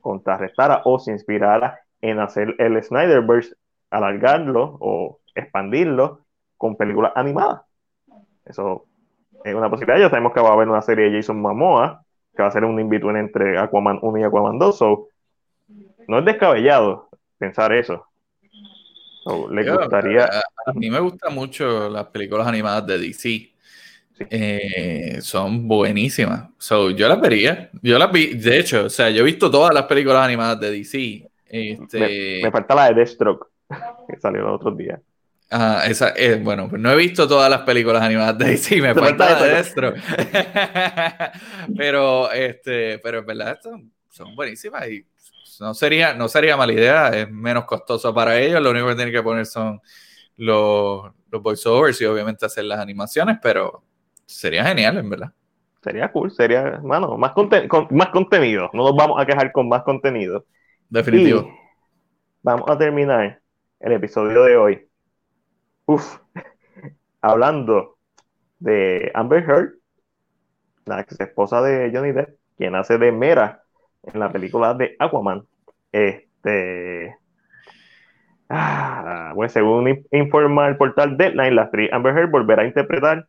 [0.00, 3.54] contrarrestara o se inspirara en hacer el Snyderverse,
[3.90, 6.20] alargarlo o expandirlo
[6.56, 7.62] con películas animadas.
[8.44, 8.86] Eso
[9.44, 10.00] es una posibilidad.
[10.00, 12.04] Ya sabemos que va a haber una serie de Jason Momoa,
[12.34, 14.80] que va a ser un in entre Aquaman 1 y Aquaman 2.
[16.08, 18.07] no es descabellado pensar eso
[19.50, 20.24] le gustaría.
[20.24, 23.52] A, mí me gustan mucho las películas animadas de DC.
[24.30, 26.48] Eh, son buenísimas.
[26.96, 27.70] yo las vería.
[27.82, 30.70] Yo las vi, de hecho, o sea, yo he visto todas las películas animadas de
[30.70, 31.28] DC.
[31.46, 32.40] Este...
[32.42, 33.46] Me, falta la de Deathstroke,
[34.08, 35.00] que salió los otros días.
[35.50, 38.94] Ah, esa, eh, bueno, pues no he visto todas las películas animadas de DC, me
[38.94, 39.98] falta la de Deathstroke.
[41.76, 45.06] pero, este, pero en verdad son, son buenísimas y
[45.60, 49.14] no sería, no sería mala idea, es menos costoso para ellos, lo único que tienen
[49.14, 49.80] que poner son
[50.36, 53.82] los, los voiceovers y obviamente hacer las animaciones, pero
[54.26, 55.32] sería genial, en verdad.
[55.82, 57.32] Sería cool, sería, bueno, más,
[57.90, 60.44] más contenido, no nos vamos a quejar con más contenido.
[60.88, 61.48] Definitivo.
[62.42, 63.40] vamos a terminar
[63.80, 64.88] el episodio de hoy.
[65.86, 66.18] Uf,
[67.20, 67.98] hablando
[68.58, 69.74] de Amber Heard,
[70.84, 73.64] la ex esposa de Johnny Depp, quien hace de Mera
[74.02, 75.44] en la película de Aquaman.
[75.92, 77.16] Este.
[78.48, 83.26] Ah, pues según informa el portal Deadline, la actriz Amber Heard volverá a interpretar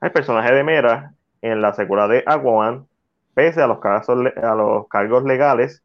[0.00, 1.12] al personaje de Mera
[1.42, 2.86] en la secuela de Aquaman,
[3.34, 5.84] pese a los, casos, a los cargos legales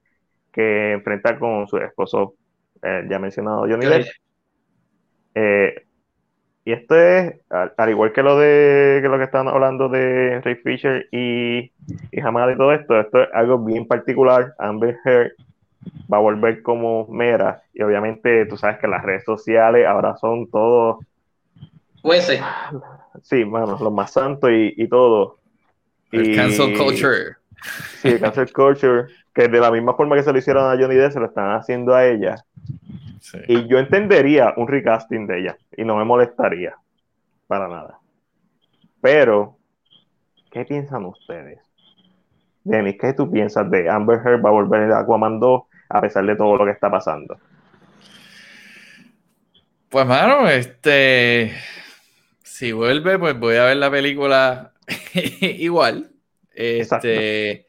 [0.52, 2.36] que enfrenta con su esposo,
[2.82, 4.08] eh, ya mencionado Johnny Depp.
[5.36, 5.86] Eh,
[6.66, 10.56] y esto es, al, igual que lo de que lo que están hablando de Ray
[10.56, 11.72] Fisher y,
[12.12, 14.54] y Hamad y todo esto, esto es algo bien particular.
[14.60, 15.34] Amber Heard
[16.12, 17.64] va a volver como Mera.
[17.74, 21.06] Y obviamente tú sabes que las redes sociales ahora son todos.
[22.02, 22.40] Jueces.
[23.22, 25.40] Sí, bueno, los más santos y, y todo.
[26.14, 27.36] El cancel culture.
[28.02, 29.08] Sí, el cancel culture.
[29.34, 31.52] Que de la misma forma que se lo hicieron a Johnny Depp, se lo están
[31.52, 32.46] haciendo a ella.
[33.50, 36.76] Y yo entendería un recasting de ella y no me molestaría
[37.48, 38.00] para nada.
[39.02, 39.58] Pero,
[40.52, 41.60] ¿qué piensan ustedes?
[42.64, 46.26] Denis, ¿qué tú piensas de Amber Heard va a volver a Aquaman 2 a pesar
[46.26, 47.38] de todo lo que está pasando?
[49.90, 51.54] Pues, mano, este.
[52.42, 54.74] Si vuelve, pues voy a ver la película
[55.42, 56.12] igual.
[56.54, 57.68] Este.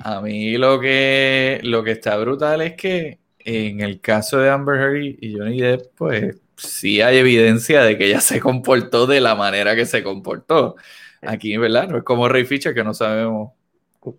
[0.00, 4.80] A mí lo que, lo que está brutal es que en el caso de Amber
[4.80, 9.34] Heard y Johnny Depp, pues sí hay evidencia de que ella se comportó de la
[9.34, 10.76] manera que se comportó.
[11.22, 11.88] Aquí, ¿verdad?
[11.88, 13.52] No es como Ray Fisher, que no sabemos,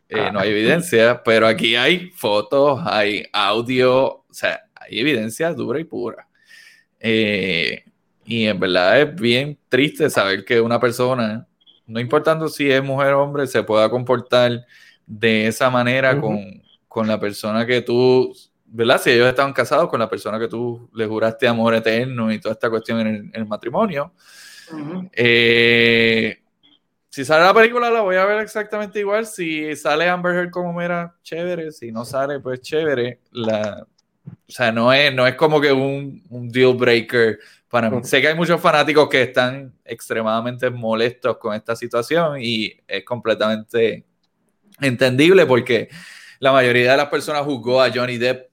[0.10, 5.80] eh, no hay evidencia, pero aquí hay fotos, hay audio, o sea, hay evidencia dura
[5.80, 6.28] y pura.
[7.00, 7.84] Eh,
[8.26, 11.48] y en verdad es bien triste saber que una persona,
[11.88, 14.66] no importando si es mujer o hombre, se pueda comportar
[15.08, 18.36] de esa manera con, con la persona que tú
[18.72, 19.02] ¿verdad?
[19.02, 22.54] Si ellos estaban casados con la persona que tú le juraste amor eterno y toda
[22.54, 24.14] esta cuestión en el, matrimonio.
[25.12, 26.40] Eh,
[27.10, 29.26] si sale la película, la voy a ver exactamente igual.
[29.26, 31.72] Si sale Amber Heard como mera, chévere.
[31.72, 33.20] Si no sale, pues chévere.
[33.32, 33.86] La,
[34.26, 38.04] o sea, no es, no es como que un, un deal breaker para mí.
[38.04, 44.06] Sé que hay muchos fanáticos que están extremadamente molestos con esta situación y es completamente
[44.80, 45.90] entendible porque
[46.40, 48.49] la mayoría de las personas juzgó a Johnny Depp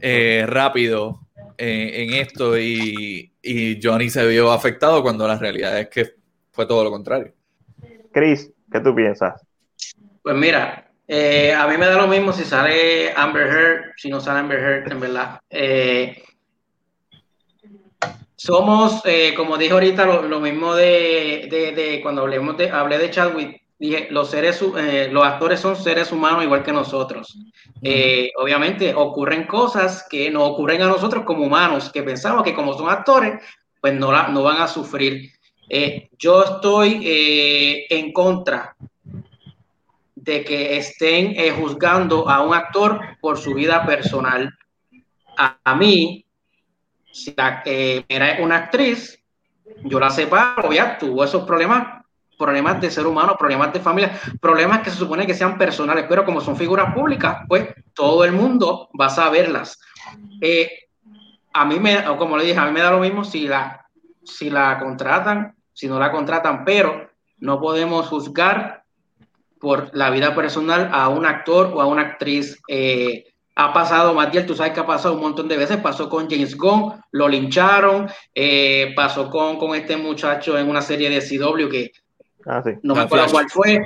[0.00, 1.20] eh, rápido
[1.56, 3.28] eh, en esto y,
[3.82, 6.14] Johnny se vio afectado cuando la realidad es que
[6.52, 7.32] fue todo lo contrario.
[8.12, 9.44] Chris, ¿qué tú piensas?
[10.22, 14.20] Pues mira, eh, a mí me da lo mismo si sale Amber Heard, si no
[14.20, 15.40] sale Amber Heard, en verdad.
[18.36, 19.02] somos,
[19.36, 24.62] como dije ahorita, lo, mismo de, cuando hablemos de, hablé de Chadwick, dije, los seres,
[24.78, 27.36] eh, los actores son seres humanos igual que nosotros.
[27.82, 32.74] Eh, obviamente ocurren cosas que no ocurren a nosotros como humanos, que pensamos que como
[32.74, 33.42] son actores,
[33.80, 35.32] pues no, la, no van a sufrir.
[35.68, 37.04] Eh, yo estoy
[37.90, 38.76] en contra
[40.14, 44.56] de que estén juzgando a un actor por su vida personal.
[45.36, 46.24] A, mí,
[47.10, 49.18] si era una actriz,
[49.82, 52.01] yo la separo, ya tuvo esos problemas
[52.42, 56.24] problemas de ser humano, problemas de familia, problemas que se supone que sean personales, pero
[56.24, 59.78] como son figuras públicas, pues todo el mundo va a saberlas.
[60.40, 60.68] Eh,
[61.52, 63.86] a mí me, como le dije, a mí me da lo mismo si la,
[64.24, 68.82] si la contratan, si no la contratan, pero no podemos juzgar
[69.60, 72.60] por la vida personal a un actor o a una actriz.
[72.66, 76.28] Eh, ha pasado, Matiel, tú sabes que ha pasado un montón de veces, pasó con
[76.28, 81.68] James Gunn, lo lincharon, eh, pasó con, con este muchacho en una serie de CW
[81.68, 81.92] que
[82.46, 83.80] Ah, no me acuerdo cuál fue,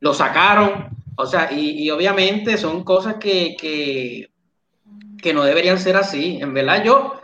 [0.00, 6.38] lo sacaron, o sea, y, obviamente son cosas que, que, no deberían ser así.
[6.40, 7.20] En verdad, yo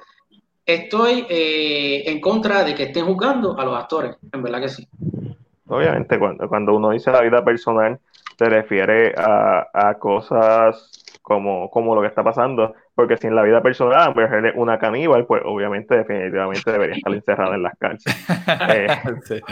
[0.64, 4.88] estoy eh, en contra de que estén juzgando a los actores, en verdad que sí.
[5.68, 7.98] Obviamente, cuando, cuando uno dice la vida personal,
[8.38, 13.42] se refiere a, a cosas como, como lo que está pasando, porque si en la
[13.42, 18.16] vida personal Amber es una caníbal, pues obviamente definitivamente debería estar encerrada en las cárceles.
[18.68, 18.86] Eh,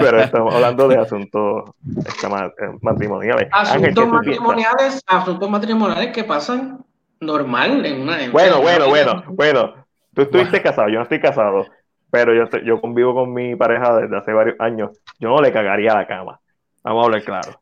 [0.00, 3.48] pero estamos hablando de asuntos este, eh, matrimoniales.
[3.52, 6.78] Asuntos matrimoniales, asuntos matrimoniales que pasan
[7.20, 8.16] normal en una...
[8.30, 9.74] bueno, bueno, bueno, bueno.
[10.14, 11.66] Tú estuviste casado, yo no estoy casado,
[12.10, 14.90] pero yo, yo convivo con mi pareja desde hace varios años.
[15.18, 16.40] Yo no le cagaría a la cama.
[16.82, 17.60] Vamos a hablar claro.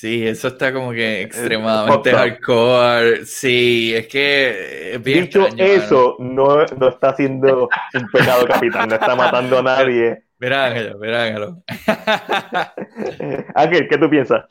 [0.00, 3.26] Sí, eso está como que extremadamente hardcore.
[3.26, 8.94] Sí, es que es bien Dicho eso, no, no, está haciendo un pecado capital, no
[8.94, 10.22] está matando a nadie.
[10.38, 11.62] Verá, Ángelo, verá, Ángelo.
[13.56, 14.44] Ángel, ¿qué tú piensas?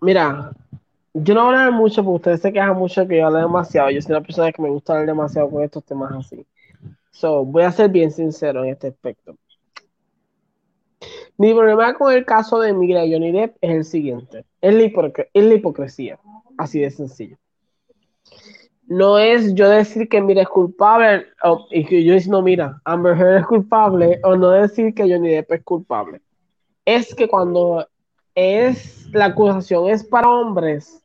[0.00, 0.52] Mira,
[1.12, 3.90] yo no hablo mucho porque ustedes se quejan mucho que yo hablo demasiado.
[3.90, 6.46] Yo soy una persona que me gusta hablar demasiado con estos temas así.
[7.10, 9.36] So, voy a ser bien sincero en este aspecto.
[11.38, 15.54] Mi problema con el caso de Miguel Johnny Depp es el siguiente: es la, la
[15.54, 16.18] hipocresía.
[16.58, 17.36] Así de sencillo.
[18.86, 21.26] No es yo decir que Mira es culpable
[21.70, 25.52] y que yo no, mira, Amber Heard es culpable, o no decir que Johnny Depp
[25.52, 26.20] es culpable.
[26.84, 27.86] Es que cuando
[28.34, 31.02] es la acusación es para hombres,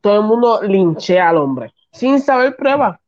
[0.00, 3.00] todo el mundo linchea al hombre sin saber prueba.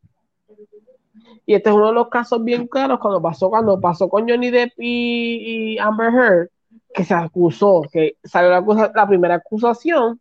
[1.45, 4.51] Y este es uno de los casos bien claros cuando pasó, cuando pasó con Johnny
[4.51, 6.49] Depp y, Amber Heard,
[6.95, 10.21] que se acusó, que salió la, la, primera acusación,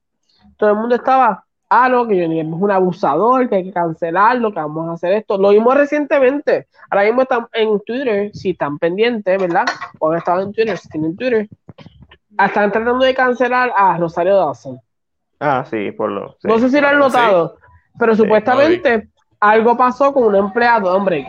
[0.58, 3.74] todo el mundo estaba, ah, no, que Johnny Depp es un abusador, que hay que
[3.74, 5.38] cancelarlo, que vamos a hacer esto.
[5.38, 9.66] Lo vimos recientemente, ahora mismo están en Twitter, si están pendientes, ¿verdad?
[10.00, 11.48] O han estado en Twitter, si tienen Twitter,
[12.30, 14.80] están tratando de cancelar a Rosario Dawson.
[15.40, 16.36] Ah, sí, por lo.
[16.44, 17.58] no sé si lo han notado,
[17.98, 19.11] pero supuestamente
[19.42, 21.28] algo pasó con un empleado, hombre.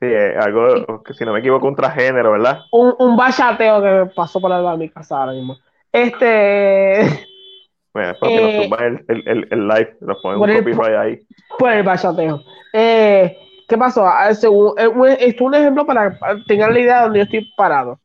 [0.00, 2.60] Sí, eh, algo, que si no me equivoco, un transgénero, ¿verdad?
[2.72, 5.56] Un, un bachateo que pasó por la de mi casa ahora mismo.
[5.92, 7.26] Este.
[7.90, 11.18] Bueno, porque nos eh, tumban el, el, el, live, nos ponen un copyright ahí.
[11.58, 12.42] Por el bachateo.
[12.72, 14.06] Eh, ¿Qué pasó?
[14.06, 17.50] Ah, según, esto es un ejemplo para, para tengan la idea de donde yo estoy
[17.56, 17.98] parado.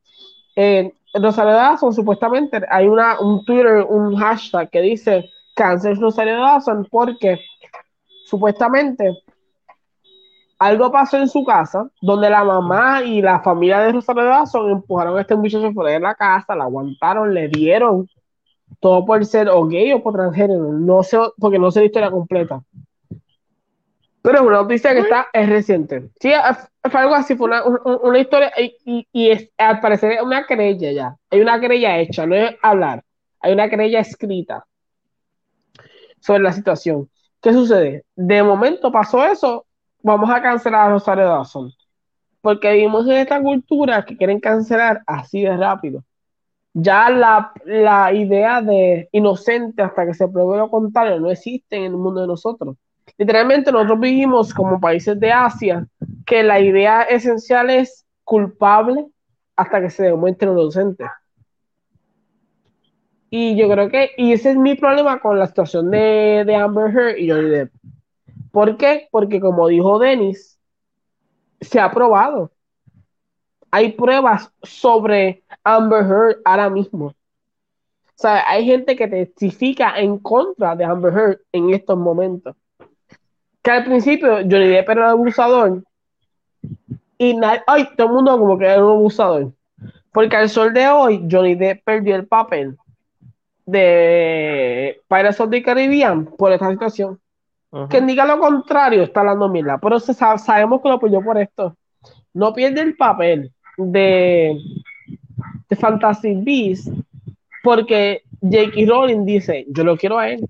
[0.55, 6.87] Eh, Rosario Dawson, supuestamente, hay una, un Twitter, un hashtag que dice Cáncer Rosario Dawson
[6.89, 7.39] porque
[8.33, 9.15] supuestamente
[10.57, 15.15] algo pasó en su casa donde la mamá y la familia de Rosario Dawson empujaron
[15.15, 18.09] a este muchacho fuera de la casa, la aguantaron, le dieron
[18.79, 22.09] todo por ser o gay o por transgénero, no sé, porque no sé la historia
[22.09, 22.63] completa.
[24.23, 26.09] Pero es una noticia que está, es reciente.
[26.19, 26.31] Sí,
[26.89, 27.49] fue algo así, fue
[28.03, 31.15] una, historia y, y, es, al parecer es una querella ya.
[31.29, 33.03] Hay una querella hecha, no es hablar.
[33.41, 34.65] Hay una querella escrita
[36.19, 37.09] sobre la situación.
[37.43, 38.05] ¿Qué sucede?
[38.15, 39.65] De momento pasó eso,
[40.01, 41.71] vamos a cancelar a Rosario Dawson.
[42.41, 46.03] Porque vivimos en esta cultura que quieren cancelar así de rápido.
[46.73, 51.83] Ya la, la idea de inocente hasta que se pruebe lo contrario no existe en
[51.83, 52.77] el mundo de nosotros
[53.17, 55.87] Literalmente nosotros vivimos como países de Asia
[56.25, 59.05] que la idea esencial es culpable
[59.55, 61.05] hasta que se demuestre inocente.
[63.35, 66.95] Y yo creo que, y ese es mi problema con la situación de, de Amber
[66.95, 67.73] Heard y Johnny Depp.
[68.51, 69.07] ¿Por qué?
[69.09, 70.59] Porque como dijo Dennis,
[71.59, 72.51] se ha probado.
[73.71, 77.07] Hay pruebas sobre Amber Heard ahora mismo.
[77.07, 77.15] O
[78.13, 82.55] sea, hay gente que testifica en contra de Amber Heard en estos momentos
[83.63, 85.83] que al principio Johnny Depp era un abusador
[87.17, 89.53] y ay, todo el mundo como que era un abusador.
[90.11, 92.77] Porque al sol de hoy, Johnny Depp perdió el papel
[93.65, 97.19] de Pirates of the Caribbean por esta situación.
[97.89, 99.79] Que diga lo contrario, está hablando mierda.
[99.79, 101.75] Pero sabemos que lo perdió por esto.
[102.31, 104.55] No pierde el papel de,
[105.69, 106.91] de Fantasy Beasts
[107.63, 108.79] porque J.K.
[108.87, 110.47] Rowling dice: Yo lo quiero a él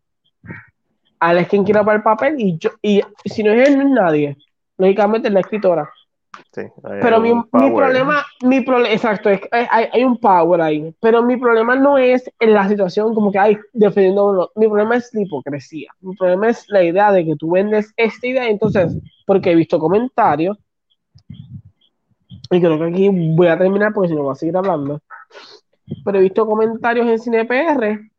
[1.24, 3.83] a es quien quiera para el papel y, yo, y si no es él, no
[3.83, 4.38] es nadie.
[4.77, 5.90] Lógicamente es la escritora.
[6.53, 6.61] Sí,
[7.01, 11.35] pero mi, mi, problema, mi problema, exacto, es, hay, hay, un power ahí, pero mi
[11.35, 15.22] problema no es en la situación como que hay defendiendo uno, mi problema es la
[15.22, 19.56] hipocresía, mi problema es la idea de que tú vendes esta idea, entonces, porque he
[19.56, 20.59] visto comentarios,
[22.51, 25.01] y creo que aquí voy a terminar porque si no voy a seguir hablando,
[26.06, 28.11] pero he visto comentarios en CinePR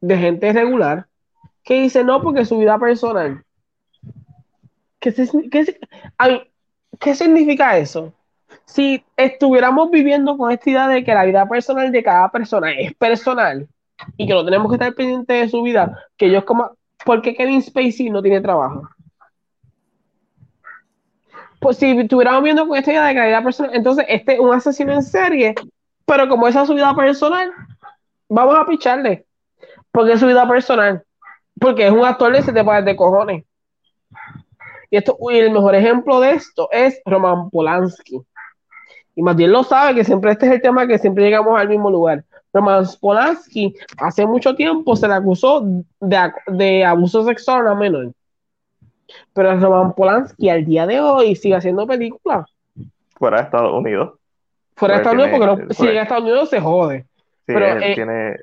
[0.00, 1.08] de gente regular
[1.64, 3.44] que dice no porque su vida personal.
[7.00, 8.12] ¿Qué, significa eso?
[8.64, 12.94] Si estuviéramos viviendo con esta idea de que la vida personal de cada persona es
[12.94, 13.68] personal
[14.16, 16.70] y que no tenemos que estar pendientes de su vida, que ellos como,
[17.04, 18.88] ¿por qué Kevin Spacey no tiene trabajo?
[21.60, 24.40] Pues si estuviéramos viendo con esta idea de que la vida personal, entonces este es
[24.40, 25.54] un asesino en serie,
[26.04, 27.50] pero como esa es su vida personal,
[28.28, 29.26] vamos a picharle,
[29.90, 31.02] porque es su vida personal.
[31.58, 33.44] Porque es un actor de ese tipo de cojones.
[34.90, 38.20] Y, esto, y el mejor ejemplo de esto es Roman Polanski.
[39.14, 41.68] Y más bien lo sabe, que siempre este es el tema que siempre llegamos al
[41.68, 42.24] mismo lugar.
[42.52, 45.62] Roman Polanski hace mucho tiempo se le acusó
[46.00, 48.12] de, de abuso sexual a menor.
[49.32, 52.50] Pero Roman Polanski al día de hoy sigue haciendo películas.
[53.16, 54.14] Fuera de Estados Unidos.
[54.74, 57.06] Fuera de Estados Unidos, porque si en Estados Unidos se jode
[57.46, 58.36] pero, él eh, tiene,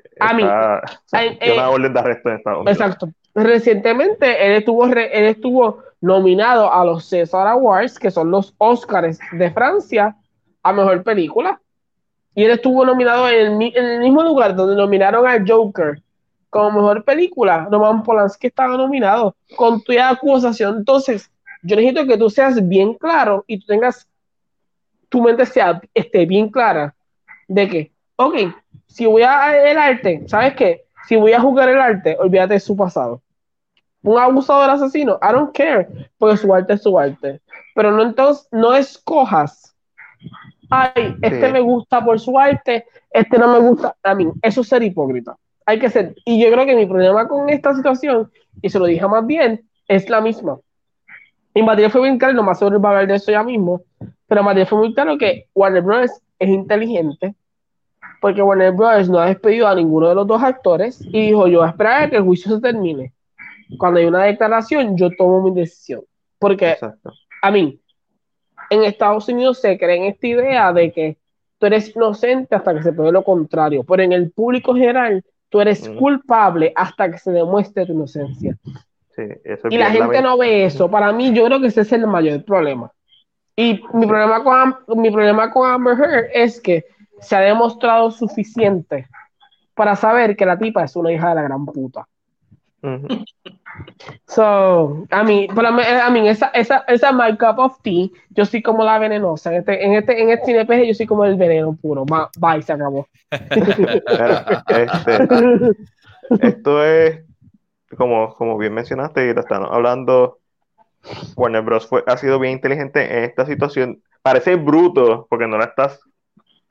[1.54, 2.80] una orden de arresto en Estados Unidos.
[2.80, 3.08] Exacto.
[3.34, 9.50] Recientemente él estuvo, él estuvo nominado a los César Awards, que son los Oscars de
[9.50, 10.14] Francia,
[10.62, 11.60] a mejor película.
[12.34, 16.02] Y él estuvo nominado en el, mismo lugar donde nominaron al Joker
[16.50, 17.68] como mejor película.
[17.70, 20.76] Roman Polanski estaba nominado con tu acusación.
[20.76, 21.30] Entonces,
[21.62, 24.06] yo necesito que tú seas bien claro y tú tengas
[25.08, 26.94] tu mente sea, esté bien clara
[27.48, 28.34] de que, ok,
[28.88, 30.84] si voy a el arte, ¿sabes qué?
[31.08, 33.22] Si voy a jugar el arte, olvídate de su pasado.
[34.04, 37.40] Un abusador asesino, I don't care, porque su arte es su arte.
[37.74, 39.74] Pero no entonces, no escojas,
[40.70, 44.30] ay, este me gusta por su arte, este no me gusta a mí.
[44.42, 45.36] Eso es ser hipócrita.
[45.66, 48.84] Hay que ser, y yo creo que mi problema con esta situación, y se lo
[48.84, 50.58] dije más bien, es la misma.
[51.54, 53.80] Y Matías fue bien claro, más sobre va a hablar de eso ya mismo,
[54.26, 56.10] pero Matías fue muy claro que Warner Bros.
[56.38, 57.34] es inteligente,
[58.20, 59.08] porque Warner Bros.
[59.08, 62.02] no ha despedido a ninguno de los dos actores y dijo, yo voy a esperar
[62.02, 63.13] a que el juicio se termine.
[63.78, 66.02] Cuando hay una declaración, yo tomo mi decisión.
[66.38, 66.76] Porque,
[67.42, 67.80] a mí,
[68.70, 71.18] en Estados Unidos se cree en esta idea de que
[71.58, 75.60] tú eres inocente hasta que se pruebe lo contrario, pero en el público general, tú
[75.60, 78.56] eres culpable hasta que se demuestre tu inocencia.
[79.70, 80.90] y la gente no ve eso.
[80.90, 82.90] Para mí, yo creo que ese es el mayor problema.
[83.56, 86.84] Y mi problema con, mi problema con Amber Heard es que
[87.20, 89.06] se ha demostrado suficiente
[89.74, 92.06] para saber que la tipa es una hija de la gran puta.
[94.26, 98.84] So, a mí, a mí, esa, esa, esa my cup of tea, yo soy como
[98.84, 99.50] la venenosa.
[99.50, 102.04] En este, en este, en este CNPG yo soy como el veneno puro.
[102.38, 103.08] Bye, se acabó.
[103.30, 105.28] Este,
[106.40, 107.24] esto es,
[107.96, 110.38] como, como bien mencionaste, y lo están hablando,
[111.36, 111.88] Warner Bros.
[112.06, 114.02] Ha sido bien inteligente en esta situación.
[114.22, 116.00] Parece bruto porque no la estás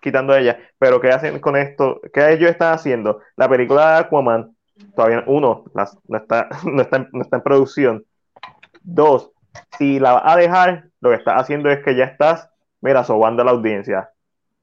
[0.02, 0.60] quitando a ella.
[0.80, 2.02] Pero ¿qué hacen con esto?
[2.14, 3.22] ¿Qué ellos están haciendo?
[3.36, 4.56] La película de Aquaman,
[4.96, 8.06] todavía, uno, no, está, no, está no está en producción.
[8.82, 9.32] Dos,
[9.78, 12.50] si la vas a dejar, lo que estás haciendo es que ya estás,
[12.82, 14.10] mira, sobando la audiencia.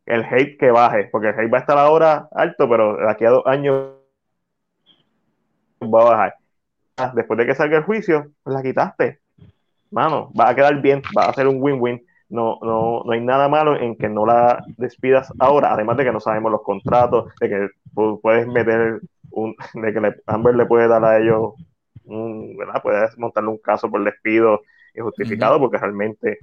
[0.07, 3.25] El hate que baje, porque el hate va a estar ahora alto, pero de aquí
[3.25, 3.93] a dos años
[5.83, 6.35] va a bajar.
[6.97, 9.21] Ah, después de que salga el juicio, pues la quitaste.
[9.91, 13.49] Mano, va a quedar bien, va a ser un win-win no, no, no hay nada
[13.49, 17.49] malo en que no la despidas ahora, además de que no sabemos los contratos, de
[17.49, 21.55] que puedes meter un, de que Amber le puede dar a ellos
[22.05, 22.83] un, ¿verdad?
[22.83, 24.63] Puedes montarle un caso por despido
[24.95, 26.39] injustificado, porque realmente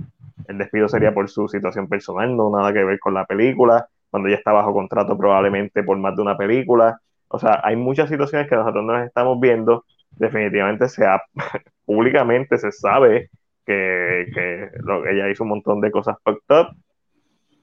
[0.47, 4.29] el despido sería por su situación personal, no nada que ver con la película, cuando
[4.29, 6.99] ella está bajo contrato probablemente por más de una película.
[7.27, 11.21] O sea, hay muchas situaciones que nosotros nos estamos viendo, definitivamente sea
[11.85, 13.29] públicamente se sabe
[13.65, 16.67] que, que lo, ella hizo un montón de cosas fucked up,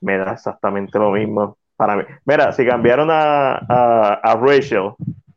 [0.01, 2.05] me da exactamente lo mismo para mí.
[2.25, 3.55] Mira, si cambiaron a,
[4.23, 4.93] a, Rachel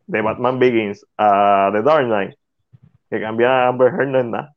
[0.06, 2.36] de Batman Begins a The Dark Knight,
[3.10, 4.54] que cambian a Amber Heard no es nada.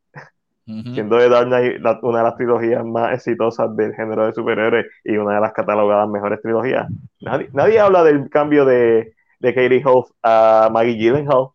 [0.66, 5.16] Siendo The Dark Knight una de las trilogías más exitosas del género de superhéroes y
[5.16, 6.86] una de las catalogadas mejores trilogías.
[7.20, 11.48] Nadie, nadie habla del cambio de, de Katie Hoff a Maggie Gyllenhaal.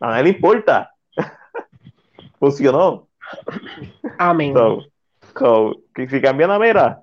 [0.00, 0.92] A nadie le importa.
[2.38, 3.08] Funcionó.
[4.18, 4.54] Amén.
[6.08, 7.00] si cambia la mera,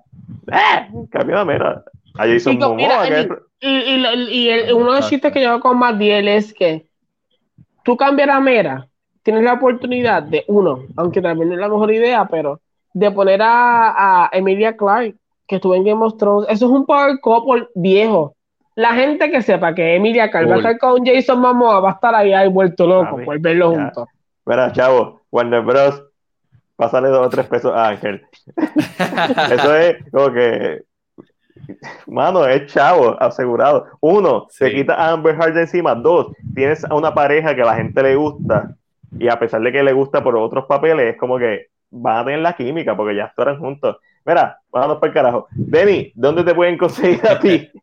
[0.52, 0.88] ¡eh!
[1.10, 1.84] cambia la mera.
[2.18, 6.52] Allí son y, y, y, uno de los chistes que yo hago con Matiel es
[6.52, 6.86] que
[7.84, 8.86] tú cambias la mera,
[9.22, 12.60] tienes la oportunidad de, uno, aunque también no es la mejor idea, pero
[12.92, 15.14] de poner a, a Emilia Clark,
[15.46, 16.48] que estuvo en Game of Thrones.
[16.50, 18.34] Eso es un power couple viejo.
[18.74, 21.94] La gente que sepa que Emilia Clark va a estar con Jason Momoa va a
[21.94, 24.08] estar ahí, ahí vuelto loco por verlo juntos.
[24.44, 26.05] Verá, chavo, Warner Bros
[26.76, 28.26] pasarle dos o tres pesos a Ángel.
[29.50, 30.82] Eso es como que,
[32.06, 33.86] mano, es chavo, asegurado.
[34.00, 35.94] Uno, se quita a Amber Heard de encima.
[35.94, 38.76] Dos, tienes a una pareja que a la gente le gusta
[39.18, 42.24] y a pesar de que le gusta por otros papeles, es como que van a
[42.24, 43.96] tener la química porque ya estarán juntos.
[44.24, 45.46] Mira, vámonos para el carajo.
[45.52, 47.70] Denny, ¿dónde te pueden conseguir a ti?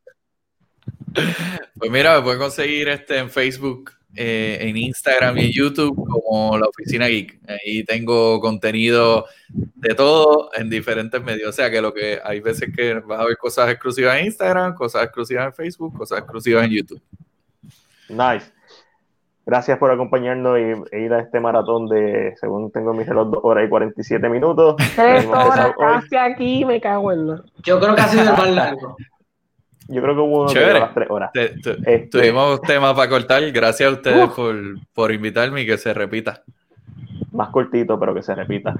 [1.76, 6.58] Pues mira, me pueden conseguir este en Facebook eh, en Instagram y en YouTube como
[6.58, 7.40] la Oficina Geek.
[7.48, 11.50] Ahí tengo contenido de todo en diferentes medios.
[11.50, 14.75] O sea que lo que hay veces que vas a ver cosas exclusivas en Instagram,
[14.75, 17.01] cosas exclusivas en Facebook, cosas exclusivas en YouTube.
[18.09, 18.51] Nice.
[19.45, 23.66] Gracias por acompañarnos y, ir a este maratón de, según tengo mis reloj, 2 horas
[23.66, 24.75] y 47 minutos.
[24.95, 28.95] Tres horas casi aquí, me cago en Yo creo que ha sido el más largo.
[29.88, 31.32] Yo creo que hubo uno de las tres horas.
[31.34, 33.52] Este, tuvimos temas para cortar.
[33.52, 34.56] Gracias a ustedes por,
[34.94, 36.44] por, invitarme y que se repita.
[37.32, 38.76] Más cortito, pero que se repita.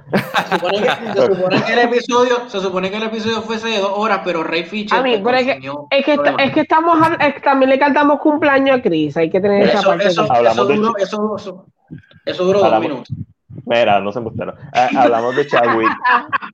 [0.50, 4.44] Se supone que, el episodio, se supone que el episodio fuese de dos horas, pero
[4.44, 5.00] Ray Fisher.
[5.00, 7.00] A mí, pero es, que, es, que es que estamos,
[7.44, 9.18] también le cantamos cumpleaños a Chris.
[9.18, 10.08] Hay que tener esa parte.
[10.08, 11.66] Eso, eso, duró, eso,
[12.26, 13.16] eso, duró dos minutos.
[13.66, 14.56] Mira, no se gustaron.
[14.74, 15.90] Ah, hablamos de Chadwick.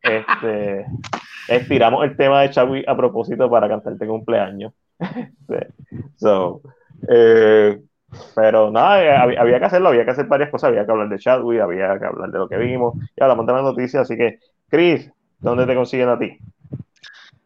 [0.02, 0.86] Este,
[1.50, 4.74] estiramos el tema de Chadwick a propósito para cantarte cumpleaños.
[6.16, 6.62] so,
[7.08, 7.80] eh,
[8.36, 11.20] pero nada, eh, había, que hacerlo, había que hacer varias cosas, había que hablar de
[11.20, 14.40] Chadwick, había que hablar de lo que vimos, y hablamos de las noticias, así que,
[14.68, 16.38] Chris, ¿dónde te consiguen a ti?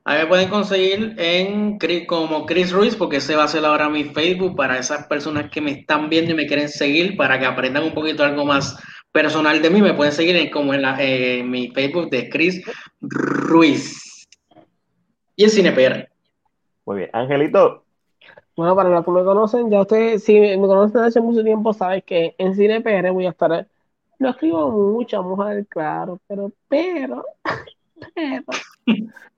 [0.06, 1.78] A mí me pueden conseguir en
[2.08, 5.62] como Chris Ruiz, porque ese va a ser ahora mi Facebook para esas personas que
[5.62, 8.78] me están viendo y me quieren seguir, para que aprendan un poquito algo más
[9.14, 9.82] personal de mí.
[9.82, 10.98] Me pueden seguir en, como en, la,
[11.46, 12.62] mi Facebook de Chris
[13.00, 14.28] Ruiz.
[15.38, 16.10] Y en CinePR.
[16.86, 17.10] Muy bien.
[17.14, 17.84] Angelito,
[18.56, 22.04] bueno, para los que me conocen, ya ustedes, si me conocen hace mucho tiempo, sabes
[22.04, 23.68] que en Cine PR voy a estar.
[24.20, 27.26] No escribo mucho, vamos a ver claro, pero, pero,
[28.16, 28.44] pero.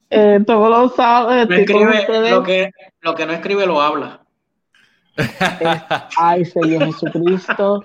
[0.10, 1.48] Eh, todos los sábados.
[1.50, 2.72] No escribe, lo, que,
[3.02, 4.22] lo que no escribe lo habla.
[6.18, 7.84] ay, Señor Jesucristo.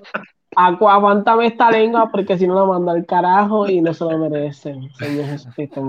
[0.57, 4.91] Aguántame esta lengua porque si no la manda al carajo y no se lo merecen.
[4.95, 5.81] Señor Jesucristo,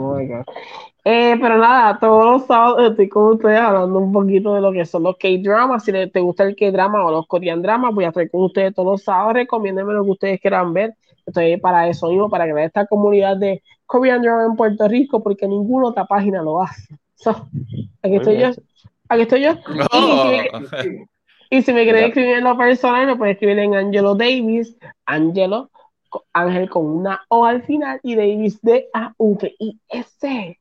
[1.04, 4.86] eh, pero nada, todos los sábados estoy con ustedes hablando un poquito de lo que
[4.86, 5.84] son los K-dramas.
[5.84, 8.92] Si te gusta el K-drama o los Korean dramas, voy a estar con ustedes todos
[8.92, 9.34] los sábados.
[9.34, 10.96] Recomiéndenme lo que ustedes quieran ver.
[11.26, 15.48] Estoy para eso mismo, para crear esta comunidad de Korean drama en Puerto Rico, porque
[15.48, 16.96] ninguna otra página lo hace.
[18.04, 18.50] aquí estoy yo.
[19.10, 19.54] Aquí estoy yo.
[21.54, 25.70] Y, si me quieren escribir en lo personal, me pueden escribir en Angelo Davis, Angelo,
[26.32, 30.58] Ángel con una O al final y Davis de A V I S.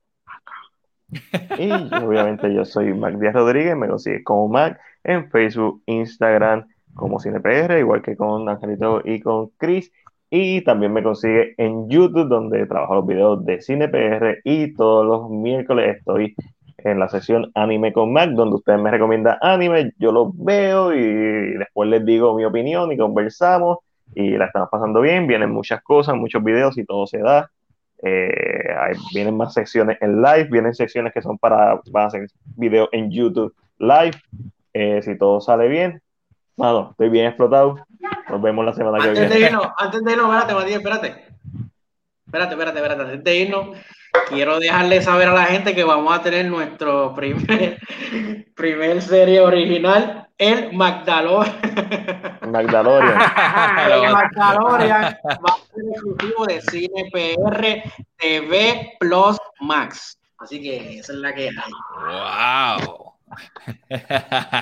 [1.58, 7.20] Y obviamente yo soy Mac Díaz Rodríguez, me consigue como Mac en Facebook, Instagram, como
[7.20, 9.92] CinePR, igual que con Angelito y con Chris.
[10.28, 14.40] Y también me consigue en YouTube, donde trabajo los videos de CinePR.
[14.44, 16.34] Y todos los miércoles estoy
[16.84, 21.56] en la sesión Anime con Mac, donde ustedes me recomiendan anime, yo los veo y
[21.58, 23.78] después les digo mi opinión y conversamos.
[24.14, 27.50] Y la estamos pasando bien, vienen muchas cosas, muchos videos y todo se da.
[28.02, 32.26] Eh, vienen más secciones en live, vienen secciones que son para, van a hacer
[32.56, 34.18] videos en YouTube live.
[34.72, 36.02] Eh, si todo sale bien,
[36.90, 37.76] estoy bien explotado.
[38.28, 39.28] Nos vemos la semana que viene.
[39.28, 41.24] De irnos, antes de irnos, espérate, Matías, espérate.
[42.26, 43.02] Espérate, espérate, espérate.
[43.02, 43.76] Antes de irnos,
[44.28, 47.78] quiero dejarle saber a la gente que vamos a tener nuestro primer,
[48.54, 51.46] primer serie original, el Magdalor.
[52.48, 53.20] Magdalorian.
[53.90, 57.82] el Magdalorian va a ser exclusivo de Cine PR
[58.16, 60.18] TV Plus Max.
[60.38, 61.72] Así que esa es la que hay.
[62.86, 63.14] ¡Wow!